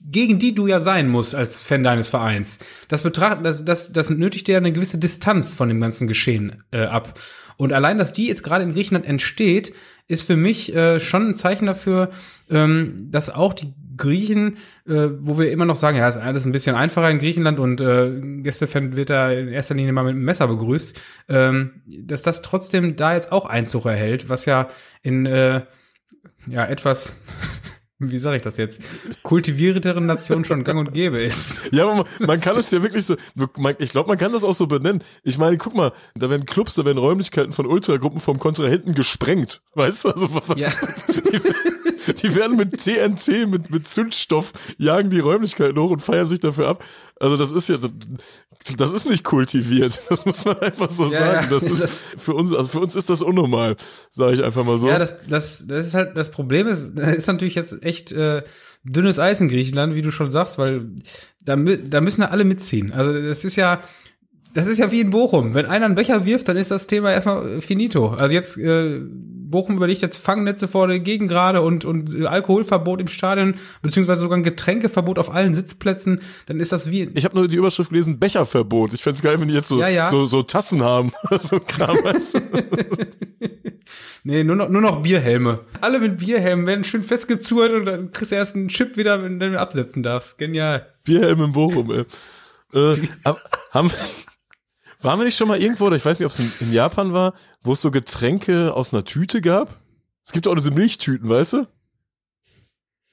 gegen 0.00 0.38
die 0.38 0.54
du 0.54 0.66
ja 0.66 0.80
sein 0.80 1.08
musst 1.08 1.34
als 1.34 1.62
Fan 1.62 1.82
deines 1.82 2.08
Vereins, 2.08 2.58
das 2.88 3.02
betracht, 3.02 3.38
das, 3.42 3.64
das, 3.64 3.92
das 3.92 4.10
nötigt 4.10 4.46
dir 4.48 4.56
eine 4.56 4.72
gewisse 4.72 4.98
Distanz 4.98 5.54
von 5.54 5.68
dem 5.68 5.80
ganzen 5.80 6.08
Geschehen 6.08 6.64
äh, 6.72 6.84
ab. 6.84 7.18
Und 7.56 7.72
allein, 7.72 7.98
dass 7.98 8.12
die 8.12 8.26
jetzt 8.26 8.42
gerade 8.42 8.64
in 8.64 8.72
Griechenland 8.72 9.06
entsteht, 9.06 9.72
ist 10.08 10.22
für 10.22 10.36
mich 10.36 10.74
äh, 10.74 11.00
schon 11.00 11.28
ein 11.28 11.34
Zeichen 11.34 11.66
dafür, 11.66 12.10
ähm, 12.50 12.96
dass 13.10 13.30
auch 13.30 13.54
die 13.54 13.72
Griechen, 13.96 14.56
äh, 14.86 15.08
wo 15.20 15.38
wir 15.38 15.50
immer 15.50 15.64
noch 15.64 15.76
sagen, 15.76 15.96
ja, 15.96 16.08
ist 16.08 16.16
alles 16.16 16.44
ein 16.44 16.52
bisschen 16.52 16.76
einfacher 16.76 17.10
in 17.10 17.18
Griechenland 17.18 17.58
und 17.58 17.80
äh, 17.80 18.10
Gästefan 18.42 18.96
wird 18.96 19.10
da 19.10 19.30
in 19.30 19.48
erster 19.48 19.74
Linie 19.74 19.92
mal 19.92 20.04
mit 20.04 20.12
einem 20.12 20.24
Messer 20.24 20.48
begrüßt, 20.48 21.00
ähm, 21.28 21.82
dass 21.86 22.22
das 22.22 22.42
trotzdem 22.42 22.96
da 22.96 23.14
jetzt 23.14 23.32
auch 23.32 23.46
Einzug 23.46 23.86
erhält, 23.86 24.28
was 24.28 24.46
ja 24.46 24.68
in 25.02 25.26
äh, 25.26 25.62
ja 26.46 26.66
etwas 26.66 27.20
wie 27.98 28.18
sage 28.18 28.36
ich 28.36 28.42
das 28.42 28.56
jetzt, 28.56 28.82
kultivierteren 29.22 30.06
Nationen 30.06 30.44
schon 30.44 30.64
gang 30.64 30.78
und 30.78 30.92
gäbe 30.92 31.22
ist. 31.22 31.60
Ja, 31.72 31.86
man, 31.86 32.04
man 32.20 32.40
kann 32.40 32.56
es 32.56 32.70
ja 32.70 32.82
wirklich 32.82 33.04
so, 33.04 33.16
man, 33.56 33.74
ich 33.78 33.90
glaube, 33.90 34.08
man 34.08 34.18
kann 34.18 34.32
das 34.32 34.44
auch 34.44 34.54
so 34.54 34.66
benennen. 34.66 35.02
Ich 35.22 35.38
meine, 35.38 35.56
guck 35.56 35.74
mal, 35.74 35.92
da 36.14 36.30
werden 36.30 36.44
Clubs, 36.44 36.74
da 36.74 36.84
werden 36.84 36.98
Räumlichkeiten 36.98 37.52
von 37.52 37.66
Ultragruppen 37.66 38.20
vom 38.20 38.38
Kontrahenten 38.38 38.94
gesprengt. 38.94 39.60
Weißt 39.74 40.04
du, 40.04 40.10
also 40.10 40.28
was 40.32 40.58
ja. 40.58 40.68
ist 40.68 40.82
das? 40.82 41.06
Die 42.22 42.34
werden 42.34 42.56
mit 42.56 42.78
TNT, 42.78 43.48
mit, 43.48 43.70
mit 43.70 43.88
Zündstoff, 43.88 44.52
jagen 44.78 45.10
die 45.10 45.20
Räumlichkeiten 45.20 45.78
hoch 45.78 45.90
und 45.90 46.00
feiern 46.00 46.28
sich 46.28 46.40
dafür 46.40 46.68
ab. 46.68 46.84
Also 47.20 47.36
das 47.36 47.50
ist 47.50 47.68
ja, 47.68 47.78
das 48.76 48.92
ist 48.92 49.08
nicht 49.08 49.24
kultiviert. 49.24 50.02
Das 50.08 50.24
muss 50.26 50.44
man 50.44 50.58
einfach 50.58 50.90
so 50.90 51.04
ja, 51.04 51.10
sagen. 51.10 51.46
Das 51.50 51.62
ist 51.62 51.82
das, 51.82 52.02
für 52.18 52.34
uns, 52.34 52.52
also 52.52 52.68
für 52.68 52.80
uns 52.80 52.96
ist 52.96 53.10
das 53.10 53.22
unnormal, 53.22 53.76
sage 54.10 54.34
ich 54.34 54.44
einfach 54.44 54.64
mal 54.64 54.78
so. 54.78 54.88
Ja, 54.88 54.98
das, 54.98 55.16
das, 55.28 55.66
das 55.66 55.86
ist 55.86 55.94
halt 55.94 56.16
das 56.16 56.30
Problem. 56.30 56.66
Ist, 56.66 56.92
das 56.94 57.14
ist 57.14 57.26
natürlich 57.26 57.54
jetzt 57.54 57.82
echt 57.82 58.12
äh, 58.12 58.42
dünnes 58.84 59.18
Eis 59.18 59.40
in 59.40 59.48
Griechenland, 59.48 59.94
wie 59.94 60.02
du 60.02 60.10
schon 60.10 60.30
sagst, 60.30 60.58
weil 60.58 60.90
da, 61.40 61.56
da 61.56 62.00
müssen 62.00 62.22
ja 62.22 62.30
alle 62.30 62.44
mitziehen. 62.44 62.92
Also 62.92 63.12
das 63.12 63.44
ist 63.44 63.56
ja 63.56 63.82
das 64.54 64.68
ist 64.68 64.78
ja 64.78 64.92
wie 64.92 65.00
in 65.00 65.10
Bochum. 65.10 65.52
Wenn 65.52 65.66
einer 65.66 65.86
einen 65.86 65.96
Becher 65.96 66.24
wirft, 66.24 66.48
dann 66.48 66.56
ist 66.56 66.70
das 66.70 66.86
Thema 66.86 67.12
erstmal 67.12 67.60
finito. 67.60 68.10
Also 68.10 68.34
jetzt 68.34 68.56
äh, 68.56 69.00
Bochum 69.50 69.76
überlegt 69.76 70.02
jetzt 70.02 70.16
Fangnetze 70.16 70.68
vor 70.68 70.88
der 70.88 71.00
Gegend 71.00 71.28
gerade 71.28 71.60
und, 71.62 71.84
und 71.84 72.26
Alkoholverbot 72.26 73.00
im 73.00 73.08
Stadion, 73.08 73.54
beziehungsweise 73.82 74.22
sogar 74.22 74.38
ein 74.38 74.42
Getränkeverbot 74.42 75.18
auf 75.18 75.30
allen 75.30 75.54
Sitzplätzen, 75.54 76.20
dann 76.46 76.60
ist 76.60 76.72
das 76.72 76.90
wie. 76.90 77.10
Ich 77.14 77.24
habe 77.24 77.36
nur 77.36 77.48
die 77.48 77.56
Überschrift 77.56 77.90
gelesen, 77.90 78.18
Becherverbot. 78.18 78.92
Ich 78.92 79.02
fände 79.02 79.20
geil, 79.20 79.40
wenn 79.40 79.48
die 79.48 79.54
jetzt 79.54 79.68
so, 79.68 79.80
ja, 79.80 79.88
ja. 79.88 80.06
so, 80.06 80.26
so 80.26 80.42
Tassen 80.42 80.82
haben. 80.82 81.12
so 81.40 81.60
Kram, 81.60 81.96
weißt 82.02 82.34
du? 82.34 82.40
nee, 84.24 84.44
nur 84.44 84.56
noch, 84.56 84.68
nur 84.68 84.82
noch 84.82 85.02
Bierhelme. 85.02 85.60
Alle 85.80 85.98
mit 85.98 86.18
Bierhelmen 86.18 86.66
werden 86.66 86.84
schön 86.84 87.02
festgezurrt 87.02 87.72
und 87.72 87.84
dann 87.84 88.12
kriegst 88.12 88.32
du 88.32 88.36
erst 88.36 88.56
einen 88.56 88.68
Chip 88.68 88.96
wieder, 88.96 89.22
wenn 89.22 89.38
du 89.38 89.60
absetzen 89.60 90.02
darfst. 90.02 90.38
Genial. 90.38 90.86
Bierhelm 91.04 91.42
in 91.42 91.52
Bochum, 91.52 91.90
ey. 91.90 92.04
Äh, 92.74 92.96
haben, 93.72 93.90
waren 95.04 95.20
wir 95.20 95.24
nicht 95.24 95.36
schon 95.36 95.48
mal 95.48 95.60
irgendwo, 95.60 95.86
oder 95.86 95.96
ich 95.96 96.04
weiß 96.04 96.18
nicht, 96.18 96.26
ob 96.26 96.32
es 96.32 96.38
in, 96.38 96.52
in, 96.60 96.72
Japan 96.72 97.12
war, 97.12 97.34
wo 97.62 97.72
es 97.72 97.80
so 97.80 97.90
Getränke 97.90 98.74
aus 98.74 98.92
einer 98.92 99.04
Tüte 99.04 99.40
gab? 99.40 99.80
Es 100.24 100.32
gibt 100.32 100.48
auch 100.48 100.54
diese 100.54 100.70
Milchtüten, 100.70 101.28
weißt 101.28 101.52
du? 101.54 101.66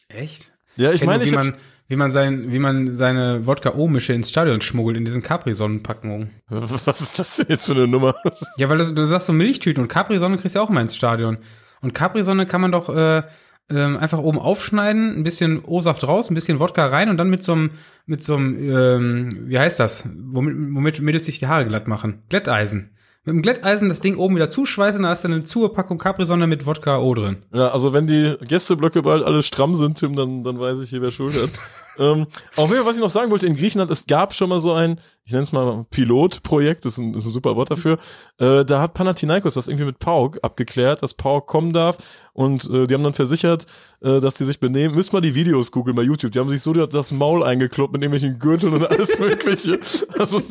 Echt? 0.08 0.54
Ja, 0.78 0.92
ich 0.92 1.06
meine, 1.06 1.26
wie 1.26 1.32
man, 1.32 1.56
wie 1.88 1.96
man 1.96 2.12
sein, 2.12 2.52
wie 2.52 2.60
man 2.60 2.96
seine 2.96 3.46
Wodka-O-Mische 3.46 4.14
ins 4.14 4.30
Stadion 4.30 4.62
schmuggelt 4.62 4.98
in 4.98 5.06
diesen 5.06 5.22
Capri-Sonnenpackungen. 5.22 6.32
Was 6.48 7.02
ist 7.02 7.20
das 7.20 7.36
denn 7.38 7.48
jetzt 7.50 7.66
für 7.66 7.74
eine 7.74 7.88
Nummer? 7.88 8.16
Ja, 8.58 8.70
weil 8.70 8.78
du, 8.78 8.94
du 8.94 9.06
sagst 9.06 9.28
so 9.28 9.34
Milchtüten 9.34 9.84
und 9.84 9.90
Capri-Sonne 9.90 10.38
kriegst 10.38 10.56
du 10.56 10.60
ja 10.60 10.66
auch 10.66 10.70
immer 10.70 10.82
ins 10.82 10.96
Stadion. 10.96 11.38
Und 11.82 11.94
Capri-Sonne 11.94 12.46
kann 12.46 12.62
man 12.62 12.72
doch 12.72 12.90
äh, 12.90 13.24
ähm, 13.70 13.98
einfach 13.98 14.20
oben 14.20 14.40
aufschneiden, 14.40 15.18
ein 15.18 15.24
bisschen 15.24 15.64
O-Saft 15.64 16.08
raus, 16.08 16.30
ein 16.30 16.36
bisschen 16.36 16.60
Wodka 16.60 16.88
rein 16.88 17.10
und 17.10 17.18
dann 17.18 17.30
mit 17.30 17.44
so 17.44 17.54
einem, 17.54 17.72
mit 18.06 18.24
so 18.24 18.36
einem, 18.36 18.58
ähm, 18.70 19.30
wie 19.48 19.60
heißt 19.60 19.80
das, 19.80 20.08
womit, 20.32 20.56
womit 20.76 21.02
mittels 21.02 21.26
sich 21.26 21.40
die 21.40 21.48
Haare 21.48 21.66
glatt 21.66 21.88
machen? 21.88 22.24
Glätteisen. 22.30 22.92
Mit 23.24 23.36
dem 23.36 23.42
Glätteisen 23.44 23.88
das 23.88 24.02
Ding 24.02 24.18
oben 24.18 24.36
wieder 24.36 24.50
zuschweißen, 24.50 25.04
da 25.04 25.10
hast 25.10 25.24
du 25.24 25.28
eine 25.28 25.42
Zupackung 25.42 26.00
Capri-Sonne 26.00 26.48
mit 26.48 26.66
Wodka 26.66 26.98
O 26.98 27.14
drin. 27.14 27.44
Ja, 27.54 27.70
also 27.70 27.94
wenn 27.94 28.08
die 28.08 28.36
Gästeblöcke 28.42 29.04
bald 29.04 29.24
alle 29.24 29.44
stramm 29.44 29.76
sind, 29.76 30.00
Tim, 30.00 30.16
dann, 30.16 30.44
dann 30.44 30.60
weiß 30.60 30.82
ich 30.82 30.90
hier, 30.90 31.04
wer 31.04 31.12
schuld 31.12 31.36
hat. 31.36 31.52
ähm, 31.98 32.28
auf 32.56 32.70
jeden 32.70 32.82
Fall, 32.82 32.86
was 32.86 32.96
ich 32.96 33.02
noch 33.02 33.10
sagen 33.10 33.32
wollte, 33.32 33.48
in 33.48 33.56
Griechenland, 33.56 33.92
es 33.92 34.08
gab 34.08 34.34
schon 34.34 34.50
mal 34.50 34.60
so 34.60 34.74
ein, 34.74 35.00
ich 35.26 35.32
nenne 35.32 35.44
es 35.44 35.52
mal 35.52 35.86
Pilotprojekt, 35.90 36.86
das 36.86 36.94
ist 36.94 37.00
ein, 37.00 37.14
ist 37.14 37.26
ein 37.26 37.32
super 37.32 37.56
Wort 37.56 37.72
dafür. 37.72 37.98
Äh, 38.38 38.66
da 38.66 38.82
hat 38.82 38.94
Panathinaikos 38.94 39.54
das 39.54 39.68
irgendwie 39.68 39.86
mit 39.86 40.00
PAOK 40.00 40.40
abgeklärt, 40.42 41.04
dass 41.04 41.14
PAOK 41.14 41.48
kommen 41.48 41.74
darf 41.74 41.98
und 42.34 42.70
äh, 42.70 42.88
die 42.88 42.94
haben 42.94 43.04
dann 43.04 43.14
versichert, 43.14 43.66
äh, 44.02 44.20
dass 44.20 44.36
die 44.36 44.46
sich 44.46 44.60
benehmen. 44.60 44.96
Müsst 44.96 45.14
mal 45.14 45.22
die 45.22 45.36
Videos 45.36 45.72
googeln 45.72 45.96
bei 45.96 46.02
YouTube. 46.02 46.32
Die 46.32 46.40
haben 46.40 46.50
sich 46.50 46.62
so 46.62 46.74
das 46.74 47.12
Maul 47.12 47.44
eingekloppt 47.44 47.94
mit 47.94 48.02
irgendwelchen 48.02 48.40
Gürteln 48.40 48.74
und 48.74 48.86
alles 48.86 49.20
mögliche. 49.20 49.80
also 50.18 50.42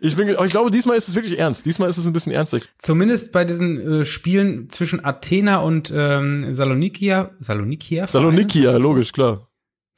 ich 0.00 0.16
bin, 0.16 0.28
ich 0.28 0.50
glaube, 0.50 0.70
diesmal 0.70 0.96
ist 0.96 1.08
es 1.08 1.14
wirklich 1.14 1.38
ernst. 1.38 1.64
Diesmal 1.66 1.88
ist 1.88 1.96
es 1.96 2.06
ein 2.06 2.12
bisschen 2.12 2.32
ernster. 2.32 2.60
Zumindest 2.78 3.32
bei 3.32 3.44
diesen 3.44 4.00
äh, 4.00 4.04
Spielen 4.04 4.68
zwischen 4.68 5.04
Athena 5.04 5.58
und 5.58 5.92
ähm, 5.94 6.54
Salonikia, 6.54 7.30
Salonikia? 7.40 8.06
Salonikia, 8.06 8.76
logisch, 8.76 9.12
klar. 9.12 9.47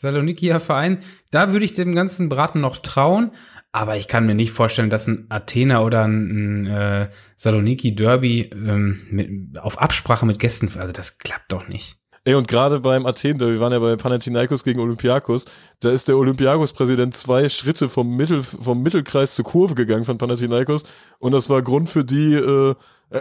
Salonikia 0.00 0.60
Verein, 0.60 1.00
da 1.30 1.52
würde 1.52 1.66
ich 1.66 1.72
dem 1.72 1.94
ganzen 1.94 2.30
Braten 2.30 2.60
noch 2.60 2.78
trauen. 2.78 3.32
Aber 3.70 3.96
ich 3.96 4.08
kann 4.08 4.26
mir 4.26 4.34
nicht 4.34 4.50
vorstellen, 4.50 4.88
dass 4.88 5.06
ein 5.06 5.26
Athena 5.28 5.82
oder 5.82 6.04
ein, 6.04 6.64
ein 6.64 6.66
äh, 6.66 7.10
Saloniki 7.36 7.94
Derby 7.94 8.50
ähm, 8.52 9.02
mit, 9.10 9.58
auf 9.58 9.80
Absprache 9.80 10.26
mit 10.26 10.38
Gästen, 10.38 10.70
also 10.76 10.92
das 10.92 11.18
klappt 11.18 11.52
doch 11.52 11.68
nicht. 11.68 11.96
Ey, 12.24 12.34
und 12.34 12.48
gerade 12.48 12.80
beim 12.80 13.06
Athen, 13.06 13.38
wir 13.38 13.60
waren 13.60 13.72
ja 13.72 13.78
bei 13.78 13.94
Panathinaikos 13.96 14.64
gegen 14.64 14.80
Olympiakos, 14.80 15.44
da 15.80 15.90
ist 15.90 16.08
der 16.08 16.16
Olympiakos-Präsident 16.16 17.14
zwei 17.14 17.48
Schritte 17.48 17.88
vom, 17.88 18.16
Mittel, 18.16 18.42
vom 18.42 18.82
Mittelkreis 18.82 19.34
zur 19.34 19.44
Kurve 19.44 19.74
gegangen 19.74 20.04
von 20.04 20.18
Panathinaikos 20.18 20.82
und 21.18 21.32
das 21.32 21.48
war 21.48 21.62
Grund 21.62 21.88
für 21.88 22.04
die, 22.04 22.34
äh, 22.34 22.74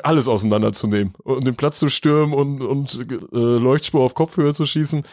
alles 0.03 0.27
auseinanderzunehmen 0.27 1.13
und 1.23 1.45
den 1.45 1.55
Platz 1.55 1.79
zu 1.79 1.89
stürmen 1.89 2.33
und, 2.33 2.61
und 2.61 2.99
äh, 3.31 3.35
Leuchtspur 3.35 4.01
auf 4.01 4.15
Kopfhöhe 4.15 4.53
zu 4.53 4.65
schießen. 4.65 5.03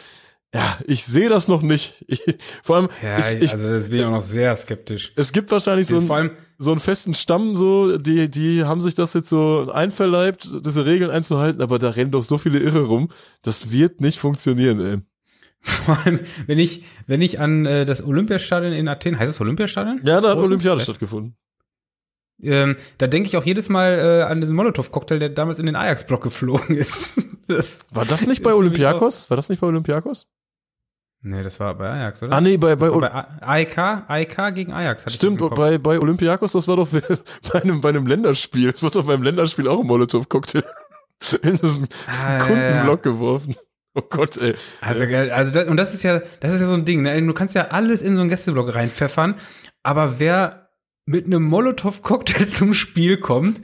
Ja, 0.53 0.79
ich 0.85 1.03
sehe 1.03 1.29
das 1.29 1.47
noch 1.47 1.61
nicht. 1.61 2.05
Ich, 2.07 2.21
vor 2.63 2.77
allem, 2.77 2.89
ja, 3.03 3.19
ich, 3.19 3.41
ich, 3.41 3.51
also 3.51 3.69
das 3.69 3.89
bin 3.89 3.99
ich 3.99 4.05
auch 4.05 4.11
noch 4.11 4.21
sehr 4.21 4.55
skeptisch. 4.55 5.11
Es 5.15 5.33
gibt 5.33 5.51
wahrscheinlich 5.51 5.87
so, 5.87 5.97
ein, 6.13 6.31
so 6.57 6.71
einen 6.71 6.79
festen 6.79 7.13
Stamm, 7.13 7.55
so 7.55 7.97
die 7.97 8.29
die 8.29 8.63
haben 8.63 8.79
sich 8.79 8.95
das 8.95 9.13
jetzt 9.13 9.29
so 9.29 9.69
einverleibt, 9.71 10.65
diese 10.65 10.85
Regeln 10.85 11.11
einzuhalten, 11.11 11.61
aber 11.61 11.79
da 11.79 11.89
rennen 11.89 12.11
doch 12.11 12.23
so 12.23 12.37
viele 12.37 12.59
Irre 12.59 12.83
rum. 12.83 13.09
Das 13.41 13.71
wird 13.71 13.99
nicht 13.99 14.19
funktionieren, 14.19 14.79
ey. 14.79 14.97
Vor 15.59 15.97
allem, 16.05 16.21
wenn 16.45 16.59
ich 16.59 16.83
wenn 17.07 17.21
ich 17.21 17.39
an 17.39 17.65
äh, 17.65 17.83
das 17.83 18.01
Olympiastadion 18.01 18.71
in 18.71 18.87
Athen, 18.87 19.19
heißt 19.19 19.33
es 19.33 19.41
Olympiastadion? 19.41 19.99
Ja, 20.05 20.21
da 20.21 20.29
hat 20.29 20.37
Olympiade 20.37 20.79
stattgefunden. 20.79 21.35
Ähm, 22.41 22.75
da 22.97 23.07
denke 23.07 23.27
ich 23.27 23.37
auch 23.37 23.45
jedes 23.45 23.67
Mal 23.69 23.97
äh, 23.97 24.23
an 24.23 24.41
diesen 24.41 24.55
Molotow-Cocktail, 24.55 25.19
der 25.19 25.29
damals 25.29 25.59
in 25.59 25.65
den 25.65 25.75
Ajax-Block 25.75 26.21
geflogen 26.21 26.77
ist. 26.77 27.25
Das 27.47 27.79
war 27.91 28.05
das 28.05 28.27
nicht 28.27 28.43
bei 28.43 28.53
Olympiakos? 28.53 29.29
War 29.29 29.37
das 29.37 29.49
nicht 29.49 29.59
bei 29.59 29.67
Olympiakos? 29.67 30.27
Nee, 31.21 31.43
das 31.43 31.59
war 31.59 31.73
bei 31.73 31.89
Ajax, 31.89 32.21
oder? 32.21 32.35
Ah, 32.35 32.41
nee, 32.41 32.57
bei, 32.57 32.75
bei, 32.75 32.89
bei 32.89 33.11
AEK, 33.41 33.77
AEK 34.07 34.55
gegen 34.55 34.71
Ajax. 34.71 35.11
Stimmt, 35.11 35.39
bei, 35.55 35.77
bei 35.79 35.99
Olympiakos, 35.99 36.51
das 36.51 36.67
war 36.67 36.75
doch 36.75 36.87
bei 37.51 37.61
einem, 37.61 37.81
bei 37.81 37.89
einem 37.89 38.05
Länderspiel. 38.05 38.71
Das 38.71 38.83
wird 38.83 38.95
doch 38.95 39.05
beim 39.05 39.23
Länderspiel 39.23 39.67
auch 39.67 39.79
ein 39.79 39.87
Molotow-Cocktail 39.87 40.63
in 41.41 41.55
diesen 41.55 41.87
ah, 42.07 42.37
Kundenblock 42.37 43.05
ja, 43.05 43.11
ja. 43.11 43.15
geworfen. 43.15 43.55
Oh 43.95 44.03
Gott, 44.07 44.37
ey. 44.37 44.53
Also, 44.79 45.03
also 45.03 45.51
das, 45.51 45.67
und 45.67 45.77
das 45.77 45.95
ist 45.95 46.03
ja, 46.03 46.21
das 46.39 46.53
ist 46.53 46.61
ja 46.61 46.67
so 46.67 46.75
ein 46.75 46.85
Ding, 46.85 47.01
ne? 47.01 47.19
Du 47.19 47.33
kannst 47.33 47.55
ja 47.55 47.69
alles 47.69 48.03
in 48.03 48.15
so 48.15 48.21
einen 48.21 48.29
Gästeblock 48.29 48.75
reinpfeffern, 48.75 49.35
aber 49.81 50.19
wer 50.19 50.66
mit 51.07 51.25
einem 51.25 51.43
Molotow-Cocktail 51.43 52.47
zum 52.49 52.75
Spiel 52.75 53.17
kommt, 53.17 53.61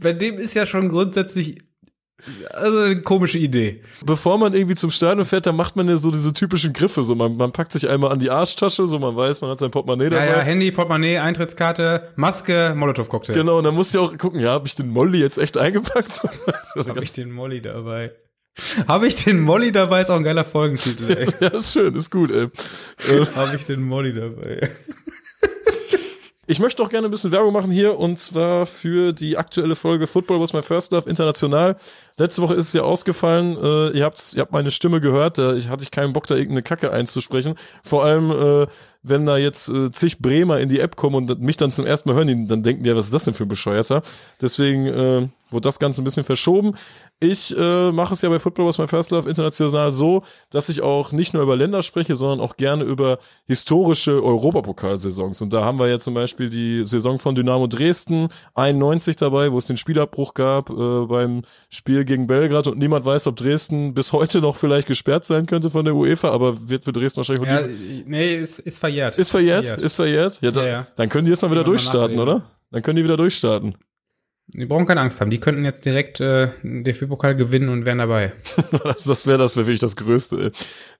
bei 0.00 0.14
dem 0.14 0.38
ist 0.38 0.54
ja 0.54 0.64
schon 0.64 0.88
grundsätzlich 0.88 1.58
also 2.50 2.78
eine 2.78 3.02
komische 3.02 3.38
Idee. 3.38 3.82
Bevor 4.04 4.38
man 4.38 4.54
irgendwie 4.54 4.74
zum 4.74 4.90
Stadion 4.90 5.26
fährt, 5.26 5.44
da 5.44 5.52
macht 5.52 5.76
man 5.76 5.86
ja 5.86 5.98
so 5.98 6.10
diese 6.10 6.32
typischen 6.32 6.72
Griffe. 6.72 7.04
So 7.04 7.14
man, 7.14 7.36
man 7.36 7.52
packt 7.52 7.72
sich 7.72 7.88
einmal 7.88 8.10
an 8.10 8.18
die 8.18 8.30
Arschtasche, 8.30 8.86
so 8.86 8.98
man 8.98 9.14
weiß, 9.14 9.42
man 9.42 9.50
hat 9.50 9.58
sein 9.58 9.70
Portemonnaie 9.70 10.08
dabei. 10.08 10.26
Ja, 10.26 10.36
ja, 10.38 10.40
Handy, 10.40 10.70
Portemonnaie, 10.70 11.18
Eintrittskarte, 11.18 12.12
Maske, 12.16 12.72
Molotow-Cocktail. 12.74 13.34
Genau, 13.34 13.58
und 13.58 13.64
dann 13.64 13.74
musst 13.74 13.94
du 13.94 13.98
ja 13.98 14.04
auch 14.04 14.16
gucken, 14.16 14.40
ja, 14.40 14.52
habe 14.52 14.66
ich 14.66 14.74
den 14.74 14.88
Molly 14.88 15.20
jetzt 15.20 15.36
echt 15.36 15.58
eingepackt? 15.58 16.22
habe 16.88 17.04
ich 17.04 17.12
den 17.12 17.30
Molly 17.30 17.60
dabei? 17.60 18.12
Habe 18.88 19.08
ich 19.08 19.22
den 19.22 19.40
Molly 19.40 19.70
dabei? 19.70 20.00
Ist 20.00 20.10
auch 20.10 20.16
ein 20.16 20.24
geiler 20.24 20.44
Folgentitel, 20.44 21.10
ey. 21.10 21.28
ja, 21.40 21.48
ist 21.48 21.74
schön, 21.74 21.94
ist 21.94 22.10
gut, 22.10 22.30
ey. 22.30 22.48
habe 23.34 23.56
ich 23.56 23.66
den 23.66 23.82
Molly 23.82 24.14
dabei? 24.14 24.70
Ich 26.48 26.60
möchte 26.60 26.80
auch 26.80 26.90
gerne 26.90 27.08
ein 27.08 27.10
bisschen 27.10 27.32
Werbung 27.32 27.52
machen 27.52 27.72
hier 27.72 27.98
und 27.98 28.20
zwar 28.20 28.66
für 28.66 29.12
die 29.12 29.36
aktuelle 29.36 29.74
Folge 29.74 30.06
Football 30.06 30.40
was 30.40 30.52
my 30.52 30.62
first 30.62 30.92
love 30.92 31.10
international. 31.10 31.76
Letzte 32.18 32.40
Woche 32.40 32.54
ist 32.54 32.68
es 32.68 32.72
ja 32.72 32.82
ausgefallen. 32.82 33.56
Äh, 33.56 33.98
ihr 33.98 34.04
habt 34.04 34.32
ihr 34.32 34.42
habt 34.42 34.52
meine 34.52 34.70
Stimme 34.70 35.00
gehört. 35.00 35.38
Da 35.38 35.54
ich 35.54 35.68
hatte 35.68 35.82
ich 35.82 35.90
keinen 35.90 36.12
Bock 36.12 36.28
da 36.28 36.36
irgendeine 36.36 36.62
Kacke 36.62 36.92
einzusprechen. 36.92 37.56
Vor 37.82 38.04
allem 38.04 38.30
äh, 38.30 38.66
wenn 39.02 39.26
da 39.26 39.38
jetzt 39.38 39.68
äh, 39.70 39.90
zig 39.90 40.20
Bremer 40.20 40.60
in 40.60 40.68
die 40.68 40.78
App 40.78 40.94
kommen 40.94 41.16
und 41.16 41.40
mich 41.40 41.56
dann 41.56 41.72
zum 41.72 41.84
ersten 41.84 42.08
Mal 42.10 42.14
hören, 42.14 42.46
dann 42.46 42.62
denken 42.62 42.84
die 42.84 42.90
ja, 42.90 42.96
was 42.96 43.06
ist 43.06 43.14
das 43.14 43.24
denn 43.24 43.34
für 43.34 43.44
ein 43.44 43.48
Bescheuerter? 43.48 44.02
Deswegen 44.40 44.86
äh, 44.86 45.28
wurde 45.50 45.68
das 45.68 45.78
Ganze 45.78 46.02
ein 46.02 46.04
bisschen 46.04 46.24
verschoben. 46.24 46.74
Ich 47.20 47.56
äh, 47.56 47.92
mache 47.92 48.14
es 48.14 48.22
ja 48.22 48.28
bei 48.28 48.38
Football 48.38 48.66
was 48.66 48.78
my 48.78 48.86
first 48.86 49.10
love 49.10 49.28
international 49.28 49.92
so, 49.92 50.22
dass 50.50 50.68
ich 50.68 50.82
auch 50.82 51.12
nicht 51.12 51.34
nur 51.34 51.42
über 51.42 51.56
Länder 51.56 51.82
spreche, 51.82 52.16
sondern 52.16 52.40
auch 52.40 52.56
gerne 52.56 52.84
über 52.84 53.18
historische 53.46 54.22
Europapokalsaisons. 54.22 55.42
Und 55.42 55.52
da 55.52 55.64
haben 55.64 55.78
wir 55.78 55.88
ja 55.88 55.98
zum 55.98 56.14
Beispiel 56.14 56.50
die 56.50 56.84
Saison 56.84 57.18
von 57.18 57.34
Dynamo 57.34 57.66
Dresden 57.66 58.28
91 58.54 59.16
dabei, 59.16 59.52
wo 59.52 59.58
es 59.58 59.66
den 59.66 59.76
Spielabbruch 59.76 60.34
gab 60.34 60.70
äh, 60.70 61.06
beim 61.06 61.42
Spiel 61.68 62.04
gegen 62.04 62.26
Belgrad 62.26 62.66
und 62.66 62.78
niemand 62.78 63.04
weiß, 63.04 63.26
ob 63.28 63.36
Dresden 63.36 63.94
bis 63.94 64.12
heute 64.12 64.40
noch 64.40 64.56
vielleicht 64.56 64.88
gesperrt 64.88 65.24
sein 65.24 65.46
könnte 65.46 65.70
von 65.70 65.84
der 65.84 65.94
UEFA, 65.94 66.30
aber 66.30 66.68
wird 66.68 66.84
für 66.84 66.92
Dresden 66.92 67.18
wahrscheinlich 67.18 67.46
ja, 67.46 67.60
nee, 68.06 68.36
ist, 68.36 68.58
ist 68.58 68.78
verjährt. 68.78 69.16
Ist 69.18 69.30
verjährt? 69.30 69.68
Ist 69.80 69.94
verjährt? 69.94 70.40
Ja, 70.40 70.50
da, 70.50 70.62
ja, 70.62 70.68
ja. 70.68 70.86
Dann 70.96 71.08
können 71.08 71.26
die 71.26 71.30
jetzt 71.30 71.42
mal 71.42 71.50
wieder 71.50 71.64
durchstarten, 71.64 72.18
oder? 72.18 72.50
Dann 72.70 72.82
können 72.82 72.96
die 72.96 73.04
wieder 73.04 73.16
durchstarten. 73.16 73.76
Die 74.48 74.64
brauchen 74.64 74.86
keine 74.86 75.00
Angst 75.00 75.20
haben. 75.20 75.30
Die 75.30 75.40
könnten 75.40 75.64
jetzt 75.64 75.84
direkt 75.84 76.20
äh, 76.20 76.50
den 76.62 76.84
DFB-Pokal 76.84 77.34
gewinnen 77.34 77.68
und 77.68 77.84
wären 77.84 77.98
dabei. 77.98 78.32
das 78.82 79.26
wäre 79.26 79.38
das 79.38 79.56
wäre 79.56 79.66
wirklich 79.66 79.80
das 79.80 79.96
Größte. 79.96 80.36
Ey. 80.36 80.50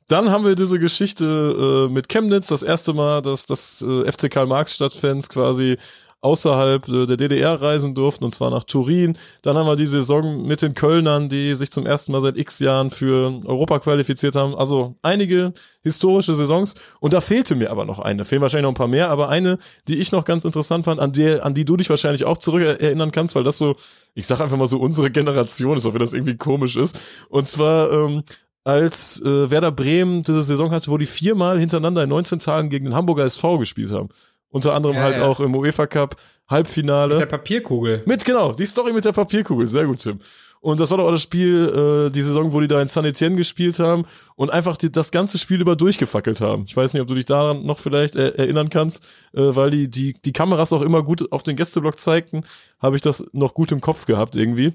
Dann 0.08 0.30
haben 0.30 0.44
wir 0.44 0.56
diese 0.56 0.78
Geschichte 0.78 1.86
äh, 1.88 1.92
mit 1.92 2.08
Chemnitz, 2.08 2.48
das 2.48 2.62
erste 2.62 2.92
Mal, 2.92 3.22
dass 3.22 3.46
das 3.46 3.82
äh, 3.82 4.10
FC 4.10 4.30
Karl 4.30 4.46
Marx 4.46 4.74
Stadtfans 4.74 5.28
quasi 5.28 5.76
außerhalb 6.20 6.88
äh, 6.88 7.06
der 7.06 7.16
DDR 7.16 7.60
reisen 7.60 7.94
durften, 7.94 8.24
und 8.24 8.32
zwar 8.32 8.50
nach 8.50 8.64
Turin. 8.64 9.16
Dann 9.42 9.56
haben 9.56 9.66
wir 9.66 9.76
die 9.76 9.86
Saison 9.86 10.46
mit 10.46 10.62
den 10.62 10.74
Kölnern, 10.74 11.28
die 11.28 11.54
sich 11.54 11.70
zum 11.70 11.86
ersten 11.86 12.12
Mal 12.12 12.20
seit 12.20 12.36
x 12.36 12.58
Jahren 12.58 12.90
für 12.90 13.40
Europa 13.44 13.78
qualifiziert 13.78 14.34
haben. 14.34 14.54
Also 14.54 14.96
einige 15.02 15.52
historische 15.82 16.34
Saisons. 16.34 16.74
Und 17.00 17.12
da 17.12 17.20
fehlte 17.20 17.54
mir 17.54 17.70
aber 17.70 17.84
noch 17.84 17.98
eine. 17.98 18.18
Da 18.18 18.24
fehlen 18.24 18.42
wahrscheinlich 18.42 18.64
noch 18.64 18.72
ein 18.72 18.76
paar 18.76 18.88
mehr, 18.88 19.10
aber 19.10 19.28
eine, 19.28 19.58
die 19.88 19.98
ich 19.98 20.12
noch 20.12 20.24
ganz 20.24 20.44
interessant 20.44 20.84
fand, 20.84 21.00
an 21.00 21.12
der, 21.12 21.44
an 21.44 21.54
die 21.54 21.64
du 21.64 21.76
dich 21.76 21.90
wahrscheinlich 21.90 22.24
auch 22.24 22.38
zurück 22.38 22.62
erinnern 22.62 23.12
kannst, 23.12 23.34
weil 23.34 23.44
das 23.44 23.58
so, 23.58 23.76
ich 24.14 24.26
sag 24.26 24.40
einfach 24.40 24.56
mal 24.56 24.66
so 24.66 24.80
unsere 24.80 25.10
Generation 25.10 25.76
ist, 25.76 25.86
auch 25.86 25.92
wenn 25.92 26.00
das 26.00 26.12
irgendwie 26.12 26.36
komisch 26.36 26.76
ist. 26.76 26.98
Und 27.28 27.46
zwar, 27.46 27.92
ähm, 27.92 28.22
als 28.66 29.22
äh, 29.22 29.48
Werder 29.48 29.70
Bremen 29.70 30.24
diese 30.24 30.42
Saison 30.42 30.72
hatte, 30.72 30.90
wo 30.90 30.98
die 30.98 31.06
viermal 31.06 31.60
hintereinander 31.60 32.02
in 32.02 32.08
19 32.08 32.40
Tagen 32.40 32.68
gegen 32.68 32.86
den 32.86 32.94
Hamburger 32.96 33.24
SV 33.24 33.58
gespielt 33.58 33.92
haben. 33.92 34.08
Unter 34.56 34.72
anderem 34.72 34.96
ja, 34.96 35.02
halt 35.02 35.18
ja. 35.18 35.26
auch 35.26 35.38
im 35.38 35.54
UEFA 35.54 35.86
Cup 35.86 36.16
Halbfinale. 36.48 37.14
Mit 37.14 37.20
der 37.20 37.26
Papierkugel. 37.26 38.02
Mit, 38.06 38.24
genau, 38.24 38.54
die 38.54 38.64
Story 38.64 38.94
mit 38.94 39.04
der 39.04 39.12
Papierkugel. 39.12 39.66
Sehr 39.66 39.84
gut, 39.84 39.98
Tim. 39.98 40.18
Und 40.60 40.80
das 40.80 40.90
war 40.90 40.96
doch 40.96 41.04
auch 41.04 41.12
das 41.12 41.22
Spiel, 41.22 42.06
äh, 42.08 42.10
die 42.10 42.22
Saison, 42.22 42.54
wo 42.54 42.60
die 42.60 42.68
da 42.68 42.80
in 42.80 42.88
San 42.88 43.04
Etienne 43.04 43.36
gespielt 43.36 43.78
haben 43.78 44.06
und 44.34 44.50
einfach 44.50 44.78
die, 44.78 44.90
das 44.90 45.10
ganze 45.10 45.36
Spiel 45.36 45.60
über 45.60 45.76
durchgefackelt 45.76 46.40
haben. 46.40 46.64
Ich 46.66 46.74
weiß 46.74 46.94
nicht, 46.94 47.02
ob 47.02 47.08
du 47.08 47.14
dich 47.14 47.26
daran 47.26 47.66
noch 47.66 47.78
vielleicht 47.78 48.16
äh, 48.16 48.30
erinnern 48.30 48.70
kannst, 48.70 49.04
äh, 49.34 49.42
weil 49.42 49.70
die, 49.70 49.90
die, 49.90 50.14
die 50.14 50.32
Kameras 50.32 50.72
auch 50.72 50.80
immer 50.80 51.02
gut 51.02 51.30
auf 51.32 51.42
den 51.42 51.56
Gästeblock 51.56 51.98
zeigten, 51.98 52.44
habe 52.80 52.96
ich 52.96 53.02
das 53.02 53.26
noch 53.32 53.52
gut 53.52 53.72
im 53.72 53.82
Kopf 53.82 54.06
gehabt 54.06 54.36
irgendwie. 54.36 54.72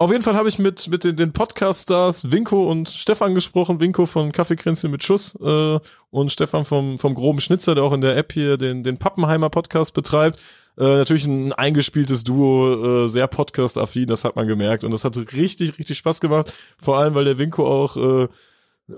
Auf 0.00 0.12
jeden 0.12 0.22
Fall 0.22 0.36
habe 0.36 0.48
ich 0.48 0.60
mit, 0.60 0.86
mit 0.86 1.02
den, 1.02 1.16
den 1.16 1.32
Podcast-Stars 1.32 2.30
Winko 2.30 2.70
und 2.70 2.88
Stefan 2.88 3.34
gesprochen. 3.34 3.80
Winko 3.80 4.06
von 4.06 4.30
Kaffeekränzchen 4.30 4.92
mit 4.92 5.02
Schuss 5.02 5.36
äh, 5.42 5.80
und 6.10 6.30
Stefan 6.30 6.64
vom, 6.64 6.98
vom 6.98 7.14
groben 7.14 7.40
Schnitzer, 7.40 7.74
der 7.74 7.82
auch 7.82 7.92
in 7.92 8.00
der 8.00 8.16
App 8.16 8.32
hier 8.32 8.58
den, 8.58 8.84
den 8.84 8.98
Pappenheimer 8.98 9.50
Podcast 9.50 9.94
betreibt. 9.94 10.38
Äh, 10.78 10.84
natürlich 10.84 11.26
ein 11.26 11.52
eingespieltes 11.52 12.22
Duo, 12.22 13.06
äh, 13.06 13.08
sehr 13.08 13.26
podcast-affin, 13.26 14.06
das 14.06 14.22
hat 14.22 14.36
man 14.36 14.46
gemerkt. 14.46 14.84
Und 14.84 14.92
das 14.92 15.04
hat 15.04 15.16
richtig, 15.32 15.76
richtig 15.80 15.98
Spaß 15.98 16.20
gemacht. 16.20 16.52
Vor 16.78 16.96
allem, 16.96 17.16
weil 17.16 17.24
der 17.24 17.38
Winko 17.38 17.66
auch 17.66 17.96
äh, 17.96 18.28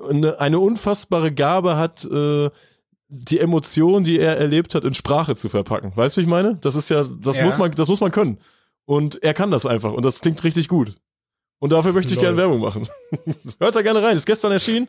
eine, 0.07 0.39
eine 0.39 0.59
unfassbare 0.59 1.33
Gabe 1.33 1.79
hat, 1.79 2.05
äh, 2.05 2.51
die 3.09 3.39
Emotion, 3.41 4.05
die 4.05 4.19
er 4.19 4.37
erlebt 4.37 4.75
hat, 4.75 4.85
in 4.85 4.93
Sprache 4.93 5.35
zu 5.35 5.49
verpacken. 5.49 5.93
Weißt 5.95 6.19
du, 6.19 6.21
wie 6.21 6.25
ich 6.25 6.31
meine? 6.31 6.59
Das 6.61 6.77
ist 6.77 6.91
ja, 6.91 7.05
das 7.05 7.39
ja. 7.39 7.45
muss 7.47 7.57
man, 7.57 7.71
das 7.71 7.89
muss 7.89 8.01
man 8.01 8.11
können. 8.11 8.37
Und 8.91 9.23
er 9.23 9.35
kann 9.35 9.53
das 9.53 9.67
einfach 9.67 9.93
und 9.93 10.05
das 10.05 10.21
klingt 10.21 10.43
richtig 10.43 10.67
gut. 10.67 10.97
Und 11.61 11.71
dafür 11.71 11.93
möchte 11.93 12.13
ich 12.13 12.19
gerne 12.19 12.37
Werbung 12.37 12.59
machen. 12.59 12.89
Hört 13.61 13.77
da 13.77 13.83
gerne 13.83 14.03
rein. 14.03 14.17
Ist 14.17 14.27
gestern 14.27 14.51
erschienen. 14.51 14.89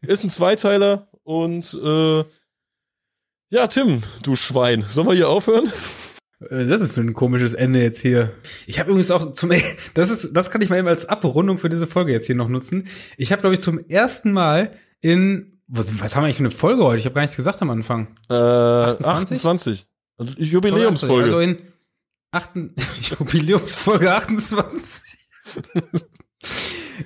Ist 0.00 0.24
ein 0.24 0.30
Zweiteiler. 0.30 1.06
Und 1.22 1.78
äh, 1.80 2.24
ja, 3.50 3.68
Tim, 3.68 4.02
du 4.24 4.34
Schwein. 4.34 4.84
Sollen 4.90 5.06
wir 5.06 5.14
hier 5.14 5.28
aufhören? 5.28 5.70
Äh, 6.40 6.66
das 6.66 6.80
ist 6.80 6.94
für 6.94 7.02
ein 7.02 7.14
komisches 7.14 7.54
Ende 7.54 7.80
jetzt 7.80 8.00
hier. 8.00 8.32
Ich 8.66 8.80
habe 8.80 8.90
übrigens 8.90 9.12
auch 9.12 9.30
zum 9.30 9.52
das 9.94 10.10
ist 10.10 10.32
das 10.32 10.50
kann 10.50 10.60
ich 10.60 10.68
mal 10.68 10.80
eben 10.80 10.88
als 10.88 11.06
Abrundung 11.06 11.58
für 11.58 11.68
diese 11.68 11.86
Folge 11.86 12.10
jetzt 12.10 12.26
hier 12.26 12.34
noch 12.34 12.48
nutzen. 12.48 12.88
Ich 13.16 13.30
habe 13.30 13.42
glaube 13.42 13.54
ich 13.54 13.60
zum 13.60 13.78
ersten 13.88 14.32
Mal 14.32 14.72
in 15.02 15.60
Was, 15.68 16.00
was 16.00 16.16
haben 16.16 16.24
wir 16.24 16.26
eigentlich 16.26 16.38
für 16.38 16.42
eine 16.42 16.50
Folge 16.50 16.82
heute? 16.82 16.98
Ich 16.98 17.04
habe 17.04 17.14
gar 17.14 17.22
nichts 17.22 17.36
gesagt 17.36 17.62
am 17.62 17.70
Anfang. 17.70 18.08
Äh, 18.28 18.34
28? 18.34 19.36
28. 19.36 19.86
Also 20.18 20.34
Jubiläumsfolge. 20.36 21.24
Also 21.26 21.38
in 21.38 21.58
achten, 22.36 22.74
Jubiläumsfolge 23.00 24.12
28. 24.12 25.02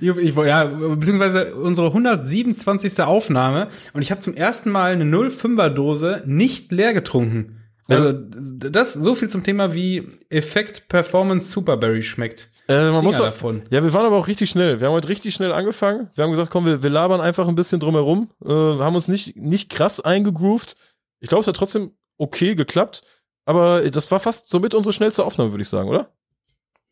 ich, 0.01 0.35
ja, 0.37 0.65
beziehungsweise 0.65 1.55
unsere 1.55 1.89
127. 1.89 3.01
Aufnahme 3.01 3.69
und 3.93 4.03
ich 4.03 4.11
habe 4.11 4.21
zum 4.21 4.35
ersten 4.35 4.71
Mal 4.71 4.93
eine 4.93 5.05
05er 5.05 5.71
Dose 5.71 6.23
nicht 6.27 6.73
leer 6.73 6.93
getrunken. 6.93 7.57
Also 7.91 8.13
das 8.13 8.95
so 8.95 9.15
viel 9.15 9.29
zum 9.29 9.43
Thema 9.43 9.75
wie 9.75 10.07
Effekt 10.29 10.89
Performance 10.89 11.51
Superberry 11.51 12.03
schmeckt. 12.03 12.51
Äh, 12.69 12.91
man 12.91 13.03
muss 13.03 13.21
auch, 13.21 13.25
davon. 13.25 13.63
Ja, 13.71 13.83
wir 13.83 13.93
waren 13.93 14.07
aber 14.07 14.17
auch 14.17 14.29
richtig 14.29 14.49
schnell. 14.49 14.81
Wir 14.81 14.87
haben 14.87 14.95
heute 14.95 15.09
richtig 15.09 15.35
schnell 15.35 15.53
angefangen. 15.53 16.09
Wir 16.15 16.25
haben 16.25 16.31
gesagt, 16.31 16.51
komm, 16.51 16.67
wir, 16.67 16.83
wir 16.83 16.91
labern 16.91 17.21
einfach 17.21 17.49
ein 17.49 17.57
bisschen 17.57 17.81
drumherum. 17.81 18.31
Äh, 18.45 18.49
haben 18.49 18.95
uns 18.95 19.09
nicht 19.09 19.37
nicht 19.37 19.71
krass 19.71 20.01
eingegroovt. 20.01 20.77
Ich 21.19 21.29
glaube, 21.29 21.41
es 21.41 21.49
hat 21.49 21.57
trotzdem 21.57 21.93
okay 22.17 22.55
geklappt. 22.55 23.03
Aber 23.51 23.83
das 23.91 24.09
war 24.13 24.21
fast 24.21 24.49
somit 24.49 24.75
unsere 24.75 24.93
schnellste 24.93 25.25
Aufnahme, 25.25 25.51
würde 25.51 25.63
ich 25.63 25.69
sagen, 25.69 25.89
oder? 25.89 26.13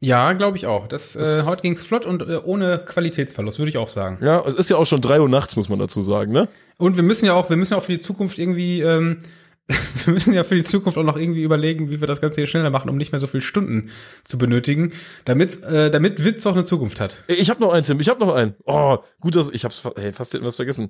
Ja, 0.00 0.32
glaube 0.32 0.56
ich 0.56 0.66
auch. 0.66 0.88
Das, 0.88 1.12
das 1.12 1.42
äh, 1.42 1.46
heute 1.46 1.62
ging's 1.62 1.84
flott 1.84 2.04
und 2.04 2.22
äh, 2.22 2.40
ohne 2.42 2.80
Qualitätsverlust, 2.84 3.60
würde 3.60 3.70
ich 3.70 3.78
auch 3.78 3.86
sagen. 3.86 4.18
Ja, 4.20 4.42
es 4.44 4.56
ist 4.56 4.68
ja 4.68 4.76
auch 4.76 4.84
schon 4.84 5.00
drei 5.00 5.20
Uhr 5.20 5.28
nachts, 5.28 5.54
muss 5.54 5.68
man 5.68 5.78
dazu 5.78 6.02
sagen, 6.02 6.32
ne? 6.32 6.48
Und 6.76 6.96
wir 6.96 7.04
müssen 7.04 7.26
ja 7.26 7.34
auch, 7.34 7.48
wir 7.48 7.56
müssen 7.56 7.74
ja 7.74 7.78
auch 7.78 7.84
für 7.84 7.92
die 7.92 8.00
Zukunft 8.00 8.40
irgendwie, 8.40 8.82
ähm, 8.82 9.18
wir 10.04 10.12
müssen 10.12 10.34
ja 10.34 10.42
für 10.42 10.56
die 10.56 10.64
Zukunft 10.64 10.98
auch 10.98 11.04
noch 11.04 11.16
irgendwie 11.16 11.44
überlegen, 11.44 11.92
wie 11.92 12.00
wir 12.00 12.08
das 12.08 12.20
Ganze 12.20 12.40
hier 12.40 12.48
schneller 12.48 12.70
machen, 12.70 12.90
um 12.90 12.96
nicht 12.96 13.12
mehr 13.12 13.20
so 13.20 13.28
viele 13.28 13.42
Stunden 13.42 13.90
zu 14.24 14.36
benötigen, 14.36 14.94
damit, 15.26 15.62
äh, 15.62 15.92
damit 15.92 16.24
Witz 16.24 16.44
auch 16.44 16.54
eine 16.54 16.64
Zukunft 16.64 16.98
hat. 16.98 17.22
Ich 17.28 17.50
habe 17.50 17.60
noch 17.60 17.72
einen, 17.72 17.84
Tim. 17.84 18.00
Ich 18.00 18.08
habe 18.08 18.18
noch 18.18 18.34
einen. 18.34 18.56
Oh, 18.64 18.98
gut, 19.20 19.36
dass 19.36 19.48
ich 19.48 19.64
hab's, 19.64 19.88
hey, 19.94 20.12
fast 20.12 20.34
etwas 20.34 20.56
vergessen. 20.56 20.88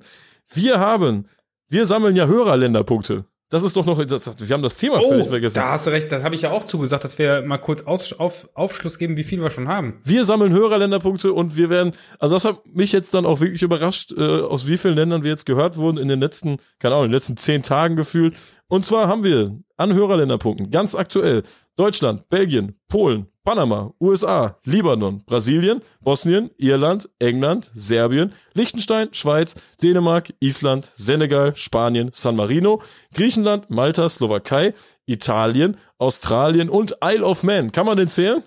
Wir 0.51 0.79
haben, 0.79 1.27
wir 1.67 1.85
sammeln 1.85 2.15
ja 2.15 2.25
Hörerländerpunkte. 2.25 3.25
Das 3.51 3.63
ist 3.63 3.75
doch 3.75 3.85
noch, 3.85 4.03
das, 4.05 4.39
wir 4.39 4.53
haben 4.53 4.61
das 4.61 4.75
Thema 4.75 4.99
oh, 5.01 5.09
völlig 5.09 5.27
vergessen. 5.27 5.55
Da 5.55 5.71
hast 5.71 5.87
du 5.87 5.91
recht, 5.91 6.11
das 6.11 6.23
habe 6.23 6.35
ich 6.35 6.43
ja 6.43 6.51
auch 6.51 6.65
zugesagt, 6.65 7.03
dass 7.03 7.17
wir 7.17 7.41
mal 7.41 7.57
kurz 7.57 7.81
auf, 7.81 8.19
auf, 8.19 8.47
Aufschluss 8.53 8.99
geben, 8.99 9.17
wie 9.17 9.23
viel 9.23 9.41
wir 9.41 9.49
schon 9.49 9.67
haben. 9.67 9.99
Wir 10.03 10.23
sammeln 10.23 10.53
Hörerländerpunkte 10.53 11.33
und 11.33 11.55
wir 11.55 11.69
werden, 11.69 11.93
also 12.19 12.35
das 12.35 12.45
hat 12.45 12.59
mich 12.67 12.91
jetzt 12.91 13.15
dann 13.15 13.25
auch 13.25 13.39
wirklich 13.39 13.63
überrascht, 13.63 14.11
äh, 14.15 14.41
aus 14.41 14.67
wie 14.67 14.77
vielen 14.77 14.93
Ländern 14.93 15.23
wir 15.23 15.31
jetzt 15.31 15.47
gehört 15.47 15.77
wurden 15.77 15.97
in 15.97 16.07
den 16.07 16.19
letzten, 16.19 16.57
keine 16.77 16.93
Ahnung, 16.93 17.05
in 17.05 17.09
den 17.09 17.15
letzten 17.15 17.37
zehn 17.37 17.63
Tagen 17.63 17.95
gefühlt. 17.95 18.35
Und 18.67 18.85
zwar 18.85 19.07
haben 19.07 19.23
wir 19.23 19.57
an 19.77 19.93
Hörerländerpunkten 19.93 20.69
ganz 20.69 20.93
aktuell 20.93 21.41
Deutschland, 21.75 22.29
Belgien, 22.29 22.77
Polen, 22.87 23.29
Panama, 23.49 23.95
USA, 23.99 24.59
Libanon, 24.63 25.23
Brasilien, 25.25 25.81
Bosnien, 26.01 26.51
Irland, 26.59 27.09
England, 27.17 27.71
Serbien, 27.73 28.31
Liechtenstein, 28.53 29.07
Schweiz, 29.11 29.55
Dänemark, 29.81 30.31
Island, 30.39 30.91
Senegal, 30.95 31.55
Spanien, 31.55 32.11
San 32.13 32.35
Marino, 32.35 32.83
Griechenland, 33.11 33.71
Malta, 33.71 34.07
Slowakei, 34.07 34.75
Italien, 35.07 35.77
Australien 35.97 36.69
und 36.69 36.97
Isle 37.03 37.25
of 37.25 37.41
Man. 37.41 37.71
Kann 37.71 37.87
man 37.87 37.97
den 37.97 38.07
zählen? 38.07 38.43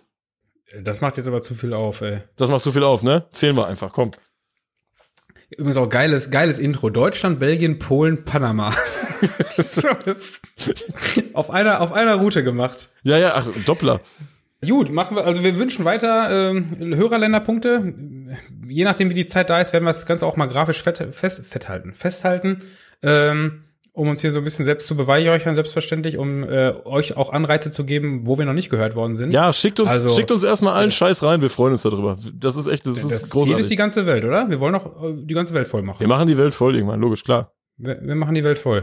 Das 0.80 1.00
macht 1.00 1.16
jetzt 1.16 1.26
aber 1.26 1.40
zu 1.40 1.56
viel 1.56 1.74
auf, 1.74 2.00
ey. 2.00 2.20
Das 2.36 2.48
macht 2.48 2.62
zu 2.62 2.70
viel 2.70 2.84
auf, 2.84 3.02
ne? 3.02 3.26
Zählen 3.32 3.56
wir 3.56 3.66
einfach, 3.66 3.92
komm. 3.92 4.12
Übrigens 5.50 5.78
auch 5.78 5.88
geiles, 5.88 6.30
geiles 6.30 6.60
Intro. 6.60 6.90
Deutschland, 6.90 7.40
Belgien, 7.40 7.80
Polen, 7.80 8.24
Panama. 8.24 8.70
auf 11.32 11.50
einer, 11.50 11.80
auf 11.80 11.90
einer 11.90 12.14
Route 12.14 12.44
gemacht. 12.44 12.88
Ja, 13.02 13.18
ja, 13.18 13.34
ach, 13.34 13.48
Doppler. 13.66 14.00
Gut, 14.66 14.92
machen 14.92 15.16
wir, 15.16 15.24
also 15.24 15.42
wir 15.42 15.58
wünschen 15.58 15.84
weiter 15.84 16.52
äh, 16.54 16.96
Hörerländerpunkte. 16.96 17.94
Je 18.68 18.84
nachdem, 18.84 19.10
wie 19.10 19.14
die 19.14 19.26
Zeit 19.26 19.50
da 19.50 19.60
ist, 19.60 19.72
werden 19.72 19.84
wir 19.84 19.90
das 19.90 20.06
Ganze 20.06 20.26
auch 20.26 20.36
mal 20.36 20.46
grafisch 20.46 20.82
fett, 20.82 21.08
fest, 21.10 21.44
festhalten. 21.44 21.92
Festhalten. 21.94 22.62
Ähm, 23.02 23.64
um 23.94 24.08
uns 24.08 24.22
hier 24.22 24.32
so 24.32 24.38
ein 24.38 24.44
bisschen 24.44 24.64
selbst 24.64 24.86
zu 24.86 24.96
beweihräuchern, 24.96 25.54
selbstverständlich, 25.54 26.16
um 26.16 26.44
äh, 26.44 26.72
euch 26.84 27.16
auch 27.16 27.30
Anreize 27.30 27.70
zu 27.70 27.84
geben, 27.84 28.26
wo 28.26 28.38
wir 28.38 28.46
noch 28.46 28.54
nicht 28.54 28.70
gehört 28.70 28.94
worden 28.94 29.14
sind. 29.14 29.34
Ja, 29.34 29.52
schickt 29.52 29.80
uns, 29.80 29.90
also, 29.90 30.08
schickt 30.08 30.30
uns 30.30 30.44
erstmal 30.44 30.74
allen 30.74 30.90
Scheiß 30.90 31.22
rein, 31.22 31.42
wir 31.42 31.50
freuen 31.50 31.72
uns 31.72 31.82
darüber. 31.82 32.16
Das 32.34 32.56
ist 32.56 32.68
echt, 32.68 32.86
das, 32.86 33.02
das 33.02 33.12
ist 33.12 33.30
großartig. 33.30 33.54
Ziel 33.54 33.60
ist 33.60 33.70
die 33.70 33.76
ganze 33.76 34.06
Welt, 34.06 34.24
oder? 34.24 34.48
Wir 34.48 34.60
wollen 34.60 34.74
auch 34.74 35.04
äh, 35.04 35.14
die 35.16 35.34
ganze 35.34 35.52
Welt 35.52 35.68
voll 35.68 35.82
machen. 35.82 36.00
Wir 36.00 36.08
machen 36.08 36.26
die 36.26 36.38
Welt 36.38 36.54
voll 36.54 36.74
irgendwann, 36.74 37.00
logisch, 37.00 37.24
klar. 37.24 37.52
Wir, 37.76 38.00
wir 38.00 38.14
machen 38.14 38.34
die 38.34 38.44
Welt 38.44 38.58
voll. 38.58 38.82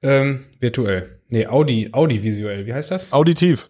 Ähm, 0.00 0.46
virtuell. 0.60 1.20
Nee, 1.28 1.46
Audi, 1.46 1.90
audiovisuell, 1.92 2.64
wie 2.64 2.72
heißt 2.72 2.90
das? 2.90 3.12
Auditiv. 3.12 3.68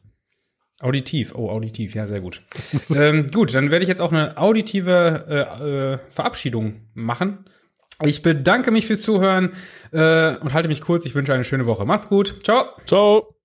Auditiv, 0.81 1.35
oh, 1.35 1.51
auditiv, 1.51 1.95
ja, 1.95 2.07
sehr 2.07 2.20
gut. 2.20 2.43
ähm, 2.95 3.31
gut, 3.33 3.55
dann 3.55 3.70
werde 3.70 3.83
ich 3.83 3.89
jetzt 3.89 4.01
auch 4.01 4.12
eine 4.12 4.37
auditive 4.39 5.26
äh, 5.29 5.95
äh, 5.95 5.99
Verabschiedung 6.11 6.83
machen. 6.95 7.45
Ich 8.05 8.22
bedanke 8.22 8.70
mich 8.70 8.87
fürs 8.87 9.03
Zuhören 9.03 9.55
äh, 9.91 10.37
und 10.37 10.55
halte 10.55 10.68
mich 10.68 10.81
kurz. 10.81 11.05
Ich 11.05 11.16
wünsche 11.16 11.35
eine 11.35 11.45
schöne 11.45 11.66
Woche. 11.66 11.85
Macht's 11.85 12.09
gut. 12.09 12.45
Ciao. 12.45 12.66
Ciao. 12.87 13.38